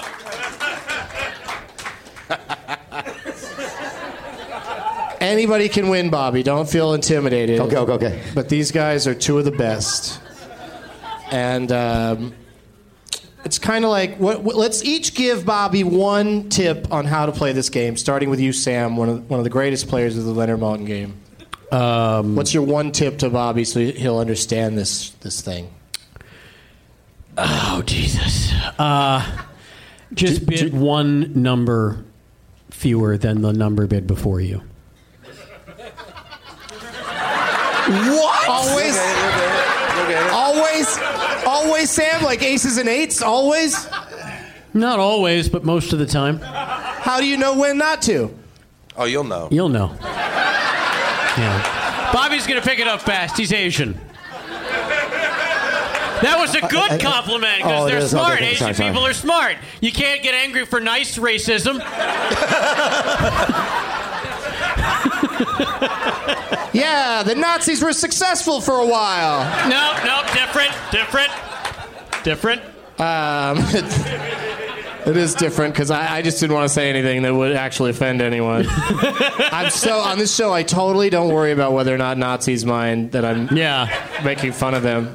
Anybody 5.21 5.69
can 5.69 5.89
win, 5.89 6.11
Bobby. 6.11 6.43
Don't 6.43 6.69
feel 6.69 6.95
intimidated. 6.95 7.61
Okay, 7.61 7.77
okay, 7.77 7.93
okay. 7.93 8.23
But 8.35 8.49
these 8.49 8.71
guys 8.71 9.07
are 9.07 9.15
two 9.15 9.39
of 9.39 9.45
the 9.45 9.51
best. 9.51 10.21
And 11.31 11.71
um, 11.73 12.35
it's 13.45 13.59
kind 13.59 13.85
of 13.85 13.91
like 13.91 14.17
what, 14.17 14.43
what- 14.43 14.57
let's 14.57 14.85
each 14.85 15.15
give 15.15 15.45
Bobby 15.45 15.85
one 15.85 16.49
tip 16.49 16.93
on 16.93 17.05
how 17.05 17.27
to 17.27 17.33
play 17.33 17.53
this 17.53 17.69
game, 17.69 17.97
starting 17.97 18.31
with 18.31 18.41
you, 18.41 18.51
Samm, 18.53 18.97
one 18.97 19.09
of, 19.09 19.31
one 19.31 19.41
of 19.41 19.45
the 19.45 19.51
greatest 19.51 19.89
players 19.89 20.17
of 20.17 20.25
the 20.25 20.33
Leonard 20.33 20.61
Maltin 20.61 20.87
game. 20.87 21.15
Um, 21.71 22.35
What's 22.35 22.55
your 22.55 22.63
one 22.63 22.93
tip 22.93 23.19
to 23.19 23.29
Bobby 23.29 23.65
so 23.65 23.81
he'll 23.81 24.19
understand 24.19 24.79
this, 24.79 25.11
this 25.21 25.41
thing? 25.43 25.69
oh, 27.37 27.83
Jesus. 27.87 28.53
Uh, 28.79 29.45
just 30.15 30.47
bid 30.47 30.73
one 30.75 31.41
number 31.43 32.05
fewer 32.71 33.17
than 33.19 33.43
the 33.43 33.53
number 33.53 33.87
bid 33.87 34.07
before 34.07 34.41
you. 34.41 34.63
What? 37.89 38.49
Always? 38.49 38.99
Always? 40.33 40.99
Always, 41.47 41.97
Samm? 41.97 42.23
Like 42.23 42.43
aces 42.43 42.77
and 42.77 42.89
eights? 42.89 43.23
Always? 43.23 43.89
Not 44.75 44.99
always, 44.99 45.49
but 45.49 45.65
most 45.65 45.95
of 45.95 45.99
the 45.99 46.07
time. 46.07 46.41
How 46.41 47.19
do 47.19 47.27
you 47.27 47.39
know 47.39 47.59
when 47.59 47.79
not 47.79 48.03
to? 48.03 48.35
Oh, 48.97 49.05
you'll 49.05 49.25
know. 49.25 49.49
You'll 49.51 49.71
know. 49.71 49.97
Yeah. 51.39 52.11
Bobby's 52.13 52.47
going 52.47 52.61
to 52.61 52.67
pick 52.67 52.79
it 52.79 52.89
up 52.89 53.01
fast. 53.01 53.39
He's 53.39 53.53
Asian. 53.53 53.95
That 56.21 56.37
was 56.39 56.55
a 56.55 56.61
good 56.61 57.01
compliment 57.01 57.59
because 57.59 57.83
oh, 57.83 57.87
they're 57.87 57.99
is. 57.99 58.11
Smart. 58.11 58.35
okay, 58.35 58.49
Asian 58.49 58.59
sorry, 58.59 58.75
sorry. 58.75 58.91
people 58.91 59.07
are 59.07 59.15
smart. 59.15 59.57
You 59.81 59.93
can't 59.93 60.23
get 60.23 60.35
angry 60.35 60.67
for 60.67 60.81
nice 60.81 61.17
racism. 61.17 61.79
Yeah, 66.79 67.23
the 67.23 67.35
Nazis 67.35 67.83
were 67.83 67.93
successful 67.93 68.61
for 68.61 68.75
a 68.79 68.87
while. 68.87 69.41
No, 69.69 69.93
no, 70.05 70.23
different, 70.35 70.73
different, 70.93 71.31
different. 72.25 72.63
Um, 73.01 73.59
it 75.07 75.17
is 75.17 75.35
different 75.35 75.75
because 75.75 75.91
I, 75.91 76.17
I 76.17 76.23
just 76.23 76.41
didn't 76.41 76.55
want 76.55 76.67
to 76.69 76.75
say 76.75 76.91
anything 76.91 77.23
that 77.23 77.35
would 77.35 77.53
actually 77.55 77.91
offend 77.91 78.21
anyone. 78.21 78.67
I'm 78.71 79.71
so 79.71 79.99
on 79.99 80.19
this 80.19 80.35
show. 80.35 80.53
I 80.53 80.63
totally 80.63 81.11
don't 81.11 81.33
worry 81.33 81.53
about 81.53 81.73
whether 81.73 81.95
or 81.95 81.99
not 81.99 82.19
Nazis 82.19 82.65
mind 82.65 83.13
that 83.13 83.25
I'm 83.25 83.49
Yeah. 83.57 83.89
making 84.25 84.53
fun 84.53 84.75
of 84.75 84.83
them. 84.83 85.15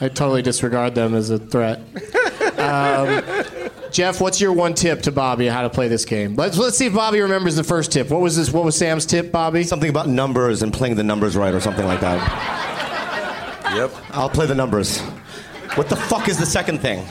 I 0.00 0.08
totally 0.08 0.42
disregard 0.42 0.94
them 0.94 1.14
as 1.14 1.30
a 1.30 1.38
threat. 1.38 1.78
Um, 2.58 3.22
Geoff, 3.90 4.20
what's 4.20 4.40
your 4.40 4.52
one 4.52 4.74
tip 4.74 5.02
to 5.02 5.12
Bobby 5.12 5.48
on 5.48 5.54
how 5.54 5.62
to 5.62 5.70
play 5.70 5.88
this 5.88 6.04
game? 6.04 6.34
Let's 6.34 6.58
let's 6.58 6.76
see 6.76 6.86
if 6.86 6.94
Bobby 6.94 7.20
remembers 7.20 7.56
the 7.56 7.64
first 7.64 7.92
tip. 7.92 8.10
What 8.10 8.20
was 8.20 8.36
this? 8.36 8.52
What 8.52 8.64
was 8.64 8.76
Samm's 8.76 9.06
tip, 9.06 9.32
Bobby? 9.32 9.62
Something 9.62 9.90
about 9.90 10.08
numbers 10.08 10.62
and 10.62 10.72
playing 10.72 10.96
the 10.96 11.04
numbers 11.04 11.36
right 11.36 11.54
or 11.54 11.60
something 11.60 11.86
like 11.86 12.00
that. 12.00 13.74
Yep. 13.74 13.92
I'll 14.10 14.30
play 14.30 14.46
the 14.46 14.54
numbers. 14.54 15.00
What 15.74 15.88
the 15.88 15.96
fuck 15.96 16.28
is 16.28 16.38
the 16.38 16.46
second 16.46 16.78
thing? 16.78 17.06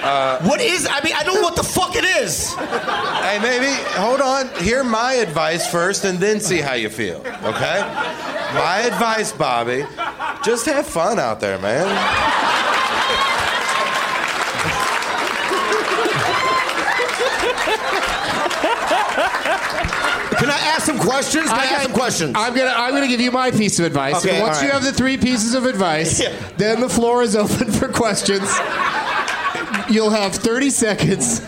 Uh, 0.00 0.40
what 0.42 0.60
is? 0.60 0.86
I 0.90 1.02
mean, 1.02 1.14
I 1.14 1.22
don't 1.22 1.34
know 1.34 1.42
what 1.42 1.56
the 1.56 1.62
fuck 1.62 1.96
it 1.96 2.04
is. 2.04 2.54
Hey, 2.54 3.38
maybe 3.42 3.72
hold 3.92 4.20
on. 4.20 4.48
Hear 4.62 4.84
my 4.84 5.14
advice 5.14 5.70
first, 5.70 6.04
and 6.04 6.18
then 6.18 6.40
see 6.40 6.60
how 6.60 6.74
you 6.74 6.88
feel. 6.88 7.18
Okay? 7.18 7.80
My 8.54 8.84
advice, 8.86 9.32
Bobby. 9.32 9.84
Just 10.44 10.66
have 10.66 10.86
fun 10.86 11.18
out 11.18 11.40
there, 11.40 11.58
man. 11.58 11.86
Can 20.38 20.50
I 20.50 20.58
ask 20.58 20.86
some 20.86 20.98
questions? 20.98 21.48
Can 21.48 21.58
I, 21.58 21.64
ask 21.64 21.82
some 21.84 21.92
questions? 21.92 22.32
I'm 22.36 22.54
gonna 22.54 22.72
I'm 22.74 22.92
gonna 22.92 23.08
give 23.08 23.20
you 23.20 23.30
my 23.32 23.50
piece 23.50 23.78
of 23.78 23.86
advice. 23.86 24.24
Okay, 24.24 24.40
once 24.40 24.58
all 24.58 24.64
you 24.64 24.70
have 24.70 24.84
the 24.84 24.92
three 24.92 25.16
pieces 25.16 25.54
of 25.54 25.64
advice, 25.64 26.20
Yeah. 26.22 26.32
then 26.56 26.80
the 26.80 26.88
floor 26.88 27.22
is 27.22 27.34
open 27.34 27.70
for 27.72 27.88
questions. 27.88 28.48
You'll 29.90 30.10
have 30.10 30.34
30 30.34 30.70
seconds. 30.70 31.40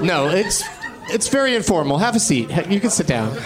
No, 0.00 0.28
it's 0.28 0.62
it's 1.08 1.28
very 1.28 1.54
informal. 1.54 1.98
Have 1.98 2.16
a 2.16 2.20
seat. 2.20 2.50
You 2.68 2.80
can 2.80 2.90
sit 2.90 3.06
down. 3.06 3.36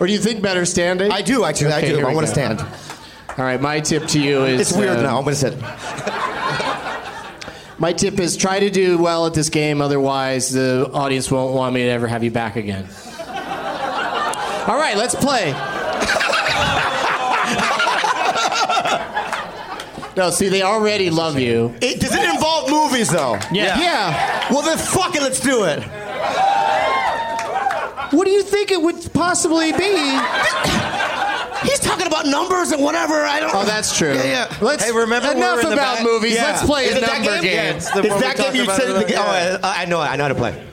Or 0.00 0.06
do 0.06 0.12
you 0.12 0.18
think 0.18 0.42
better 0.42 0.64
standing? 0.64 1.10
I 1.10 1.22
do 1.22 1.44
actually. 1.44 1.72
I 1.72 1.80
do. 1.80 2.06
I 2.06 2.12
want 2.14 2.26
to 2.26 2.32
stand. 2.32 2.60
All 2.60 3.44
right, 3.44 3.60
my 3.60 3.80
tip 3.80 4.06
to 4.08 4.20
you 4.20 4.44
is 4.44 4.60
It's 4.60 4.76
weird 4.76 4.98
uh, 4.98 5.02
now. 5.02 5.18
I'm 5.18 5.24
gonna 5.24 5.34
sit. 5.34 5.54
My 7.78 7.92
tip 7.92 8.20
is 8.20 8.36
try 8.36 8.60
to 8.60 8.70
do 8.70 8.98
well 8.98 9.26
at 9.26 9.34
this 9.34 9.48
game, 9.48 9.80
otherwise 9.80 10.50
the 10.50 10.88
audience 10.92 11.30
won't 11.30 11.54
want 11.54 11.74
me 11.74 11.82
to 11.82 11.88
ever 11.88 12.06
have 12.06 12.22
you 12.22 12.30
back 12.30 12.56
again. 12.56 12.86
All 14.66 14.76
right, 14.76 14.96
let's 14.96 15.14
play. 15.14 15.52
no, 20.16 20.30
see, 20.30 20.48
they 20.48 20.62
already 20.62 21.10
love 21.10 21.38
you. 21.38 21.74
It, 21.82 22.00
does 22.00 22.14
it 22.14 22.24
involve 22.24 22.70
movies 22.70 23.10
though? 23.10 23.34
Yeah. 23.52 23.78
Yeah. 23.78 24.52
Well 24.52 24.62
then, 24.62 24.78
fuck 24.78 25.14
it. 25.16 25.22
Let's 25.22 25.40
do 25.40 25.64
it. 25.64 25.82
What 28.12 28.26
do 28.26 28.30
you 28.30 28.42
think 28.44 28.70
it 28.70 28.80
would 28.80 29.12
possibly 29.12 29.72
be? 29.72 30.20
He's 31.84 31.90
talking 31.92 32.06
about 32.06 32.24
numbers 32.26 32.72
and 32.72 32.82
whatever. 32.82 33.12
I 33.24 33.40
don't. 33.40 33.54
Oh, 33.54 33.64
that's 33.64 33.96
true. 33.96 34.14
Yeah, 34.14 34.24
yeah. 34.24 34.56
Let's 34.62 34.84
Hey, 34.84 34.92
remember 34.92 35.32
enough 35.32 35.56
we're 35.56 35.60
in 35.64 35.68
the 35.68 35.74
about 35.74 35.96
back? 35.98 36.04
movies. 36.06 36.34
Yeah. 36.34 36.44
Let's 36.44 36.64
play 36.64 36.86
Is 36.86 36.94
a 36.94 36.96
it 36.96 37.00
that 37.02 37.12
number 37.18 37.32
game? 37.34 37.42
game. 37.42 37.54
Yeah, 37.54 37.72
the 38.00 38.14
Is 38.14 38.20
that 38.22 38.36
game 38.38 38.54
you 38.54 38.64
said? 38.64 38.88
in 38.88 38.94
the- 38.96 39.04
earlier. 39.04 39.18
Oh, 39.18 39.58
I, 39.62 39.82
I 39.82 39.84
know. 39.84 40.00
I 40.00 40.16
know 40.16 40.22
how 40.24 40.28
to 40.28 40.34
play. 40.34 40.64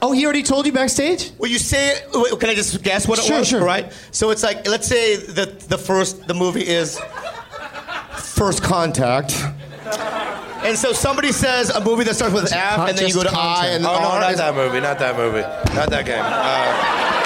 Oh, 0.00 0.12
he 0.12 0.24
already 0.24 0.44
told 0.44 0.64
you 0.66 0.72
backstage? 0.72 1.32
Well, 1.38 1.50
you 1.50 1.58
say. 1.58 2.00
Wait, 2.14 2.38
can 2.38 2.50
I 2.50 2.54
just 2.54 2.82
guess 2.84 3.08
what 3.08 3.18
it 3.18 3.24
Sure, 3.24 3.40
was? 3.40 3.48
sure. 3.48 3.64
Right. 3.64 3.92
So 4.12 4.30
it's 4.30 4.42
like, 4.44 4.66
let's 4.68 4.86
say 4.86 5.16
the 5.16 5.46
the 5.68 5.76
first 5.76 6.26
the 6.28 6.34
movie 6.34 6.66
is 6.66 6.98
First 8.16 8.62
Contact. 8.62 9.34
And 10.62 10.76
so 10.78 10.92
somebody 10.92 11.32
says 11.32 11.70
a 11.70 11.80
movie 11.82 12.04
that 12.04 12.14
starts 12.14 12.34
with 12.34 12.52
F, 12.52 12.88
and 12.88 12.96
then 12.96 13.08
you 13.08 13.14
go 13.14 13.22
to 13.24 13.30
I, 13.32 13.68
and 13.68 13.84
then. 13.84 13.90
Oh 13.90 13.98
no, 13.98 14.08
R. 14.10 14.20
not 14.20 14.32
is- 14.32 14.38
that 14.38 14.54
movie. 14.54 14.80
Not 14.80 14.98
that 15.00 15.16
movie. 15.16 15.40
Not 15.74 15.90
that 15.90 16.04
game. 16.06 16.22
Uh, 16.22 17.19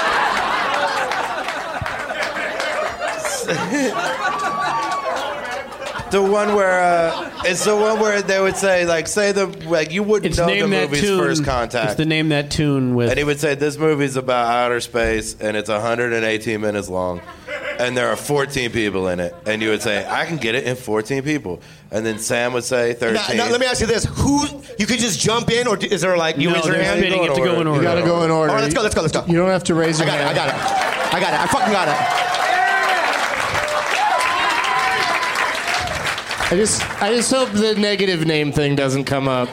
the 6.11 6.23
one 6.23 6.55
where 6.55 6.81
uh, 6.81 7.31
it's 7.45 7.65
the 7.65 7.75
one 7.77 7.99
where 8.01 8.23
they 8.23 8.41
would 8.41 8.57
say 8.57 8.87
like 8.87 9.09
say 9.09 9.33
the 9.33 9.47
like 9.69 9.91
you 9.91 10.03
wouldn't 10.03 10.27
It's 10.27 10.39
know 10.39 10.47
the 10.47 10.53
name 10.55 10.71
that 10.71 10.89
movie's 10.91 11.01
tune. 11.03 11.19
first 11.19 11.45
contact. 11.45 11.87
It's 11.87 11.95
the 11.97 12.05
name 12.07 12.29
that 12.29 12.51
tune 12.51 12.95
with. 12.95 13.11
and 13.11 13.19
he 13.19 13.25
would 13.25 13.41
say 13.41 13.55
this 13.55 13.77
movie's 13.77 14.17
about 14.17 14.47
outer 14.47 14.81
space 14.81 15.35
and 15.41 15.57
it's 15.57 15.69
118 15.69 16.61
minutes 16.61 16.89
long 16.89 17.21
and 17.81 17.97
there 17.97 18.09
are 18.09 18.17
14 18.17 18.71
people 18.71 19.09
in 19.09 19.19
it 19.19 19.35
and 19.47 19.61
you 19.61 19.71
would 19.71 19.83
say 19.83 20.07
i 20.09 20.25
can 20.25 20.37
get 20.37 20.55
it 20.55 20.63
in 20.65 20.77
14 20.77 21.23
people 21.25 21.61
and 21.91 22.07
then 22.07 22.17
samm 22.17 22.53
would 22.53 22.63
say 22.65 22.93
13 22.95 23.37
Now, 23.37 23.45
now, 23.47 23.51
let 23.51 23.61
me 23.61 23.67
ask 23.67 23.81
you 23.81 23.87
this: 23.89 24.05
Who 24.05 24.45
you 24.79 24.87
could 24.87 24.99
just 25.01 25.19
jump 25.21 25.51
in, 25.51 25.67
or 25.69 25.77
is 25.79 26.01
there 26.01 26.17
like 26.17 26.37
you 26.39 26.49
no, 26.49 26.55
raise 26.57 26.65
your 26.67 26.75
they're 26.77 26.85
hand? 26.85 26.99
spinning 27.01 27.23
it 27.25 27.35
to 27.35 27.45
go 27.45 27.61
in 27.61 27.67
order. 27.69 27.83
You 27.83 27.89
gotta 27.89 28.03
go 28.03 28.23
in 28.25 28.31
order. 28.33 28.51
All 28.51 28.57
right, 28.57 28.63
let's 28.63 28.75
go. 28.75 28.83
Let's 28.83 28.95
go. 28.97 29.01
Let's 29.03 29.13
go. 29.13 29.25
You 29.27 29.37
don't 29.37 29.51
have 29.51 29.63
to 29.65 29.75
raise 29.75 30.01
I 30.01 30.05
your 30.05 30.13
got 30.13 30.21
it. 30.21 30.27
hand. 30.27 30.39
I 30.39 30.45
got 30.47 30.49
it. 30.49 30.55
I 31.15 31.21
got 31.21 31.35
it. 31.35 31.41
I 31.41 31.47
fucking 31.47 31.73
got 31.73 31.89
it. 31.89 31.95
I 36.55 36.57
just, 36.57 37.03
I 37.03 37.11
just 37.13 37.33
hope 37.33 37.51
the 37.51 37.75
negative 37.75 38.25
name 38.29 38.53
thing 38.53 38.77
doesn't 38.77 39.07
come 39.07 39.27
up. 39.27 39.49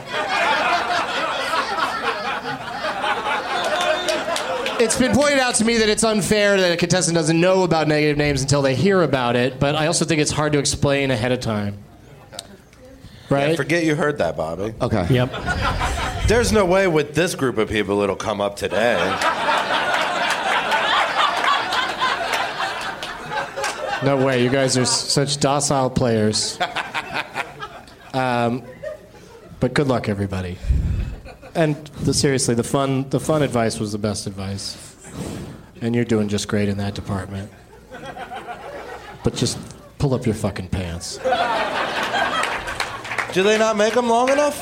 It's 4.80 4.99
been 4.99 5.11
pointed 5.11 5.40
out 5.40 5.56
to 5.56 5.65
me 5.65 5.78
that 5.78 5.90
it's 5.90 6.03
unfair 6.03 6.61
that 6.61 6.72
a 6.73 6.78
contestant 6.78 7.15
doesn't 7.15 7.41
know 7.41 7.64
about 7.64 7.88
negative 7.88 8.18
names 8.18 8.44
until 8.44 8.61
they 8.61 8.76
hear 8.76 9.02
about 9.02 9.36
it, 9.36 9.60
but 9.60 9.73
I 9.73 9.88
also 9.88 10.06
think 10.06 10.22
it's 10.22 10.30
hard 10.30 10.53
to 10.53 10.60
explain 10.60 11.10
ahead 11.10 11.32
of 11.32 11.40
time. 11.40 11.80
Right? 13.32 13.57
forget 13.57 13.84
you 13.84 13.95
heard 13.95 14.19
that 14.19 14.38
bobby 14.38 14.76
Okay. 14.80 15.07
Yep. 15.10 16.28
there's 16.28 16.52
no 16.52 16.65
way 16.65 16.88
with 16.88 17.15
this 17.15 17.34
group 17.34 17.57
of 17.57 17.68
people 17.69 18.02
it'll 18.02 18.15
come 18.15 18.41
up 18.41 18.57
today 18.57 18.99
No 24.03 24.18
way. 24.18 24.44
You 24.44 24.49
guys 24.49 24.78
are 24.78 24.82
s- 24.82 25.11
such 25.11 25.40
docile 25.40 25.90
players. 25.91 26.57
Um, 28.13 28.63
but 29.59 29.73
good 29.73 29.88
luck, 29.88 30.09
everybody. 30.09 30.57
And 31.55 31.75
the, 32.03 32.13
seriously, 32.13 32.55
the 32.55 32.63
fun, 32.63 33.09
the 33.09 33.19
fun 33.19 33.41
advice 33.43 33.79
was 33.79 33.91
the 33.91 33.97
best 33.97 34.27
advice. 34.27 34.77
And 35.81 35.95
you're 35.95 36.05
doing 36.05 36.27
just 36.27 36.47
great 36.47 36.69
in 36.69 36.77
that 36.77 36.95
department. 36.95 37.51
But 39.23 39.35
just 39.35 39.57
pull 39.99 40.13
up 40.13 40.25
your 40.25 40.35
fucking 40.35 40.69
pants. 40.69 41.17
do 43.33 43.43
they 43.43 43.57
not 43.57 43.77
make 43.77 43.93
them 43.93 44.09
long 44.09 44.29
enough 44.29 44.57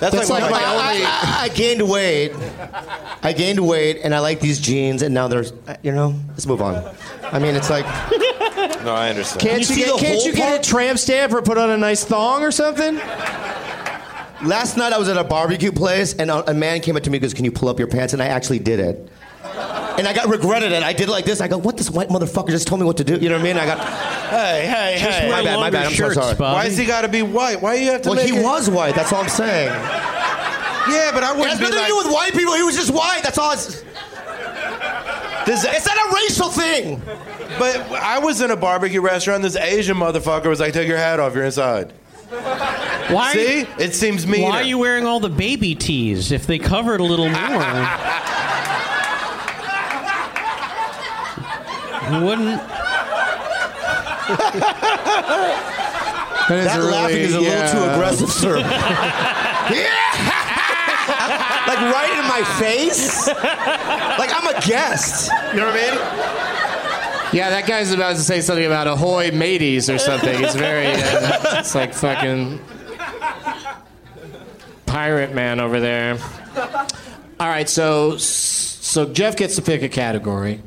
that's, 0.00 0.16
That's 0.16 0.30
like, 0.30 0.42
like 0.44 0.50
my 0.50 0.60
my- 0.60 0.66
only- 0.92 1.04
I, 1.04 1.40
I, 1.40 1.44
I 1.44 1.48
gained 1.50 1.82
weight. 1.86 2.32
I 3.22 3.34
gained 3.34 3.60
weight, 3.60 4.00
and 4.02 4.14
I 4.14 4.20
like 4.20 4.40
these 4.40 4.58
jeans, 4.58 5.02
and 5.02 5.12
now 5.12 5.28
there's, 5.28 5.52
you 5.82 5.92
know, 5.92 6.14
let's 6.30 6.46
move 6.46 6.62
on. 6.62 6.82
I 7.22 7.38
mean, 7.38 7.54
it's 7.54 7.68
like, 7.68 7.84
no 8.84 8.94
i 8.94 9.08
understand 9.10 9.40
Can't 9.40 9.68
you 9.70 9.76
you, 9.76 9.84
get, 9.86 9.98
can't 10.00 10.24
you 10.24 10.32
get 10.32 10.60
a 10.66 10.68
tramp 10.68 10.98
stamp 10.98 11.32
or 11.32 11.42
put 11.42 11.58
on 11.58 11.70
a 11.70 11.76
nice 11.76 12.04
thong 12.04 12.42
or 12.42 12.50
something? 12.50 12.96
last 14.42 14.76
night 14.76 14.92
I 14.92 14.98
was 14.98 15.08
at 15.08 15.16
a 15.16 15.24
barbecue 15.24 15.72
place, 15.72 16.14
and 16.14 16.30
a, 16.30 16.50
a 16.50 16.54
man 16.54 16.80
came 16.80 16.96
up 16.96 17.02
to 17.04 17.10
me 17.10 17.18
and 17.18 17.22
goes, 17.22 17.34
"Can 17.34 17.44
you 17.44 17.52
pull 17.52 17.68
up 17.68 17.78
your 17.78 17.88
pants?" 17.88 18.12
And 18.14 18.22
I 18.22 18.26
actually 18.26 18.58
did 18.58 18.80
it. 18.80 19.08
And 19.98 20.08
I 20.08 20.14
got 20.14 20.28
regretted 20.28 20.72
it. 20.72 20.82
I 20.82 20.92
did 20.94 21.08
it 21.08 21.12
like 21.12 21.26
this. 21.26 21.40
I 21.42 21.48
go, 21.48 21.58
"What? 21.58 21.76
This 21.76 21.90
white 21.90 22.08
motherfucker 22.08 22.48
just 22.50 22.66
told 22.66 22.80
me 22.80 22.86
what 22.86 22.96
to 22.98 23.04
do." 23.04 23.16
You 23.18 23.28
know 23.28 23.34
what 23.36 23.42
I 23.42 23.44
mean? 23.44 23.56
I 23.58 23.66
got. 23.66 23.78
hey 24.30 24.66
hey 24.66 24.98
hey 24.98 25.30
My 25.30 25.42
bad. 25.42 25.56
My 25.60 25.70
bad. 25.70 25.86
I'm 25.86 25.92
so 25.92 26.10
sorry. 26.12 26.34
Bobby. 26.36 26.54
why's 26.54 26.76
he 26.76 26.86
got 26.86 27.02
to 27.02 27.08
be 27.08 27.20
white 27.22 27.60
why 27.60 27.76
do 27.76 27.84
you 27.84 27.90
have 27.90 28.02
to 28.02 28.08
Well, 28.10 28.16
make 28.16 28.30
he 28.32 28.38
it- 28.38 28.42
was 28.42 28.70
white. 28.70 28.94
That's 28.94 29.12
all 29.12 29.22
I'm 29.22 29.28
saying. 29.28 29.68
yeah 29.68 31.10
but 31.12 31.22
i 31.22 31.32
It 31.32 31.36
wouldn't 31.38 31.50
has 31.50 31.60
nothing 31.60 31.76
like 31.76 31.86
to 31.88 31.92
do 31.92 31.96
with 31.98 32.12
white 32.14 32.32
people. 32.32 32.54
He 32.54 32.62
was 32.62 32.76
just 32.76 32.90
white. 32.90 33.20
That's 33.22 33.36
all. 33.38 33.52
It's, 33.52 33.84
this, 35.46 35.64
it's 35.64 35.86
not 35.86 35.96
a 35.96 36.14
racial 36.14 36.48
thing. 36.48 37.02
But 37.58 37.76
I 37.92 38.18
was 38.18 38.40
in 38.40 38.50
a 38.50 38.56
barbecue 38.56 39.00
restaurant. 39.00 39.42
This 39.42 39.56
Asian 39.56 39.96
motherfucker 39.96 40.46
was 40.46 40.60
like, 40.60 40.72
"Take 40.72 40.88
your 40.88 40.96
hat 40.98 41.20
off. 41.20 41.34
You're 41.34 41.44
inside." 41.44 41.92
Why? 43.10 43.32
See, 43.32 43.66
it 43.78 43.94
seems 43.94 44.26
meaner. 44.26 44.44
Why 44.50 44.60
are 44.60 44.62
you 44.62 44.78
wearing 44.78 45.04
all 45.04 45.18
the 45.20 45.28
baby 45.28 45.74
tees? 45.74 46.30
If 46.30 46.46
they 46.46 46.58
covered 46.58 47.00
a 47.00 47.04
little 47.04 47.28
more, 47.28 47.88
you 52.12 52.24
wouldn't. 52.24 52.60
That, 56.48 56.58
is 56.58 56.64
That 56.66 56.76
a 56.78 56.80
really- 56.80 56.92
laughing 56.92 57.16
is 57.18 57.34
a 57.34 57.40
yeah. 57.42 57.48
little 57.48 57.72
too 57.84 57.90
aggressive, 57.92 58.30
sir. 58.30 58.56
like 61.66 61.80
right 61.94 62.10
in 62.18 62.26
my 62.28 62.42
face. 62.58 63.26
Like 63.28 64.30
I'm 64.34 64.46
a 64.48 64.60
guest. 64.66 65.30
You 65.52 65.60
know 65.60 65.66
what 65.66 65.76
I 65.76 65.90
mean? 65.90 66.59
Yeah, 67.32 67.50
that 67.50 67.66
guy's 67.66 67.92
about 67.92 68.16
to 68.16 68.22
say 68.22 68.40
something 68.40 68.66
about 68.66 68.88
ahoy 68.88 69.30
mateys 69.30 69.88
or 69.88 69.98
something. 69.98 70.42
It's 70.42 70.56
very, 70.56 70.86
uh, 70.88 71.60
it's 71.60 71.76
like 71.76 71.94
fucking 71.94 72.58
pirate 74.86 75.32
man 75.32 75.60
over 75.60 75.78
there. 75.78 76.18
All 77.38 77.48
right, 77.48 77.68
so 77.68 78.16
so 78.16 79.12
Geoff 79.12 79.36
gets 79.36 79.54
to 79.56 79.62
pick 79.62 79.82
a 79.82 79.88
category, 79.88 80.60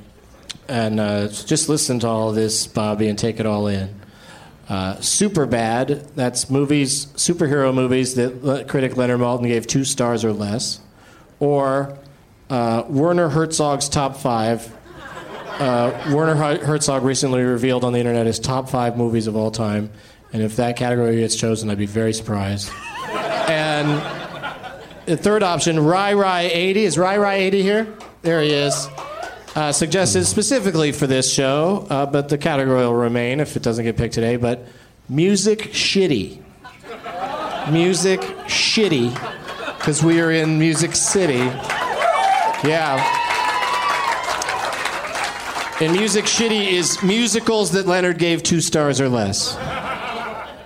and 0.69 1.01
uh, 1.01 1.27
just 1.27 1.67
listen 1.67 1.99
to 1.99 2.07
all 2.07 2.31
this, 2.31 2.65
Bobby, 2.65 3.09
and 3.09 3.19
take 3.19 3.41
it 3.41 3.45
all 3.45 3.67
in. 3.67 3.93
Uh, 4.69 4.95
super 5.01 5.45
bad. 5.45 6.07
That's 6.15 6.49
movies, 6.49 7.07
superhero 7.07 7.73
movies 7.73 8.15
that 8.15 8.67
critic 8.69 8.95
Leonard 8.95 9.19
Maltin 9.19 9.47
gave 9.47 9.67
two 9.67 9.83
stars 9.83 10.23
or 10.23 10.31
less, 10.31 10.79
or 11.41 11.97
uh, 12.49 12.85
Werner 12.87 13.27
Herzog's 13.27 13.89
top 13.89 14.15
five. 14.15 14.73
Uh, 15.59 16.11
Werner 16.13 16.35
Herzog 16.35 17.03
recently 17.03 17.41
revealed 17.41 17.83
on 17.83 17.93
the 17.93 17.99
internet 17.99 18.25
his 18.25 18.39
top 18.39 18.69
five 18.69 18.97
movies 18.97 19.27
of 19.27 19.35
all 19.35 19.51
time, 19.51 19.91
and 20.31 20.41
if 20.41 20.55
that 20.55 20.75
category 20.75 21.17
gets 21.17 21.35
chosen, 21.35 21.69
I'd 21.69 21.77
be 21.77 21.85
very 21.85 22.13
surprised. 22.13 22.71
and 23.07 23.89
the 25.05 25.17
third 25.17 25.43
option, 25.43 25.79
Rai 25.79 26.15
Rai 26.15 26.45
80. 26.45 26.85
Is 26.85 26.97
Rai 26.97 27.17
Rai 27.17 27.41
80 27.43 27.61
here? 27.61 27.93
There 28.21 28.41
he 28.41 28.51
is. 28.51 28.87
Uh, 29.55 29.71
suggested 29.71 30.25
specifically 30.25 30.91
for 30.91 31.05
this 31.05 31.31
show, 31.31 31.85
uh, 31.89 32.05
but 32.07 32.29
the 32.29 32.37
category 32.37 32.79
will 32.79 32.95
remain 32.95 33.39
if 33.39 33.55
it 33.55 33.61
doesn't 33.61 33.85
get 33.85 33.95
picked 33.95 34.15
today. 34.15 34.37
But 34.37 34.65
music 35.07 35.59
shitty. 35.71 36.39
Music 37.71 38.19
Shitty, 38.19 39.13
because 39.77 40.03
we 40.03 40.19
are 40.19 40.31
in 40.31 40.59
Music 40.59 40.95
City. 40.95 41.45
Yeah. 42.67 43.22
And 45.81 45.91
Music 45.93 46.25
Shitty 46.25 46.71
is 46.71 47.01
musicals 47.03 47.71
that 47.71 47.87
Leonard 47.87 48.17
gave 48.19 48.43
two 48.43 48.61
stars 48.61 49.01
or 49.01 49.09
less. 49.09 49.55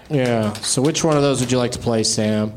Yeah. 0.09 0.53
So 0.53 0.81
which 0.81 1.03
one 1.03 1.15
of 1.17 1.23
those 1.23 1.39
would 1.39 1.51
you 1.51 1.57
like 1.57 1.71
to 1.71 1.79
play, 1.79 2.01
Samm? 2.01 2.51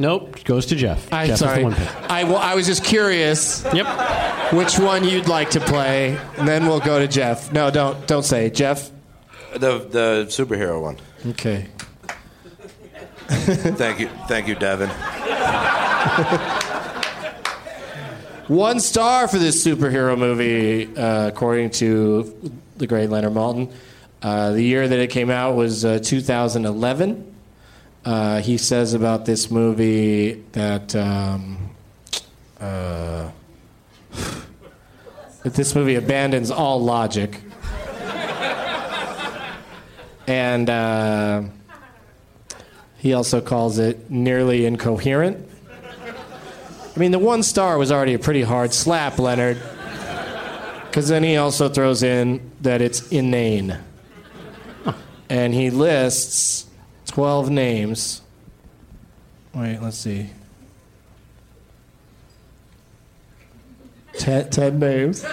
Nope, 0.00 0.44
goes 0.44 0.66
to 0.66 0.76
Geoff. 0.76 1.12
I'm 1.12 1.26
Geoff 1.26 1.34
is 1.34 1.40
the 1.40 1.46
sorry. 1.46 1.64
one. 1.64 1.74
I, 2.08 2.22
well, 2.24 2.36
I 2.36 2.54
was 2.54 2.66
just 2.66 2.84
curious 2.84 3.64
Yep. 3.74 4.52
which 4.52 4.78
one 4.78 5.02
you'd 5.02 5.26
like 5.28 5.50
to 5.50 5.60
play, 5.60 6.16
and 6.36 6.46
then 6.46 6.66
we'll 6.68 6.78
go 6.80 7.00
to 7.00 7.08
Geoff. 7.08 7.52
No, 7.52 7.68
don't 7.70 8.06
don't 8.06 8.22
say 8.24 8.48
Geoff. 8.48 8.90
The 9.54 9.78
the 9.80 10.26
superhero 10.28 10.80
one. 10.80 10.98
Okay. 11.26 11.66
Thank 13.28 13.98
you, 14.00 14.08
thank 14.28 14.46
you, 14.46 14.54
Devin. 14.54 14.88
One 18.48 18.80
star 18.80 19.28
for 19.28 19.36
this 19.36 19.62
superhero 19.62 20.16
movie, 20.16 20.96
uh, 20.96 21.28
according 21.28 21.68
to 21.72 22.50
the 22.78 22.86
great 22.86 23.10
Leonard 23.10 23.34
Maltin. 23.34 23.70
Uh, 24.22 24.52
the 24.52 24.62
year 24.62 24.88
that 24.88 24.98
it 24.98 25.08
came 25.08 25.28
out 25.28 25.54
was 25.54 25.84
uh, 25.84 25.98
2011. 26.02 27.34
Uh, 28.06 28.40
he 28.40 28.56
says 28.56 28.94
about 28.94 29.26
this 29.26 29.50
movie 29.50 30.42
that 30.52 30.96
um, 30.96 31.58
uh, 32.58 33.30
that 35.42 35.42
this 35.52 35.74
movie 35.74 35.96
abandons 35.96 36.50
all 36.50 36.82
logic, 36.82 37.42
and 40.26 40.70
uh, 40.70 41.42
he 42.96 43.12
also 43.12 43.42
calls 43.42 43.78
it 43.78 44.10
nearly 44.10 44.64
incoherent. 44.64 45.46
I 46.98 47.00
mean, 47.00 47.12
the 47.12 47.18
one 47.20 47.44
star 47.44 47.78
was 47.78 47.92
already 47.92 48.14
a 48.14 48.18
pretty 48.18 48.42
hard 48.42 48.74
slap, 48.74 49.20
Leonard. 49.20 49.56
Because 50.86 51.06
then 51.06 51.22
he 51.22 51.36
also 51.36 51.68
throws 51.68 52.02
in 52.02 52.50
that 52.62 52.82
it's 52.82 53.06
inane. 53.12 53.78
And 55.30 55.54
he 55.54 55.70
lists 55.70 56.66
12 57.06 57.50
names. 57.50 58.22
Wait, 59.54 59.78
let's 59.80 59.96
see. 59.96 60.30
Ten, 64.14 64.50
ten 64.50 64.80
names. 64.80 65.22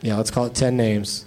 yeah, 0.00 0.16
let's 0.16 0.30
call 0.30 0.46
it 0.46 0.54
10 0.54 0.74
names. 0.74 1.26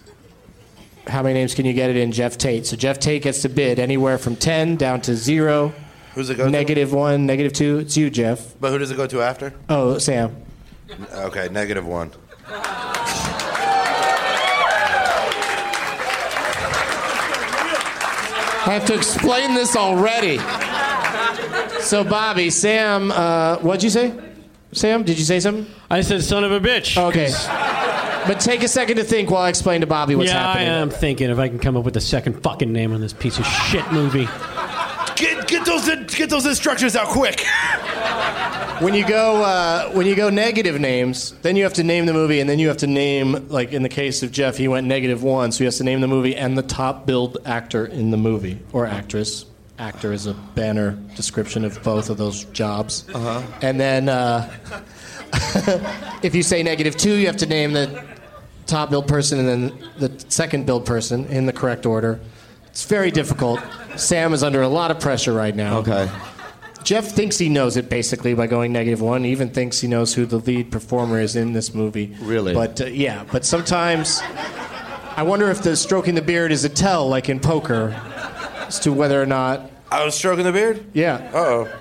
How 1.05 1.21
many 1.21 1.35
names 1.35 1.53
can 1.53 1.67
you 1.67 1.73
get 1.73 1.91
it 1.91 1.97
in 1.97 2.11
Geoff 2.11 2.39
Tate? 2.39 2.65
So 2.65 2.75
Geoff 2.75 2.97
Tate 2.97 3.21
gets 3.21 3.43
to 3.43 3.49
bid 3.49 3.77
anywhere 3.77 4.17
from 4.17 4.35
10 4.35 4.77
down 4.77 4.99
to 5.01 5.15
0. 5.15 5.71
Who's 6.15 6.29
it 6.29 6.37
go 6.37 6.45
to? 6.45 6.51
Negative 6.51 6.93
one, 6.93 7.25
negative 7.25 7.53
two. 7.53 7.79
It's 7.79 7.97
you, 7.97 8.09
Geoff. 8.09 8.55
But 8.59 8.71
who 8.71 8.77
does 8.77 8.91
it 8.91 8.97
go 8.97 9.07
to 9.07 9.21
after? 9.21 9.53
Oh, 9.67 9.95
Samm. 9.95 10.33
Okay, 11.11 11.49
negative 11.49 11.85
one. 11.85 12.11
I 18.65 18.71
have 18.73 18.85
to 18.85 18.93
explain 18.93 19.55
this 19.55 19.75
already. 19.75 20.37
So, 21.81 22.03
Bobby, 22.03 22.47
Samm, 22.47 23.11
uh, 23.11 23.57
what'd 23.59 23.83
you 23.83 23.89
say? 23.89 24.13
Samm, 24.71 25.03
did 25.03 25.17
you 25.19 25.25
say 25.25 25.39
something? 25.39 25.65
I 25.89 26.01
said 26.01 26.23
son 26.23 26.43
of 26.43 26.51
a 26.51 26.59
bitch. 26.59 26.97
Okay. 26.97 27.31
But 28.25 28.39
take 28.39 28.63
a 28.63 28.69
second 28.69 28.97
to 28.97 29.03
think 29.03 29.29
while 29.29 29.41
I 29.41 29.49
explain 29.49 29.81
to 29.81 29.87
Bobby 29.87 30.15
what's 30.15 30.31
yeah, 30.31 30.47
happening. 30.47 30.69
I 30.69 30.77
am 30.77 30.89
thinking 30.89 31.29
if 31.29 31.39
I 31.39 31.49
can 31.49 31.59
come 31.59 31.75
up 31.75 31.83
with 31.83 31.97
a 31.97 32.01
second 32.01 32.41
fucking 32.41 32.71
name 32.71 32.93
on 32.93 33.01
this 33.01 33.11
piece 33.11 33.37
of 33.37 33.45
shit 33.45 33.91
movie. 33.91 34.29
Those 35.85 36.15
get 36.15 36.29
those 36.29 36.45
instructions 36.45 36.95
out 36.95 37.07
quick. 37.07 37.45
When 38.81 38.93
you 38.93 39.07
go 39.07 39.43
uh, 39.43 39.91
when 39.91 40.05
you 40.05 40.15
go 40.15 40.29
negative 40.29 40.79
names, 40.79 41.31
then 41.41 41.55
you 41.55 41.63
have 41.63 41.73
to 41.73 41.83
name 41.83 42.05
the 42.05 42.13
movie, 42.13 42.39
and 42.39 42.49
then 42.49 42.59
you 42.59 42.67
have 42.67 42.77
to 42.77 42.87
name 42.87 43.47
like 43.49 43.71
in 43.71 43.83
the 43.83 43.89
case 43.89 44.23
of 44.23 44.31
Geoff, 44.31 44.57
he 44.57 44.67
went 44.67 44.87
negative 44.87 45.23
one, 45.23 45.51
so 45.51 45.59
he 45.59 45.65
has 45.65 45.77
to 45.77 45.83
name 45.83 46.01
the 46.01 46.07
movie 46.07 46.35
and 46.35 46.57
the 46.57 46.63
top 46.63 47.05
billed 47.05 47.37
actor 47.45 47.85
in 47.85 48.11
the 48.11 48.17
movie 48.17 48.59
or 48.71 48.85
actress. 48.85 49.45
Actor 49.79 50.13
is 50.13 50.27
a 50.27 50.33
banner 50.33 50.91
description 51.15 51.65
of 51.65 51.81
both 51.83 52.09
of 52.09 52.17
those 52.17 52.45
jobs. 52.45 53.05
Uh-huh. 53.13 53.41
And 53.61 53.79
then 53.79 54.07
uh, 54.07 54.51
if 56.23 56.35
you 56.35 56.43
say 56.43 56.61
negative 56.61 56.95
two, 56.95 57.13
you 57.13 57.25
have 57.27 57.37
to 57.37 57.47
name 57.47 57.73
the 57.73 58.05
top 58.65 58.89
billed 58.89 59.07
person 59.07 59.39
and 59.39 59.47
then 59.47 59.89
the 59.97 60.25
second 60.29 60.65
billed 60.65 60.85
person 60.85 61.25
in 61.25 61.45
the 61.45 61.53
correct 61.53 61.85
order. 61.85 62.19
It's 62.73 62.85
very 62.85 63.11
difficult. 63.11 63.59
Samm 63.91 64.33
is 64.33 64.41
under 64.41 64.63
a 64.63 64.67
lot 64.67 64.89
of 64.89 64.99
pressure 64.99 65.31
right 65.31 65.55
now. 65.55 65.77
Okay. 65.77 66.09
Geoff 66.83 67.05
thinks 67.05 67.37
he 67.37 67.47
knows 67.47 67.77
it 67.77 67.87
basically 67.87 68.33
by 68.33 68.47
going 68.47 68.73
negative 68.73 68.99
one. 68.99 69.23
He 69.23 69.31
even 69.31 69.51
thinks 69.51 69.79
he 69.79 69.87
knows 69.87 70.15
who 70.15 70.25
the 70.25 70.39
lead 70.39 70.71
performer 70.71 71.19
is 71.19 71.35
in 71.35 71.53
this 71.53 71.75
movie. 71.75 72.17
Really? 72.19 72.51
But 72.55 72.81
uh, 72.81 72.85
yeah, 72.85 73.25
but 73.31 73.45
sometimes 73.45 74.21
I 75.15 75.21
wonder 75.21 75.51
if 75.51 75.61
the 75.61 75.75
stroking 75.75 76.15
the 76.15 76.23
beard 76.23 76.51
is 76.51 76.63
a 76.63 76.69
tell, 76.69 77.07
like 77.07 77.29
in 77.29 77.39
poker, 77.39 77.91
as 78.67 78.79
to 78.79 78.91
whether 78.91 79.21
or 79.21 79.27
not. 79.27 79.69
I 79.91 80.03
was 80.03 80.15
stroking 80.15 80.43
the 80.43 80.51
beard. 80.51 80.83
Yeah. 80.93 81.29
Uh 81.31 81.37
oh. 81.37 81.79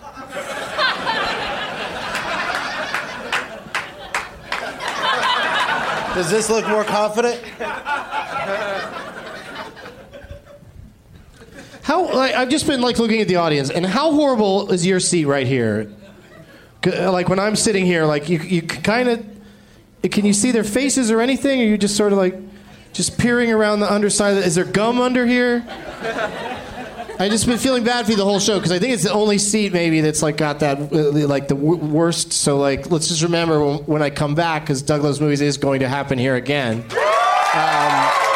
Does 6.14 6.30
this 6.30 6.50
look 6.50 6.68
more 6.68 6.84
confident? 6.84 7.42
How 11.82 12.12
like, 12.14 12.34
I've 12.34 12.48
just 12.48 12.66
been 12.66 12.80
like 12.80 12.98
looking 12.98 13.20
at 13.20 13.28
the 13.28 13.36
audience, 13.36 13.70
and 13.70 13.84
how 13.84 14.12
horrible 14.12 14.70
is 14.72 14.86
your 14.86 15.00
seat 15.00 15.24
right 15.26 15.46
here? 15.46 15.92
Uh, 16.86 17.10
Like 17.12 17.28
when 17.28 17.38
I'm 17.38 17.56
sitting 17.56 17.84
here, 17.84 18.04
like 18.04 18.28
you, 18.28 18.38
you 18.38 18.62
kind 18.62 19.08
of, 19.08 19.24
can 20.10 20.24
you 20.24 20.32
see 20.32 20.50
their 20.52 20.64
faces 20.64 21.10
or 21.10 21.20
anything? 21.20 21.60
Or 21.60 21.64
you 21.64 21.76
just 21.78 21.96
sort 21.96 22.12
of 22.12 22.18
like, 22.18 22.36
just 22.92 23.18
peering 23.18 23.50
around 23.50 23.80
the 23.80 23.90
underside? 23.92 24.36
Is 24.38 24.54
there 24.54 24.64
gum 24.64 25.00
under 25.00 25.26
here? 25.26 25.64
I 27.18 27.28
just 27.28 27.46
been 27.46 27.58
feeling 27.58 27.84
bad 27.84 28.04
for 28.04 28.10
you 28.12 28.16
the 28.16 28.24
whole 28.24 28.40
show 28.40 28.58
because 28.58 28.72
I 28.72 28.78
think 28.78 28.92
it's 28.94 29.04
the 29.04 29.12
only 29.12 29.38
seat 29.38 29.72
maybe 29.72 30.00
that's 30.00 30.22
like 30.22 30.36
got 30.36 30.60
that 30.60 30.78
uh, 30.92 31.26
like 31.28 31.46
the 31.46 31.54
w- 31.54 31.76
worst. 31.76 32.32
So 32.32 32.58
like, 32.58 32.90
let's 32.90 33.08
just 33.08 33.22
remember 33.22 33.64
when, 33.64 33.78
when 33.80 34.02
I 34.02 34.10
come 34.10 34.34
back 34.34 34.62
because 34.62 34.82
Doug 34.82 35.02
Loves 35.02 35.20
Movies 35.20 35.40
is 35.40 35.56
going 35.56 35.80
to 35.80 35.88
happen 35.88 36.18
here 36.18 36.34
again. 36.34 36.84
Um, 37.54 38.31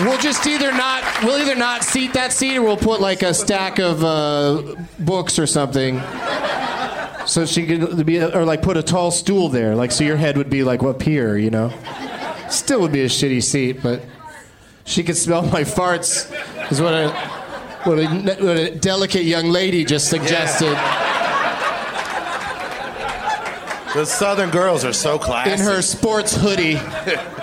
We'll 0.00 0.18
just 0.18 0.46
either 0.46 0.70
not 0.72 1.02
we'll 1.24 1.40
either 1.40 1.56
not 1.56 1.82
seat 1.82 2.12
that 2.14 2.32
seat 2.32 2.56
or 2.56 2.62
we'll 2.62 2.76
put 2.76 3.00
like 3.00 3.22
a 3.22 3.34
stack 3.34 3.78
of 3.80 4.04
uh, 4.04 4.76
books 4.98 5.38
or 5.38 5.46
something. 5.46 6.00
So 7.26 7.44
she 7.44 7.66
could 7.66 8.06
be 8.06 8.22
or 8.22 8.44
like 8.44 8.62
put 8.62 8.76
a 8.76 8.82
tall 8.82 9.10
stool 9.10 9.48
there, 9.48 9.74
like 9.74 9.90
so 9.90 10.04
your 10.04 10.16
head 10.16 10.36
would 10.38 10.50
be 10.50 10.62
like 10.62 10.82
up 10.82 11.02
here, 11.02 11.36
you 11.36 11.50
know. 11.50 11.72
Still 12.48 12.80
would 12.82 12.92
be 12.92 13.02
a 13.02 13.08
shitty 13.08 13.42
seat, 13.42 13.82
but 13.82 14.02
she 14.84 15.02
could 15.02 15.16
smell 15.16 15.42
my 15.42 15.62
farts. 15.62 16.32
Is 16.70 16.80
what 16.80 16.94
a 16.94 17.10
what 17.84 17.98
a, 17.98 18.06
what 18.06 18.56
a 18.56 18.70
delicate 18.76 19.24
young 19.24 19.46
lady 19.46 19.84
just 19.84 20.08
suggested 20.08 20.76
The 23.94 24.04
Southern 24.04 24.50
girls 24.50 24.84
are 24.84 24.92
so 24.92 25.18
classy. 25.18 25.50
in 25.52 25.58
her 25.58 25.82
sports 25.82 26.36
hoodie. 26.36 26.78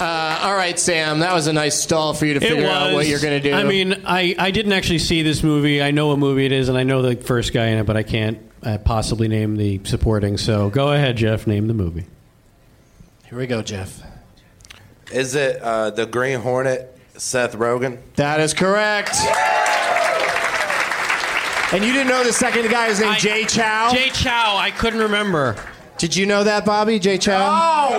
Uh, 0.00 0.40
all 0.42 0.54
right, 0.56 0.76
Samm, 0.76 1.20
that 1.20 1.34
was 1.34 1.46
a 1.46 1.52
nice 1.52 1.78
stall 1.78 2.14
for 2.14 2.24
you 2.24 2.34
to 2.34 2.40
figure 2.40 2.66
out 2.66 2.94
what 2.94 3.06
you're 3.06 3.20
going 3.20 3.40
to 3.42 3.50
do. 3.50 3.54
I 3.54 3.64
mean, 3.64 4.02
I, 4.06 4.34
I 4.38 4.50
didn't 4.50 4.72
actually 4.72 5.00
see 5.00 5.22
this 5.22 5.42
movie. 5.42 5.82
I 5.82 5.90
know 5.90 6.08
what 6.08 6.18
movie 6.18 6.46
it 6.46 6.52
is, 6.52 6.68
and 6.70 6.78
I 6.78 6.84
know 6.84 7.02
the 7.02 7.16
first 7.16 7.52
guy 7.52 7.66
in 7.66 7.78
it, 7.78 7.84
but 7.84 7.96
I 7.98 8.02
can't 8.02 8.38
uh, 8.62 8.78
possibly 8.78 9.28
name 9.28 9.56
the 9.56 9.80
supporting. 9.84 10.38
So 10.38 10.70
go 10.70 10.92
ahead, 10.92 11.16
Geoff. 11.16 11.46
Name 11.46 11.66
the 11.66 11.74
movie. 11.74 12.06
here 13.28 13.38
we 13.38 13.46
go, 13.46 13.62
Geoff. 13.62 14.02
Is 15.12 15.34
it 15.34 15.60
uh, 15.60 15.90
the 15.90 16.06
Green 16.06 16.40
Hornet, 16.40 16.96
Seth 17.16 17.54
Rogen? 17.56 17.98
That 18.16 18.40
is 18.40 18.54
correct. 18.54 19.10
And 21.72 21.84
you 21.84 21.92
didn't 21.92 22.08
know 22.08 22.24
the 22.24 22.32
second 22.32 22.68
guy 22.70 22.86
is 22.88 23.00
named 23.00 23.16
I- 23.16 23.18
Jay 23.18 23.44
Chou? 23.44 23.96
Jay 23.96 24.10
Chou. 24.12 24.28
I 24.30 24.72
couldn't 24.76 25.00
remember. 25.00 25.56
Did 25.98 26.16
you 26.16 26.26
know 26.26 26.42
that, 26.44 26.64
Bobby? 26.64 26.98
Jay 26.98 27.18
Chou? 27.18 27.32
All 27.32 27.98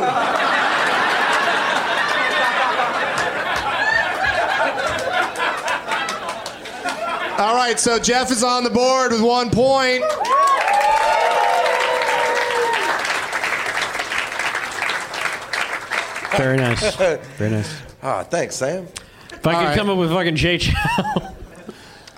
right, 7.61 7.79
so 7.79 7.99
Geoff 7.99 8.31
is 8.31 8.43
on 8.43 8.63
the 8.63 8.69
board 8.69 9.11
with 9.11 9.21
one 9.21 9.49
point. 9.51 10.03
Very 16.37 16.57
nice. 16.57 16.95
Very 16.95 17.49
nice. 17.51 17.81
Ah, 18.03 18.23
thanks, 18.23 18.59
Samm. 18.59 18.87
If 19.31 19.45
I 19.45 19.53
All 19.53 19.59
could 19.59 19.65
right. 19.67 19.77
come 19.77 19.87
up 19.91 19.97
with 19.99 20.09
fucking 20.09 20.35
Jay 20.35 20.57
Chou. 20.57 20.73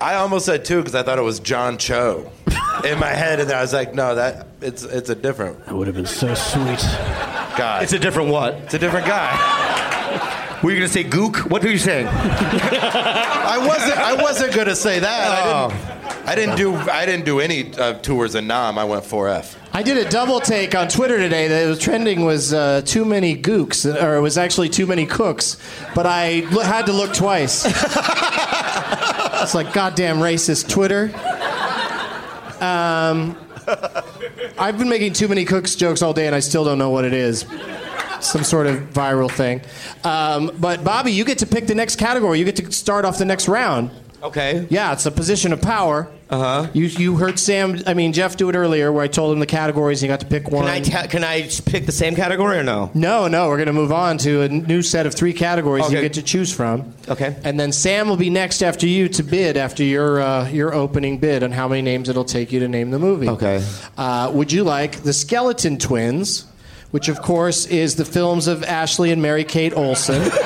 I 0.00 0.14
almost 0.14 0.46
said 0.46 0.64
two 0.64 0.78
because 0.78 0.94
I 0.94 1.02
thought 1.02 1.18
it 1.18 1.22
was 1.22 1.40
John 1.40 1.76
Cho 1.76 2.32
in 2.86 2.98
my 2.98 3.10
head, 3.10 3.38
and 3.38 3.50
then 3.50 3.58
I 3.58 3.60
was 3.60 3.74
like, 3.74 3.92
no, 3.92 4.14
that 4.14 4.46
it's 4.62 4.82
it's 4.84 5.10
a 5.10 5.14
different 5.14 5.62
That 5.66 5.74
would 5.74 5.86
have 5.86 5.94
been 5.96 6.06
so 6.06 6.32
sweet. 6.32 6.78
guy. 7.58 7.80
It's 7.82 7.92
a 7.92 7.98
different 7.98 8.30
what? 8.30 8.54
It's 8.54 8.72
a 8.72 8.78
different 8.78 9.04
guy. 9.06 9.63
Were 10.64 10.70
you 10.70 10.78
gonna 10.78 10.88
say 10.88 11.04
gook? 11.04 11.50
What 11.50 11.62
were 11.62 11.68
you 11.68 11.76
saying? 11.76 12.06
I 12.08 13.58
wasn't. 13.58 13.98
I 13.98 14.14
wasn't 14.14 14.54
gonna 14.54 14.74
say 14.74 14.98
that. 14.98 15.30
I 15.30 15.68
didn't. 15.68 16.26
I 16.26 16.34
didn't 16.34 16.56
do. 16.56 16.74
I 16.90 17.04
didn't 17.04 17.26
do 17.26 17.40
any 17.40 17.74
uh, 17.74 17.98
tours 17.98 18.34
in 18.34 18.46
Nam. 18.46 18.78
I 18.78 18.84
went 18.84 19.04
4F. 19.04 19.56
I 19.74 19.82
did 19.82 19.98
a 19.98 20.08
double 20.08 20.40
take 20.40 20.74
on 20.74 20.88
Twitter 20.88 21.18
today. 21.18 21.48
That 21.48 21.68
was 21.68 21.78
trending 21.78 22.24
was 22.24 22.54
uh, 22.54 22.80
too 22.80 23.04
many 23.04 23.36
gooks, 23.36 23.84
or 23.84 24.16
it 24.16 24.22
was 24.22 24.38
actually 24.38 24.70
too 24.70 24.86
many 24.86 25.04
cooks. 25.04 25.58
But 25.94 26.06
I 26.06 26.46
had 26.64 26.86
to 26.86 26.94
look 26.94 27.12
twice. 27.12 27.66
it's 29.42 29.54
like 29.54 29.74
goddamn 29.74 30.16
racist 30.16 30.70
Twitter. 30.70 31.12
Um, 32.64 33.36
I've 34.58 34.78
been 34.78 34.88
making 34.88 35.12
too 35.12 35.28
many 35.28 35.44
cooks 35.44 35.76
jokes 35.76 36.00
all 36.00 36.14
day, 36.14 36.24
and 36.26 36.34
I 36.34 36.40
still 36.40 36.64
don't 36.64 36.78
know 36.78 36.88
what 36.88 37.04
it 37.04 37.12
is. 37.12 37.44
Some 38.24 38.44
sort 38.44 38.66
of 38.66 38.76
viral 38.92 39.30
thing. 39.30 39.60
Um, 40.02 40.50
but 40.58 40.82
Bobby, 40.84 41.12
you 41.12 41.24
get 41.24 41.38
to 41.38 41.46
pick 41.46 41.66
the 41.66 41.74
next 41.74 41.96
category. 41.96 42.38
You 42.38 42.44
get 42.44 42.56
to 42.56 42.72
start 42.72 43.04
off 43.04 43.18
the 43.18 43.24
next 43.24 43.48
round. 43.48 43.90
Okay. 44.22 44.66
Yeah, 44.70 44.94
it's 44.94 45.04
a 45.04 45.10
position 45.10 45.52
of 45.52 45.60
power. 45.60 46.08
Uh 46.30 46.38
huh. 46.38 46.70
You 46.72 46.86
you 46.86 47.16
heard 47.18 47.34
Samm, 47.34 47.82
I 47.86 47.92
mean 47.92 48.14
Geoff, 48.14 48.38
do 48.38 48.48
it 48.48 48.56
earlier, 48.56 48.90
where 48.90 49.04
I 49.04 49.06
told 49.06 49.34
him 49.34 49.38
the 49.38 49.44
categories. 49.46 50.02
and 50.02 50.06
He 50.06 50.08
got 50.08 50.20
to 50.20 50.26
pick 50.26 50.50
one. 50.50 50.64
Can 50.64 50.72
I 50.74 50.80
ta- 50.80 51.06
can 51.06 51.22
I 51.22 51.42
pick 51.66 51.84
the 51.84 51.92
same 51.92 52.16
category 52.16 52.56
or 52.56 52.62
no? 52.62 52.90
No, 52.94 53.28
no, 53.28 53.48
we're 53.48 53.58
going 53.58 53.66
to 53.66 53.74
move 53.74 53.92
on 53.92 54.16
to 54.18 54.40
a 54.40 54.48
new 54.48 54.80
set 54.80 55.04
of 55.06 55.14
three 55.14 55.34
categories 55.34 55.92
you 55.92 56.00
get 56.00 56.14
to 56.14 56.22
choose 56.22 56.50
from. 56.50 56.94
Okay. 57.06 57.36
And 57.44 57.60
then 57.60 57.68
Samm 57.70 58.06
will 58.08 58.16
be 58.16 58.30
next 58.30 58.62
after 58.62 58.86
you 58.86 59.10
to 59.10 59.22
bid 59.22 59.58
after 59.58 59.84
your 59.84 60.22
uh, 60.22 60.48
your 60.48 60.72
opening 60.72 61.18
bid 61.18 61.42
on 61.42 61.52
how 61.52 61.68
many 61.68 61.82
names 61.82 62.08
it'll 62.08 62.24
take 62.24 62.50
you 62.50 62.60
to 62.60 62.68
name 62.68 62.90
the 62.90 62.98
movie. 62.98 63.28
Okay. 63.28 63.62
Uh, 63.98 64.30
would 64.32 64.50
you 64.50 64.64
like 64.64 65.02
the 65.02 65.12
Skeleton 65.12 65.76
Twins, 65.76 66.46
which 66.94 67.08
of 67.08 67.20
course 67.20 67.66
is 67.66 67.96
the 67.96 68.04
films 68.04 68.46
of 68.46 68.62
Ashley 68.62 69.10
and 69.10 69.20
Mary 69.20 69.42
Kate 69.42 69.74
Olsen? 69.74 70.30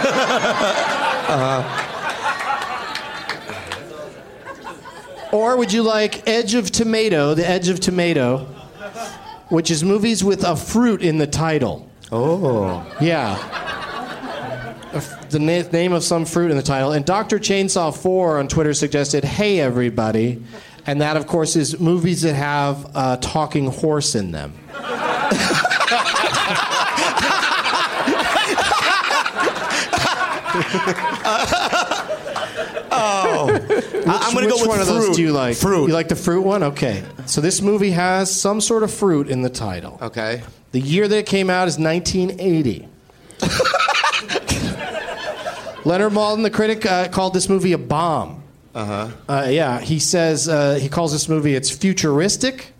Uh-huh. 1.28 1.62
Or 5.30 5.58
would 5.58 5.74
you 5.74 5.82
like 5.82 6.26
Edge 6.26 6.54
of 6.54 6.70
Tomato, 6.70 7.34
The 7.34 7.46
Edge 7.46 7.68
of 7.68 7.80
Tomato, 7.80 8.46
which 9.50 9.70
is 9.70 9.84
movies 9.84 10.24
with 10.24 10.42
a 10.42 10.56
fruit 10.56 11.02
in 11.02 11.18
the 11.18 11.26
title? 11.26 11.86
Oh. 12.10 12.90
Yeah. 12.98 13.36
The 15.28 15.38
na- 15.38 15.68
name 15.70 15.92
of 15.92 16.02
some 16.02 16.24
fruit 16.24 16.50
in 16.50 16.56
the 16.56 16.62
title. 16.62 16.92
And 16.92 17.04
Dr. 17.04 17.38
Chainsaw 17.38 17.94
4 17.94 18.38
on 18.38 18.48
Twitter 18.48 18.72
suggested, 18.72 19.22
Hey, 19.22 19.60
everybody. 19.60 20.42
And 20.86 21.02
that, 21.02 21.18
of 21.18 21.26
course, 21.26 21.56
is 21.56 21.78
movies 21.78 22.22
that 22.22 22.32
have 22.32 22.90
a 22.94 23.18
talking 23.20 23.66
horse 23.66 24.14
in 24.14 24.30
them. 24.30 24.54
Oh. 32.90 33.48
I- 33.50 34.18
I'm 34.26 34.34
gonna 34.34 34.46
Which 34.46 34.54
go 34.54 34.60
with 34.60 34.68
one 34.68 34.80
of 34.80 34.86
fruit. 34.88 35.06
those 35.06 35.16
do 35.16 35.22
you 35.22 35.32
like? 35.32 35.56
Fruit. 35.56 35.86
You 35.88 35.92
like 35.92 36.08
the 36.08 36.16
fruit 36.16 36.42
one? 36.42 36.62
Okay. 36.62 37.02
So 37.26 37.40
this 37.40 37.60
movie 37.62 37.90
has 37.92 38.34
some 38.34 38.60
sort 38.60 38.82
of 38.82 38.92
fruit 38.92 39.28
in 39.28 39.42
the 39.42 39.50
title. 39.50 39.98
Okay. 40.02 40.42
The 40.72 40.80
year 40.80 41.06
that 41.08 41.16
it 41.18 41.26
came 41.26 41.50
out 41.50 41.68
is 41.68 41.78
1980. 41.78 42.88
Leonard 45.84 46.12
Maltin, 46.12 46.42
the 46.42 46.50
critic, 46.50 46.84
uh, 46.84 47.08
called 47.08 47.32
this 47.34 47.48
movie 47.48 47.72
a 47.72 47.78
bomb. 47.78 48.42
Uh-huh. 48.74 49.08
Uh, 49.28 49.46
yeah, 49.48 49.80
he 49.80 49.98
says 49.98 50.48
uh, 50.48 50.74
he 50.74 50.88
calls 50.88 51.12
this 51.12 51.28
movie 51.28 51.54
it's 51.54 51.70
futuristic, 51.70 52.72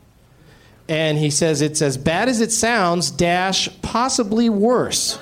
and 0.88 1.18
he 1.18 1.30
says 1.30 1.60
it's 1.60 1.82
as 1.82 1.98
bad 1.98 2.28
as 2.28 2.40
it 2.40 2.50
sounds. 2.50 3.10
Dash 3.10 3.68
possibly 3.82 4.48
worse. 4.48 5.18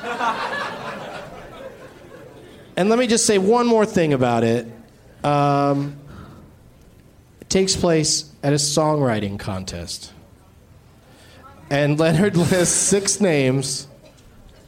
and 2.77 2.89
let 2.89 2.99
me 2.99 3.07
just 3.07 3.27
say 3.27 3.39
one 3.39 3.67
more 3.67 3.85
thing 3.85 4.13
about 4.13 4.45
it. 4.45 4.67
Um, 5.25 5.97
it 7.41 7.51
takes 7.51 7.75
place 7.75 8.31
at 8.43 8.53
a 8.53 8.57
songwriting 8.57 9.39
contest, 9.39 10.13
and 11.69 11.99
Leonard 11.99 12.37
lists 12.51 12.75
six 12.75 13.21
names. 13.21 13.89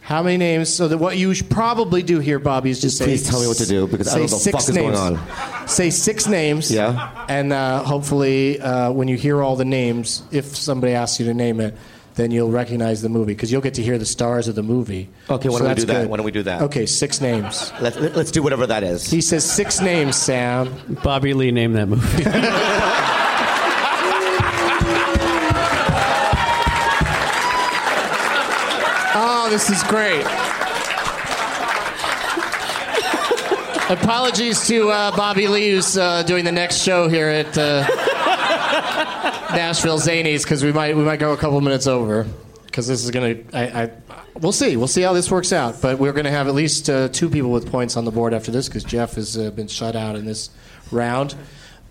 How 0.09 0.23
many 0.23 0.39
names? 0.39 0.73
So 0.73 0.89
that 0.89 0.97
what 0.97 1.19
you 1.19 1.35
should 1.35 1.51
probably 1.51 2.03
do 2.03 2.19
here, 2.19 2.39
Bobby, 2.39 2.71
is 2.71 2.81
just 2.81 2.97
say. 2.97 3.05
Please 3.05 3.29
tell 3.29 3.43
me 3.43 3.47
what 3.47 3.59
to 3.59 3.67
do, 3.67 3.87
because 3.87 4.09
I 4.09 4.13
don't 4.19 4.21
know 4.21 4.23
what 4.23 4.31
the 4.31 4.37
six 4.39 4.53
fuck 4.65 4.69
is 4.71 4.75
going 4.75 5.19
names. 5.19 5.71
Say 5.71 5.91
six 5.91 6.27
names. 6.27 6.71
Yeah. 6.73 7.27
And 7.29 7.53
uh, 7.53 7.83
hopefully, 7.83 8.59
uh, 8.59 8.91
when 8.91 9.09
you 9.09 9.19
hear 9.19 9.43
all 9.43 9.55
the 9.55 9.67
names, 9.67 10.23
if 10.31 10.57
somebody 10.57 10.95
asks 10.95 11.21
you 11.21 11.27
to 11.27 11.35
name 11.35 11.61
it, 11.61 11.77
then 12.15 12.31
you'll 12.31 12.51
recognize 12.51 13.03
the 13.03 13.11
movie 13.11 13.35
because 13.35 13.53
you'll 13.53 13.61
get 13.61 13.75
to 13.75 13.83
hear 13.83 13.99
the 13.99 14.07
stars 14.07 14.49
of 14.49 14.55
the 14.55 14.63
movie. 14.63 15.11
Okay, 15.29 15.51
why 15.51 15.59
So 15.59 15.59
don't 15.59 15.69
we 15.69 15.69
that's 15.75 15.81
do 15.83 15.87
that? 15.93 16.01
good. 16.05 16.11
Why 16.11 16.17
don't 16.17 16.25
we 16.25 16.33
do 16.33 16.43
that? 16.45 16.63
Okay, 16.63 16.87
six 16.87 17.21
names. 17.21 17.71
Let's, 17.79 17.99
let's 17.99 18.31
do 18.31 18.43
whatever 18.43 18.67
that 18.67 18.83
is. 18.83 19.11
He 19.11 19.21
says 19.21 19.45
six 19.45 19.83
names, 19.83 20.17
Samm. 20.17 21.03
Bobby 21.03 21.35
Lee 21.35 21.51
name 21.51 21.75
that 21.75 21.87
movie. 21.87 22.25
Oh, 29.49 29.51
this 29.51 29.71
is 29.71 29.83
great. 29.85 30.27
Apologies 33.89 34.67
to 34.67 34.91
uh, 34.91 35.17
Bobby 35.17 35.49
Lee, 35.49 35.71
who's 35.71 35.97
uh, 35.97 36.23
doing 36.25 36.45
the 36.45 36.53
next 36.53 36.83
show 36.83 37.09
here 37.09 37.29
at 37.29 37.57
uh, 37.57 37.81
Nashville 39.55 39.99
Zanies, 39.99 40.43
because 40.43 40.63
we 40.63 40.71
might 40.71 40.95
we 40.95 41.03
might 41.03 41.19
go 41.19 41.33
a 41.33 41.37
couple 41.39 41.59
minutes 41.63 41.87
over, 41.87 42.27
because 42.67 42.87
this 42.87 43.03
is 43.03 43.11
gonna. 43.11 43.37
I, 43.55 43.85
I 43.85 43.91
we'll 44.39 44.53
see. 44.53 44.77
We'll 44.77 44.87
see 44.87 45.01
how 45.01 45.15
this 45.15 45.31
works 45.31 45.55
out. 45.55 45.81
But 45.81 45.99
we're 45.99 46.13
gonna 46.13 46.31
have 46.31 46.47
at 46.47 46.55
least 46.55 46.91
uh, 46.91 47.09
two 47.09 47.31
people 47.31 47.51
with 47.51 47.71
points 47.71 47.97
on 47.97 48.05
the 48.05 48.13
board 48.13 48.35
after 48.35 48.51
this, 48.51 48.69
because 48.69 48.85
Geoff 48.85 49.15
has 49.15 49.39
uh, 49.39 49.51
been 49.53 49.69
shut 49.69 49.97
out 49.97 50.15
in 50.15 50.27
this 50.27 50.51
round. 50.93 51.35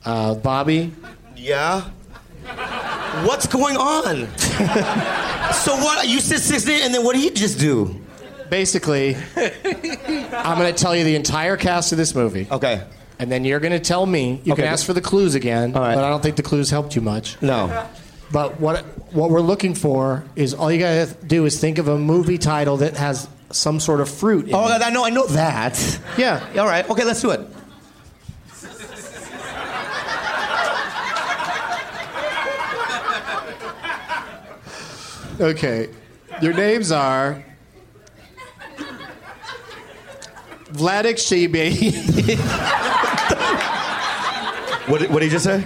Uh, 0.06 0.36
Bobby, 0.36 0.94
Yeah. 1.36 1.90
What's 3.26 3.48
going 3.48 3.78
on? 3.78 4.28
so 5.54 5.76
what? 5.78 6.08
You 6.08 6.20
said 6.20 6.40
six 6.40 6.66
names, 6.66 6.86
and 6.86 6.94
then 6.94 7.04
what 7.04 7.16
do 7.16 7.22
you 7.22 7.32
just 7.32 7.60
do? 7.60 8.02
basically, 8.50 9.18
I'm 9.36 10.58
gonna 10.58 10.72
tell 10.72 10.96
you 10.96 11.04
the 11.04 11.16
entire 11.16 11.58
cast 11.58 11.92
of 11.92 11.98
this 11.98 12.16
movie. 12.16 12.48
Okay. 12.50 12.84
And 13.20 13.32
then 13.32 13.44
you're 13.46 13.60
going 13.60 13.72
to 13.74 13.80
tell 13.80 14.06
me. 14.06 14.42
You 14.44 14.54
Okay. 14.54 14.62
can 14.62 14.72
ask 14.72 14.86
for 14.86 14.94
the 14.94 15.02
clues 15.02 15.34
again, 15.34 15.76
All 15.76 15.82
right. 15.82 15.96
but 15.96 16.04
I 16.04 16.10
don't 16.10 16.22
think 16.22 16.36
the 16.36 16.44
clues 16.44 16.70
helped 16.70 16.96
you 16.96 17.02
much. 17.02 17.36
No. 17.42 17.88
But 18.32 18.60
what 18.60 18.86
what 19.12 19.32
we're 19.32 19.42
looking 19.42 19.74
for 19.74 20.24
is 20.36 20.54
all 20.54 20.72
you 20.72 20.78
got 20.78 21.08
to 21.08 21.16
do 21.26 21.46
is 21.46 21.60
think 21.60 21.80
of 21.80 21.88
a 21.88 21.98
movie 21.98 22.38
title 22.38 22.78
that 22.78 22.96
has 22.96 23.28
some 23.50 23.80
sort 23.80 24.02
of 24.02 24.08
fruit. 24.10 24.50
In 24.50 24.54
Oh, 24.54 24.68
it. 24.68 24.84
I 24.84 24.92
know. 24.92 25.04
I 25.04 25.10
know 25.10 25.26
that. 25.28 26.00
yeah. 26.16 26.46
All 26.60 26.68
right. 26.68 26.88
Okay, 26.88 27.04
let's 27.06 27.22
do 27.22 27.32
it. 27.32 27.42
Okay. 35.40 35.90
Your 36.42 36.54
names 36.54 36.92
are 36.92 37.44
Vladik 40.72 41.18
Shibe. 41.18 42.38
What, 44.88 45.02
did- 45.02 45.10
what 45.12 45.20
did 45.20 45.26
you 45.26 45.32
just 45.32 45.44
say? 45.44 45.66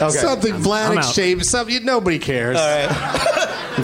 Okay. 0.00 0.08
Something 0.16 0.54
I'm 0.54 0.62
Vladik 0.62 0.96
out. 0.96 1.04
Shibe. 1.14 1.44
Something 1.44 1.84
nobody 1.84 2.18
cares. 2.18 2.56
All 2.56 2.66
right. 2.66 2.88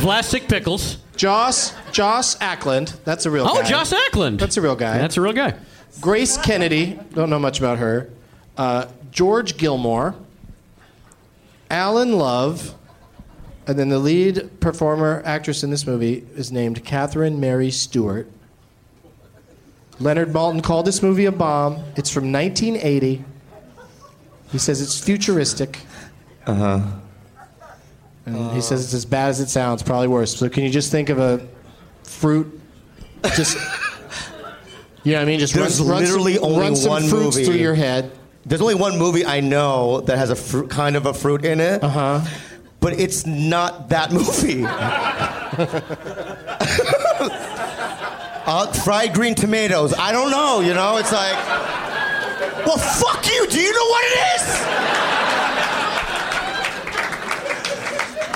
Plastic 0.01 0.49
pickles. 0.49 0.97
Joss 1.15 1.75
Joss 1.93 2.37
Ackland. 2.41 2.95
That's 3.05 3.27
a 3.27 3.31
real 3.31 3.47
Oh, 3.47 3.61
guy. 3.61 3.69
Joss 3.69 3.93
Ackland. 3.93 4.39
That's 4.41 4.57
a 4.57 4.63
real 4.63 4.75
guy. 4.75 4.97
That's 4.97 5.19
a 5.19 5.21
real 5.21 5.35
guy. 5.35 5.55
Grace 6.01 6.39
Kennedy, 6.39 6.99
don't 7.13 7.29
know 7.29 7.39
much 7.39 7.59
about 7.59 7.79
her. 7.81 8.09
Uh, 8.57 8.87
George 9.11 9.59
Gilmour, 9.59 10.15
Allan 11.71 12.13
Love, 12.17 12.75
and 13.67 13.79
then 13.79 13.89
the 13.89 13.99
lead 13.99 14.61
performer, 14.61 15.23
actress 15.25 15.63
in 15.63 15.71
this 15.71 15.87
movie 15.87 16.27
is 16.35 16.51
named 16.51 16.85
Catherine 16.85 17.39
Mary 17.41 17.71
Stewart. 17.71 18.29
Leonard 20.01 20.31
Maltin 20.33 20.63
called 20.63 20.87
this 20.87 21.03
movie 21.03 21.27
a 21.27 21.33
bomb. 21.33 21.77
It's 21.97 22.11
from 22.11 22.33
1980. 22.33 23.25
He 24.51 24.59
says 24.59 24.81
it's 24.81 24.99
futuristic. 24.99 25.81
Uh 26.47 26.55
huh. 26.55 26.81
And 28.27 28.53
he 28.53 28.61
says 28.61 28.85
it's 28.85 28.95
as 28.95 29.05
bad 29.05 29.29
as 29.31 29.41
it 29.41 29.49
sounds, 29.49 29.83
probably 29.83 30.09
worse. 30.09 30.37
So 30.37 30.49
can 30.49 30.63
you 30.65 30.71
just 30.71 30.91
think 30.91 31.09
of 31.09 31.19
a 31.19 31.47
fruit? 32.05 32.61
Just. 33.37 33.57
You 35.05 35.13
know 35.13 35.19
what 35.19 35.23
I 35.23 35.27
mean? 35.27 35.41
Just 35.41 35.55
There's 35.55 35.81
run, 35.81 35.89
run 35.91 36.03
literally 36.05 36.35
some, 36.35 36.45
only 36.45 36.61
run 36.61 36.77
some 36.77 36.91
one 36.91 37.03
fruits 37.09 37.37
movie. 37.37 37.45
through 37.45 37.57
your 37.57 37.75
head. 37.75 38.13
There's 38.47 38.61
only 38.61 38.77
one 38.77 38.99
movie 39.01 39.27
I 39.27 39.41
know 39.41 40.01
that 40.03 40.17
has 40.17 40.31
a 40.31 40.37
fruit, 40.37 40.71
kind 40.71 40.95
of 40.95 41.07
a 41.07 41.13
fruit 41.15 41.45
in 41.45 41.59
it. 41.61 41.83
Uh 41.83 41.87
Uh-huh. 41.87 42.19
huh. 42.21 42.31
But 42.83 42.99
it's 42.99 43.25
not 43.25 43.89
that 43.91 44.11
movie. 44.13 44.65
uh, 48.45 48.73
fried 48.85 49.15
green 49.15 49.37
tomatoes. 49.37 49.95
I 49.97 50.11
don't 50.11 50.31
know. 50.33 50.61
You 50.61 50.75
know, 50.75 50.97
it's 50.97 51.13
like, 51.13 51.37
well, 52.67 52.77
fuck 52.79 53.25
you. 53.27 53.47
Do 53.47 53.61
you 53.61 53.73
know 53.73 53.87
what 53.87 54.05
it 54.05 54.19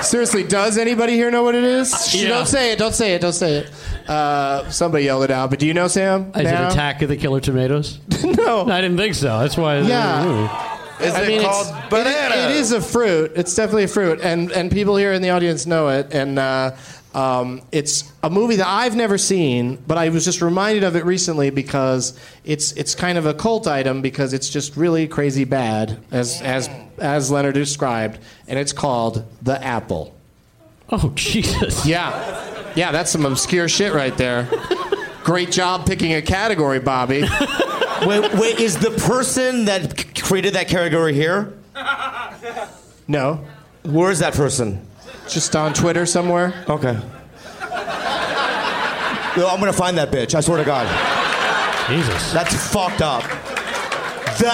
is? 0.00 0.06
Seriously, 0.06 0.44
does 0.44 0.78
anybody 0.78 1.14
here 1.14 1.32
know 1.32 1.42
what 1.42 1.56
it 1.56 1.64
is? 1.64 1.90
Shh, 2.08 2.22
yeah. 2.22 2.28
Don't 2.28 2.46
say 2.46 2.70
it. 2.70 2.78
Don't 2.78 2.94
say 2.94 3.14
it. 3.14 3.20
Don't 3.20 3.32
say 3.32 3.54
it. 3.56 3.70
Uh, 4.08 4.70
somebody 4.70 5.04
yelled 5.06 5.24
it 5.24 5.32
out, 5.32 5.50
but 5.50 5.58
do 5.58 5.66
you 5.66 5.74
know 5.74 5.86
Samm? 5.86 6.28
Is 6.36 6.44
now? 6.44 6.68
it 6.68 6.72
Attack 6.72 7.02
of 7.02 7.08
the 7.08 7.16
Killer 7.16 7.40
Tomatoes? 7.40 7.98
no. 8.24 8.64
I 8.68 8.80
didn't 8.80 8.98
think 8.98 9.16
so. 9.16 9.40
That's 9.40 9.56
why. 9.56 9.80
Yeah. 9.80 10.75
Is 11.00 11.14
I 11.14 11.22
it 11.24 11.28
mean, 11.28 11.42
called 11.42 11.66
it's- 11.66 11.90
banana? 11.90 12.34
It, 12.34 12.50
it 12.52 12.56
is 12.56 12.72
a 12.72 12.80
fruit. 12.80 13.32
It's 13.36 13.54
definitely 13.54 13.84
a 13.84 13.88
fruit, 13.88 14.20
and 14.22 14.50
and 14.52 14.70
people 14.70 14.96
here 14.96 15.12
in 15.12 15.22
the 15.22 15.30
audience 15.30 15.66
know 15.66 15.88
it. 15.88 16.12
And 16.12 16.38
uh, 16.38 16.74
um, 17.14 17.62
it's 17.72 18.04
a 18.22 18.30
movie 18.30 18.56
that 18.56 18.66
I've 18.66 18.96
never 18.96 19.18
seen, 19.18 19.76
but 19.86 19.98
I 19.98 20.08
was 20.10 20.24
just 20.24 20.40
reminded 20.42 20.84
of 20.84 20.96
it 20.96 21.04
recently 21.04 21.50
because 21.50 22.18
it's 22.44 22.72
it's 22.72 22.94
kind 22.94 23.18
of 23.18 23.26
a 23.26 23.34
cult 23.34 23.66
item 23.66 24.00
because 24.02 24.32
it's 24.32 24.48
just 24.48 24.76
really 24.76 25.06
crazy 25.08 25.44
bad, 25.44 25.98
as 26.10 26.40
as 26.42 26.68
as 26.98 27.30
Leonard 27.30 27.54
described, 27.54 28.18
and 28.48 28.58
it's 28.58 28.72
called 28.72 29.24
The 29.42 29.62
Apple. 29.62 30.14
Oh 30.90 31.12
Jesus! 31.14 31.84
Yeah, 31.84 32.72
yeah, 32.74 32.90
that's 32.92 33.10
some 33.10 33.26
obscure 33.26 33.68
shit 33.68 33.92
right 33.92 34.16
there. 34.16 34.48
Great 35.24 35.50
job 35.50 35.84
picking 35.86 36.14
a 36.14 36.22
category, 36.22 36.78
Bobby. 36.80 37.24
Wait, 38.04 38.34
wait, 38.34 38.60
is 38.60 38.76
the 38.78 38.90
person 38.90 39.64
that 39.66 39.98
c- 39.98 40.22
created 40.22 40.54
that 40.54 40.68
category 40.68 41.14
here? 41.14 41.52
No, 43.08 43.44
Where 43.84 44.10
is 44.10 44.18
that 44.18 44.34
person? 44.34 44.80
just 45.28 45.54
on 45.56 45.72
Twitter 45.74 46.06
somewhere. 46.06 46.64
Okay. 46.68 46.92
Yo, 49.36 49.46
I'm 49.48 49.58
gonna 49.60 49.72
find 49.72 49.98
that 49.98 50.10
bitch. 50.10 50.34
I 50.34 50.40
swear 50.40 50.58
to 50.58 50.64
God. 50.64 50.86
Jesus. 51.88 52.32
That's 52.32 52.54
fucked 52.72 53.02
up. 53.02 53.22
The 54.38 54.50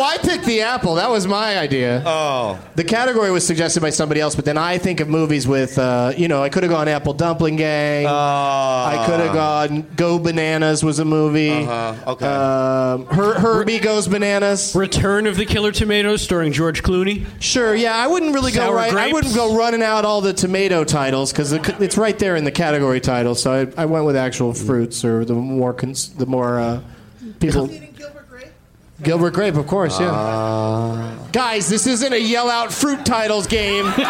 apple? 0.00 0.04
Oh, 0.04 0.04
I 0.04 0.18
picked 0.18 0.44
the 0.44 0.62
apple. 0.62 0.94
That 0.96 1.10
was 1.10 1.26
my 1.26 1.58
idea. 1.58 2.02
Oh. 2.06 2.58
The 2.74 2.84
category 2.84 3.30
was 3.30 3.46
suggested 3.46 3.80
by 3.80 3.90
somebody 3.90 4.20
else, 4.20 4.34
but 4.34 4.44
then 4.44 4.58
I 4.58 4.78
think 4.78 5.00
of 5.00 5.08
movies 5.08 5.46
with, 5.46 5.78
uh, 5.78 6.12
you 6.16 6.28
know, 6.28 6.42
I 6.42 6.48
could 6.48 6.62
have 6.62 6.70
gone 6.70 6.88
Apple 6.88 7.12
Dumpling 7.14 7.56
Gang. 7.56 8.06
Oh. 8.06 8.10
I 8.10 9.04
could 9.06 9.20
have 9.20 9.34
gone 9.34 9.86
Go 9.96 10.18
Bananas 10.18 10.82
was 10.84 10.98
a 10.98 11.04
movie. 11.04 11.50
Uh-huh. 11.50 12.12
Okay. 12.12 12.26
Um, 12.26 13.06
Her- 13.06 13.34
Herbie 13.34 13.78
Goes 13.78 14.08
Bananas. 14.08 14.74
Return 14.74 15.26
of 15.26 15.36
the 15.36 15.44
Killer 15.46 15.72
Tomatoes, 15.72 16.22
starring 16.22 16.52
George 16.52 16.82
Clooney. 16.82 17.26
Sure, 17.40 17.74
yeah, 17.74 17.96
I 17.96 18.06
wouldn't 18.06 18.34
really 18.34 18.52
go 18.52 18.60
Sour 18.66 18.74
right. 18.74 18.94
I 18.94 19.12
wouldn't 19.12 19.34
go 19.34 19.56
running 19.56 19.82
out 19.82 20.04
all 20.04 20.20
the 20.20 20.32
tomato 20.32 20.84
titles 20.84 21.32
because 21.32 21.52
it's 21.52 21.96
right 21.96 22.18
there 22.18 22.36
in 22.36 22.44
the 22.44 22.50
category 22.52 23.00
title. 23.00 23.34
So 23.34 23.52
I, 23.76 23.82
I 23.82 23.86
went 23.86 24.04
with 24.04 24.16
actual 24.16 24.54
fruits 24.54 25.04
or 25.04 25.24
the 25.24 25.34
more 25.34 25.72
cons- 25.72 26.10
the 26.10 26.26
more 26.26 26.58
uh, 26.60 26.80
people. 27.38 27.68
Gilbert 29.02 29.32
Grape, 29.32 29.54
of 29.54 29.66
course, 29.66 29.98
yeah. 29.98 31.16
Guys, 31.32 31.68
this 31.68 31.86
isn't 31.86 32.12
a 32.12 32.18
yell 32.18 32.50
out 32.50 32.72
fruit 32.72 33.04
titles 33.04 33.46
game. 33.46 33.90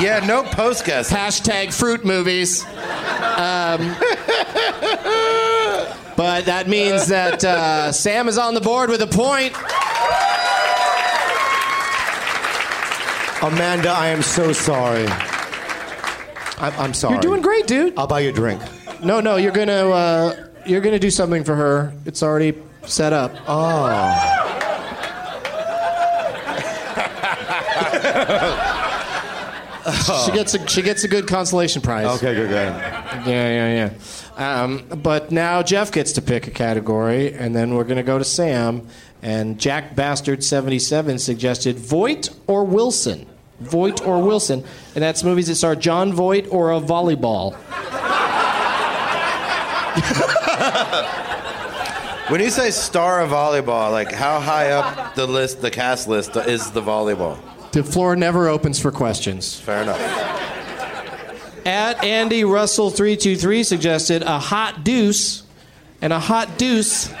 Yeah, 0.00 0.24
no 0.26 0.42
post 0.44 0.86
guess. 0.86 1.10
Hashtag 1.12 1.74
fruit 1.74 2.04
movies. 2.06 2.62
Um, 2.64 3.94
but 6.16 6.46
that 6.46 6.64
means 6.68 7.08
that 7.08 7.44
uh, 7.44 7.88
Samm 7.90 8.28
is 8.28 8.38
on 8.38 8.54
the 8.54 8.60
board 8.60 8.88
with 8.88 9.02
a 9.02 9.06
point. 9.06 9.54
Amanda, 13.42 13.90
I 13.90 14.08
am 14.08 14.22
so 14.22 14.52
sorry. 14.52 15.06
I'm, 16.58 16.72
I'm 16.78 16.94
sorry. 16.94 17.14
You're 17.14 17.22
doing 17.22 17.42
great, 17.42 17.66
dude. 17.66 17.98
I'll 17.98 18.06
buy 18.06 18.20
you 18.20 18.30
a 18.30 18.32
drink. 18.32 18.62
No, 19.02 19.20
no, 19.20 19.36
you're 19.36 19.52
gonna 19.52 19.88
uh, 19.90 20.48
you're 20.66 20.80
gonna 20.82 20.98
do 20.98 21.10
something 21.10 21.44
for 21.44 21.54
her. 21.56 21.92
It's 22.06 22.22
already 22.22 22.54
set 22.90 23.12
up. 23.12 23.34
Oh. 23.46 24.36
She 30.26 30.32
gets 30.32 30.54
a 30.54 30.66
she 30.68 30.82
gets 30.82 31.04
a 31.04 31.08
good 31.08 31.26
consolation 31.26 31.80
prize. 31.80 32.06
Okay, 32.18 32.34
good, 32.34 32.48
good. 32.48 32.72
Yeah, 33.24 33.24
yeah, 33.26 33.90
yeah. 34.38 34.62
Um, 34.62 34.84
but 35.02 35.30
now 35.32 35.62
Geoff 35.62 35.90
gets 35.90 36.12
to 36.12 36.22
pick 36.22 36.46
a 36.46 36.50
category, 36.50 37.32
and 37.32 37.56
then 37.56 37.74
we're 37.74 37.84
gonna 37.84 38.02
go 38.02 38.18
to 38.18 38.24
Samm. 38.24 38.86
And 39.22 39.58
Jack 39.58 39.96
Bastard 39.96 40.44
seventy 40.44 40.78
seven 40.78 41.18
suggested 41.18 41.78
Voight 41.78 42.28
or 42.46 42.64
Wilson. 42.64 43.26
Voight 43.60 44.06
or 44.06 44.22
Wilson, 44.22 44.64
and 44.94 45.02
that's 45.02 45.24
movies 45.24 45.48
that 45.48 45.56
star 45.56 45.74
Jon 45.74 46.12
Voight 46.12 46.46
or 46.50 46.72
a 46.72 46.80
volleyball. 46.80 47.56
When 52.30 52.40
you 52.40 52.50
say 52.50 52.70
star 52.70 53.20
of 53.22 53.30
volleyball, 53.30 53.90
like 53.90 54.12
how 54.12 54.38
high 54.38 54.70
up 54.70 55.16
the 55.16 55.26
list, 55.26 55.60
the 55.62 55.70
cast 55.70 56.06
list, 56.06 56.36
is 56.36 56.70
the 56.70 56.80
volleyball? 56.80 57.36
The 57.72 57.82
floor 57.82 58.14
never 58.14 58.46
opens 58.46 58.78
for 58.78 58.92
questions. 58.92 59.58
Fair 59.58 59.82
enough. 59.82 59.98
At 61.66 62.04
Andy 62.04 62.44
Russell 62.44 62.90
three 62.90 63.16
two 63.16 63.34
three 63.34 63.64
suggested 63.64 64.22
a 64.22 64.38
hot 64.38 64.84
deuce, 64.84 65.42
and 66.00 66.12
a 66.12 66.20
hot 66.20 66.56
deuce 66.56 67.12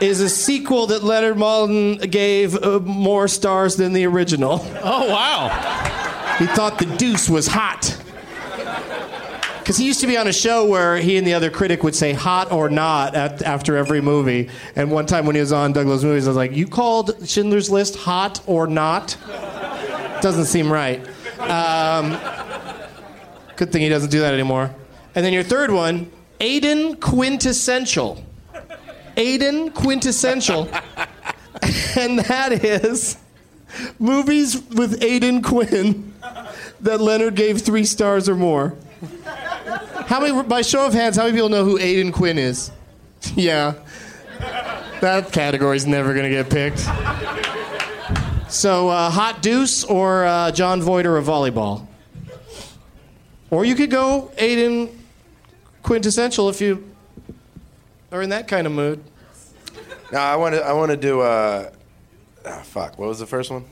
is 0.00 0.20
a 0.20 0.28
sequel 0.28 0.88
that 0.88 1.04
Leonard 1.04 1.36
Maltin 1.36 2.10
gave 2.10 2.56
uh, 2.56 2.80
more 2.80 3.28
stars 3.28 3.76
than 3.76 3.92
the 3.92 4.06
original. 4.06 4.60
Oh 4.82 5.08
wow! 5.08 5.50
He 6.40 6.46
thought 6.46 6.80
the 6.80 6.86
deuce 6.96 7.28
was 7.28 7.46
hot. 7.46 7.96
Because 9.66 9.78
he 9.78 9.84
used 9.84 9.98
to 10.02 10.06
be 10.06 10.16
on 10.16 10.28
a 10.28 10.32
show 10.32 10.64
where 10.64 10.96
he 10.96 11.16
and 11.16 11.26
the 11.26 11.34
other 11.34 11.50
critic 11.50 11.82
would 11.82 11.96
say 11.96 12.12
hot 12.12 12.52
or 12.52 12.70
not 12.70 13.16
at, 13.16 13.42
after 13.42 13.76
every 13.76 14.00
movie. 14.00 14.48
And 14.76 14.92
one 14.92 15.06
time 15.06 15.26
when 15.26 15.34
he 15.34 15.40
was 15.40 15.50
on 15.50 15.72
Doug 15.72 15.88
Loves 15.88 16.04
Movies, 16.04 16.28
I 16.28 16.30
was 16.30 16.36
like, 16.36 16.52
You 16.52 16.68
called 16.68 17.28
Schindler's 17.28 17.68
List 17.68 17.96
hot 17.96 18.40
or 18.46 18.68
not? 18.68 19.16
Doesn't 20.20 20.44
seem 20.44 20.72
right. 20.72 21.04
Um, 21.40 22.16
good 23.56 23.72
thing 23.72 23.82
he 23.82 23.88
doesn't 23.88 24.10
do 24.10 24.20
that 24.20 24.32
anymore. 24.32 24.72
And 25.16 25.26
then 25.26 25.32
your 25.32 25.42
third 25.42 25.72
one, 25.72 26.12
Aidan 26.38 26.98
Quintessential. 26.98 28.24
Aidan 29.16 29.70
Quintessential. 29.70 30.68
and 31.96 32.20
that 32.20 32.52
is 32.52 33.16
movies 33.98 34.62
with 34.62 35.02
Aidan 35.02 35.42
Quinn 35.42 36.14
that 36.82 37.00
Leonard 37.00 37.34
gave 37.34 37.62
three 37.62 37.84
stars 37.84 38.28
or 38.28 38.36
more. 38.36 38.76
How 40.06 40.20
many, 40.20 40.42
by 40.44 40.62
show 40.62 40.86
of 40.86 40.92
hands, 40.92 41.16
how 41.16 41.24
many 41.24 41.34
people 41.34 41.48
know 41.48 41.64
who 41.64 41.78
Aidan 41.78 42.12
Quinn 42.12 42.38
is? 42.38 42.70
yeah. 43.34 43.74
That 45.00 45.32
category's 45.32 45.84
never 45.84 46.14
going 46.14 46.24
to 46.24 46.30
get 46.30 46.48
picked. 46.48 46.78
So, 48.48 48.88
uh, 48.88 49.10
Hot 49.10 49.42
Deuce 49.42 49.82
or 49.82 50.24
uh, 50.24 50.52
Jon 50.52 50.80
Voight 50.80 51.06
or 51.06 51.18
a 51.18 51.22
volleyball? 51.22 51.86
Or 53.50 53.64
you 53.64 53.74
could 53.74 53.90
go 53.90 54.30
Aidan 54.38 54.96
Quintessential 55.82 56.48
if 56.48 56.60
you 56.60 56.88
are 58.12 58.22
in 58.22 58.30
that 58.30 58.46
kind 58.46 58.66
of 58.66 58.72
mood. 58.72 59.02
No, 60.12 60.18
I 60.18 60.36
want 60.36 60.54
to. 60.54 60.62
I 60.62 60.72
want 60.72 60.90
to 60.92 60.96
do. 60.96 61.20
Uh, 61.20 61.70
ah, 62.46 62.60
fuck. 62.62 62.96
What 62.98 63.08
was 63.08 63.18
the 63.18 63.26
first 63.26 63.50
one? 63.50 63.64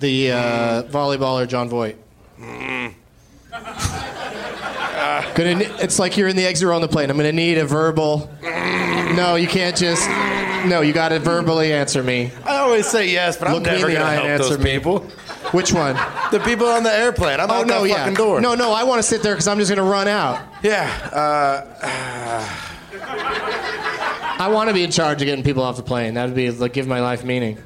The 0.00 0.32
uh, 0.32 0.82
volleyball 0.84 1.40
or 1.40 1.46
Jon 1.46 1.68
Voight? 1.68 1.96
Gonna, 5.34 5.54
ne- 5.56 5.64
it's 5.82 5.98
like 5.98 6.16
you're 6.16 6.28
in 6.28 6.36
the 6.36 6.44
exit 6.46 6.66
row 6.68 6.74
on 6.76 6.80
the 6.82 6.88
plane. 6.88 7.10
I'm 7.10 7.16
gonna 7.16 7.32
need 7.32 7.58
a 7.58 7.64
verbal. 7.66 8.30
No, 8.42 9.36
you 9.36 9.46
can't 9.48 9.76
just. 9.76 10.08
No, 10.66 10.80
you 10.80 10.92
gotta 10.92 11.18
verbally 11.18 11.72
answer 11.72 12.02
me. 12.02 12.32
I 12.44 12.56
always 12.58 12.86
say 12.86 13.08
yes, 13.10 13.36
but 13.36 13.48
I'm 13.48 13.52
me 13.52 13.56
in 13.58 13.62
never 13.64 13.86
the 13.86 13.92
gonna 13.94 14.04
eye 14.04 14.14
and 14.14 14.26
help 14.26 14.38
those 14.42 14.50
answer 14.52 14.62
me. 14.62 14.74
people. 14.76 14.98
Which 15.52 15.72
one? 15.72 15.94
The 16.32 16.40
people 16.44 16.66
on 16.66 16.82
the 16.82 16.92
airplane. 16.92 17.40
I'm 17.40 17.50
Oh 17.50 17.54
out 17.54 17.66
no, 17.66 17.82
that 17.82 17.88
yeah. 17.88 17.96
fucking 17.98 18.14
door. 18.14 18.40
No, 18.40 18.54
no, 18.54 18.72
I 18.72 18.84
want 18.84 18.98
to 18.98 19.02
sit 19.02 19.22
there 19.22 19.34
because 19.34 19.48
I'm 19.48 19.58
just 19.58 19.70
gonna 19.70 19.88
run 19.88 20.08
out. 20.08 20.40
Yeah. 20.62 20.90
Uh, 21.12 22.44
I 24.40 24.48
want 24.52 24.68
to 24.68 24.74
be 24.74 24.82
in 24.84 24.90
charge 24.90 25.20
of 25.22 25.26
getting 25.26 25.44
people 25.44 25.62
off 25.62 25.76
the 25.76 25.82
plane. 25.82 26.14
That 26.14 26.26
would 26.26 26.34
be 26.34 26.50
like 26.50 26.72
give 26.72 26.86
my 26.86 27.00
life 27.00 27.24
meaning. 27.24 27.58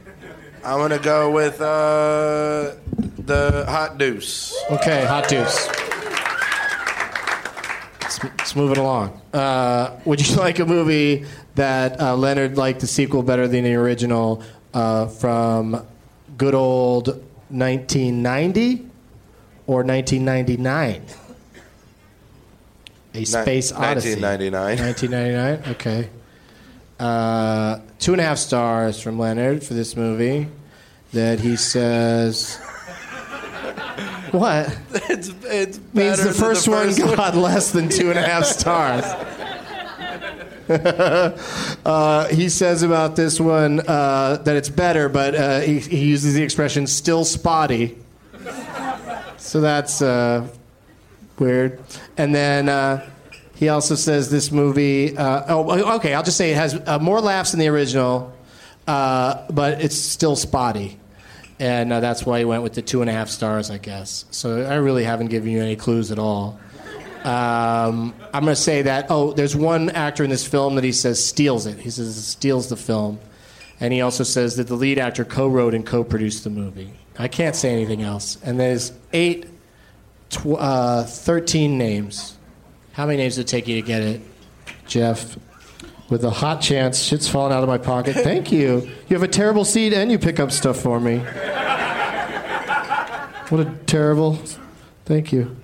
I'm 0.64 0.78
gonna 0.78 0.98
go 0.98 1.30
with 1.30 1.60
uh, 1.60 2.74
the 3.18 3.64
hot 3.68 3.98
deuce. 3.98 4.54
Okay, 4.70 5.04
hot 5.04 5.28
deuce. 5.28 5.68
Let's, 8.52 8.56
let's 8.56 8.56
move 8.56 8.72
it 8.72 8.78
along. 8.78 9.20
Uh, 9.32 9.98
would 10.04 10.26
you 10.26 10.36
like 10.48 10.58
a 10.58 10.66
movie 10.66 11.24
that 11.54 12.00
uh, 12.00 12.16
Leonard 12.16 12.56
liked 12.56 12.80
the 12.80 12.86
sequel 12.86 13.22
better 13.22 13.48
than 13.48 13.64
the 13.64 13.74
original 13.74 14.42
uh, 14.74 15.06
from 15.06 15.86
good 16.36 16.54
old 16.54 17.08
1990 17.48 18.86
or 19.66 19.84
1999? 19.84 21.02
A 23.14 23.24
Space 23.24 23.72
Odyssey. 23.72 24.20
1999. 24.20 24.78
1999. 24.78 25.62
Okay. 25.74 26.08
Uh, 26.98 27.80
two 27.98 28.12
and 28.12 28.20
a 28.20 28.24
half 28.24 28.38
stars 28.38 29.00
from 29.00 29.18
Leonard 29.18 29.64
for 29.64 29.74
this 29.74 29.96
movie. 29.96 30.48
That 31.12 31.40
he 31.40 31.56
says. 31.56 32.58
What? 34.38 34.78
It's 35.10 35.28
it's 35.44 35.78
means 35.92 36.16
the 36.16 36.24
than 36.24 36.32
first, 36.32 36.66
one 36.66 36.94
got 36.94 37.34
less 37.36 37.70
than 37.70 37.90
two 37.90 38.08
and 38.08 38.18
a 38.18 38.22
half 38.22 38.44
stars. 38.58 39.04
uh, 41.84 42.28
he 42.28 42.48
says 42.48 42.82
about 42.82 43.14
this 43.14 43.38
one 43.38 43.80
uh, 43.80 44.38
that 44.44 44.56
it's 44.56 44.70
better, 44.70 45.10
but 45.10 45.34
uh, 45.34 45.60
he, 45.60 45.80
he 45.80 46.06
uses 46.06 46.32
the 46.32 46.42
expression 46.42 46.86
"still 46.86 47.26
spotty." 47.26 47.98
So 49.36 49.60
that's 49.60 50.00
uh, 50.00 50.48
weird. 51.38 51.80
And 52.16 52.34
then 52.34 52.70
uh, 52.70 53.06
he 53.54 53.68
also 53.68 53.94
says 53.96 54.30
this 54.30 54.50
movie. 54.50 55.14
Uh, 55.14 55.44
oh, 55.48 55.96
okay. 55.96 56.14
I'll 56.14 56.22
just 56.22 56.38
say 56.38 56.52
it 56.52 56.56
has 56.56 56.80
uh, 56.86 56.98
more 56.98 57.20
laughs 57.20 57.50
than 57.50 57.60
the 57.60 57.68
original, 57.68 58.32
uh, 58.86 59.46
but 59.50 59.82
it's 59.82 59.96
still 59.96 60.36
spotty. 60.36 60.98
And 61.62 61.92
uh, 61.92 62.00
that's 62.00 62.26
why 62.26 62.40
he 62.40 62.44
went 62.44 62.64
with 62.64 62.72
the 62.72 62.82
two 62.82 63.02
and 63.02 63.08
a 63.08 63.12
half 63.12 63.28
stars, 63.28 63.70
I 63.70 63.78
guess. 63.78 64.24
So 64.32 64.62
I 64.62 64.74
really 64.74 65.04
haven't 65.04 65.28
given 65.28 65.52
you 65.52 65.62
any 65.62 65.76
clues 65.76 66.10
at 66.10 66.18
all. 66.18 66.58
Um, 67.22 68.12
I'm 68.34 68.42
going 68.42 68.46
to 68.46 68.56
say 68.56 68.82
that, 68.82 69.06
oh, 69.10 69.32
there's 69.32 69.54
one 69.54 69.88
actor 69.90 70.24
in 70.24 70.30
this 70.30 70.44
film 70.44 70.74
that 70.74 70.82
he 70.82 70.90
says 70.90 71.24
steals 71.24 71.66
it. 71.66 71.78
He 71.78 71.88
says 71.88 72.26
steals 72.26 72.68
the 72.68 72.76
film. 72.76 73.20
And 73.78 73.92
he 73.92 74.00
also 74.00 74.24
says 74.24 74.56
that 74.56 74.66
the 74.66 74.74
lead 74.74 74.98
actor 74.98 75.24
co 75.24 75.46
wrote 75.46 75.72
and 75.72 75.86
co 75.86 76.02
produced 76.02 76.42
the 76.42 76.50
movie. 76.50 76.94
I 77.16 77.28
can't 77.28 77.54
say 77.54 77.72
anything 77.72 78.02
else. 78.02 78.38
And 78.42 78.58
there's 78.58 78.90
eight, 79.12 79.46
tw- 80.30 80.58
uh, 80.58 81.04
13 81.04 81.78
names. 81.78 82.36
How 82.90 83.06
many 83.06 83.18
names 83.18 83.36
did 83.36 83.42
it 83.42 83.46
take 83.48 83.68
you 83.68 83.80
to 83.80 83.86
get 83.86 84.02
it, 84.02 84.20
Geoff? 84.88 85.38
With 86.12 86.24
a 86.24 86.30
hot 86.30 86.60
chance, 86.60 87.02
shit's 87.02 87.26
falling 87.26 87.54
out 87.54 87.62
of 87.62 87.70
my 87.70 87.78
pocket. 87.78 88.14
Thank 88.14 88.52
you. 88.52 88.86
You 89.08 89.16
have 89.16 89.22
a 89.22 89.28
terrible 89.28 89.64
seat 89.64 89.94
and 89.94 90.12
you 90.12 90.18
pick 90.18 90.38
up 90.38 90.52
stuff 90.52 90.78
for 90.78 91.00
me. 91.00 91.20
What 93.48 93.60
a 93.66 93.74
terrible. 93.86 94.38
Thank 95.06 95.32
you. 95.32 95.56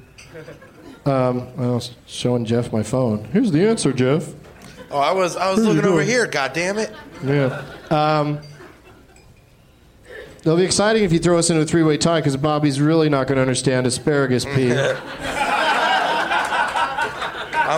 Um, 1.04 1.48
I 1.58 1.66
was 1.66 1.90
showing 2.06 2.46
Geoff 2.46 2.72
my 2.72 2.82
phone. 2.82 3.24
Here's 3.24 3.52
the 3.52 3.68
answer, 3.68 3.92
Geoff. 3.92 4.32
Oh, 4.90 4.96
I 4.96 5.12
was 5.12 5.36
I 5.36 5.50
was 5.50 5.62
looking 5.62 5.84
over 5.84 6.02
here. 6.02 6.26
God 6.26 6.54
damn 6.54 6.78
it! 6.78 6.94
Yeah. 7.22 7.62
Um, 7.90 8.40
it'll 10.40 10.56
be 10.56 10.64
exciting 10.64 11.04
if 11.04 11.12
you 11.12 11.18
throw 11.18 11.36
us 11.36 11.50
into 11.50 11.60
a 11.60 11.66
three-way 11.66 11.98
tie 11.98 12.20
because 12.20 12.38
Bobby's 12.38 12.80
really 12.80 13.10
not 13.10 13.26
going 13.26 13.36
to 13.36 13.42
understand 13.42 13.86
asparagus 13.86 14.46
pea. 14.46 14.70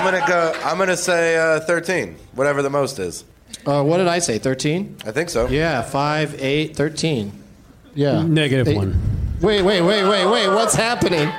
I'm 0.00 0.04
gonna 0.12 0.26
go. 0.26 0.52
I'm 0.64 0.78
gonna 0.78 0.96
say 0.96 1.36
uh, 1.36 1.60
13, 1.60 2.16
whatever 2.34 2.62
the 2.62 2.70
most 2.70 2.98
is. 2.98 3.24
uh, 3.66 3.82
what 3.82 3.98
did 3.98 4.08
I 4.08 4.18
say? 4.18 4.38
Thirteen? 4.38 4.96
I 5.04 5.12
think 5.12 5.28
so. 5.28 5.46
Yeah, 5.48 5.82
five, 5.82 6.40
8, 6.42 6.74
13. 6.74 7.32
Yeah. 7.94 8.22
Negative 8.22 8.66
Eight- 8.68 8.76
one. 8.76 9.00
Wait, 9.40 9.62
wait, 9.62 9.80
wait, 9.82 10.04
wait, 10.04 10.26
wait. 10.26 10.48
What's 10.48 10.74
happening? 10.74 11.30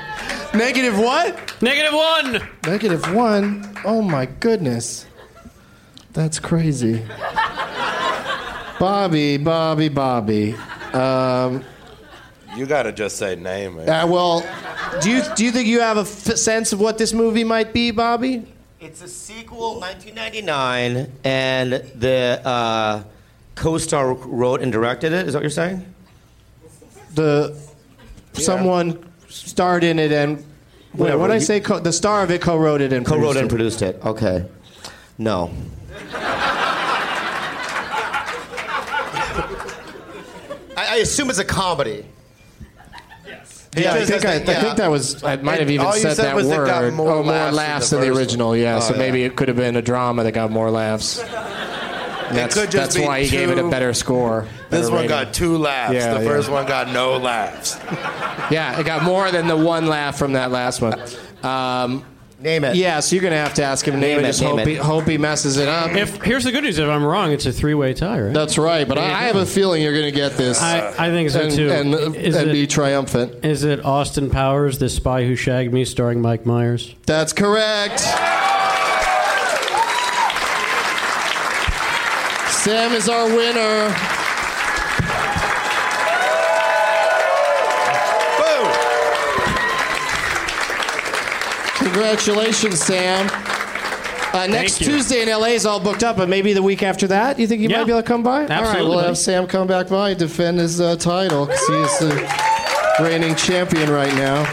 Negative 0.54 0.98
what? 0.98 1.56
Negative 1.62 1.94
one. 1.94 2.48
Negative 2.66 3.14
one. 3.16 3.76
Oh 3.86 4.02
my 4.02 4.26
goodness. 4.26 5.06
That's 6.14 6.40
crazy. 6.40 7.04
Bobby, 8.80 9.38
Bobby, 9.38 9.90
Bobby. 9.90 10.56
Um, 10.94 11.64
You 12.56 12.66
gotta 12.66 12.92
just 12.92 13.18
say 13.18 13.36
name. 13.36 13.78
Man. 13.78 13.88
uh, 13.90 14.08
well, 14.08 14.44
do 15.02 15.10
you 15.12 15.22
do 15.36 15.46
you 15.46 15.52
think 15.52 15.68
you 15.68 15.80
have 15.80 15.98
a 15.98 16.02
f- 16.02 16.08
sense 16.38 16.74
of 16.74 16.80
what 16.82 16.98
this 16.98 17.14
movie 17.14 17.44
might 17.44 17.72
be, 17.74 17.92
Bobby? 17.92 18.46
It's 18.82 19.04
a 19.04 19.08
sequel, 19.08 19.80
1999, 19.80 21.12
and 21.24 21.72
the 21.72 22.42
uh, 22.44 23.04
co-star 23.54 24.12
wrote 24.12 24.64
and 24.64 24.72
directed 24.72 25.14
it. 25.14 25.28
Is 25.28 25.34
that 25.34 25.38
what 25.38 25.44
you're 25.44 25.52
saying? 25.52 25.86
The 27.14 27.56
someone 28.34 29.08
starred 29.30 29.84
in 29.84 30.00
it 30.00 30.12
and 30.12 30.38
wait, 30.38 30.46
Whatever, 30.94 31.20
what 31.20 31.30
I 31.30 31.38
say? 31.38 31.60
Co- 31.60 31.78
the 31.80 31.94
star 31.94 32.24
of 32.24 32.32
it 32.32 32.42
co-wrote 32.42 32.82
it 32.82 32.92
and 32.92 33.06
Co-wrote 33.06 33.36
produced 33.36 33.40
and 33.40 33.50
produced 33.50 33.82
it. 33.84 34.04
Okay. 34.04 34.46
No. 35.20 35.52
I, 40.76 40.88
I 40.90 40.96
assume 41.04 41.30
it's 41.30 41.38
a 41.38 41.46
comedy. 41.46 42.04
Yeah, 43.76 43.94
I 43.94 44.04
think, 44.06 44.26
I, 44.26 44.40
the- 44.40 44.58
I 44.58 44.62
think 44.62 44.78
that 44.78 44.92
was. 44.92 45.24
I 45.24 45.38
might 45.38 45.60
have 45.60 45.72
even 45.72 45.86
all 45.86 45.94
said, 45.94 46.18
said 46.18 46.26
that 46.26 46.36
word. 46.36 46.68
got 46.68 46.94
more 46.94 47.10
oh, 47.10 47.24
more 47.24 47.52
laughs 47.52 47.90
than 47.90 48.02
than 48.02 48.10
the 48.10 48.14
the 48.14 48.20
original. 48.20 48.56
Yeah, 48.56 48.78
Oh, 48.78 48.80
so 48.82 48.94
yeah. 48.94 49.00
maybe 49.00 49.24
it 49.24 49.38
could 49.38 49.48
have 49.48 49.56
been 49.56 49.78
a 49.78 49.82
drama 49.82 50.24
that 50.24 50.34
got 50.34 50.52
more 50.52 50.70
laughs. 50.70 51.24
That's, 52.32 52.56
could 52.56 52.72
just 52.72 52.94
that's 52.94 52.96
be 52.96 53.04
why 53.04 53.24
he 53.24 53.30
gave 53.30 53.50
it 53.50 53.58
a 53.60 53.70
better 53.70 53.94
score. 53.94 54.48
This 54.70 54.86
one 54.86 55.02
rating. 55.02 55.10
got 55.10 55.34
two 55.34 55.58
laughs. 55.58 55.94
Yeah, 55.94 56.14
the 56.14 56.24
yeah. 56.24 56.30
first 56.30 56.50
one 56.50 56.66
got 56.66 56.88
no 56.90 57.18
laughs. 57.18 57.78
Yeah, 58.50 58.80
it 58.80 58.86
got 58.86 59.04
more 59.04 59.32
than 59.32 59.48
the 59.48 59.58
one 59.58 59.88
laugh 59.88 60.18
from 60.18 60.32
that 60.34 60.50
last 60.50 60.82
one. 60.82 60.98
Um, 61.44 62.06
Name 62.42 62.64
it. 62.64 62.76
yeah, 62.76 63.00
so 63.00 63.16
you're 63.16 63.22
gonna 63.24 63.36
have 63.38 63.54
to 63.56 63.64
ask 63.64 63.88
him 63.88 63.94
to 63.96 64.00
name, 64.00 64.18
Name 64.18 64.20
it. 64.20 64.24
it, 64.24 64.28
Just 64.28 64.42
name 64.42 64.50
hope 64.52 64.60
it. 64.60 64.68
he, 64.68 64.76
hope 64.76 65.04
he 65.08 65.18
messes 65.18 65.58
it 65.58 65.68
up. 65.68 65.92
If 65.92 66.22
here's 66.24 66.44
the 66.44 66.52
good 66.52 66.64
news, 66.64 66.80
if 66.80 66.90
I'm 66.90 67.04
wrong, 67.04 67.32
it's 67.32 67.46
a 67.46 67.52
three-way 67.52 67.94
tie, 67.94 68.20
right? 68.22 68.34
That's 68.34 68.58
right, 68.58 68.88
but 68.88 68.98
I, 68.98 69.04
I 69.06 69.24
have 69.24 69.36
a 69.36 69.46
feeling 69.46 69.84
you're 69.84 69.94
gonna 69.94 70.12
get 70.12 70.34
this. 70.38 70.62
I, 70.62 70.90
I 70.98 71.10
think 71.12 71.30
so 71.30 71.42
and, 71.42 71.52
too. 71.54 71.70
and, 71.72 72.16
is, 72.16 72.36
and 72.36 72.50
it, 72.50 72.54
be 72.54 72.66
triumphant. 72.68 73.46
is 73.46 73.64
it 73.64 73.86
Austin 73.86 74.30
Powers, 74.30 74.80
the 74.80 74.90
spy 74.90 75.26
who 75.26 75.36
shagged 75.36 75.72
me, 75.72 75.86
starring 75.86 76.22
Mike 76.22 76.46
Myers? 76.46 76.96
That's 77.06 77.32
correct. 77.34 78.02
Samm 82.64 82.94
is 82.94 83.10
our 83.10 83.26
winner. 83.26 84.21
Congratulations, 92.06 92.82
Samm. 92.82 93.30
Uh, 94.34 94.48
next. 94.48 94.80
Tuesday 94.80 95.22
in 95.22 95.30
LA 95.30 95.50
is 95.50 95.68
all 95.68 95.80
booked 95.80 96.04
up, 96.04 96.18
but 96.18 96.28
maybe 96.28 96.52
the 96.54 96.64
week 96.64 96.82
after 96.82 97.06
that, 97.08 97.38
you 97.38 97.46
think 97.46 97.62
you 97.62 97.70
Yeah. 97.70 97.78
might 97.80 97.84
be 97.86 97.92
able 97.92 98.02
to 98.02 98.08
come 98.08 98.24
by? 98.24 98.42
All 98.42 98.48
right, 98.48 98.52
Absolutely, 98.52 98.86
we'll 98.90 98.96
buddy. 98.96 99.08
have 99.08 99.16
Samm 99.18 99.48
come 99.48 99.68
back 99.68 99.88
by 99.88 100.10
and 100.10 100.18
defend 100.20 100.58
his 100.58 100.82
uh, 100.82 100.96
title 100.96 101.46
because 101.46 101.68
he 101.68 101.74
is 101.76 102.00
the 102.00 102.30
reigning 103.04 103.36
champion 103.36 103.92
right 103.92 104.14
now. 104.16 104.48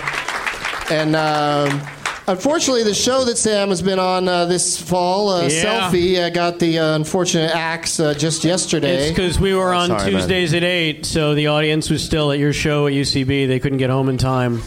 And 0.91 1.17
um, 1.17 1.81
unfortunately, 2.27 2.83
the 2.83 2.93
show 2.93 3.25
that 3.25 3.37
Samm 3.37 3.69
has 3.69 3.81
been 3.81 3.99
on 3.99 4.29
uh, 4.29 4.45
this 4.45 4.79
fall, 4.79 5.31
uh, 5.31 5.47
Yeah. 5.47 5.89
Selfie, 5.91 6.19
uh, 6.21 6.29
got 6.29 6.59
the 6.59 6.79
uh, 6.79 6.97
unfortunate 6.97 7.55
axe 7.55 7.99
uh, 7.99 8.13
just 8.13 8.45
yesterday. 8.45 9.09
It's 9.09 9.17
because 9.17 9.41
we 9.41 9.55
were 9.55 9.73
on 9.73 9.89
Sorry, 9.89 10.03
man. 10.13 10.21
Tuesdays 10.21 10.53
at 10.53 10.65
eight, 10.65 11.07
so 11.07 11.35
the 11.35 11.47
audience 11.47 11.89
was 11.89 12.03
still 12.05 12.31
at 12.31 12.39
your 12.39 12.53
show 12.53 12.87
at 12.89 12.93
UCB. 12.93 13.47
They 13.49 13.59
couldn't 13.59 13.79
get 13.79 13.89
home 13.89 14.11
in 14.11 14.19
time. 14.19 14.63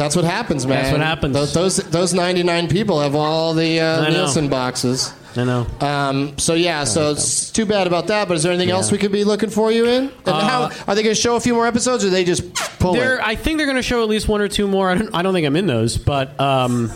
That's 0.00 0.16
what 0.16 0.24
happens, 0.24 0.66
man. 0.66 0.82
That's 0.82 0.92
what 0.92 1.02
happens. 1.02 1.34
Those 1.34 1.52
those, 1.52 1.76
those 1.76 2.14
99 2.14 2.68
people 2.68 3.00
have 3.00 3.14
all 3.14 3.52
the 3.52 3.80
uh, 3.80 4.00
I 4.00 4.08
know. 4.08 4.16
Nielsen 4.16 4.48
boxes. 4.48 5.12
I 5.36 5.44
know. 5.44 5.66
Um, 5.80 6.38
so 6.38 6.54
yeah, 6.54 6.84
so 6.84 7.10
it's 7.10 7.50
too 7.50 7.66
bad 7.66 7.86
about 7.86 8.06
that. 8.06 8.26
But 8.26 8.38
is 8.38 8.42
there 8.42 8.50
anything 8.50 8.70
else 8.70 8.90
we 8.90 8.96
could 8.96 9.12
be 9.12 9.24
looking 9.24 9.50
for 9.50 9.70
you 9.70 9.84
in? 9.84 10.04
And 10.04 10.12
Uh, 10.26 10.40
how 10.40 10.62
are 10.88 10.94
they 10.94 11.02
going 11.02 11.14
to 11.14 11.20
show 11.20 11.36
a 11.36 11.40
few 11.40 11.52
more 11.52 11.66
episodes, 11.66 12.02
or 12.02 12.08
they 12.08 12.24
just 12.24 12.54
pull 12.80 12.94
They're, 12.94 13.18
it? 13.18 13.24
I 13.26 13.34
think 13.34 13.58
they're 13.58 13.66
going 13.66 13.76
to 13.76 13.82
show 13.82 14.02
at 14.02 14.08
least 14.08 14.26
one 14.26 14.40
or 14.40 14.48
two 14.48 14.66
more. 14.66 14.88
I 14.88 14.94
don't, 14.94 15.14
I 15.14 15.20
don't 15.20 15.34
think 15.34 15.46
I'm 15.46 15.54
in 15.54 15.66
those, 15.66 15.98
but 15.98 16.40
um, 16.40 16.90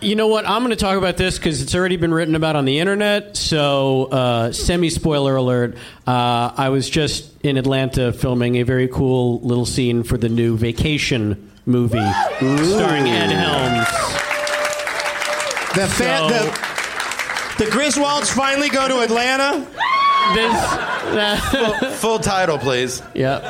you 0.00 0.16
know 0.16 0.26
what? 0.26 0.44
I'm 0.46 0.62
going 0.62 0.70
to 0.70 0.76
talk 0.76 0.98
about 0.98 1.16
this 1.16 1.38
because 1.38 1.62
it's 1.62 1.74
already 1.76 1.96
been 1.96 2.12
written 2.12 2.34
about 2.34 2.56
on 2.56 2.64
the 2.64 2.80
internet. 2.80 3.36
So, 3.36 4.06
uh, 4.06 4.52
semi 4.52 4.90
spoiler 4.90 5.36
alert. 5.36 5.76
Uh, 6.04 6.52
I 6.56 6.68
was 6.70 6.90
just 6.90 7.32
in 7.44 7.56
Atlanta 7.56 8.12
filming 8.12 8.56
a 8.56 8.64
very 8.64 8.88
cool 8.88 9.40
little 9.40 9.66
scene 9.66 10.02
for 10.02 10.18
the 10.18 10.28
new 10.28 10.56
Vacation 10.56 11.52
movie 11.68 11.98
starring 12.38 13.06
Ed 13.08 13.30
Helms. 13.30 13.86
The, 15.76 15.86
fan, 15.86 16.28
So- 16.28 16.28
the 16.28 17.64
the 17.64 17.70
Griswolds 17.70 18.32
finally 18.32 18.68
go 18.68 18.88
to 18.88 19.00
Atlanta. 19.00 19.64
This, 20.34 22.00
Full 22.00 22.18
title, 22.20 22.58
please. 22.58 23.02
yeah. 23.14 23.40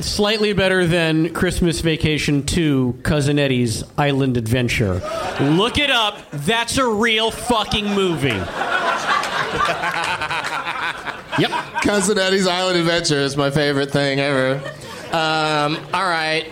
Slightly 0.00 0.52
better 0.52 0.86
than 0.86 1.32
Christmas 1.34 1.80
Vacation 1.80 2.44
2 2.44 3.00
Cousin 3.02 3.38
Eddie's 3.38 3.82
Island 3.98 4.36
Adventure. 4.36 5.00
Look 5.40 5.78
it 5.78 5.90
up. 5.90 6.30
That's 6.30 6.76
a 6.78 6.86
real 6.86 7.30
fucking 7.30 7.86
movie. 7.94 8.28
yep. 11.38 11.50
Cousin 11.82 12.18
Eddie's 12.18 12.46
Island 12.46 12.78
Adventure 12.78 13.18
is 13.18 13.36
my 13.36 13.50
favorite 13.50 13.90
thing 13.90 14.20
ever. 14.20 14.56
Um, 15.12 15.76
all 15.94 16.04
right. 16.08 16.50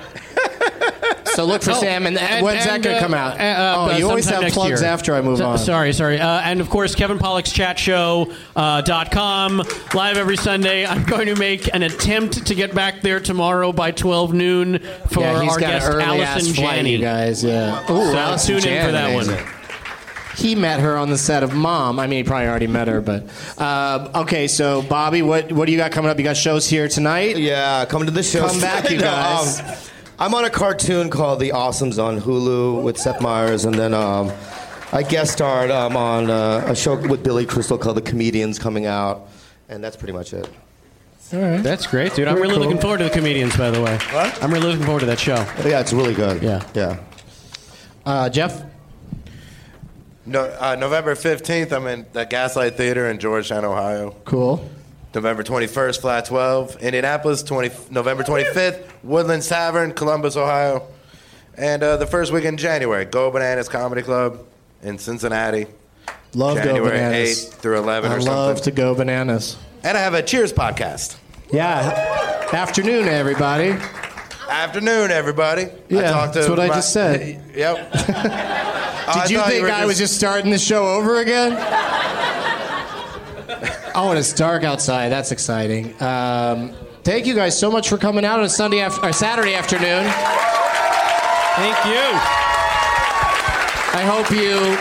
So 1.35 1.45
look 1.45 1.63
for 1.65 1.73
Oh, 1.73 1.81
Samm, 1.83 2.07
and, 2.07 2.17
and- 2.17 2.45
when's 2.45 2.65
that 2.65 2.81
going 2.81 2.95
to 2.95 2.97
uh, 2.97 3.01
come 3.01 3.13
out? 3.15 3.41
uh, 3.41 3.43
uh, 3.43 3.75
oh, 3.93 3.97
you 3.97 4.09
always 4.09 4.27
have 4.27 4.53
plugs 4.53 4.81
year. 4.83 4.89
after 4.89 5.17
I 5.17 5.21
move 5.21 5.39
So- 5.39 5.49
on. 5.51 5.59
Sorry, 5.59 5.93
sorry. 5.93 6.21
Uh, 6.21 6.41
and 6.43 6.61
of 6.61 6.71
course, 6.71 6.95
Kevin 6.95 7.19
Pollak's 7.19 7.51
chat 7.51 7.77
show 7.77 8.33
uh, 8.55 8.83
dot 8.83 9.11
com 9.11 9.61
live 9.95 10.17
every 10.17 10.37
Sunday. 10.37 10.87
I'm 10.87 11.03
going 11.05 11.27
to 11.27 11.35
make 11.35 11.75
an 11.75 11.83
attempt 11.83 12.47
to 12.47 12.55
get 12.55 12.73
back 12.73 13.01
there 13.01 13.19
tomorrow 13.19 13.73
by 13.73 13.91
12 13.91 14.33
noon 14.33 14.79
for 15.11 15.21
yeah, 15.21 15.43
he's 15.43 15.53
our 15.55 15.59
got 15.61 15.67
guest 15.71 15.91
Allison 15.91 16.55
Janney. 16.55 16.99
guys. 16.99 17.43
Yeah. 17.43 17.83
Ooh, 17.91 18.13
So 18.13 18.17
Allison 18.17 18.61
tune 18.61 18.73
in 18.73 18.87
for 18.87 18.93
that 18.93 19.09
Janney. 19.27 19.43
one. 19.43 19.54
He 20.37 20.55
met 20.55 20.81
her 20.81 20.97
on 20.97 21.11
the 21.11 21.19
set 21.19 21.43
of 21.43 21.55
Mom. 21.55 21.99
I 22.01 22.07
mean, 22.07 22.25
he 22.25 22.29
probably 22.29 22.49
already 22.49 22.67
met 22.67 22.89
her, 22.89 23.01
but 23.01 23.23
um, 23.61 24.11
okay. 24.23 24.49
So, 24.49 24.83
Bobby, 24.83 25.23
what 25.23 25.53
what 25.53 25.67
do 25.67 25.73
you 25.73 25.79
got 25.79 25.93
coming 25.93 26.11
up? 26.11 26.19
You 26.19 26.25
got 26.25 26.37
shows 26.37 26.69
here 26.69 26.89
tonight. 26.89 27.37
Yeah, 27.39 27.85
coming 27.85 28.07
to 28.07 28.13
the 28.13 28.23
show. 28.23 28.47
Come 28.49 28.61
back, 28.61 28.91
you 28.91 28.97
No, 28.99 29.03
guys. 29.05 29.61
um, 29.61 29.67
I'm 30.19 30.35
on 30.35 30.45
a 30.45 30.51
cartoon 30.51 31.11
called 31.11 31.41
The 31.41 31.51
Awesomes 31.51 32.03
on 32.03 32.21
Hulu 32.21 32.83
with 32.83 32.97
Seth 32.99 33.21
Meyers, 33.21 33.65
and 33.65 33.75
then 33.75 33.95
um, 33.95 34.33
I 34.93 35.03
guest 35.03 35.33
starred 35.33 35.71
um, 35.71 35.97
on 35.97 36.31
uh, 36.31 36.65
a 36.69 36.75
show 36.77 36.95
with 36.97 37.23
Billy 37.25 37.47
Crystal 37.47 37.79
called 37.79 37.97
The 37.97 38.03
Comedians 38.03 38.59
coming 38.59 38.87
out, 38.87 39.29
and 39.69 39.83
that's 39.83 39.97
pretty 39.97 40.13
much 40.13 40.33
it. 40.33 40.49
All 41.33 41.41
right. 41.41 41.63
That's 41.63 41.87
great, 41.87 42.15
dude. 42.15 42.29
I'm 42.29 42.37
really 42.37 42.57
looking 42.59 42.79
forward 42.79 42.99
to 42.99 43.05
the 43.05 43.11
comedians, 43.11 43.57
by 43.57 43.71
the 43.71 43.81
way. 43.81 43.97
What? 44.13 44.41
I'm 44.43 44.53
really 44.53 44.67
looking 44.69 44.85
forward 44.85 45.01
to 45.01 45.07
that 45.07 45.19
show. 45.19 45.35
Yeah, 45.67 45.81
it's 45.81 45.93
really 45.93 46.15
good. 46.15 46.43
Yeah. 46.43 46.63
Yeah. 46.75 46.99
Uh, 48.07 48.29
Geoff? 48.29 48.63
No, 50.27 50.45
uh, 50.45 50.77
November 50.79 51.15
15th, 51.15 51.73
I'm 51.73 51.87
in 51.87 52.07
the 52.13 52.25
Gaslight 52.25 52.77
Theater 52.77 53.09
in 53.11 53.19
Georgetown, 53.19 53.65
Ohio. 53.65 54.17
Cool. 54.25 54.69
November 55.15 55.43
21st, 55.43 56.01
Flat 56.01 56.25
12. 56.25 56.77
Indianapolis, 56.83 57.43
20, 57.43 57.71
November 57.91 58.23
25th, 58.25 58.83
Woodlands 59.03 59.49
Tavern, 59.49 59.93
Columbus, 59.93 60.37
Ohio. 60.37 60.87
And 61.57 61.83
uh, 61.83 61.99
the 61.99 62.07
first 62.07 62.33
week 62.33 62.45
in 62.45 62.57
January, 62.57 63.05
Go 63.05 63.31
Bananas 63.31 63.69
Comedy 63.69 64.03
Club 64.03 64.45
in 64.83 64.99
Cincinnati. 64.99 65.67
Love 66.35 66.57
January 66.57 66.81
Go 66.81 66.91
Bananas. 66.91 67.47
8th 67.51 67.53
through 67.55 67.79
11 67.79 68.11
I 68.11 68.15
or 68.17 68.21
love 68.21 68.57
something. 68.57 68.65
to 68.75 68.81
go 68.81 68.95
bananas. 68.95 69.57
And 69.85 69.97
I 69.97 70.01
have 70.01 70.15
a 70.15 70.23
Cheers 70.23 70.53
podcast. 70.53 71.17
Yeah. 71.53 72.49
Afternoon, 72.53 73.07
everybody. 73.07 73.77
Afternoon, 74.49 75.11
everybody. 75.11 75.67
Yeah, 75.89 76.09
I 76.09 76.13
talked 76.13 76.33
to 76.35 76.39
that's 76.41 76.51
what 76.51 76.59
I 76.61 76.67
my- 76.69 76.75
just 76.75 76.93
said. 76.93 77.41
Yep. 77.55 77.93
Did 79.13 79.31
you 79.31 79.43
think 79.43 79.69
I 79.69 79.85
was 79.85 79.99
just 79.99 80.17
starting 80.17 80.51
the 80.51 80.59
show 80.59 80.87
over 80.87 81.21
again? 81.21 81.53
oh, 83.95 84.11
and 84.11 84.19
it's 84.19 84.33
dark 84.33 84.65
outside. 84.65 85.11
That's 85.11 85.31
exciting. 85.31 85.95
Um, 86.03 86.73
thank 87.03 87.27
you 87.27 87.35
guys 87.35 87.59
so 87.59 87.71
much 87.71 87.89
for 87.89 87.99
coming 87.99 88.25
out 88.25 88.39
on 88.39 88.47
a 88.47 88.49
Sunday 88.49 88.81
af- 88.81 89.03
or 89.03 89.13
Saturday 89.13 89.55
afternoon. 89.55 90.05
Thank 91.57 91.85
you. 91.87 92.01
I 93.97 94.03
hope 94.05 94.31
you 94.31 94.77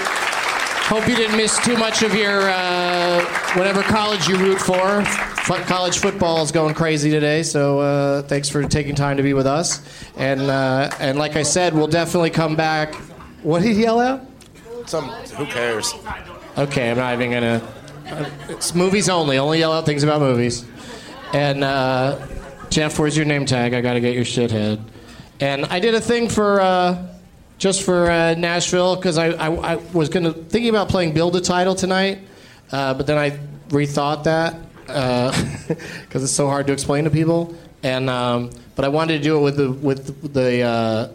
hope 0.88 1.08
you 1.08 1.16
didn't 1.16 1.38
miss 1.38 1.64
too 1.64 1.78
much 1.78 2.02
of 2.02 2.16
your 2.16 2.50
uh, 2.50 3.24
whatever 3.56 3.84
college 3.84 4.28
you 4.28 4.38
root 4.38 4.60
for. 4.60 5.02
F- 5.02 5.68
college 5.68 6.00
football 6.00 6.42
is 6.42 6.52
going 6.52 6.74
crazy 6.74 7.12
today, 7.12 7.44
so 7.44 7.80
uh, 7.80 8.22
thanks 8.24 8.50
for 8.50 8.64
taking 8.64 8.96
time 8.96 9.18
to 9.18 9.24
be 9.24 9.34
with 9.34 9.46
us. 9.46 9.82
And 10.16 10.42
uh, 10.42 10.90
and 11.00 11.18
like 11.20 11.36
I 11.36 11.44
said, 11.44 11.74
we'll 11.74 11.88
definitely 11.88 12.32
come 12.32 12.56
back. 12.56 12.96
What 13.44 13.62
did 13.62 13.76
he 13.76 13.82
yell 13.84 14.00
out? 14.00 14.22
Some, 14.86 15.06
who 15.10 15.46
cares? 15.46 15.94
Okay, 16.58 16.92
I'm 16.92 16.98
not 16.98 17.14
even 17.14 17.32
gonna. 17.32 17.62
uh, 18.10 18.30
It's 18.50 18.74
movies 18.76 19.10
only. 19.10 19.38
Only 19.38 19.60
yell 19.60 19.72
out 19.72 19.86
things 19.86 20.04
about 20.04 20.20
movies. 20.22 20.66
And 21.34 21.64
uh, 21.64 22.20
Geoff, 22.70 23.00
where's 23.00 23.16
your 23.18 23.26
name 23.26 23.46
tag? 23.46 23.74
I 23.74 23.82
gotta 23.82 24.00
get 24.00 24.14
your 24.14 24.26
shithead. 24.26 24.82
And 25.40 25.66
I 25.66 25.80
did 25.80 25.96
a 25.96 26.02
thing 26.02 26.30
for 26.30 26.62
uh, 26.62 27.08
just 27.58 27.84
for 27.84 28.10
uh, 28.10 28.36
Nashville 28.36 28.96
because 28.96 29.18
I, 29.18 29.28
I, 29.30 29.74
I 29.74 29.76
was 29.94 30.10
gonna 30.10 30.32
thinking 30.34 30.70
about 30.70 30.90
playing 30.90 31.14
Build 31.14 31.36
a 31.36 31.42
Title 31.42 31.76
tonight, 31.76 32.20
uh, 32.72 32.94
but 32.94 33.08
then 33.08 33.18
I 33.18 33.32
rethought 33.70 34.24
that 34.26 34.58
because 36.02 36.24
it's 36.24 36.32
so 36.34 36.48
hard 36.48 36.68
to 36.68 36.74
explain 36.74 37.06
to 37.06 37.10
people. 37.10 37.56
And 37.84 38.10
um, 38.10 38.52
but 38.76 38.86
I 38.86 38.90
wanted 38.90 39.18
to 39.18 39.24
do 39.24 39.38
it 39.38 39.42
with 39.42 39.58
the 39.58 39.72
with 39.72 40.34
the 40.34 40.62
uh, 40.62 41.08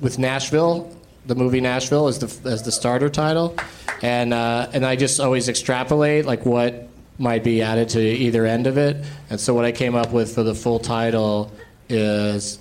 with 0.00 0.18
Nashville, 0.18 0.94
the 1.26 1.34
movie 1.34 1.60
Nashville 1.60 2.08
as 2.08 2.18
the 2.18 2.50
as 2.50 2.62
the 2.62 2.72
starter 2.72 3.08
title, 3.08 3.56
and 4.02 4.34
uh, 4.34 4.68
and 4.72 4.84
I 4.84 4.96
just 4.96 5.20
always 5.20 5.48
extrapolate 5.48 6.26
like 6.26 6.44
what 6.44 6.88
might 7.18 7.44
be 7.44 7.62
added 7.62 7.90
to 7.90 8.00
either 8.00 8.46
end 8.46 8.66
of 8.66 8.76
it, 8.76 9.04
and 9.30 9.40
so 9.40 9.54
what 9.54 9.64
I 9.64 9.72
came 9.72 9.94
up 9.94 10.12
with 10.12 10.34
for 10.34 10.42
the 10.42 10.54
full 10.54 10.78
title 10.78 11.52
is 11.88 12.58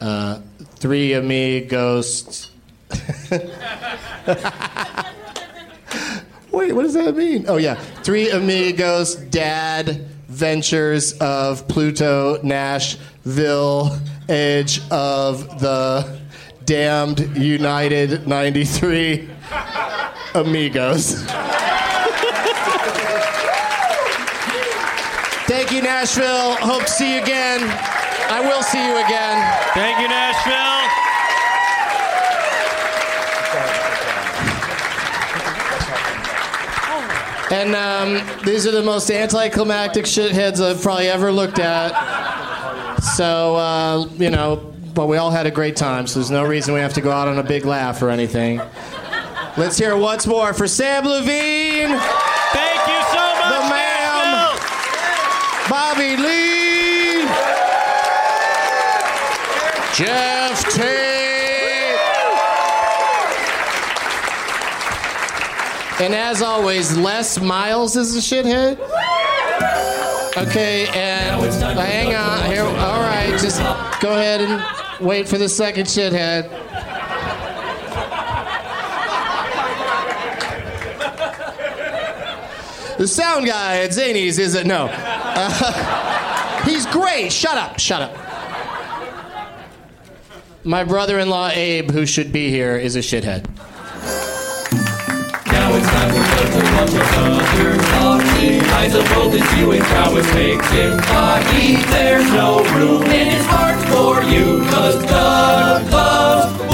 uh, 0.00 0.40
Three 0.76 1.12
Amigos. 1.12 2.50
Wait, 6.50 6.72
what 6.72 6.82
does 6.82 6.94
that 6.94 7.14
mean? 7.16 7.44
Oh 7.46 7.56
yeah, 7.56 7.74
Three 8.02 8.30
Amigos 8.30 9.14
Dad 9.14 10.08
Ventures 10.28 11.12
of 11.14 11.66
Pluto 11.68 12.40
Nashville 12.42 13.98
Edge 14.28 14.80
of 14.90 15.60
the 15.60 16.19
Damned 16.70 17.36
United 17.36 18.28
93 18.28 19.28
Amigos. 20.36 21.24
Thank 25.48 25.72
you, 25.72 25.82
Nashville. 25.82 26.54
Hope 26.58 26.82
to 26.84 26.88
see 26.88 27.16
you 27.16 27.22
again. 27.24 27.58
I 28.30 28.40
will 28.40 28.62
see 28.62 28.78
you 28.78 28.92
again. 29.04 29.52
Thank 29.74 29.98
you, 29.98 30.06
Nashville. 30.06 30.86
And 37.50 37.74
um, 37.74 38.44
these 38.44 38.64
are 38.68 38.70
the 38.70 38.84
most 38.84 39.10
anticlimactic 39.10 40.04
shitheads 40.04 40.64
I've 40.64 40.80
probably 40.80 41.08
ever 41.08 41.32
looked 41.32 41.58
at. 41.58 43.00
So, 43.16 43.56
uh, 43.56 44.06
you 44.18 44.30
know, 44.30 44.70
but 44.94 45.06
we 45.06 45.16
all 45.16 45.30
had 45.30 45.46
a 45.46 45.50
great 45.50 45.76
time, 45.76 46.06
so 46.06 46.18
there's 46.18 46.30
no 46.30 46.44
reason 46.44 46.74
we 46.74 46.80
have 46.80 46.94
to 46.94 47.00
go 47.00 47.10
out 47.10 47.28
on 47.28 47.38
a 47.38 47.42
big 47.42 47.64
laugh 47.64 48.02
or 48.02 48.10
anything. 48.10 48.60
Let's 49.56 49.76
hear 49.78 49.90
it 49.92 49.98
once 49.98 50.26
more 50.26 50.52
for 50.52 50.64
Samm 50.64 51.04
Levine, 51.04 51.98
Thank 52.52 52.88
you 52.88 53.00
so 53.10 53.24
much, 53.38 53.50
The 53.50 53.60
ma'am. 53.70 54.58
Bobby 55.68 56.16
Lee, 56.16 57.22
Geoff 59.94 60.64
Tate. 60.72 61.18
And 66.00 66.14
as 66.14 66.40
always, 66.42 66.96
Les 66.96 67.38
Miles 67.40 67.96
is 67.96 68.16
a 68.16 68.20
shithead. 68.20 68.78
Okay, 70.36 70.86
and 70.94 71.44
uh, 71.44 71.74
hang 71.74 72.14
on. 72.14 72.46
Here, 72.50 72.62
all 72.62 73.00
right, 73.02 73.30
just 73.38 73.58
go 74.00 74.12
ahead 74.12 74.40
and 74.40 74.79
wait 75.00 75.28
for 75.28 75.38
the 75.38 75.48
second 75.48 75.86
shithead. 75.86 76.48
The 82.98 83.08
sound 83.08 83.46
guy 83.46 83.78
at 83.78 83.92
Zanies 83.92 84.38
is 84.38 84.54
it? 84.54 84.66
No. 84.66 84.88
Uh, 84.92 86.62
he's 86.68 86.84
great. 86.86 87.32
Shut 87.32 87.56
up. 87.56 87.78
Shut 87.78 88.02
up. 88.02 88.14
My 90.64 90.84
brother-in-law 90.84 91.52
Abe, 91.54 91.90
who 91.90 92.04
should 92.04 92.30
be 92.30 92.50
here, 92.50 92.76
is 92.76 92.96
a 92.96 92.98
shithead. 92.98 93.48
Eyes 98.80 98.94
of 98.94 99.06
golden 99.10 99.42
hue 99.54 99.72
and 99.72 99.82
prowess 99.84 100.32
makes 100.32 100.66
him 100.70 100.98
cocky. 101.00 101.76
There's 101.92 102.32
no 102.32 102.64
room 102.72 103.02
in 103.02 103.26
his 103.28 103.44
heart 103.44 103.78
for 103.90 104.22
you, 104.22 104.64
cause 104.70 104.96
Doug 105.04 105.90
loves 105.92 106.69